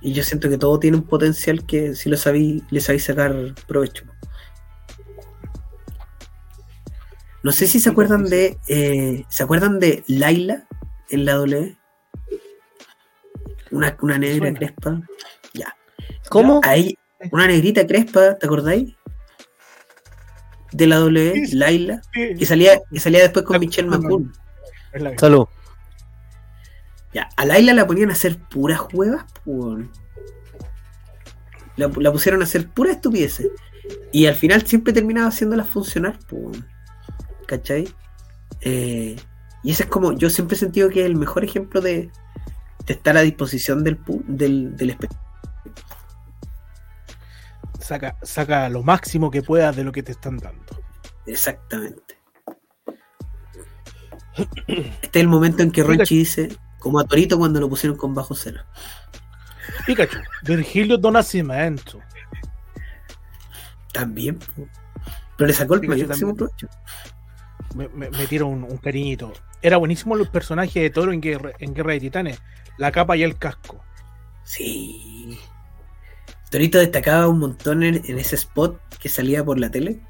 Y 0.00 0.12
yo 0.12 0.22
siento 0.22 0.48
que 0.48 0.58
todo 0.58 0.78
tiene 0.78 0.96
un 0.96 1.04
potencial 1.04 1.64
que 1.64 1.94
si 1.94 2.10
lo 2.10 2.16
sabí, 2.16 2.62
le 2.70 2.80
sabéis 2.80 3.04
sacar 3.04 3.34
provecho. 3.66 4.04
No 7.42 7.50
sé 7.52 7.66
si 7.66 7.80
se 7.80 7.90
acuerdan 7.90 8.24
de. 8.24 8.58
eh, 8.68 9.24
¿Se 9.28 9.42
acuerdan 9.42 9.78
de 9.80 10.04
Laila 10.06 10.64
en 11.10 11.24
la 11.24 11.34
W? 11.34 11.76
Una, 13.70 13.96
una 14.00 14.18
negra 14.18 14.38
suena. 14.38 14.58
crespa. 14.58 15.00
Ya. 15.54 15.74
¿Cómo? 16.28 16.60
Ahí, 16.64 16.96
una 17.30 17.46
negrita 17.46 17.86
crespa, 17.86 18.36
¿te 18.38 18.46
acordáis? 18.46 18.94
De 20.72 20.86
la 20.86 20.96
W, 20.96 21.32
Sí, 21.34 21.46
sí. 21.48 21.56
Laila. 21.56 22.00
Que 22.12 22.46
salía, 22.46 22.80
que 22.90 22.98
salía 23.00 23.20
después 23.20 23.44
con 23.44 23.54
La- 23.54 23.60
Michelle. 23.60 23.88
McCool. 23.88 24.32
Salud. 25.18 25.46
Ya, 27.14 27.28
a 27.36 27.44
Laila 27.44 27.74
la 27.74 27.86
ponían 27.86 28.10
a 28.10 28.14
hacer 28.14 28.38
puras 28.38 28.80
huevas, 28.92 29.24
pues. 29.44 29.86
La, 31.76 31.88
la 31.96 32.12
pusieron 32.12 32.40
a 32.40 32.44
hacer 32.44 32.68
puras 32.68 32.96
estupideces. 32.96 33.48
Y 34.12 34.26
al 34.26 34.34
final 34.34 34.66
siempre 34.66 34.92
terminaba 34.92 35.28
haciéndolas 35.28 35.68
funcionar, 35.68 36.18
pues. 36.28 36.58
¿Cachai? 37.46 37.88
Eh, 38.62 39.16
y 39.62 39.70
ese 39.70 39.82
es 39.84 39.88
como, 39.88 40.12
yo 40.12 40.30
siempre 40.30 40.56
he 40.56 40.58
sentido 40.60 40.88
que 40.88 41.00
es 41.00 41.06
el 41.06 41.16
mejor 41.16 41.44
ejemplo 41.44 41.80
de, 41.80 42.10
de 42.86 42.92
estar 42.94 43.16
a 43.16 43.20
disposición 43.22 43.84
del, 43.84 43.98
del, 44.26 44.76
del 44.76 44.90
espectador. 44.90 45.22
Saca, 47.82 48.16
saca 48.22 48.68
lo 48.68 48.82
máximo 48.82 49.30
que 49.30 49.42
puedas 49.42 49.76
de 49.76 49.84
lo 49.84 49.92
que 49.92 50.02
te 50.02 50.12
están 50.12 50.38
dando. 50.38 50.82
Exactamente. 51.26 52.18
Este 54.66 55.18
es 55.18 55.22
el 55.22 55.28
momento 55.28 55.62
en 55.62 55.70
que 55.70 55.82
Ronchi 55.82 56.18
dice, 56.18 56.56
como 56.78 56.98
a 56.98 57.04
Torito 57.04 57.38
cuando 57.38 57.60
lo 57.60 57.68
pusieron 57.68 57.98
con 57.98 58.14
bajo 58.14 58.34
cero. 58.34 58.62
Pikachu, 59.86 60.18
Virgilio 60.44 60.96
do 60.96 61.10
Nascimento. 61.10 62.00
También, 63.92 64.38
pero 65.36 65.48
le 65.48 65.52
sacó 65.52 65.74
el 65.74 65.80
Pikachu 65.80 66.34
provecho. 66.34 66.68
Me, 67.74 67.88
me, 67.88 68.10
me 68.10 68.26
tiro 68.26 68.46
un, 68.46 68.64
un 68.64 68.78
cariñito. 68.78 69.32
Era 69.60 69.76
buenísimo 69.76 70.16
los 70.16 70.28
personajes 70.28 70.74
de 70.74 70.90
Toro 70.90 71.12
en 71.12 71.20
Guerra, 71.20 71.52
en 71.58 71.74
Guerra 71.74 71.92
de 71.92 72.00
Titanes. 72.00 72.42
La 72.78 72.90
capa 72.90 73.16
y 73.16 73.22
el 73.22 73.38
casco. 73.38 73.82
Sí. 74.44 75.38
Torito 76.52 76.78
destacaba 76.78 77.26
un 77.28 77.38
montón 77.40 77.82
en, 77.82 78.02
en 78.04 78.18
ese 78.18 78.36
spot 78.36 78.78
que 79.00 79.08
salía 79.08 79.42
por 79.44 79.58
la 79.58 79.70
tele, 79.70 80.00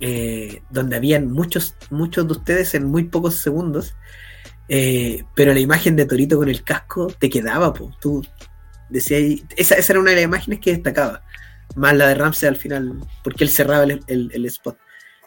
eh, 0.00 0.60
donde 0.70 0.96
habían 0.96 1.30
muchos, 1.30 1.74
muchos 1.90 2.26
de 2.26 2.32
ustedes 2.32 2.74
en 2.74 2.84
muy 2.86 3.04
pocos 3.04 3.36
segundos, 3.36 3.94
eh, 4.68 5.24
pero 5.34 5.54
la 5.54 5.60
imagen 5.60 5.96
de 5.96 6.04
Torito 6.04 6.36
con 6.36 6.48
el 6.48 6.64
casco 6.64 7.06
te 7.18 7.30
quedaba, 7.30 7.72
po. 7.72 7.90
tú 8.00 8.26
decías, 8.90 9.42
esa, 9.56 9.76
esa 9.76 9.92
era 9.92 10.00
una 10.00 10.10
de 10.10 10.16
las 10.16 10.24
imágenes 10.24 10.60
que 10.60 10.72
destacaba, 10.72 11.22
más 11.76 11.94
la 11.94 12.08
de 12.08 12.16
Ramsey 12.16 12.48
al 12.48 12.56
final, 12.56 12.98
porque 13.24 13.44
él 13.44 13.50
cerraba 13.50 13.84
el, 13.84 14.02
el- 14.08 14.30
el 14.34 14.44
spot, 14.46 14.76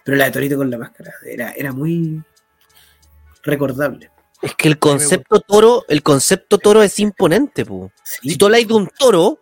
pero 0.03 0.17
la 0.17 0.25
de 0.25 0.31
Torito 0.31 0.57
con 0.57 0.69
la 0.69 0.77
máscara 0.77 1.13
era, 1.25 1.51
era 1.53 1.71
muy 1.71 2.21
recordable. 3.43 4.11
Es 4.41 4.55
que 4.55 4.67
el 4.67 4.79
concepto 4.79 5.39
toro, 5.41 5.83
el 5.89 6.01
concepto 6.03 6.57
toro 6.57 6.81
es 6.83 6.99
imponente, 6.99 7.65
po. 7.65 7.91
Sí, 8.03 8.29
Si 8.31 8.37
tú 8.37 8.45
hablas 8.45 8.67
de 8.67 8.73
un 8.73 8.87
toro, 8.87 9.39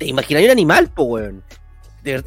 te 0.00 0.06
imaginas 0.06 0.42
un 0.44 0.50
animal, 0.50 0.88
po, 0.88 1.02
weón. 1.04 1.44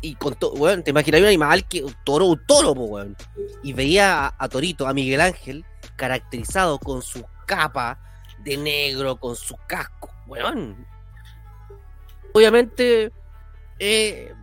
Y 0.01 0.13
con 0.15 0.35
to- 0.35 0.53
weón, 0.53 0.83
te 0.83 0.91
imaginas 0.91 1.21
un 1.21 1.27
animal 1.27 1.67
que 1.67 1.83
un 1.83 1.95
toro, 2.05 2.27
un 2.27 2.45
toro, 2.45 2.75
po, 2.75 2.83
weón. 2.83 3.17
Y 3.63 3.73
veía 3.73 4.27
a, 4.27 4.35
a 4.37 4.47
Torito, 4.47 4.87
a 4.87 4.93
Miguel 4.93 5.19
Ángel, 5.19 5.65
caracterizado 5.95 6.77
con 6.77 7.01
su 7.01 7.25
capa 7.47 7.97
de 8.43 8.57
negro, 8.57 9.15
con 9.17 9.35
su 9.35 9.55
casco, 9.67 10.11
weón. 10.27 10.85
Obviamente, 12.33 13.11
eh, 13.79 14.33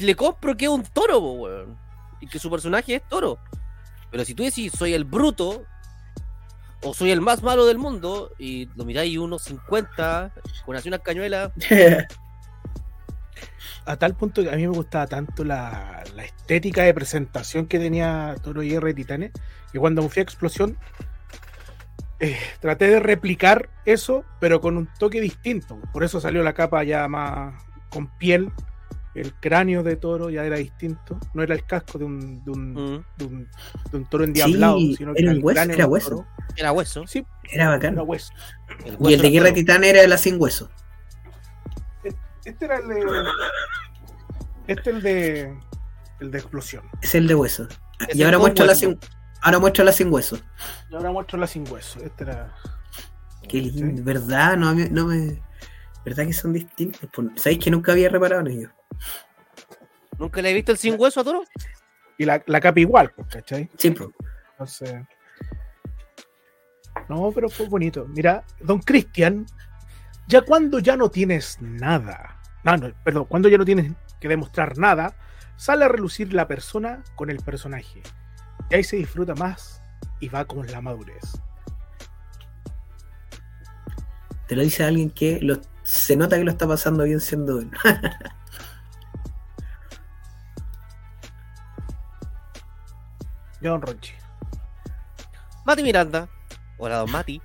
le 0.00 0.14
compro 0.16 0.56
que 0.56 0.64
es 0.64 0.70
un 0.70 0.82
toro, 0.82 1.20
po, 1.20 1.32
weón. 1.34 1.78
Y 2.20 2.26
que 2.26 2.40
su 2.40 2.50
personaje 2.50 2.96
es 2.96 3.08
toro. 3.08 3.38
Pero 4.10 4.24
si 4.24 4.34
tú 4.34 4.42
decís, 4.42 4.72
soy 4.76 4.94
el 4.94 5.04
bruto, 5.04 5.62
o 6.82 6.92
soy 6.94 7.12
el 7.12 7.20
más 7.20 7.42
malo 7.44 7.64
del 7.66 7.78
mundo, 7.78 8.32
y 8.38 8.66
lo 8.74 8.84
miráis 8.84 9.16
unos 9.18 9.42
50, 9.42 10.32
con 10.66 10.74
así 10.74 10.88
una 10.88 10.98
cañuela, 10.98 11.52
A 13.84 13.96
tal 13.96 14.14
punto 14.14 14.42
que 14.42 14.50
a 14.50 14.56
mí 14.56 14.66
me 14.66 14.74
gustaba 14.74 15.06
tanto 15.06 15.44
la, 15.44 16.02
la 16.14 16.24
estética 16.24 16.82
de 16.82 16.94
presentación 16.94 17.66
que 17.66 17.78
tenía 17.78 18.34
Toro 18.42 18.62
y 18.62 18.70
Guerra 18.70 18.88
de 18.88 18.94
Titanes, 18.94 19.32
que 19.72 19.78
cuando 19.78 20.08
fui 20.08 20.20
a 20.20 20.22
Explosión 20.22 20.76
eh, 22.20 22.36
traté 22.60 22.88
de 22.88 23.00
replicar 23.00 23.70
eso, 23.86 24.24
pero 24.40 24.60
con 24.60 24.76
un 24.76 24.88
toque 24.98 25.20
distinto. 25.20 25.78
Por 25.92 26.04
eso 26.04 26.20
salió 26.20 26.42
la 26.42 26.52
capa 26.52 26.84
ya 26.84 27.08
más 27.08 27.54
con 27.88 28.08
piel. 28.18 28.52
El 29.14 29.34
cráneo 29.34 29.82
de 29.82 29.96
toro 29.96 30.30
ya 30.30 30.44
era 30.44 30.56
distinto. 30.58 31.18
No 31.34 31.42
era 31.42 31.54
el 31.54 31.64
casco 31.64 31.98
de 31.98 32.04
un, 32.04 32.44
de 32.44 32.50
un, 32.50 32.72
mm, 32.74 33.04
de 33.16 33.24
un, 33.24 33.48
de 33.90 33.96
un 33.96 34.04
toro 34.08 34.22
endiablado, 34.24 34.76
Sí, 34.78 34.94
sino 34.96 35.14
que 35.14 35.22
era 35.22 35.30
un 35.32 35.36
el 35.38 35.42
hueso, 35.42 35.54
cráneo 35.56 35.74
era 35.76 35.86
hueso. 35.86 36.10
toro. 36.10 36.26
era 36.56 36.72
hueso. 36.72 37.06
Sí, 37.06 37.26
era 37.50 37.70
bacán. 37.70 37.94
era 37.94 38.02
hueso. 38.02 38.32
El 38.84 38.96
Y 39.00 39.14
el 39.14 39.22
de 39.22 39.30
Guerra. 39.30 39.52
Titán 39.52 39.82
era 39.82 40.06
la 40.06 40.18
sin 40.18 40.40
hueso. 40.40 40.70
Este 42.50 42.64
era 42.64 42.78
el 42.78 42.88
de. 42.88 43.24
Este 44.66 44.90
el 44.90 45.02
de. 45.02 45.58
El 46.18 46.30
de 46.32 46.38
explosión. 46.38 46.84
Es 47.00 47.14
el 47.14 47.28
de 47.28 47.34
hueso. 47.34 47.68
Es 48.08 48.16
y 48.16 48.22
ahora 48.24 48.38
con 48.38 48.46
muestro 48.46 48.66
la 48.66 48.72
hueso. 48.72 48.80
sin, 48.80 48.98
ahora 49.40 49.58
muestro 49.60 49.84
la 49.84 49.92
sin 49.92 50.12
hueso. 50.12 50.38
Y 50.90 50.94
ahora 50.96 51.12
muestro 51.12 51.38
la 51.38 51.46
sin 51.46 51.70
hueso. 51.70 52.00
Este 52.00 52.24
era. 52.24 52.52
Qué 53.48 53.58
lindo, 53.58 54.02
¿verdad? 54.02 54.56
No, 54.56 54.74
no 54.74 55.06
me. 55.06 55.40
¿Verdad 56.04 56.26
que 56.26 56.32
son 56.32 56.52
distintos? 56.52 57.08
Pues, 57.14 57.28
¿Sabéis 57.36 57.62
que 57.62 57.70
nunca 57.70 57.92
había 57.92 58.08
reparado 58.08 58.40
en 58.40 58.48
ellos? 58.48 58.72
¿Nunca 60.18 60.42
le 60.42 60.50
he 60.50 60.54
visto 60.54 60.72
el 60.72 60.78
sin 60.78 60.98
hueso 60.98 61.20
a 61.20 61.24
toro? 61.24 61.44
Y 62.18 62.24
la, 62.24 62.42
la 62.46 62.60
capa 62.60 62.80
igual, 62.80 63.12
pues, 63.14 63.28
¿cachai? 63.28 63.70
Sí, 63.78 63.92
pues. 63.92 64.10
Entonces. 64.52 65.06
No, 67.08 67.30
pero 67.32 67.48
fue 67.48 67.68
bonito. 67.68 68.06
Mira, 68.08 68.44
don 68.60 68.80
Cristian, 68.80 69.46
ya 70.26 70.42
cuando 70.42 70.80
ya 70.80 70.96
no 70.96 71.10
tienes 71.10 71.58
nada, 71.60 72.39
no, 72.64 72.76
no, 72.76 72.92
perdón, 73.04 73.24
cuando 73.26 73.48
ya 73.48 73.58
no 73.58 73.64
tienes 73.64 73.92
que 74.20 74.28
demostrar 74.28 74.76
nada, 74.78 75.14
sale 75.56 75.84
a 75.84 75.88
relucir 75.88 76.32
la 76.34 76.46
persona 76.48 77.02
con 77.16 77.30
el 77.30 77.38
personaje. 77.38 78.02
Y 78.70 78.74
ahí 78.74 78.84
se 78.84 78.96
disfruta 78.96 79.34
más 79.34 79.82
y 80.20 80.28
va 80.28 80.44
con 80.44 80.66
la 80.66 80.80
madurez. 80.80 81.22
Te 84.46 84.56
lo 84.56 84.62
dice 84.62 84.84
alguien 84.84 85.10
que 85.10 85.38
lo- 85.40 85.60
se 85.84 86.16
nota 86.16 86.36
que 86.36 86.44
lo 86.44 86.50
está 86.50 86.66
pasando 86.66 87.04
bien 87.04 87.20
siendo 87.20 87.60
él. 87.60 87.70
Don 93.60 93.80
Ronchi. 93.82 94.12
Mati 95.64 95.82
Miranda, 95.82 96.28
hola 96.78 96.96
don 96.98 97.10
Mati. 97.10 97.40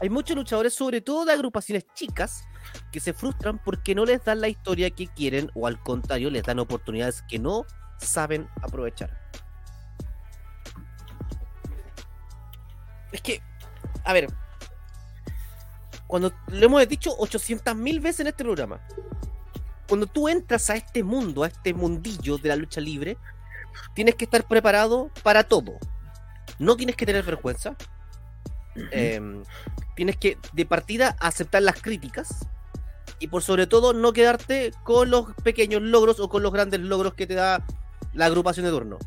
Hay 0.00 0.10
muchos 0.10 0.36
luchadores, 0.36 0.74
sobre 0.74 1.00
todo 1.00 1.24
de 1.24 1.32
agrupaciones 1.32 1.86
chicas, 1.94 2.44
que 2.90 3.00
se 3.00 3.12
frustran 3.12 3.58
porque 3.58 3.94
no 3.94 4.04
les 4.04 4.24
dan 4.24 4.40
la 4.40 4.48
historia 4.48 4.90
que 4.90 5.06
quieren 5.06 5.50
o 5.54 5.66
al 5.66 5.80
contrario 5.82 6.30
les 6.30 6.42
dan 6.42 6.58
oportunidades 6.58 7.22
que 7.28 7.38
no 7.38 7.64
saben 7.98 8.48
aprovechar. 8.62 9.18
Es 13.12 13.20
que, 13.20 13.42
a 14.04 14.12
ver, 14.12 14.28
cuando 16.06 16.32
lo 16.48 16.66
hemos 16.66 16.88
dicho 16.88 17.14
800 17.18 17.76
mil 17.76 18.00
veces 18.00 18.20
en 18.20 18.26
este 18.28 18.44
programa, 18.44 18.80
cuando 19.88 20.06
tú 20.06 20.28
entras 20.28 20.70
a 20.70 20.76
este 20.76 21.02
mundo, 21.02 21.42
a 21.42 21.48
este 21.48 21.74
mundillo 21.74 22.38
de 22.38 22.48
la 22.48 22.56
lucha 22.56 22.80
libre, 22.80 23.16
tienes 23.94 24.14
que 24.14 24.24
estar 24.24 24.46
preparado 24.46 25.10
para 25.22 25.44
todo. 25.44 25.78
No 26.58 26.76
tienes 26.76 26.96
que 26.96 27.06
tener 27.06 27.24
vergüenza. 27.24 27.76
eh, 28.92 29.20
tienes 29.96 30.16
que, 30.16 30.38
de 30.52 30.64
partida, 30.64 31.16
aceptar 31.20 31.62
las 31.62 31.80
críticas. 31.82 32.46
Y 33.20 33.28
por 33.28 33.42
sobre 33.42 33.66
todo, 33.66 33.92
no 33.92 34.12
quedarte 34.12 34.72
con 34.82 35.10
los 35.10 35.34
pequeños 35.44 35.82
logros 35.82 36.18
o 36.20 36.28
con 36.28 36.42
los 36.42 36.52
grandes 36.52 36.80
logros 36.80 37.14
que 37.14 37.26
te 37.26 37.34
da 37.34 37.64
la 38.14 38.24
agrupación 38.26 38.64
de 38.64 38.72
turno. 38.72 38.98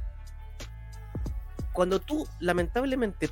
Cuando 1.73 1.99
tú, 1.99 2.27
lamentablemente, 2.39 3.31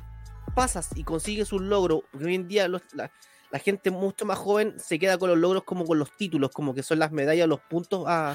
pasas 0.56 0.90
y 0.96 1.04
consigues 1.04 1.52
un 1.52 1.68
logro, 1.70 2.02
hoy 2.12 2.34
en 2.34 2.48
día 2.48 2.66
los- 2.68 2.82
la, 2.94 3.10
gente 3.60 3.90
mucho 3.90 4.24
más 4.26 4.38
joven 4.38 4.74
se 4.78 4.98
queda 4.98 5.18
con 5.18 5.28
los 5.30 5.38
logros 5.38 5.62
como 5.64 5.84
con 5.84 5.98
los 5.98 6.10
títulos, 6.16 6.50
como 6.50 6.74
que 6.74 6.82
son 6.82 6.98
las 6.98 7.12
medallas, 7.12 7.46
los 7.48 7.60
puntos 7.60 8.04
a, 8.08 8.34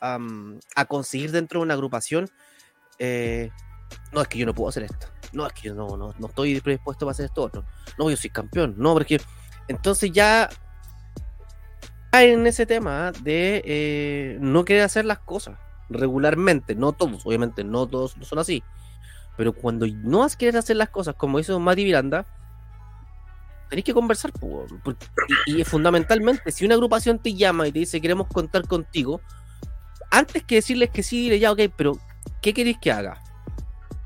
a, 0.00 0.84
conseguir 0.86 1.30
dentro 1.30 1.60
de 1.60 1.64
una 1.64 1.74
agrupación. 1.74 2.28
eh, 2.98 3.50
no 4.10 4.20
es 4.22 4.28
que 4.28 4.38
yo 4.38 4.46
no 4.46 4.54
puedo 4.54 4.68
hacer 4.70 4.84
esto. 4.84 5.06
No 5.32 5.46
es 5.46 5.52
que 5.52 5.68
yo 5.68 5.74
no, 5.74 5.96
no, 5.96 6.14
no 6.18 6.26
estoy 6.26 6.60
predispuesto 6.60 7.06
para 7.06 7.12
hacer 7.12 7.26
esto 7.26 7.42
otro. 7.42 7.64
No, 7.98 8.10
yo 8.10 8.16
soy 8.16 8.30
campeón. 8.30 8.74
No, 8.76 8.94
porque 8.94 9.20
entonces 9.68 10.10
ya 10.12 10.48
en 12.12 12.46
ese 12.46 12.66
tema 12.66 13.12
de 13.22 13.62
eh, 13.64 14.38
no 14.40 14.64
querer 14.64 14.82
hacer 14.82 15.04
las 15.04 15.18
cosas 15.18 15.58
regularmente, 15.88 16.74
no 16.74 16.92
todos, 16.92 17.24
obviamente 17.26 17.64
no 17.64 17.86
todos 17.86 18.16
son 18.20 18.38
así, 18.38 18.62
pero 19.36 19.52
cuando 19.52 19.86
no 19.86 20.20
vas 20.20 20.34
a 20.34 20.38
querer 20.38 20.56
hacer 20.56 20.76
las 20.76 20.90
cosas 20.90 21.14
como 21.14 21.38
hizo 21.38 21.58
Mati 21.58 21.84
Miranda, 21.84 22.26
tenéis 23.68 23.86
que 23.86 23.94
conversar. 23.94 24.32
y, 25.46 25.64
fundamentalmente, 25.64 26.52
si 26.52 26.66
una 26.66 26.74
agrupación 26.74 27.18
te 27.18 27.34
llama 27.34 27.66
y 27.66 27.72
te 27.72 27.78
dice 27.80 28.00
queremos 28.00 28.26
contar 28.28 28.66
contigo, 28.66 29.22
antes 30.10 30.44
que 30.44 30.56
decirles 30.56 30.90
que 30.90 31.02
sí, 31.02 31.22
dile 31.22 31.38
ya, 31.38 31.52
ok, 31.52 31.60
pero 31.74 31.98
¿qué 32.42 32.52
queréis 32.52 32.78
que 32.78 32.92
haga? 32.92 33.22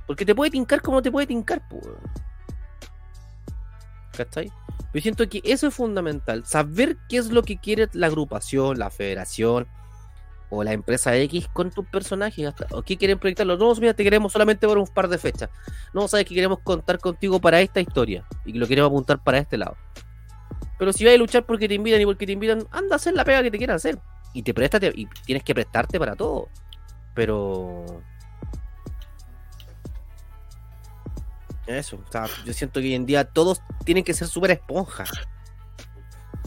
Porque 0.06 0.24
te 0.24 0.34
puede 0.34 0.52
tincar 0.52 0.80
como 0.82 1.02
te 1.02 1.10
puede 1.10 1.26
tincar, 1.26 1.66
po. 1.68 1.80
¿Cachai? 4.16 4.52
Yo 4.94 5.00
siento 5.00 5.28
que 5.28 5.42
eso 5.44 5.66
es 5.66 5.74
fundamental, 5.74 6.46
saber 6.46 6.96
qué 7.08 7.18
es 7.18 7.30
lo 7.30 7.42
que 7.42 7.58
quiere 7.58 7.88
la 7.92 8.06
agrupación, 8.06 8.78
la 8.78 8.90
federación 8.90 9.66
o 10.48 10.62
la 10.62 10.72
empresa 10.72 11.16
X 11.16 11.48
con 11.52 11.70
tus 11.70 11.86
personajes, 11.86 12.52
o 12.70 12.82
qué 12.82 12.96
quieren 12.96 13.18
proyectarlo. 13.18 13.56
No, 13.56 13.74
mira, 13.74 13.94
te 13.94 14.04
queremos 14.04 14.32
solamente 14.32 14.66
por 14.66 14.78
un 14.78 14.86
par 14.86 15.08
de 15.08 15.18
fechas. 15.18 15.50
No, 15.92 16.08
sabes 16.08 16.24
que 16.24 16.34
queremos 16.34 16.60
contar 16.60 16.98
contigo 16.98 17.40
para 17.40 17.60
esta 17.60 17.80
historia 17.80 18.24
y 18.44 18.52
que 18.52 18.58
lo 18.58 18.66
queremos 18.66 18.90
apuntar 18.90 19.22
para 19.22 19.38
este 19.38 19.58
lado. 19.58 19.76
Pero 20.78 20.92
si 20.92 21.04
vas 21.04 21.14
a 21.14 21.18
luchar 21.18 21.44
porque 21.44 21.68
te 21.68 21.74
invitan 21.74 22.00
y 22.00 22.04
porque 22.04 22.26
te 22.26 22.32
invitan, 22.32 22.66
anda 22.70 22.94
a 22.94 22.96
hacer 22.96 23.14
la 23.14 23.24
pega 23.24 23.42
que 23.42 23.50
te 23.50 23.58
quieran 23.58 23.76
hacer. 23.76 23.98
Y 24.34 24.42
te 24.42 24.52
préstate, 24.52 24.92
y 24.94 25.06
tienes 25.24 25.42
que 25.42 25.54
prestarte 25.54 25.98
para 25.98 26.14
todo. 26.14 26.48
Pero. 27.14 28.02
Eso, 31.66 31.96
o 32.06 32.12
sea, 32.12 32.26
yo 32.44 32.52
siento 32.52 32.80
que 32.80 32.86
hoy 32.86 32.94
en 32.94 33.06
día 33.06 33.24
todos 33.24 33.60
tienen 33.84 34.04
que 34.04 34.14
ser 34.14 34.28
súper 34.28 34.52
esponjas. 34.52 35.10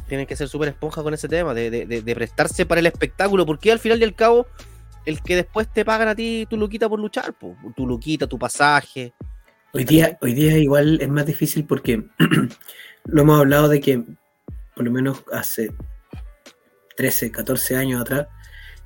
Tienen 0.07 0.25
que 0.25 0.35
ser 0.35 0.47
súper 0.47 0.69
esponjas 0.69 1.03
con 1.03 1.13
ese 1.13 1.27
tema, 1.27 1.53
de, 1.53 1.69
de- 1.69 1.85
de- 1.85 2.01
de 2.01 2.15
prestarse 2.15 2.65
para 2.65 2.79
el 2.79 2.87
espectáculo, 2.87 3.45
porque 3.45 3.71
al 3.71 3.79
final 3.79 3.99
y 3.99 4.03
al 4.05 4.15
cabo, 4.15 4.47
el 5.05 5.21
que 5.21 5.35
después 5.35 5.67
te 5.71 5.85
pagan 5.85 6.07
a 6.07 6.15
ti 6.15 6.47
tu 6.49 6.57
luquita 6.57 6.87
por 6.89 6.99
luchar, 6.99 7.33
po, 7.33 7.55
tu 7.75 7.85
luquita, 7.85 8.25
tu 8.27 8.39
pasaje. 8.39 9.13
Hoy 9.73 9.83
día, 9.83 10.17
hoy 10.21 10.33
día 10.33 10.57
igual 10.57 10.99
es 11.01 11.09
más 11.09 11.25
difícil 11.25 11.65
porque 11.65 12.03
lo 13.05 13.21
hemos 13.21 13.39
hablado 13.39 13.67
de 13.69 13.79
que 13.81 14.03
por 14.75 14.85
lo 14.85 14.91
menos 14.91 15.23
hace 15.31 15.71
13, 16.97 17.31
14 17.31 17.75
años 17.75 18.01
atrás, 18.01 18.27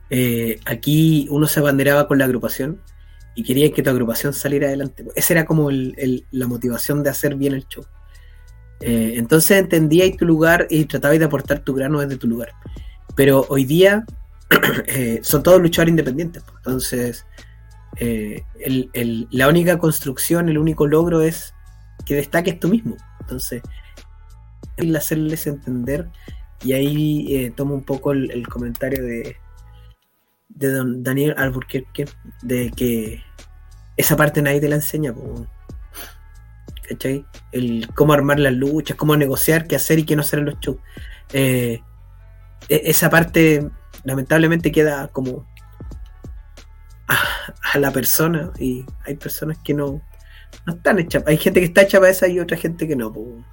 eh, 0.09 0.59
aquí 0.65 1.27
uno 1.29 1.47
se 1.47 1.59
abanderaba 1.59 2.07
con 2.07 2.17
la 2.17 2.25
agrupación 2.25 2.81
y 3.35 3.43
quería 3.43 3.71
que 3.71 3.81
tu 3.81 3.89
agrupación 3.89 4.33
saliera 4.33 4.67
adelante. 4.67 5.05
Esa 5.15 5.33
era 5.33 5.45
como 5.45 5.69
la 5.71 6.47
motivación 6.47 7.03
de 7.03 7.09
hacer 7.09 7.35
bien 7.35 7.53
el 7.53 7.67
show. 7.67 7.85
Eh, 8.79 9.13
entonces 9.15 9.59
entendíais 9.59 10.17
tu 10.17 10.25
lugar 10.25 10.67
y 10.69 10.85
tratabais 10.85 11.19
de 11.19 11.25
aportar 11.25 11.59
tu 11.59 11.73
grano 11.73 12.01
desde 12.01 12.17
tu 12.17 12.27
lugar. 12.27 12.51
Pero 13.15 13.45
hoy 13.49 13.65
día 13.65 14.05
eh, 14.87 15.19
son 15.23 15.41
todos 15.41 15.61
luchadores 15.61 15.91
independientes. 15.91 16.43
pues. 16.43 16.55
Entonces, 16.57 17.25
eh, 17.97 18.43
la 19.31 19.47
única 19.47 19.77
construcción, 19.79 20.49
el 20.49 20.57
único 20.57 20.85
logro 20.85 21.21
es 21.21 21.53
que 22.05 22.15
destaques 22.15 22.59
tú 22.59 22.67
mismo. 22.69 22.97
Entonces, 23.21 23.61
hacerles 24.95 25.47
entender, 25.47 26.09
y 26.63 26.73
ahí 26.73 27.51
tomo 27.55 27.75
un 27.75 27.83
poco 27.83 28.11
el 28.11 28.47
comentario 28.47 29.03
de, 29.03 29.37
de 30.55 30.71
don 30.71 31.03
Daniel 31.03 31.35
Alburquerque, 31.37 32.05
de 32.41 32.71
que 32.71 33.23
esa 33.97 34.15
parte 34.15 34.41
nadie 34.41 34.61
te 34.61 34.69
la 34.69 34.75
enseña. 34.75 35.13
po. 35.13 35.47
¿Cachai? 36.87 37.25
El 37.51 37.87
cómo 37.93 38.13
armar 38.13 38.39
las 38.39 38.53
luchas, 38.53 38.97
cómo 38.97 39.15
negociar, 39.15 39.67
qué 39.67 39.75
hacer 39.75 39.99
y 39.99 40.03
qué 40.03 40.15
no 40.15 40.21
hacer 40.21 40.39
en 40.39 40.45
los 40.45 40.59
shows. 40.59 40.77
Eh, 41.31 41.81
e- 42.69 42.81
esa 42.85 43.09
parte 43.09 43.69
lamentablemente 44.03 44.71
queda 44.71 45.07
como 45.07 45.47
a, 47.07 47.77
la 47.77 47.91
persona 47.91 48.51
y 48.59 48.85
hay 49.05 49.15
personas 49.15 49.57
que 49.63 49.73
no, 49.73 50.01
no 50.65 50.73
están 50.73 50.99
hechas. 50.99 51.23
Hay 51.25 51.37
gente 51.37 51.59
que 51.59 51.67
está 51.67 51.81
hecha 51.83 51.99
para 51.99 52.11
esa 52.11 52.27
y 52.27 52.39
otra 52.39 52.57
gente 52.57 52.87
que 52.87 52.95
no. 52.95 53.11
po. 53.11 53.43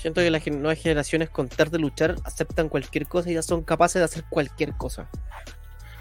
Siento 0.00 0.20
que 0.22 0.30
las 0.30 0.46
nuevas 0.46 0.78
generaciones 0.78 1.28
con 1.28 1.48
tal 1.48 1.70
de 1.70 1.78
luchar 1.78 2.16
aceptan 2.24 2.68
cualquier 2.68 3.06
cosa 3.06 3.30
y 3.30 3.34
ya 3.34 3.42
son 3.42 3.62
capaces 3.62 4.00
de 4.00 4.04
hacer 4.04 4.24
cualquier 4.30 4.72
cosa. 4.74 5.10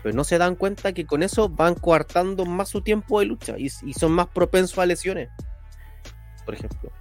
Pero 0.02 0.16
no 0.16 0.24
se 0.24 0.38
dan 0.38 0.56
cuenta 0.56 0.94
que 0.94 1.06
con 1.06 1.22
eso 1.22 1.50
van 1.50 1.76
coartando 1.76 2.46
más 2.46 2.70
su 2.70 2.82
tiempo 2.82 3.20
de 3.20 3.26
lucha 3.26 3.56
y, 3.58 3.66
y 3.66 3.94
son 3.94 4.14
más 4.14 4.28
propensos 4.28 4.80
a 4.80 4.86
lesiones. 4.86 5.30
Por 6.46 6.54
ejemplo. 6.56 6.92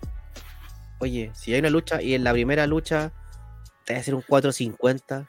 Oye, 0.98 1.30
si 1.34 1.54
hay 1.54 1.60
una 1.60 1.70
lucha 1.70 2.02
y 2.02 2.14
en 2.14 2.24
la 2.24 2.32
primera 2.32 2.66
lucha 2.66 3.12
te 3.84 3.92
va 3.92 3.98
a 3.98 4.00
hacer 4.00 4.16
un 4.16 4.22
450, 4.22 5.28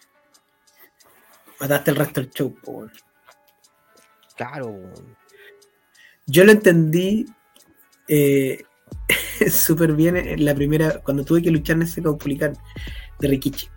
Mataste 1.60 1.92
el 1.92 1.98
resto 1.98 2.22
del 2.22 2.30
show. 2.32 2.56
po. 2.64 2.88
claro. 4.36 4.76
Yo 6.26 6.44
lo 6.44 6.52
entendí 6.52 7.26
eh, 8.08 8.64
súper 9.52 9.94
bien 9.94 10.16
en 10.18 10.44
la 10.46 10.54
primera, 10.56 11.00
cuando 11.00 11.24
tuve 11.26 11.42
que 11.42 11.52
luchar 11.52 11.78
en 11.78 11.84
ese 11.84 12.02
Caupulicán 12.04 12.58
de 13.20 13.28
Rikichi. 13.28 13.68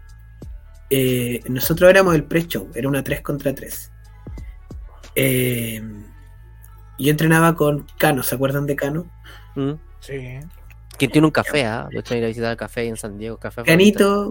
Eh, 0.91 1.41
nosotros 1.49 1.89
éramos 1.89 2.15
el 2.15 2.25
pre-show, 2.25 2.69
era 2.75 2.89
una 2.89 3.03
3 3.03 3.23
contra 3.23 3.55
3. 3.55 3.91
Eh, 5.15 5.83
yo 6.99 7.11
entrenaba 7.11 7.55
con 7.55 7.87
Cano, 7.99 8.23
¿se 8.23 8.35
acuerdan 8.35 8.67
de 8.67 8.77
Cano? 8.77 9.07
¿Mm? 9.55 9.73
Sí. 10.01 10.39
Que 10.99 11.09
tiene 11.09 11.27
un 11.27 11.31
café, 11.33 11.65
¿ah? 11.65 11.89
De 11.91 12.01
hecho, 12.01 12.15
ir 12.15 12.25
a 12.25 12.29
visitar 12.29 12.51
el 12.51 12.57
café 12.57 12.85
en 12.87 12.97
San 12.97 13.19
Diego. 13.19 13.39
Café 13.39 13.63
Canito, 13.63 14.31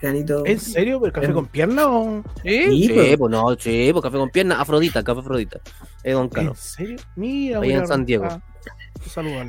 Canito. 0.00 0.44
¿En 0.46 0.60
serio? 0.60 1.04
¿El 1.04 1.12
café 1.12 1.32
con 1.32 1.46
pierna 1.46 1.86
o...? 1.88 2.22
Sí, 2.42 2.64
Sí, 2.70 2.86
sí, 2.88 2.92
pues. 2.92 3.16
pues 3.16 3.30
no, 3.30 3.54
sí, 3.58 3.88
pues 3.92 4.02
café 4.02 4.18
con 4.18 4.30
pierna, 4.30 4.60
Afrodita, 4.60 5.02
café 5.02 5.20
Afrodita. 5.20 5.60
Es 6.02 6.14
Don 6.14 6.28
Cano. 6.28 6.50
¿En 6.50 6.56
serio? 6.56 6.96
Mira, 7.16 7.56
Ahí 7.60 7.68
voy 7.68 7.72
en 7.76 7.82
a- 7.82 7.86
San 7.86 8.04
Diego. 8.04 8.24
a- 8.24 8.34
a 8.34 8.42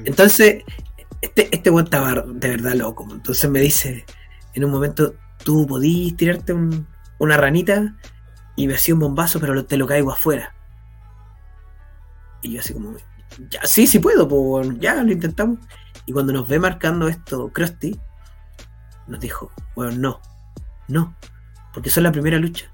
Entonces, 0.05 0.63
este, 1.21 1.49
este 1.55 1.69
weón 1.69 1.85
estaba 1.85 2.13
de 2.21 2.49
verdad 2.49 2.73
loco. 2.73 3.07
Entonces 3.11 3.49
me 3.49 3.59
dice, 3.59 4.05
en 4.53 4.65
un 4.65 4.71
momento, 4.71 5.15
tú 5.43 5.65
podís 5.67 6.15
tirarte 6.17 6.53
un- 6.53 6.88
una 7.19 7.38
ranita 7.38 7.95
y 8.55 8.67
me 8.67 8.75
hacía 8.75 8.93
un 8.93 8.99
bombazo, 9.01 9.39
pero 9.39 9.65
te 9.65 9.77
lo 9.77 9.88
caigo 9.88 10.11
afuera. 10.11 10.53
Y 12.41 12.53
yo 12.53 12.59
así 12.59 12.73
como, 12.73 12.93
ya, 13.49 13.61
sí, 13.65 13.88
sí 13.88 13.99
puedo, 13.99 14.27
pues 14.27 14.69
ya 14.80 14.95
lo 15.01 15.11
intentamos. 15.11 15.59
Y 16.05 16.11
cuando 16.11 16.34
nos 16.34 16.47
ve 16.47 16.59
marcando 16.59 17.07
esto, 17.07 17.49
Krusty, 17.53 17.97
nos 19.07 19.19
dijo, 19.19 19.51
bueno, 19.75 19.91
no, 19.97 20.21
no, 20.88 21.15
porque 21.73 21.89
eso 21.89 21.99
es 21.99 22.03
la 22.03 22.11
primera 22.11 22.38
lucha. 22.38 22.65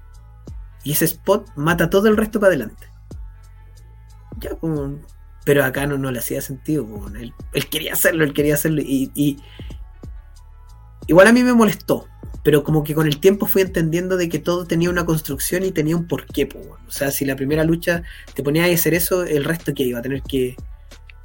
Y 0.82 0.92
ese 0.92 1.04
spot 1.04 1.48
mata 1.56 1.88
todo 1.90 2.08
el 2.08 2.16
resto 2.16 2.40
para 2.40 2.48
adelante. 2.48 2.88
Ya, 4.38 4.54
como, 4.56 4.98
pero 5.44 5.64
acá 5.64 5.86
no, 5.86 5.96
no 5.98 6.10
le 6.10 6.18
hacía 6.18 6.40
sentido. 6.42 6.86
Él, 7.18 7.32
él 7.52 7.68
quería 7.68 7.92
hacerlo, 7.94 8.24
él 8.24 8.32
quería 8.32 8.54
hacerlo. 8.54 8.82
Y, 8.82 9.10
y- 9.14 9.38
igual 11.06 11.26
a 11.26 11.32
mí 11.32 11.42
me 11.42 11.54
molestó. 11.54 12.06
Pero 12.42 12.64
como 12.64 12.82
que 12.84 12.94
con 12.94 13.06
el 13.06 13.20
tiempo 13.20 13.46
fui 13.46 13.60
entendiendo 13.62 14.16
de 14.16 14.30
que 14.30 14.38
todo 14.38 14.64
tenía 14.66 14.88
una 14.88 15.04
construcción 15.04 15.62
y 15.62 15.72
tenía 15.72 15.94
un 15.96 16.06
porqué. 16.08 16.46
po. 16.46 16.58
O 16.86 16.90
sea, 16.90 17.10
si 17.10 17.24
la 17.26 17.36
primera 17.36 17.64
lucha 17.64 18.02
te 18.34 18.42
ponía 18.42 18.64
a 18.64 18.72
hacer 18.74 18.94
eso, 18.94 19.24
el 19.24 19.44
resto 19.44 19.74
que 19.74 19.82
iba 19.82 19.98
a 19.98 20.02
tener 20.02 20.22
que 20.22 20.56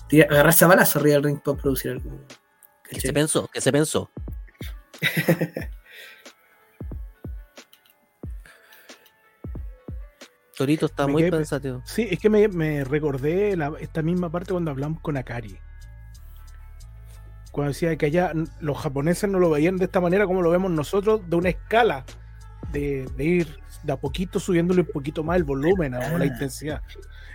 tirar- 0.09 0.27
agarrarse 0.31 0.65
a 0.65 0.67
balazo 0.67 0.99
arriba 0.99 1.13
del 1.15 1.23
ring 1.23 1.39
para 1.39 1.57
producir 1.57 1.91
algo. 1.91 2.19
¿Qué 2.89 2.99
se 2.99 3.13
pensó? 3.13 3.47
¿Qué 3.51 3.61
se 3.61 3.71
pensó? 3.71 4.11
Torito 10.57 10.85
está 10.85 11.05
Me 11.05 11.13
muy 11.13 11.21
quedé 11.23 11.31
pensativo. 11.31 11.81
Sí, 11.85 12.07
es 12.09 12.19
que 12.19 12.29
me, 12.29 12.47
me 12.47 12.83
recordé 12.83 13.55
la- 13.57 13.73
esta 13.79 14.01
misma 14.01 14.29
parte 14.31 14.51
cuando 14.51 14.71
hablamos 14.71 15.01
con 15.01 15.17
Akari. 15.17 15.57
Cuando 17.51 17.69
decía 17.73 17.95
que 17.97 18.05
allá 18.07 18.31
los 18.59 18.77
japoneses 18.77 19.29
no 19.29 19.39
lo 19.39 19.49
veían 19.49 19.77
de 19.77 19.85
esta 19.85 20.01
manera 20.01 20.25
como 20.25 20.41
lo 20.41 20.49
vemos 20.49 20.71
nosotros, 20.71 21.21
de 21.29 21.35
una 21.35 21.49
escala, 21.49 22.05
de, 22.71 23.07
de 23.15 23.23
ir 23.23 23.59
de 23.83 23.93
a 23.93 23.97
poquito 23.97 24.39
subiéndole 24.39 24.81
un 24.81 24.87
poquito 24.87 25.23
más 25.23 25.37
el 25.37 25.43
volumen 25.43 25.93
o 25.93 25.99
la 26.17 26.23
Ah. 26.23 26.25
intensidad. 26.25 26.81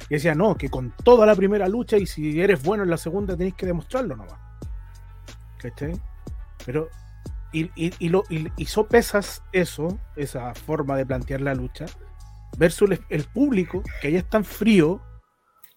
Y 0.09 0.15
decía, 0.15 0.35
no, 0.35 0.57
que 0.57 0.69
con 0.69 0.91
toda 1.05 1.25
la 1.27 1.35
primera 1.37 1.69
lucha 1.69 1.97
y 1.97 2.07
si 2.07 2.41
eres 2.41 2.63
bueno 2.63 2.83
en 2.83 2.91
la 2.91 2.97
segunda 2.97 3.37
tenés 3.37 3.55
que 3.55 3.67
demostrarlo 3.67 4.17
nomás. 4.17 4.39
¿Cachai? 5.59 5.93
Pero, 6.67 6.89
y, 7.53 7.71
y, 7.77 7.93
y, 7.99 8.09
lo, 8.09 8.25
y, 8.29 8.49
y 8.57 8.67
sopesas 8.67 9.43
eso, 9.53 9.99
esa 10.17 10.55
forma 10.55 10.97
de 10.97 11.07
plantear 11.07 11.41
la 11.43 11.55
lucha, 11.55 11.87
versus 12.59 12.91
el, 12.91 13.01
el 13.09 13.25
público, 13.25 13.83
que 14.01 14.09
allá 14.09 14.19
es 14.19 14.29
tan 14.29 14.45
frío, 14.45 15.03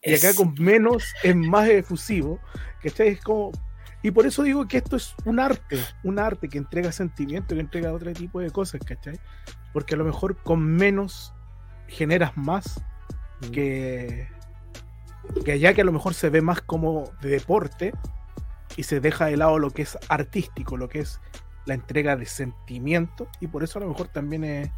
y 0.04 0.14
acá 0.16 0.34
con 0.36 0.54
menos 0.60 1.14
es 1.24 1.36
más 1.36 1.70
efusivo, 1.70 2.40
¿cachai? 2.82 3.10
Es 3.10 3.22
como... 3.22 3.52
Y 4.02 4.12
por 4.12 4.26
eso 4.26 4.44
digo 4.44 4.68
que 4.68 4.78
esto 4.78 4.98
es 4.98 5.16
un 5.24 5.40
arte, 5.40 5.80
un 6.04 6.20
arte 6.20 6.50
que 6.50 6.58
entrega 6.58 6.92
sentimiento, 6.92 7.56
que 7.56 7.62
entrega 7.62 7.94
otro 7.94 8.12
tipo 8.12 8.42
de 8.42 8.52
cosas, 8.52 8.82
¿cachai? 8.86 9.18
Porque 9.72 9.96
a 9.96 9.98
lo 9.98 10.04
mejor 10.04 10.36
con 10.44 10.62
menos 10.62 11.34
generas 11.88 12.36
más 12.36 12.84
que, 13.54 14.28
que 15.46 15.54
allá 15.54 15.74
que 15.74 15.82
a 15.82 15.86
lo 15.86 15.94
mejor 15.94 16.14
se 16.14 16.30
ve 16.30 16.42
más 16.42 16.60
como 16.62 17.12
de 17.22 17.30
deporte 17.30 17.94
y 18.76 18.84
se 18.84 19.00
deja 19.00 19.28
de 19.28 19.38
lado 19.38 19.58
lo 19.58 19.70
que 19.70 19.84
es 19.84 19.98
artístico, 20.10 20.76
lo 20.76 20.90
que 20.90 21.00
es 21.00 21.22
la 21.66 21.76
entrega 21.76 22.18
de 22.18 22.26
sentimiento 22.26 23.30
y 23.40 23.48
por 23.48 23.64
eso 23.64 23.80
a 23.80 23.84
lo 23.84 23.88
mejor 23.88 24.10
también 24.10 24.44
es, 24.44 24.72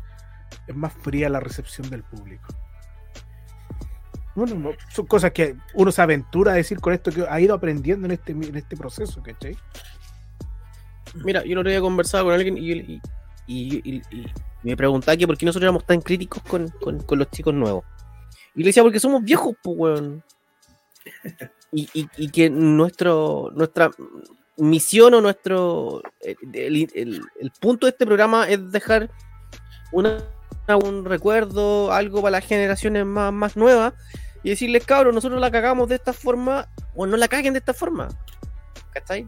es 0.67 0.75
más 0.75 0.93
fría 0.93 1.29
la 1.29 1.39
recepción 1.39 1.89
del 1.89 2.03
público. 2.03 2.47
Bueno, 4.35 4.55
no, 4.55 4.71
son 4.91 5.05
cosas 5.05 5.31
que 5.31 5.55
uno 5.75 5.91
se 5.91 6.01
aventura 6.01 6.51
a 6.51 6.55
decir 6.55 6.79
con 6.81 6.93
esto 6.93 7.09
que 7.11 7.25
ha 7.27 7.39
ido 7.39 7.53
aprendiendo 7.55 8.05
en 8.05 8.11
este, 8.11 8.33
en 8.33 8.55
este 8.55 8.75
proceso, 8.75 9.23
¿cachai? 9.23 9.55
Mira, 11.23 11.43
yo 11.45 11.55
lo 11.55 11.61
había 11.61 11.79
conversado 11.79 12.25
con 12.25 12.33
alguien 12.33 12.57
y, 12.57 12.71
y, 12.71 13.01
y- 13.47 13.81
y- 13.95 14.01
y 14.11 14.25
me 14.63 14.75
preguntaba 14.75 15.15
que 15.15 15.25
por 15.25 15.37
qué 15.37 15.45
nosotros 15.45 15.63
éramos 15.63 15.85
tan 15.85 16.01
críticos 16.01 16.43
con, 16.43 16.67
con- 16.81 16.99
con 17.03 17.17
los 17.19 17.29
chicos 17.31 17.53
nuevos. 17.53 17.85
Y 18.55 18.59
le 18.59 18.65
decía, 18.67 18.83
porque 18.83 18.99
somos 18.99 19.23
viejos, 19.23 19.55
pues, 19.63 19.77
weón. 19.77 20.23
Y, 21.71 21.87
y- 21.93 22.09
y 22.17 22.29
que 22.29 22.49
nuestro, 22.49 23.51
nuestra 23.53 23.91
misión 24.57 25.13
o 25.13 25.21
nuestro. 25.21 26.01
El, 26.19 26.35
el- 26.53 26.91
el- 26.93 27.21
el 27.39 27.51
punto 27.61 27.85
de 27.85 27.91
este 27.91 28.05
programa 28.05 28.49
es 28.49 28.71
dejar 28.71 29.09
una, 29.91 30.17
un 30.83 31.05
recuerdo, 31.05 31.91
algo 31.91 32.21
para 32.21 32.31
las 32.31 32.45
generaciones 32.45 33.05
más, 33.05 33.31
más 33.31 33.55
nuevas 33.55 33.93
y 34.43 34.49
decirles, 34.49 34.85
cabros, 34.85 35.13
nosotros 35.13 35.41
la 35.41 35.51
cagamos 35.51 35.89
de 35.89 35.95
esta 35.95 36.13
forma 36.13 36.67
o 36.95 37.05
no 37.05 37.17
la 37.17 37.27
caguen 37.27 37.53
de 37.53 37.59
esta 37.59 37.73
forma. 37.73 38.09
¿Cachai? 38.93 39.27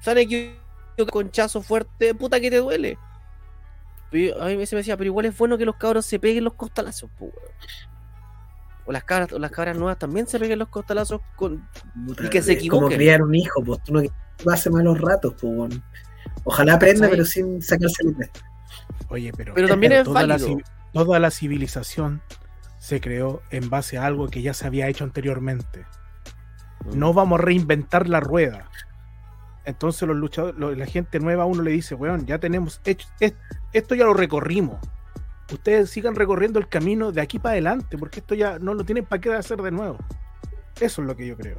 Sale 0.00 0.26
que 0.26 0.58
conchazo 1.10 1.62
fuerte, 1.62 2.14
puta 2.14 2.40
que 2.40 2.50
te 2.50 2.56
duele. 2.56 2.98
Pero 4.10 4.42
a 4.42 4.46
mí 4.46 4.66
se 4.66 4.76
me 4.76 4.80
decía, 4.80 4.96
pero 4.96 5.08
igual 5.08 5.26
es 5.26 5.36
bueno 5.36 5.58
que 5.58 5.64
los 5.64 5.76
cabros 5.76 6.06
se 6.06 6.18
peguen 6.18 6.44
los 6.44 6.54
costalazos, 6.54 7.10
weón. 7.18 7.32
O 8.84 8.92
las 8.92 9.04
cabras, 9.04 9.32
o 9.32 9.38
las 9.38 9.50
cabras 9.50 9.76
nuevas 9.76 9.98
también 9.98 10.28
se 10.28 10.38
peguen 10.38 10.60
los 10.60 10.68
costalazos 10.68 11.20
con. 11.34 11.68
Y 12.18 12.28
que 12.28 12.40
se 12.40 12.52
Es 12.52 12.68
como 12.68 12.88
criar 12.88 13.22
un 13.22 13.34
hijo, 13.34 13.62
pues 13.64 13.82
tú 13.82 13.92
no 13.92 14.02
pase 14.44 14.70
malos 14.70 15.00
ratos, 15.00 15.34
pues. 15.40 15.80
Ojalá 16.44 16.74
aprenda, 16.74 17.02
¿Cachai? 17.02 17.10
pero 17.10 17.24
sin 17.24 17.60
sacarse 17.60 18.02
el 18.04 18.16
test. 18.16 18.38
Oye, 19.08 19.32
pero, 19.36 19.54
Pero 19.54 19.68
también 19.68 19.92
es 19.92 20.04
toda, 20.04 20.20
la, 20.26 20.38
toda 20.92 21.18
la 21.18 21.30
civilización 21.30 22.22
se 22.78 23.00
creó 23.00 23.42
en 23.50 23.68
base 23.70 23.98
a 23.98 24.06
algo 24.06 24.28
que 24.28 24.42
ya 24.42 24.54
se 24.54 24.66
había 24.66 24.88
hecho 24.88 25.04
anteriormente. 25.04 25.84
No 26.94 27.12
vamos 27.12 27.40
a 27.40 27.42
reinventar 27.42 28.08
la 28.08 28.20
rueda. 28.20 28.70
Entonces 29.64 30.06
los 30.06 30.16
luchadores, 30.16 30.78
la 30.78 30.86
gente 30.86 31.18
nueva 31.18 31.42
a 31.42 31.46
uno 31.46 31.62
le 31.62 31.72
dice, 31.72 31.94
weón, 31.96 32.24
ya 32.26 32.38
tenemos 32.38 32.80
hecho, 32.84 33.08
es- 33.18 33.34
esto 33.72 33.94
ya 33.96 34.04
lo 34.04 34.14
recorrimos. 34.14 34.78
Ustedes 35.52 35.90
sigan 35.90 36.14
recorriendo 36.14 36.58
el 36.58 36.68
camino 36.68 37.10
de 37.12 37.20
aquí 37.20 37.38
para 37.38 37.52
adelante, 37.54 37.98
porque 37.98 38.20
esto 38.20 38.34
ya 38.34 38.58
no 38.60 38.74
lo 38.74 38.84
tienen 38.84 39.04
para 39.04 39.20
qué 39.20 39.32
hacer 39.34 39.60
de 39.62 39.70
nuevo. 39.72 39.98
Eso 40.80 41.02
es 41.02 41.08
lo 41.08 41.16
que 41.16 41.26
yo 41.26 41.36
creo. 41.36 41.58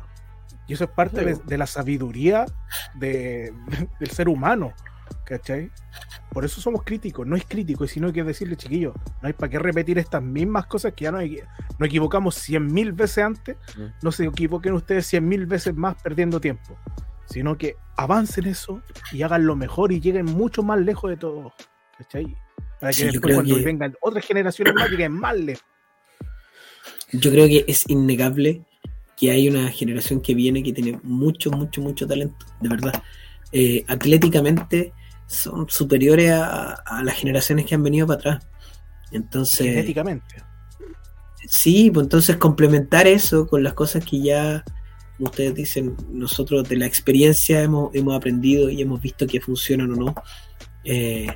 Y 0.68 0.74
eso 0.74 0.84
es 0.86 0.90
parte 0.90 1.24
de, 1.26 1.36
de 1.46 1.58
la 1.58 1.66
sabiduría 1.68 2.46
de- 2.96 3.54
del 4.00 4.10
ser 4.12 4.30
humano. 4.30 4.74
¿Cachai? 5.26 5.70
Por 6.32 6.46
eso 6.46 6.62
somos 6.62 6.84
críticos. 6.84 7.26
No 7.26 7.36
es 7.36 7.46
crítico, 7.46 7.88
sino 7.88 8.12
que 8.14 8.24
decirle, 8.24 8.56
chiquillos, 8.56 8.94
no 9.22 9.28
hay 9.28 9.34
para 9.34 9.50
qué 9.50 9.60
repetir 9.60 9.98
estas 9.98 10.22
mismas 10.22 10.68
cosas 10.68 10.94
que 10.94 11.06
ya 11.06 11.12
nos, 11.12 11.24
nos 11.24 11.88
equivocamos 11.88 12.36
cien 12.36 12.68
mil 12.68 12.92
veces 12.94 13.24
antes. 13.24 13.58
Mm. 13.78 13.86
No 14.04 14.12
se 14.12 14.26
equivoquen 14.26 14.74
ustedes 14.74 15.06
cien 15.08 15.28
mil 15.28 15.46
veces 15.46 15.74
más 15.76 16.02
perdiendo 16.02 16.40
tiempo. 16.40 16.78
Sino 17.26 17.58
que 17.58 17.76
avancen 17.98 18.46
eso 18.46 18.82
y 19.12 19.22
hagan 19.24 19.46
lo 19.46 19.56
mejor 19.56 19.92
y 19.92 20.00
lleguen 20.00 20.26
mucho 20.26 20.64
más 20.64 20.80
lejos 20.80 21.10
de 21.10 21.18
todo. 21.18 21.54
¿Cachai? 21.98 22.36
Para 22.80 22.92
que 22.92 22.98
Sí, 22.98 23.06
después 23.06 23.34
cuando 23.36 23.56
que- 23.56 23.64
vengan 23.64 23.96
otras 24.02 24.26
generaciones 24.26 24.74
más 24.76 24.90
lleguen 24.90 25.12
más 25.14 25.36
lejos. 25.38 25.66
Yo 27.14 27.32
creo 27.32 27.48
que 27.48 27.66
es 27.68 27.84
innegable 27.90 28.62
que 29.16 29.32
hay 29.32 29.50
una 29.50 29.70
generación 29.70 30.22
que 30.22 30.36
viene 30.36 30.62
que 30.62 30.74
tiene 30.74 31.00
mucho, 31.04 31.50
mucho, 31.50 31.82
mucho 31.82 32.06
talento, 32.06 32.46
de 32.62 32.70
verdad. 32.70 33.02
Eh, 33.52 33.84
atléticamente 33.88 34.94
son 35.26 35.68
superiores 35.70 36.32
a, 36.32 36.74
a 36.74 37.04
las 37.04 37.16
generaciones 37.16 37.66
que 37.66 37.76
han 37.76 37.84
venido 37.84 38.08
para 38.08 38.20
atrás. 38.20 38.48
Entonces, 39.12 39.68
Genéticamente. 39.68 40.44
sí, 41.48 41.92
pues 41.92 42.06
entonces 42.06 42.38
complementar 42.38 43.08
eso 43.08 43.48
con 43.48 43.64
las 43.64 43.74
cosas 43.74 44.06
que 44.06 44.22
ya, 44.22 44.64
como 45.18 45.30
ustedes 45.30 45.56
dicen, 45.56 45.96
nosotros 46.12 46.68
de 46.68 46.78
la 46.78 46.86
experiencia 46.86 47.62
hemos, 47.62 47.94
hemos 47.96 48.16
aprendido 48.16 48.70
y 48.70 48.82
hemos 48.82 49.02
visto 49.02 49.28
que 49.28 49.40
funcionan 49.42 49.92
o 49.94 49.96
no. 49.96 50.16
Eh, 50.84 51.28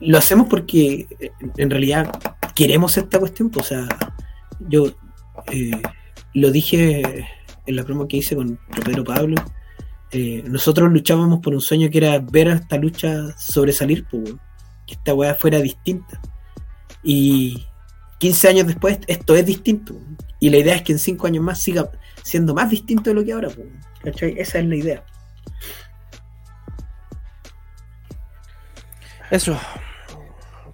lo 0.00 0.18
hacemos 0.18 0.48
porque 0.48 1.06
eh, 1.20 1.30
en 1.56 1.70
realidad 1.70 2.10
queremos 2.54 2.96
esta 2.96 3.18
cuestión. 3.18 3.50
pues, 3.50 3.66
o 3.66 3.68
sea, 3.68 3.88
yo 4.60 4.86
eh, 5.52 5.80
lo 6.34 6.50
dije 6.50 7.26
en 7.66 7.76
la 7.76 7.84
promo 7.84 8.08
que 8.08 8.18
hice 8.18 8.34
con 8.34 8.58
Pedro 8.84 9.04
Pablo. 9.04 9.36
Eh, 10.12 10.44
nosotros 10.46 10.92
luchábamos 10.92 11.40
por 11.40 11.54
un 11.54 11.60
sueño 11.60 11.88
que 11.90 11.98
era 11.98 12.18
ver 12.18 12.48
a 12.48 12.54
esta 12.54 12.76
lucha 12.76 13.34
sobresalir, 13.38 14.06
pues, 14.10 14.34
que 14.86 14.94
esta 14.94 15.14
weá 15.14 15.34
fuera 15.34 15.58
distinta. 15.58 16.20
Y 17.02 17.66
15 18.18 18.48
años 18.48 18.66
después 18.66 18.98
esto 19.06 19.34
es 19.34 19.46
distinto. 19.46 19.94
Y 20.38 20.50
la 20.50 20.58
idea 20.58 20.76
es 20.76 20.82
que 20.82 20.92
en 20.92 20.98
5 20.98 21.26
años 21.26 21.42
más 21.42 21.60
siga 21.60 21.90
siendo 22.22 22.54
más 22.54 22.70
distinto 22.70 23.10
de 23.10 23.14
lo 23.14 23.24
que 23.24 23.32
ahora. 23.32 23.48
pues, 23.48 23.68
¿cachai? 24.02 24.34
Esa 24.38 24.58
es 24.58 24.66
la 24.66 24.76
idea. 24.76 25.04
Eso. 29.30 29.58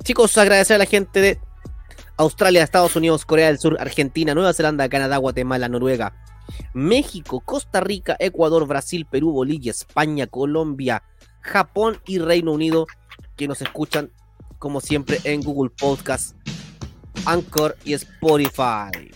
Chicos, 0.02 0.36
agradecer 0.36 0.74
a 0.74 0.78
la 0.78 0.86
gente 0.86 1.20
de 1.20 1.38
Australia, 2.16 2.64
Estados 2.64 2.96
Unidos, 2.96 3.24
Corea 3.24 3.46
del 3.46 3.60
Sur, 3.60 3.76
Argentina, 3.80 4.34
Nueva 4.34 4.52
Zelanda, 4.52 4.88
Canadá, 4.88 5.16
Guatemala, 5.18 5.68
Noruega, 5.68 6.12
México, 6.72 7.40
Costa 7.40 7.80
Rica, 7.80 8.16
Ecuador, 8.18 8.66
Brasil, 8.66 9.06
Perú, 9.06 9.32
Bolivia, 9.32 9.70
España, 9.70 10.26
Colombia, 10.26 11.02
Japón 11.40 12.00
y 12.06 12.18
Reino 12.18 12.52
Unido, 12.52 12.86
que 13.36 13.48
nos 13.48 13.62
escuchan 13.62 14.10
como 14.58 14.80
siempre 14.80 15.20
en 15.24 15.40
Google 15.40 15.70
Podcast, 15.70 16.36
Anchor 17.24 17.76
y 17.84 17.92
Spotify. 17.94 19.10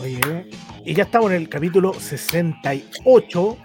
Oye, 0.00 0.50
y 0.84 0.94
ya 0.94 1.04
estamos 1.04 1.30
en 1.30 1.36
el 1.36 1.48
capítulo 1.48 1.94
68. 1.94 3.56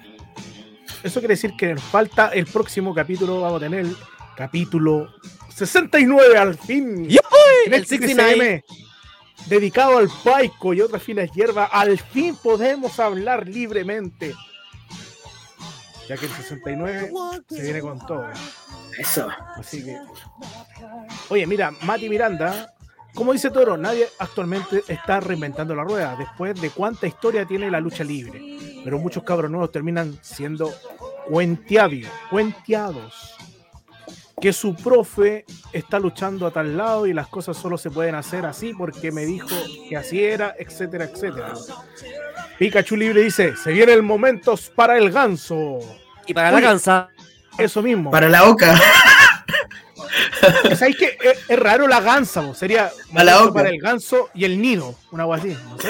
Eso 1.04 1.20
quiere 1.20 1.34
decir 1.34 1.54
que 1.58 1.74
nos 1.74 1.84
falta 1.84 2.30
el 2.30 2.46
próximo 2.46 2.94
capítulo. 2.94 3.42
Vamos 3.42 3.58
a 3.58 3.66
tener 3.66 3.80
el 3.86 3.96
capítulo 4.36 5.08
69 5.58 6.38
al 6.38 6.56
fin. 6.56 7.08
En 7.66 7.74
El 7.74 7.82
este 7.82 7.98
69. 7.98 8.64
CCM, 8.68 9.50
dedicado 9.50 9.98
al 9.98 10.08
paico 10.24 10.74
y 10.74 10.82
otras 10.82 11.02
finas 11.02 11.32
hierbas. 11.32 11.68
Al 11.72 11.98
fin 11.98 12.36
podemos 12.36 13.00
hablar 13.00 13.48
libremente. 13.48 14.36
Ya 16.08 16.16
que 16.16 16.28
el 16.28 16.32
69 16.32 17.12
se 17.50 17.62
viene 17.62 17.82
con 17.82 17.98
todo. 18.06 18.28
Eso. 19.00 19.28
Así 19.56 19.84
que. 19.84 19.98
Oye, 21.30 21.48
mira, 21.48 21.72
Mati 21.82 22.08
Miranda, 22.08 22.74
como 23.16 23.34
dice 23.34 23.50
Toro, 23.50 23.78
nadie 23.78 24.08
actualmente 24.20 24.84
está 24.88 25.20
reinventando 25.20 25.74
la 25.74 25.84
rueda. 25.84 26.16
Después 26.18 26.62
de 26.62 26.70
cuánta 26.70 27.08
historia 27.08 27.46
tiene 27.46 27.72
la 27.72 27.80
lucha 27.80 28.04
libre. 28.04 28.40
Pero 28.84 29.00
muchos 29.00 29.24
cabros 29.24 29.50
nuevos 29.50 29.72
terminan 29.72 30.20
siendo 30.22 30.72
cuenteados. 31.28 32.06
cuenteados. 32.30 33.38
Que 34.40 34.54
su 34.54 34.76
profe 34.76 35.46
está 35.74 35.98
luchando 36.00 36.46
a 36.46 36.52
tal 36.52 36.78
lado 36.78 37.08
y 37.08 37.14
las 37.14 37.28
cosas 37.28 37.58
solo 37.58 37.76
se 37.78 37.90
pueden 37.90 38.14
hacer 38.14 38.46
así 38.46 38.72
porque 38.74 39.12
me 39.12 39.26
dijo 39.26 39.48
que 39.90 39.98
así 39.98 40.24
era, 40.24 40.56
etcétera, 40.60 41.06
etcétera. 41.06 41.54
Pikachu 42.60 42.96
Libre 42.96 43.22
dice: 43.24 43.56
Se 43.56 43.72
viene 43.72 43.94
el 43.94 44.04
momento 44.04 44.54
para 44.76 44.98
el 45.00 45.12
ganso. 45.12 45.80
Y 46.28 46.36
para 46.36 46.52
la 46.52 46.58
Oye. 46.58 46.66
cansa, 46.68 47.10
Eso 47.58 47.82
mismo. 47.82 48.12
Para 48.12 48.30
la 48.30 48.48
oca. 48.48 48.80
¿Sabéis 50.76 50.98
que 50.98 51.18
es, 51.20 51.50
es 51.50 51.60
raro 51.60 51.88
la 51.88 52.00
gansa? 52.00 52.54
Sería 52.54 52.92
A 53.16 53.24
la 53.24 53.32
momento 53.34 53.44
oca. 53.50 53.54
para 53.54 53.70
el 53.70 53.80
ganso 53.82 54.30
y 54.36 54.46
el 54.46 54.62
nido, 54.62 54.94
una 55.12 55.24
agua 55.24 55.38
así. 55.38 55.58
No 55.68 55.80
sé. 55.80 55.90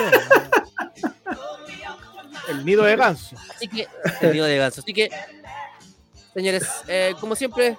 el 2.50 2.66
nido 2.66 2.84
de 2.84 2.96
ganso. 2.96 3.36
Así 3.54 3.68
que, 3.68 3.88
el 4.22 4.32
nido 4.32 4.46
de 4.46 4.58
ganso. 4.58 4.80
Así 4.82 4.94
que, 4.94 5.10
señores, 6.34 6.66
eh, 6.88 7.14
como 7.20 7.36
siempre, 7.36 7.78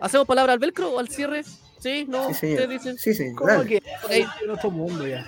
¿hacemos 0.00 0.26
palabra 0.26 0.52
al 0.52 0.58
velcro 0.58 0.90
o 0.90 0.98
al 0.98 1.08
cierre? 1.08 1.44
¿Sí? 1.80 2.06
¿No? 2.08 2.28
Sí, 2.28 2.34
señor. 2.34 2.60
¿Ustedes 2.62 2.82
dicen? 2.82 2.98
Sí, 2.98 3.14
sí. 3.14 3.32
¿Cómo 3.34 3.50
dale. 3.52 3.68
que 3.68 3.76
Ok. 4.04 4.10
en 4.42 4.50
otro 4.50 4.70
mundo 4.70 5.06
ya? 5.06 5.26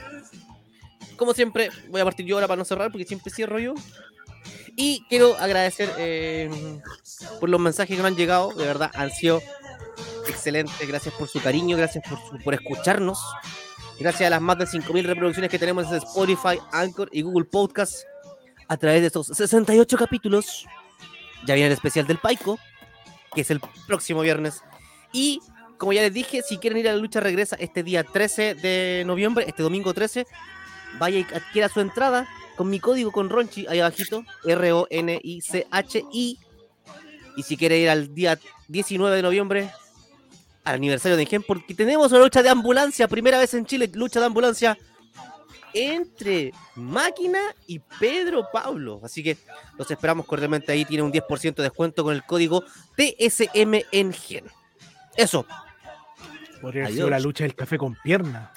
Como 1.17 1.35
siempre, 1.35 1.71
voy 1.89 2.01
a 2.01 2.05
partir 2.05 2.27
yo 2.27 2.37
ahora 2.37 2.49
para 2.49 2.59
no 2.59 2.65
cerrar, 2.65 2.91
porque 2.91 3.05
siempre 3.05 3.33
cierro 3.33 3.59
yo. 3.59 3.75
Y 4.77 5.05
quiero 5.09 5.37
agradecer 5.39 5.91
eh, 5.99 6.51
por 7.39 7.49
los 7.51 7.61
mensajes 7.61 7.95
que 7.97 8.03
me 8.03 8.09
han 8.09 8.17
llegado, 8.17 8.53
de 8.55 8.65
verdad, 8.65 8.91
han 8.95 9.11
sido 9.11 9.43
excelentes. 10.29 10.87
Gracias 10.89 11.13
por 11.15 11.29
su 11.29 11.41
cariño, 11.43 11.77
gracias 11.77 12.03
por, 12.09 12.19
su- 12.19 12.43
por 12.43 12.55
escucharnos. 12.55 13.19
Gracias 13.99 14.27
a 14.29 14.31
las 14.31 14.41
más 14.41 14.57
de 14.59 14.65
5.000 14.65 15.03
reproducciones 15.05 15.51
que 15.51 15.59
tenemos 15.59 15.87
en 15.89 15.97
Spotify, 15.97 16.59
Anchor 16.73 17.11
y 17.13 17.21
Google 17.23 17.45
Podcast 17.45 17.97
a 18.69 18.77
través 18.79 19.03
de 19.03 19.09
estos 19.09 19.27
68 19.27 19.97
capítulos. 19.99 20.65
Ya 21.47 21.55
viene 21.55 21.67
el 21.67 21.73
especial 21.75 22.07
del 22.07 22.19
Paico, 22.19 22.59
que 23.35 23.43
es 23.43 23.51
el 23.51 23.61
próximo 23.87 24.21
viernes. 24.21 24.63
Y 25.13 25.41
como 25.79 25.93
ya 25.93 26.03
les 26.03 26.13
dije, 26.13 26.43
si 26.43 26.59
quieren 26.59 26.79
ir 26.79 26.89
a 26.89 26.93
la 26.93 26.99
lucha 26.99 27.21
regresa 27.21 27.57
este 27.57 27.83
día 27.83 28.05
13 28.05 28.55
de 28.55 29.03
noviembre, 29.07 29.47
este 29.49 29.63
domingo 29.63 29.95
13, 29.95 30.27
vaya 30.99 31.19
y 31.19 31.23
adquiera 31.35 31.69
su 31.69 31.81
entrada 31.81 32.29
con 32.57 32.69
mi 32.69 32.81
código 32.81 33.11
con 33.13 33.31
Ronchi 33.31 33.67
ahí 33.69 33.81
abajito, 33.81 34.25
R-O-N-I-C-H-I. 34.45 36.39
Y 37.37 37.43
si 37.43 37.57
quiere 37.57 37.79
ir 37.79 37.89
al 37.89 38.15
día 38.15 38.39
19 38.69 39.17
de 39.17 39.23
noviembre, 39.23 39.71
al 40.65 40.75
aniversario 40.75 41.17
de 41.17 41.23
Ingen, 41.23 41.43
porque 41.43 41.75
tenemos 41.75 42.13
una 42.13 42.21
lucha 42.21 42.43
de 42.43 42.51
ambulancia, 42.51 43.09
primera 43.09 43.39
vez 43.39 43.55
en 43.55 43.65
Chile, 43.65 43.91
lucha 43.95 44.21
de 44.21 44.27
ambulancia 44.27 44.77
entre 45.75 46.53
Máquina 46.75 47.41
y 47.67 47.79
Pedro 47.79 48.49
Pablo. 48.53 49.01
Así 49.05 49.23
que 49.23 49.37
los 49.79 49.91
esperamos 49.91 50.27
cordialmente 50.27 50.73
ahí. 50.73 50.85
Tiene 50.85 51.03
un 51.03 51.13
10% 51.13 51.55
de 51.55 51.63
descuento 51.63 52.05
con 52.05 52.15
el 52.15 52.25
código 52.25 52.63
TSM 52.97 53.83
en 53.93 54.13
Gen. 54.13 54.45
Eso. 55.17 55.47
Podría 56.61 56.85
haber 56.85 56.95
sido 56.95 57.11
la 57.11 57.21
lucha 57.21 57.45
del 57.45 57.55
café 57.55 57.79
con 57.79 57.95
pierna. 58.03 58.53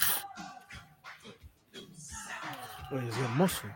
Oye, 2.91 3.10
es 3.10 3.18
hermoso. 3.18 3.68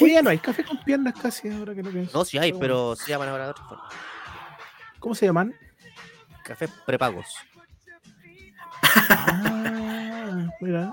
Oye, 0.00 0.12
ya 0.14 0.22
no 0.22 0.30
hay 0.30 0.38
café 0.38 0.64
con 0.64 0.82
piernas 0.82 1.14
casi 1.20 1.48
ahora 1.48 1.74
que 1.74 1.82
lo 1.82 1.90
pienso. 1.90 2.18
No, 2.18 2.24
sí 2.24 2.38
hay, 2.38 2.52
pero 2.52 2.96
se 2.96 3.10
llaman 3.10 3.28
ahora 3.28 3.44
de 3.44 3.50
otra 3.50 3.64
forma. 3.64 3.88
¿Cómo 4.98 5.14
se 5.14 5.26
llaman? 5.26 5.54
Café 6.44 6.68
prepagos. 6.84 7.26
Ah, 9.08 10.48
mira. 10.60 10.92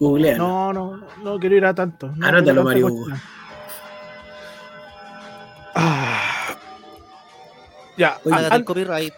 Googlea. 0.00 0.36
No, 0.38 0.72
no, 0.72 0.96
no 1.22 1.38
quiero 1.38 1.56
ir 1.56 1.64
a 1.66 1.74
tanto. 1.74 2.08
No, 2.16 2.26
Anótalo, 2.26 2.64
Mario 2.64 2.86
Hugo. 2.86 3.06
Ah. 5.74 6.56
Ya, 7.96 8.18
an- 8.50 8.64
copyright. 8.64 9.12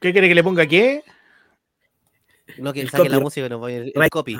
¿qué 0.00 0.12
quiere 0.12 0.28
que 0.28 0.34
le 0.34 0.44
ponga 0.44 0.66
qué? 0.66 1.02
No 2.58 2.72
que 2.72 2.82
El 2.82 2.90
saque 2.90 3.08
la 3.08 3.18
música, 3.20 3.48
no, 3.48 3.66
el, 3.68 3.92
el 3.94 4.10
copy. 4.10 4.38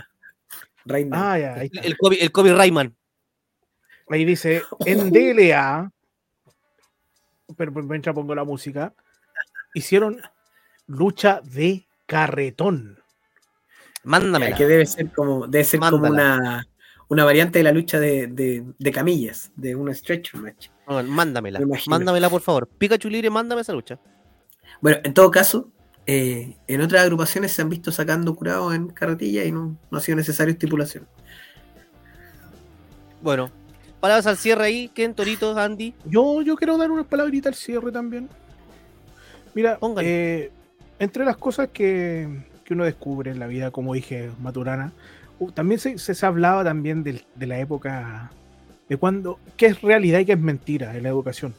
Reina. 0.84 1.32
Ah, 1.32 1.38
ya, 1.38 1.54
ahí 1.54 1.70
El, 1.72 1.76
está. 1.76 1.86
el 1.88 1.96
copy, 1.98 2.18
el 2.20 2.32
copy 2.32 2.50
Rayman. 2.52 2.96
Ahí 4.10 4.24
dice, 4.24 4.62
en 4.84 5.10
DLA, 5.12 5.90
pero 7.56 7.72
pero 7.72 7.86
mientras 7.86 8.14
pongo 8.14 8.34
la 8.34 8.44
música, 8.44 8.92
hicieron 9.74 10.20
lucha 10.86 11.40
de 11.42 11.86
carretón. 12.06 12.99
Mándamela. 14.04 14.56
que 14.56 14.66
debe 14.66 14.86
ser 14.86 15.10
como, 15.12 15.46
debe 15.46 15.64
ser 15.64 15.80
como 15.80 16.08
una, 16.08 16.66
una 17.08 17.24
variante 17.24 17.58
de 17.58 17.64
la 17.64 17.72
lucha 17.72 18.00
de, 18.00 18.26
de, 18.28 18.64
de 18.78 18.92
camillas, 18.92 19.52
de 19.56 19.74
un 19.74 19.94
stretcher 19.94 20.40
match. 20.40 20.68
No, 20.88 21.02
mándamela. 21.02 21.60
Mándamela, 21.86 22.30
por 22.30 22.40
favor. 22.40 22.66
Pikachu 22.66 23.08
Libre, 23.08 23.30
mándame 23.30 23.62
esa 23.62 23.72
lucha. 23.72 23.98
Bueno, 24.80 24.98
en 25.04 25.12
todo 25.12 25.30
caso, 25.30 25.70
eh, 26.06 26.56
en 26.66 26.80
otras 26.80 27.02
agrupaciones 27.02 27.52
se 27.52 27.62
han 27.62 27.68
visto 27.68 27.92
sacando 27.92 28.34
curados 28.34 28.74
en 28.74 28.88
carretilla 28.88 29.44
y 29.44 29.52
no, 29.52 29.76
no 29.90 29.98
ha 29.98 30.00
sido 30.00 30.16
necesario 30.16 30.52
estipulación. 30.52 31.06
Bueno, 33.22 33.50
palabras 34.00 34.26
al 34.26 34.38
cierre 34.38 34.64
ahí. 34.64 34.88
Ken, 34.88 35.14
Torito, 35.14 35.56
Andy. 35.56 35.94
Yo, 36.06 36.42
yo 36.42 36.56
quiero 36.56 36.78
dar 36.78 36.90
unas 36.90 37.06
palabritas 37.06 37.52
al 37.52 37.54
cierre 37.54 37.92
también. 37.92 38.28
Mira, 39.54 39.78
eh, 40.00 40.50
entre 40.98 41.24
las 41.24 41.36
cosas 41.36 41.68
que, 41.72 42.44
que 42.70 42.74
uno 42.74 42.84
descubre 42.84 43.32
en 43.32 43.40
la 43.40 43.48
vida, 43.48 43.72
como 43.72 43.94
dije, 43.94 44.30
Maturana, 44.40 44.92
uh, 45.40 45.50
también 45.50 45.80
se, 45.80 45.98
se, 45.98 46.14
se 46.14 46.24
hablaba 46.24 46.62
también 46.62 47.02
de, 47.02 47.20
la 47.40 47.58
época 47.58 48.30
de 48.88 48.96
cuando, 48.96 49.40
qué 49.56 49.66
es 49.66 49.82
realidad 49.82 50.20
y 50.20 50.24
qué 50.24 50.34
es 50.34 50.38
mentira 50.38 50.96
en 50.96 51.02
la 51.02 51.08
educación. 51.08 51.52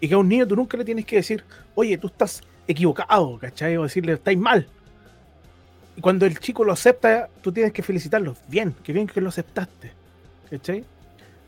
Y 0.00 0.08
que 0.08 0.12
a 0.12 0.18
un 0.18 0.28
niño 0.28 0.46
tú 0.46 0.56
nunca 0.56 0.76
le 0.76 0.84
tienes 0.84 1.06
que 1.06 1.16
decir, 1.16 1.44
oye, 1.74 1.96
tú 1.96 2.08
estás 2.08 2.42
equivocado, 2.68 3.38
¿cachai? 3.38 3.78
O 3.78 3.84
decirle, 3.84 4.12
estáis 4.12 4.36
mal. 4.36 4.68
Y 5.96 6.02
cuando 6.02 6.26
el 6.26 6.38
chico 6.38 6.62
lo 6.62 6.74
acepta, 6.74 7.30
tú 7.40 7.52
tienes 7.52 7.72
que 7.72 7.82
felicitarlo. 7.82 8.36
Bien, 8.46 8.74
qué 8.84 8.92
bien 8.92 9.06
que 9.06 9.22
lo 9.22 9.30
aceptaste. 9.30 9.92
¿Cachai? 10.50 10.84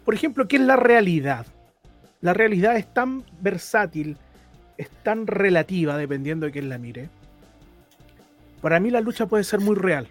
Por 0.06 0.14
ejemplo, 0.14 0.48
¿qué 0.48 0.56
es 0.56 0.62
la 0.62 0.76
realidad? 0.76 1.44
La 2.22 2.32
realidad 2.32 2.78
es 2.78 2.86
tan 2.94 3.24
versátil, 3.43 4.16
es 4.78 4.89
tan 5.02 5.26
relativa, 5.26 5.98
dependiendo 5.98 6.47
de 6.47 6.52
quién 6.52 6.70
la 6.70 6.78
mire. 6.78 7.10
Para 8.62 8.78
mí 8.78 8.90
la 8.90 9.01
lucha 9.01 9.26
puede 9.26 9.44
ser 9.44 9.60
muy 9.60 9.74
real, 9.74 10.06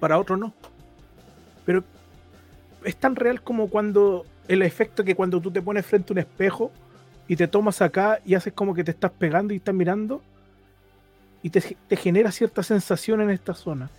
para 0.00 0.18
otro 0.18 0.36
no. 0.36 0.52
Pero 1.64 1.84
es 2.84 2.96
tan 2.96 3.14
real 3.14 3.42
como 3.42 3.68
cuando 3.68 4.24
el 4.48 4.62
efecto 4.62 5.04
que 5.04 5.14
cuando 5.14 5.40
tú 5.40 5.50
te 5.50 5.60
pones 5.60 5.84
frente 5.84 6.12
a 6.12 6.14
un 6.14 6.18
espejo 6.18 6.72
y 7.28 7.36
te 7.36 7.46
tomas 7.46 7.82
acá 7.82 8.20
y 8.24 8.34
haces 8.34 8.54
como 8.54 8.74
que 8.74 8.82
te 8.82 8.92
estás 8.92 9.10
pegando 9.10 9.52
y 9.52 9.58
estás 9.58 9.74
mirando 9.74 10.22
y 11.42 11.50
te, 11.50 11.60
genera 11.96 12.32
cierta 12.32 12.62
sensación 12.62 13.20
en 13.20 13.30
esta 13.30 13.52
zona. 13.52 13.90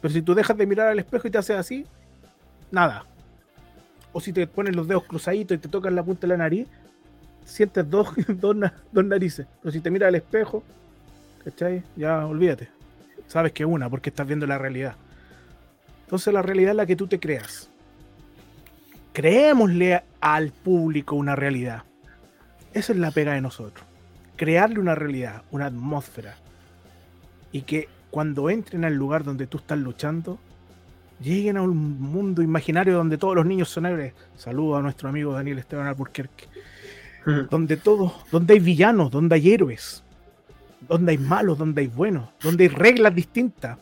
Pero 0.00 0.12
si 0.12 0.20
tú 0.20 0.34
dejas 0.34 0.56
de 0.56 0.66
mirar 0.66 0.88
al 0.88 0.98
espejo 0.98 1.28
y 1.28 1.30
te 1.30 1.38
haces 1.38 1.56
así, 1.56 1.86
nada. 2.70 3.04
O 4.12 4.20
si 4.20 4.32
te 4.32 4.46
pones 4.46 4.74
los 4.74 4.88
dedos 4.88 5.04
cruzaditos 5.04 5.56
y 5.56 5.60
te 5.60 5.68
tocas 5.68 5.92
la 5.92 6.02
punta 6.02 6.22
de 6.22 6.28
la 6.28 6.36
nariz, 6.36 6.66
sientes 7.44 7.88
dos, 7.88 8.08
dos 8.28 9.04
narices. 9.04 9.46
Pero 9.62 9.72
si 9.72 9.80
te 9.80 9.90
miras 9.90 10.08
al 10.08 10.16
espejo, 10.16 10.64
¿cachai? 11.46 11.84
Ya 11.94 12.26
olvídate. 12.26 12.68
Sabes 13.28 13.52
que 13.52 13.64
una, 13.64 13.88
porque 13.88 14.10
estás 14.10 14.26
viendo 14.26 14.46
la 14.48 14.58
realidad. 14.58 14.96
Entonces 16.02 16.34
la 16.34 16.42
realidad 16.42 16.72
es 16.72 16.76
la 16.76 16.86
que 16.86 16.96
tú 16.96 17.06
te 17.06 17.20
creas. 17.20 17.70
Creémosle 19.12 20.02
al 20.20 20.50
público 20.50 21.14
una 21.14 21.36
realidad. 21.36 21.84
Esa 22.74 22.92
es 22.92 22.98
la 22.98 23.12
pega 23.12 23.34
de 23.34 23.40
nosotros. 23.40 23.86
Crearle 24.34 24.80
una 24.80 24.96
realidad, 24.96 25.42
una 25.52 25.66
atmósfera. 25.66 26.34
Y 27.52 27.62
que 27.62 27.88
cuando 28.10 28.50
entren 28.50 28.84
al 28.84 28.94
lugar 28.94 29.22
donde 29.22 29.46
tú 29.46 29.58
estás 29.58 29.78
luchando, 29.78 30.40
lleguen 31.20 31.58
a 31.58 31.62
un 31.62 32.00
mundo 32.00 32.42
imaginario 32.42 32.94
donde 32.94 33.18
todos 33.18 33.36
los 33.36 33.46
niños 33.46 33.68
son 33.68 33.86
héroes. 33.86 34.14
Saludo 34.34 34.76
a 34.76 34.82
nuestro 34.82 35.08
amigo 35.08 35.32
Daniel 35.32 35.58
Esteban 35.58 35.86
Alburquerque. 35.86 36.48
Donde 37.50 37.76
todos, 37.76 38.12
donde 38.30 38.54
hay 38.54 38.60
villanos, 38.60 39.10
donde 39.10 39.34
hay 39.34 39.50
héroes, 39.52 40.04
donde 40.88 41.12
hay 41.12 41.18
malos, 41.18 41.58
donde 41.58 41.82
hay 41.82 41.88
buenos, 41.88 42.28
donde 42.42 42.64
hay 42.64 42.68
reglas 42.68 43.14
distintas, 43.14 43.78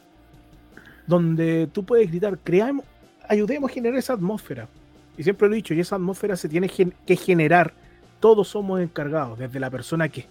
donde 1.07 1.69
tú 1.73 1.85
puedes 1.85 2.09
gritar, 2.09 2.39
creamos, 2.43 2.85
ayudemos 3.29 3.71
a 3.71 3.75
generar 3.75 3.99
esa 3.99 4.15
atmósfera. 4.15 4.69
Y 5.17 5.23
siempre 5.23 5.49
lo 5.49 5.55
he 5.55 5.57
dicho, 5.57 5.75
y 5.75 5.81
esa 5.81 5.97
atmósfera 5.97 6.37
se 6.37 6.49
tiene 6.49 6.69
que 6.69 7.17
generar. 7.17 7.73
Todos 8.21 8.49
somos 8.49 8.81
encargados, 8.81 9.39
desde 9.39 9.61
la 9.61 9.71
persona 9.71 10.09
que, 10.09 10.27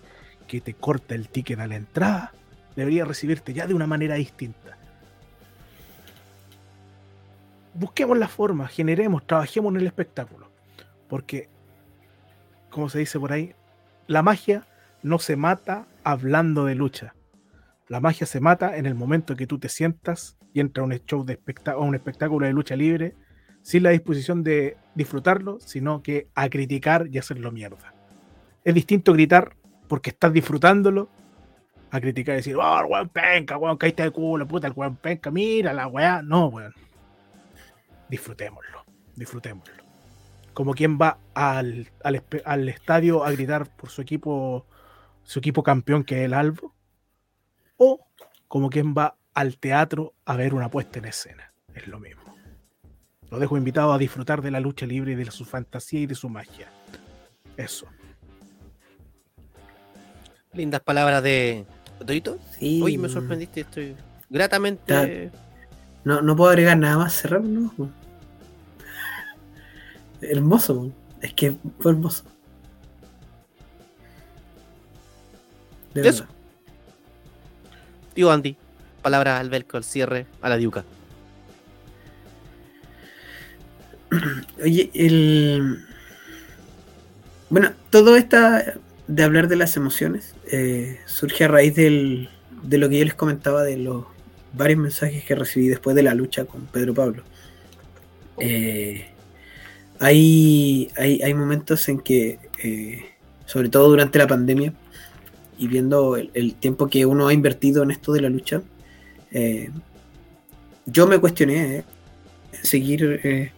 que 0.48 0.62
te 0.62 0.74
corta 0.74 1.16
el 1.16 1.30
ticket 1.30 1.60
a 1.60 1.68
la 1.68 1.76
entrada, 1.76 2.34
debería 2.76 3.06
recibirte 3.06 3.54
ya 3.54 3.68
de 3.68 3.74
una 3.74 3.88
manera 3.88 4.16
distinta. 4.16 4.78
Busquemos 7.76 8.18
la 8.18 8.28
forma, 8.28 8.68
generemos, 8.68 9.26
trabajemos 9.26 9.74
en 9.74 9.82
el 9.82 9.88
espectáculo. 9.88 10.50
Porque, 11.08 11.50
como 12.70 12.90
se 12.90 13.00
dice 13.00 13.20
por 13.20 13.32
ahí, 13.32 13.54
la 14.08 14.22
magia 14.22 14.66
no 15.04 15.20
se 15.20 15.36
mata 15.36 15.88
hablando 16.04 16.66
de 16.66 16.76
lucha. 16.76 17.16
La 17.88 18.00
magia 18.00 18.26
se 18.26 18.40
mata 18.40 18.78
en 18.78 18.86
el 18.86 18.96
momento 18.96 19.36
que 19.36 19.46
tú 19.48 19.60
te 19.60 19.70
sientas 19.70 20.38
y 20.54 20.60
entra 20.62 20.84
a 20.84 20.86
un 20.86 20.94
show 20.94 21.24
de 21.26 21.34
espectá- 21.34 21.78
un 21.78 21.96
espectáculo 21.96 22.46
de 22.46 22.54
lucha 22.54 22.76
libre 22.76 23.16
sin 23.62 23.84
la 23.84 23.92
disposición 23.92 24.44
de 24.44 24.78
disfrutarlo, 24.96 25.60
sino 25.60 26.02
que 26.02 26.28
a 26.36 26.50
criticar 26.50 27.08
y 27.12 27.18
hacerlo 27.18 27.52
mierda. 27.52 27.94
Es 28.64 28.74
distinto 28.74 29.14
gritar 29.14 29.56
porque 29.88 30.10
estás 30.10 30.34
disfrutándolo 30.34 31.10
a 31.92 32.00
criticar 32.02 32.34
y 32.34 32.38
decir, 32.38 32.56
oh, 32.56 32.80
el 32.80 32.86
weón 32.86 33.10
penca, 33.10 33.58
weón, 33.58 33.78
caíste 33.78 34.04
de 34.04 34.12
culo, 34.12 34.48
puta, 34.48 34.68
el 34.68 34.74
weón 34.76 34.96
penca, 34.96 35.30
mira 35.32 35.74
la 35.74 35.88
weá. 35.88 36.22
No, 36.22 36.48
weón. 36.48 36.74
Disfrutémoslo, 38.10 38.84
disfrutémoslo. 39.16 39.84
Como 40.54 40.74
quien 40.74 40.98
va 41.00 41.18
al, 41.34 41.90
al 42.04 42.70
estadio 42.70 43.24
a 43.24 43.32
gritar 43.32 43.68
por 43.76 43.90
su 43.90 44.02
equipo, 44.02 44.66
su 45.24 45.40
equipo 45.40 45.64
campeón 45.64 46.04
que 46.04 46.20
es 46.20 46.26
el 46.26 46.34
Albo, 46.34 46.74
o 47.78 48.06
como 48.48 48.70
quien 48.70 48.94
va 48.94 49.18
al 49.34 49.58
teatro 49.58 50.14
a 50.26 50.36
ver 50.36 50.54
una 50.54 50.70
puesta 50.70 51.00
en 51.00 51.06
escena. 51.06 51.54
Es 51.74 51.88
lo 51.88 52.00
mismo. 52.00 52.22
Lo 53.32 53.40
dejo 53.40 53.58
invitado 53.58 53.94
a 53.94 53.98
disfrutar 53.98 54.42
de 54.42 54.52
la 54.52 54.60
lucha 54.60 54.86
libre 54.86 55.14
y 55.14 55.16
de 55.16 55.32
su 55.32 55.44
fantasía 55.44 56.02
y 56.02 56.06
de 56.06 56.16
su 56.16 56.30
magia. 56.30 56.68
Eso. 57.58 57.88
Lindas 60.54 60.82
palabras 60.82 61.24
de 61.24 61.66
Torito. 62.06 62.38
Sí, 62.60 62.82
Oye, 62.84 62.98
me 62.98 63.10
sorprendiste, 63.10 63.62
estoy 63.62 63.96
gratamente. 64.30 65.32
No, 66.04 66.22
no 66.22 66.36
puedo 66.36 66.52
agregar 66.52 66.78
nada 66.78 66.98
más, 66.98 67.14
cerrar, 67.14 67.42
¿no? 67.42 67.74
Hermoso, 70.22 70.92
es 71.22 71.34
que 71.34 71.56
fue 71.80 71.92
hermoso. 71.92 72.26
De 75.94 76.08
Eso. 76.08 76.24
verdad. 76.24 76.36
Tío 78.14 78.32
Andy, 78.32 78.56
palabras 79.02 79.40
al 79.40 79.50
velcro, 79.50 79.78
al 79.78 79.84
cierre, 79.84 80.26
a 80.42 80.50
la 80.50 80.58
diuca. 80.58 80.84
Oye, 84.64 84.90
el. 84.94 85.84
Bueno, 87.50 87.72
todo 87.90 88.16
esta 88.16 88.76
de 89.08 89.24
hablar 89.24 89.48
de 89.48 89.56
las 89.56 89.76
emociones 89.78 90.34
eh, 90.52 91.00
surge 91.06 91.44
a 91.44 91.48
raíz 91.48 91.76
del, 91.76 92.30
de 92.64 92.78
lo 92.78 92.90
que 92.90 93.00
yo 93.00 93.06
les 93.06 93.14
comentaba 93.14 93.64
de 93.64 93.78
los 93.78 94.06
varios 94.54 94.80
mensajes 94.80 95.24
que 95.24 95.36
recibí 95.36 95.68
después 95.68 95.96
de 95.96 96.04
la 96.04 96.14
lucha 96.14 96.46
con 96.46 96.66
Pedro 96.68 96.94
Pablo. 96.94 97.24
Eh, 98.40 99.08
hay, 100.00 100.92
hay, 100.98 101.22
hay 101.22 101.34
momentos 101.34 101.88
en 101.90 102.00
que, 102.00 102.40
eh, 102.64 103.06
sobre 103.46 103.70
todo 103.70 103.90
durante 103.90 104.18
la 104.20 104.28
pandemia, 104.28 104.74
y 105.58 105.68
viendo 105.68 106.16
el, 106.18 106.56
tiempo 106.56 106.88
que 106.88 107.06
uno 107.06 107.28
ha 107.28 107.34
invertido 107.34 107.84
en 107.84 107.92
esto 107.92 108.12
de 108.14 108.22
la 108.22 108.30
lucha, 108.30 108.62
eh, 109.32 109.70
yo 110.86 111.08
me 111.08 111.20
cuestioné 111.20 111.78
eh, 111.78 111.84
seguir 112.62 113.22
eh, 113.24 113.52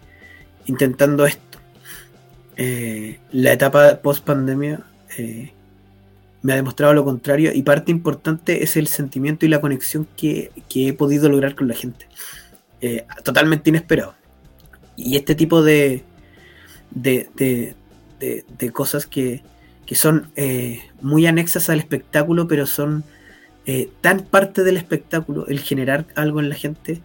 intentando 0.66 1.26
esto. 1.26 1.60
Eh, 2.58 3.20
la 3.32 3.52
etapa 3.54 3.98
post 4.02 4.24
pandemia 4.24 4.82
me 6.42 6.54
ha 6.54 6.56
demostrado 6.56 6.94
lo 6.94 7.04
contrario 7.04 7.52
y 7.54 7.64
parte 7.64 7.92
importante 7.92 8.64
es 8.64 8.76
el 8.78 8.88
sentimiento 8.88 9.46
y 9.46 9.50
la 9.50 9.62
conexión 9.62 10.08
que, 10.16 10.52
que 10.70 10.90
he 10.90 10.94
podido 10.94 11.30
lograr 11.30 11.56
con 11.56 11.68
la 11.68 11.74
gente. 11.74 12.08
Totalmente 13.24 13.70
inesperado. 13.70 14.14
Y 14.96 15.16
este 15.18 15.34
tipo 15.36 15.64
de, 15.64 16.04
de- 16.92 17.76
de 18.20 18.72
cosas 18.72 19.06
que, 19.08 19.42
que 19.86 19.96
son 19.96 20.30
eh, 20.36 20.82
muy 21.02 21.26
anexas 21.28 21.70
al 21.70 21.80
espectáculo, 21.80 22.48
pero 22.48 22.66
son 22.66 23.04
eh, 23.68 23.90
tan 24.02 24.22
parte 24.22 24.64
del 24.64 24.78
espectáculo, 24.78 25.48
el 25.48 25.60
generar 25.60 26.06
algo 26.16 26.40
en 26.40 26.50
la 26.50 26.56
gente, 26.56 27.02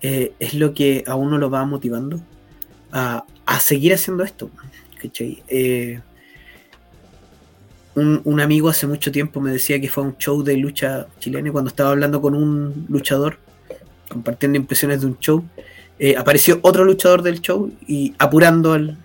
eh, 0.00 0.32
es 0.38 0.54
lo 0.54 0.74
que 0.74 1.04
a 1.06 1.14
uno 1.16 1.38
lo 1.38 1.50
va 1.50 1.64
motivando 1.64 2.20
a, 2.92 3.24
a 3.46 3.60
seguir 3.60 3.94
haciendo 3.94 4.22
esto. 4.22 4.50
Eh, 5.48 6.00
un, 7.94 8.20
un 8.24 8.40
amigo 8.40 8.68
hace 8.68 8.86
mucho 8.86 9.12
tiempo 9.12 9.40
me 9.40 9.50
decía 9.50 9.80
que 9.80 9.88
fue 9.88 10.02
un 10.02 10.16
show 10.16 10.42
de 10.42 10.56
lucha 10.56 11.06
chilena 11.18 11.52
cuando 11.52 11.68
estaba 11.68 11.90
hablando 11.90 12.20
con 12.20 12.34
un 12.34 12.86
luchador, 12.88 13.38
compartiendo 14.08 14.56
impresiones 14.56 15.00
de 15.00 15.06
un 15.06 15.18
show, 15.18 15.44
apareció 16.18 16.58
otro 16.62 16.84
luchador 16.84 17.22
del 17.22 17.40
show 17.40 17.72
y 17.86 18.14
apurando 18.18 18.72
al, 18.72 18.98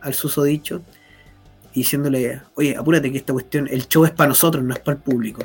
al 0.00 0.14
susodicho 0.14 0.80
y 0.80 1.01
diciéndole, 1.74 2.42
oye, 2.54 2.76
apúrate 2.76 3.10
que 3.10 3.18
esta 3.18 3.32
cuestión, 3.32 3.68
el 3.68 3.88
show 3.88 4.04
es 4.04 4.10
para 4.10 4.28
nosotros, 4.28 4.62
no 4.62 4.74
es 4.74 4.80
para 4.80 4.96
el 4.96 5.02
público. 5.02 5.44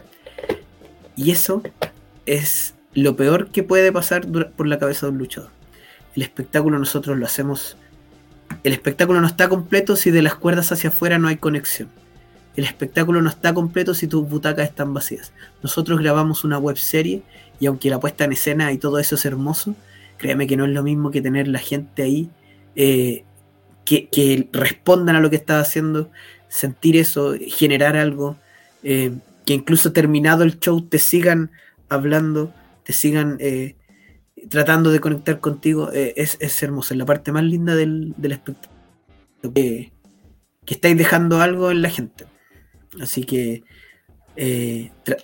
Y 1.16 1.32
eso 1.32 1.64
es 2.26 2.76
lo 2.94 3.16
peor 3.16 3.50
que 3.50 3.64
puede 3.64 3.92
pasar 3.92 4.26
por 4.28 4.68
la 4.68 4.80
cabeza 4.80 5.06
de 5.06 5.12
un 5.14 5.18
luchador. 5.18 5.50
El 6.16 6.24
espectáculo 6.24 6.80
nosotros 6.80 7.18
lo 7.18 7.26
hacemos. 7.26 7.78
El 8.64 8.74
espectáculo 8.74 9.22
no 9.22 9.28
está 9.28 9.50
completo 9.50 9.96
si 9.96 10.12
de 10.12 10.22
las 10.22 10.36
cuerdas 10.36 10.72
hacia 10.72 10.90
afuera 10.90 11.20
no 11.20 11.28
hay 11.28 11.38
conexión. 11.38 11.90
El 12.56 12.64
espectáculo 12.64 13.22
no 13.22 13.30
está 13.30 13.54
completo 13.54 13.94
si 13.94 14.08
tus 14.08 14.28
butacas 14.28 14.68
están 14.68 14.94
vacías. 14.94 15.32
Nosotros 15.62 16.00
grabamos 16.00 16.44
una 16.44 16.58
web 16.58 16.78
serie 16.78 17.22
y 17.60 17.68
aunque 17.68 17.92
la 17.92 18.00
puesta 18.00 18.26
en 18.26 18.34
escena 18.34 18.72
y 18.74 18.80
todo 18.80 18.98
eso 18.98 19.14
es 19.14 19.26
hermoso, 19.26 19.76
créeme 20.18 20.48
que 20.48 20.58
no 20.58 20.66
es 20.66 20.72
lo 20.72 20.82
mismo 20.82 21.12
que 21.12 21.22
tener 21.22 21.48
la 21.48 21.60
gente 21.60 22.02
ahí 22.02 22.30
eh, 22.76 23.24
que, 23.88 24.50
respondan 24.52 25.16
a 25.16 25.22
lo 25.22 25.30
que 25.30 25.38
estás 25.38 25.66
haciendo, 25.66 26.12
sentir 26.50 26.98
eso, 26.98 27.36
generar 27.48 27.96
algo, 27.96 28.38
eh, 28.84 29.12
que 29.46 29.54
incluso 29.54 29.94
terminado 29.94 30.44
el 30.44 30.60
show 30.60 30.82
te 30.82 31.00
sigan 31.00 31.52
hablando, 31.88 32.54
te 32.84 32.92
sigan 32.92 33.38
eh, 33.40 33.76
tratando 34.50 34.92
de 34.92 35.00
conectar 35.00 35.40
contigo, 35.40 35.92
eh, 35.94 36.14
es, 36.18 36.64
hermoso, 36.64 36.94
es 36.94 36.98
la 36.98 37.06
parte 37.06 37.32
más 37.32 37.44
linda 37.44 37.76
del, 37.76 38.14
espectáculo. 38.24 38.78
Que, 39.54 39.94
que 40.66 40.74
estáis 40.74 40.98
dejando 40.98 41.40
algo 41.40 41.72
en 41.72 41.82
la 41.82 41.90
gente. 41.90 42.26
Así 43.00 43.24
que 43.24 43.64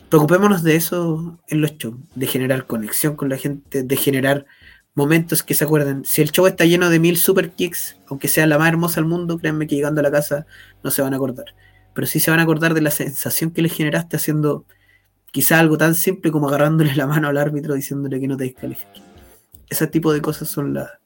preocupémonos 0.10 0.64
de 0.64 0.76
eso 0.76 1.40
en 1.48 1.62
los 1.62 1.78
shows, 1.78 1.98
de 2.16 2.28
generar 2.28 2.66
conexión 2.66 3.16
con 3.16 3.30
la 3.30 3.38
gente, 3.38 3.84
de 3.84 3.96
generar 3.98 4.46
momentos 4.96 5.44
que 5.44 5.54
se 5.54 5.64
acuerden. 5.64 6.04
Si 6.06 6.22
el 6.22 6.32
show 6.32 6.46
está 6.48 6.66
lleno 6.66 6.90
de 6.90 7.00
mil 7.00 7.18
super 7.18 7.52
kicks, 7.52 7.98
aunque 8.08 8.28
sea 8.28 8.46
la 8.48 8.58
más 8.58 8.68
hermosa 8.68 8.96
del 8.96 9.06
mundo, 9.06 9.38
créanme 9.38 9.68
que 9.68 9.76
llegando 9.76 10.00
a 10.02 10.04
la 10.04 10.12
casa 10.12 10.46
no 10.84 10.92
se 10.92 11.02
van 11.02 11.14
a 11.14 11.18
acordar. 11.18 11.56
Pero 11.94 12.08
sí 12.08 12.20
se 12.20 12.32
van 12.32 12.40
a 12.40 12.44
acordar 12.44 12.74
de 12.74 12.82
la 12.82 12.92
sensación 12.92 13.52
que 13.52 13.62
les 13.62 13.74
generaste 13.74 14.18
haciendo 14.18 14.66
quizá 15.32 15.60
algo 15.60 15.78
tan 15.78 15.96
simple 15.96 16.32
como 16.32 16.48
agarrándole 16.48 16.96
la 16.96 17.08
mano 17.08 17.28
al 17.28 17.38
árbitro 17.38 17.74
diciéndole 17.74 18.20
que 18.20 18.28
no 18.28 18.38
te 18.38 18.44
descalifique. 18.46 19.02
Ese 19.70 19.88
tipo 19.88 20.14
de 20.14 20.22
cosas 20.22 20.48
son 20.50 20.74
la- 20.74 21.00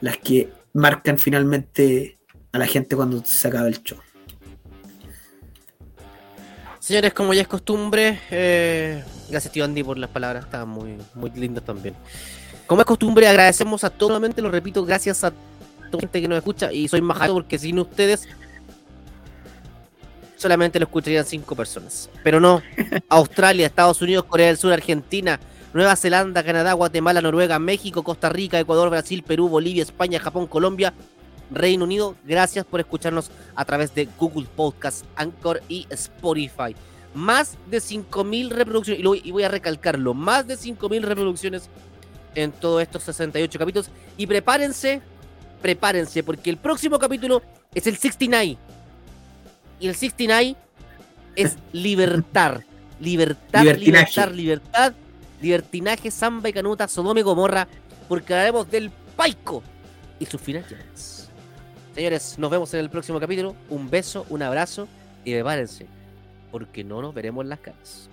las 0.00 0.16
que 0.16 0.50
marcan 0.72 1.18
finalmente 1.18 2.18
a 2.52 2.58
la 2.58 2.66
gente 2.66 2.96
cuando 2.96 3.22
se 3.24 3.48
acaba 3.48 3.68
el 3.68 3.82
show. 3.82 3.98
Señores, 6.80 7.14
como 7.14 7.32
ya 7.32 7.42
es 7.42 7.48
costumbre, 7.48 8.18
eh, 8.30 9.04
gracias 9.30 9.52
tío 9.52 9.64
Andy 9.64 9.84
por 9.84 9.98
las 9.98 10.10
palabras, 10.10 10.44
estaban 10.46 10.68
muy, 10.68 10.98
muy 11.14 11.30
lindas 11.30 11.64
también. 11.64 11.94
Como 12.72 12.80
es 12.80 12.86
costumbre, 12.86 13.28
agradecemos 13.28 13.84
a 13.84 13.90
todos, 13.90 14.12
nuevamente 14.12 14.40
lo 14.40 14.50
repito, 14.50 14.82
gracias 14.82 15.24
a 15.24 15.30
toda 15.30 15.92
la 15.92 16.00
gente 16.00 16.22
que 16.22 16.26
nos 16.26 16.38
escucha 16.38 16.72
y 16.72 16.88
soy 16.88 17.02
majado 17.02 17.34
porque 17.34 17.58
sin 17.58 17.78
ustedes 17.78 18.26
solamente 20.38 20.78
lo 20.78 20.84
escucharían 20.84 21.26
cinco 21.26 21.54
personas. 21.54 22.08
Pero 22.24 22.40
no, 22.40 22.62
Australia, 23.10 23.66
Estados 23.66 24.00
Unidos, 24.00 24.24
Corea 24.24 24.46
del 24.46 24.56
Sur, 24.56 24.72
Argentina, 24.72 25.38
Nueva 25.74 25.96
Zelanda, 25.96 26.42
Canadá, 26.42 26.72
Guatemala, 26.72 27.20
Noruega, 27.20 27.58
México, 27.58 28.02
Costa 28.02 28.30
Rica, 28.30 28.58
Ecuador, 28.58 28.88
Brasil, 28.88 29.22
Perú, 29.22 29.50
Bolivia, 29.50 29.82
España, 29.82 30.18
Japón, 30.18 30.46
Colombia, 30.46 30.94
Reino 31.50 31.84
Unido. 31.84 32.16
Gracias 32.24 32.64
por 32.64 32.80
escucharnos 32.80 33.30
a 33.54 33.66
través 33.66 33.94
de 33.94 34.08
Google 34.18 34.46
Podcast, 34.56 35.04
Anchor 35.16 35.62
y 35.68 35.86
Spotify. 35.90 36.74
Más 37.12 37.58
de 37.70 37.80
5.000 37.80 38.48
reproducciones, 38.48 39.04
y, 39.24 39.30
voy 39.30 39.42
a 39.42 39.50
recalcarlo, 39.50 40.14
más 40.14 40.46
de 40.46 40.56
5.000 40.56 41.02
reproducciones 41.02 41.68
en 42.34 42.52
todos 42.52 42.82
estos 42.82 43.02
68 43.04 43.58
capítulos. 43.58 43.90
Y 44.16 44.26
prepárense, 44.26 45.00
prepárense, 45.60 46.22
porque 46.22 46.50
el 46.50 46.56
próximo 46.56 46.98
capítulo 46.98 47.42
es 47.74 47.86
el 47.86 47.96
69. 47.96 48.58
Y 49.80 49.88
el 49.88 49.94
69 49.94 50.56
es 51.36 51.56
libertad. 51.72 52.60
Libertad, 53.00 53.62
Libertinaje. 53.62 53.86
libertad, 53.86 54.32
libertad, 54.32 54.92
libertinaje, 55.40 56.10
samba 56.12 56.48
y 56.48 56.52
canuta, 56.52 56.86
Sodoma 56.86 57.18
y 57.18 57.24
Gomorra, 57.24 57.66
porque 58.08 58.32
hablaremos 58.32 58.70
del 58.70 58.90
Paico 59.16 59.62
y 60.20 60.26
sus 60.26 60.40
finales. 60.40 61.28
Señores, 61.96 62.38
nos 62.38 62.48
vemos 62.48 62.72
en 62.74 62.80
el 62.80 62.90
próximo 62.90 63.18
capítulo. 63.18 63.56
Un 63.68 63.90
beso, 63.90 64.24
un 64.28 64.40
abrazo 64.42 64.86
y 65.24 65.32
prepárense, 65.32 65.86
porque 66.52 66.84
no 66.84 67.02
nos 67.02 67.12
veremos 67.12 67.42
en 67.42 67.48
las 67.48 67.58
caras. 67.58 68.08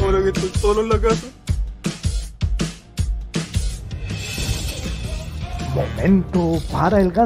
Ahora 0.00 0.22
que 0.22 0.28
estoy 0.30 0.50
solo 0.60 0.80
en 0.80 0.88
la 0.88 1.00
casa. 1.00 1.26
Momento 5.74 6.58
para 6.70 7.00
el 7.00 7.10
ganso. 7.10 7.22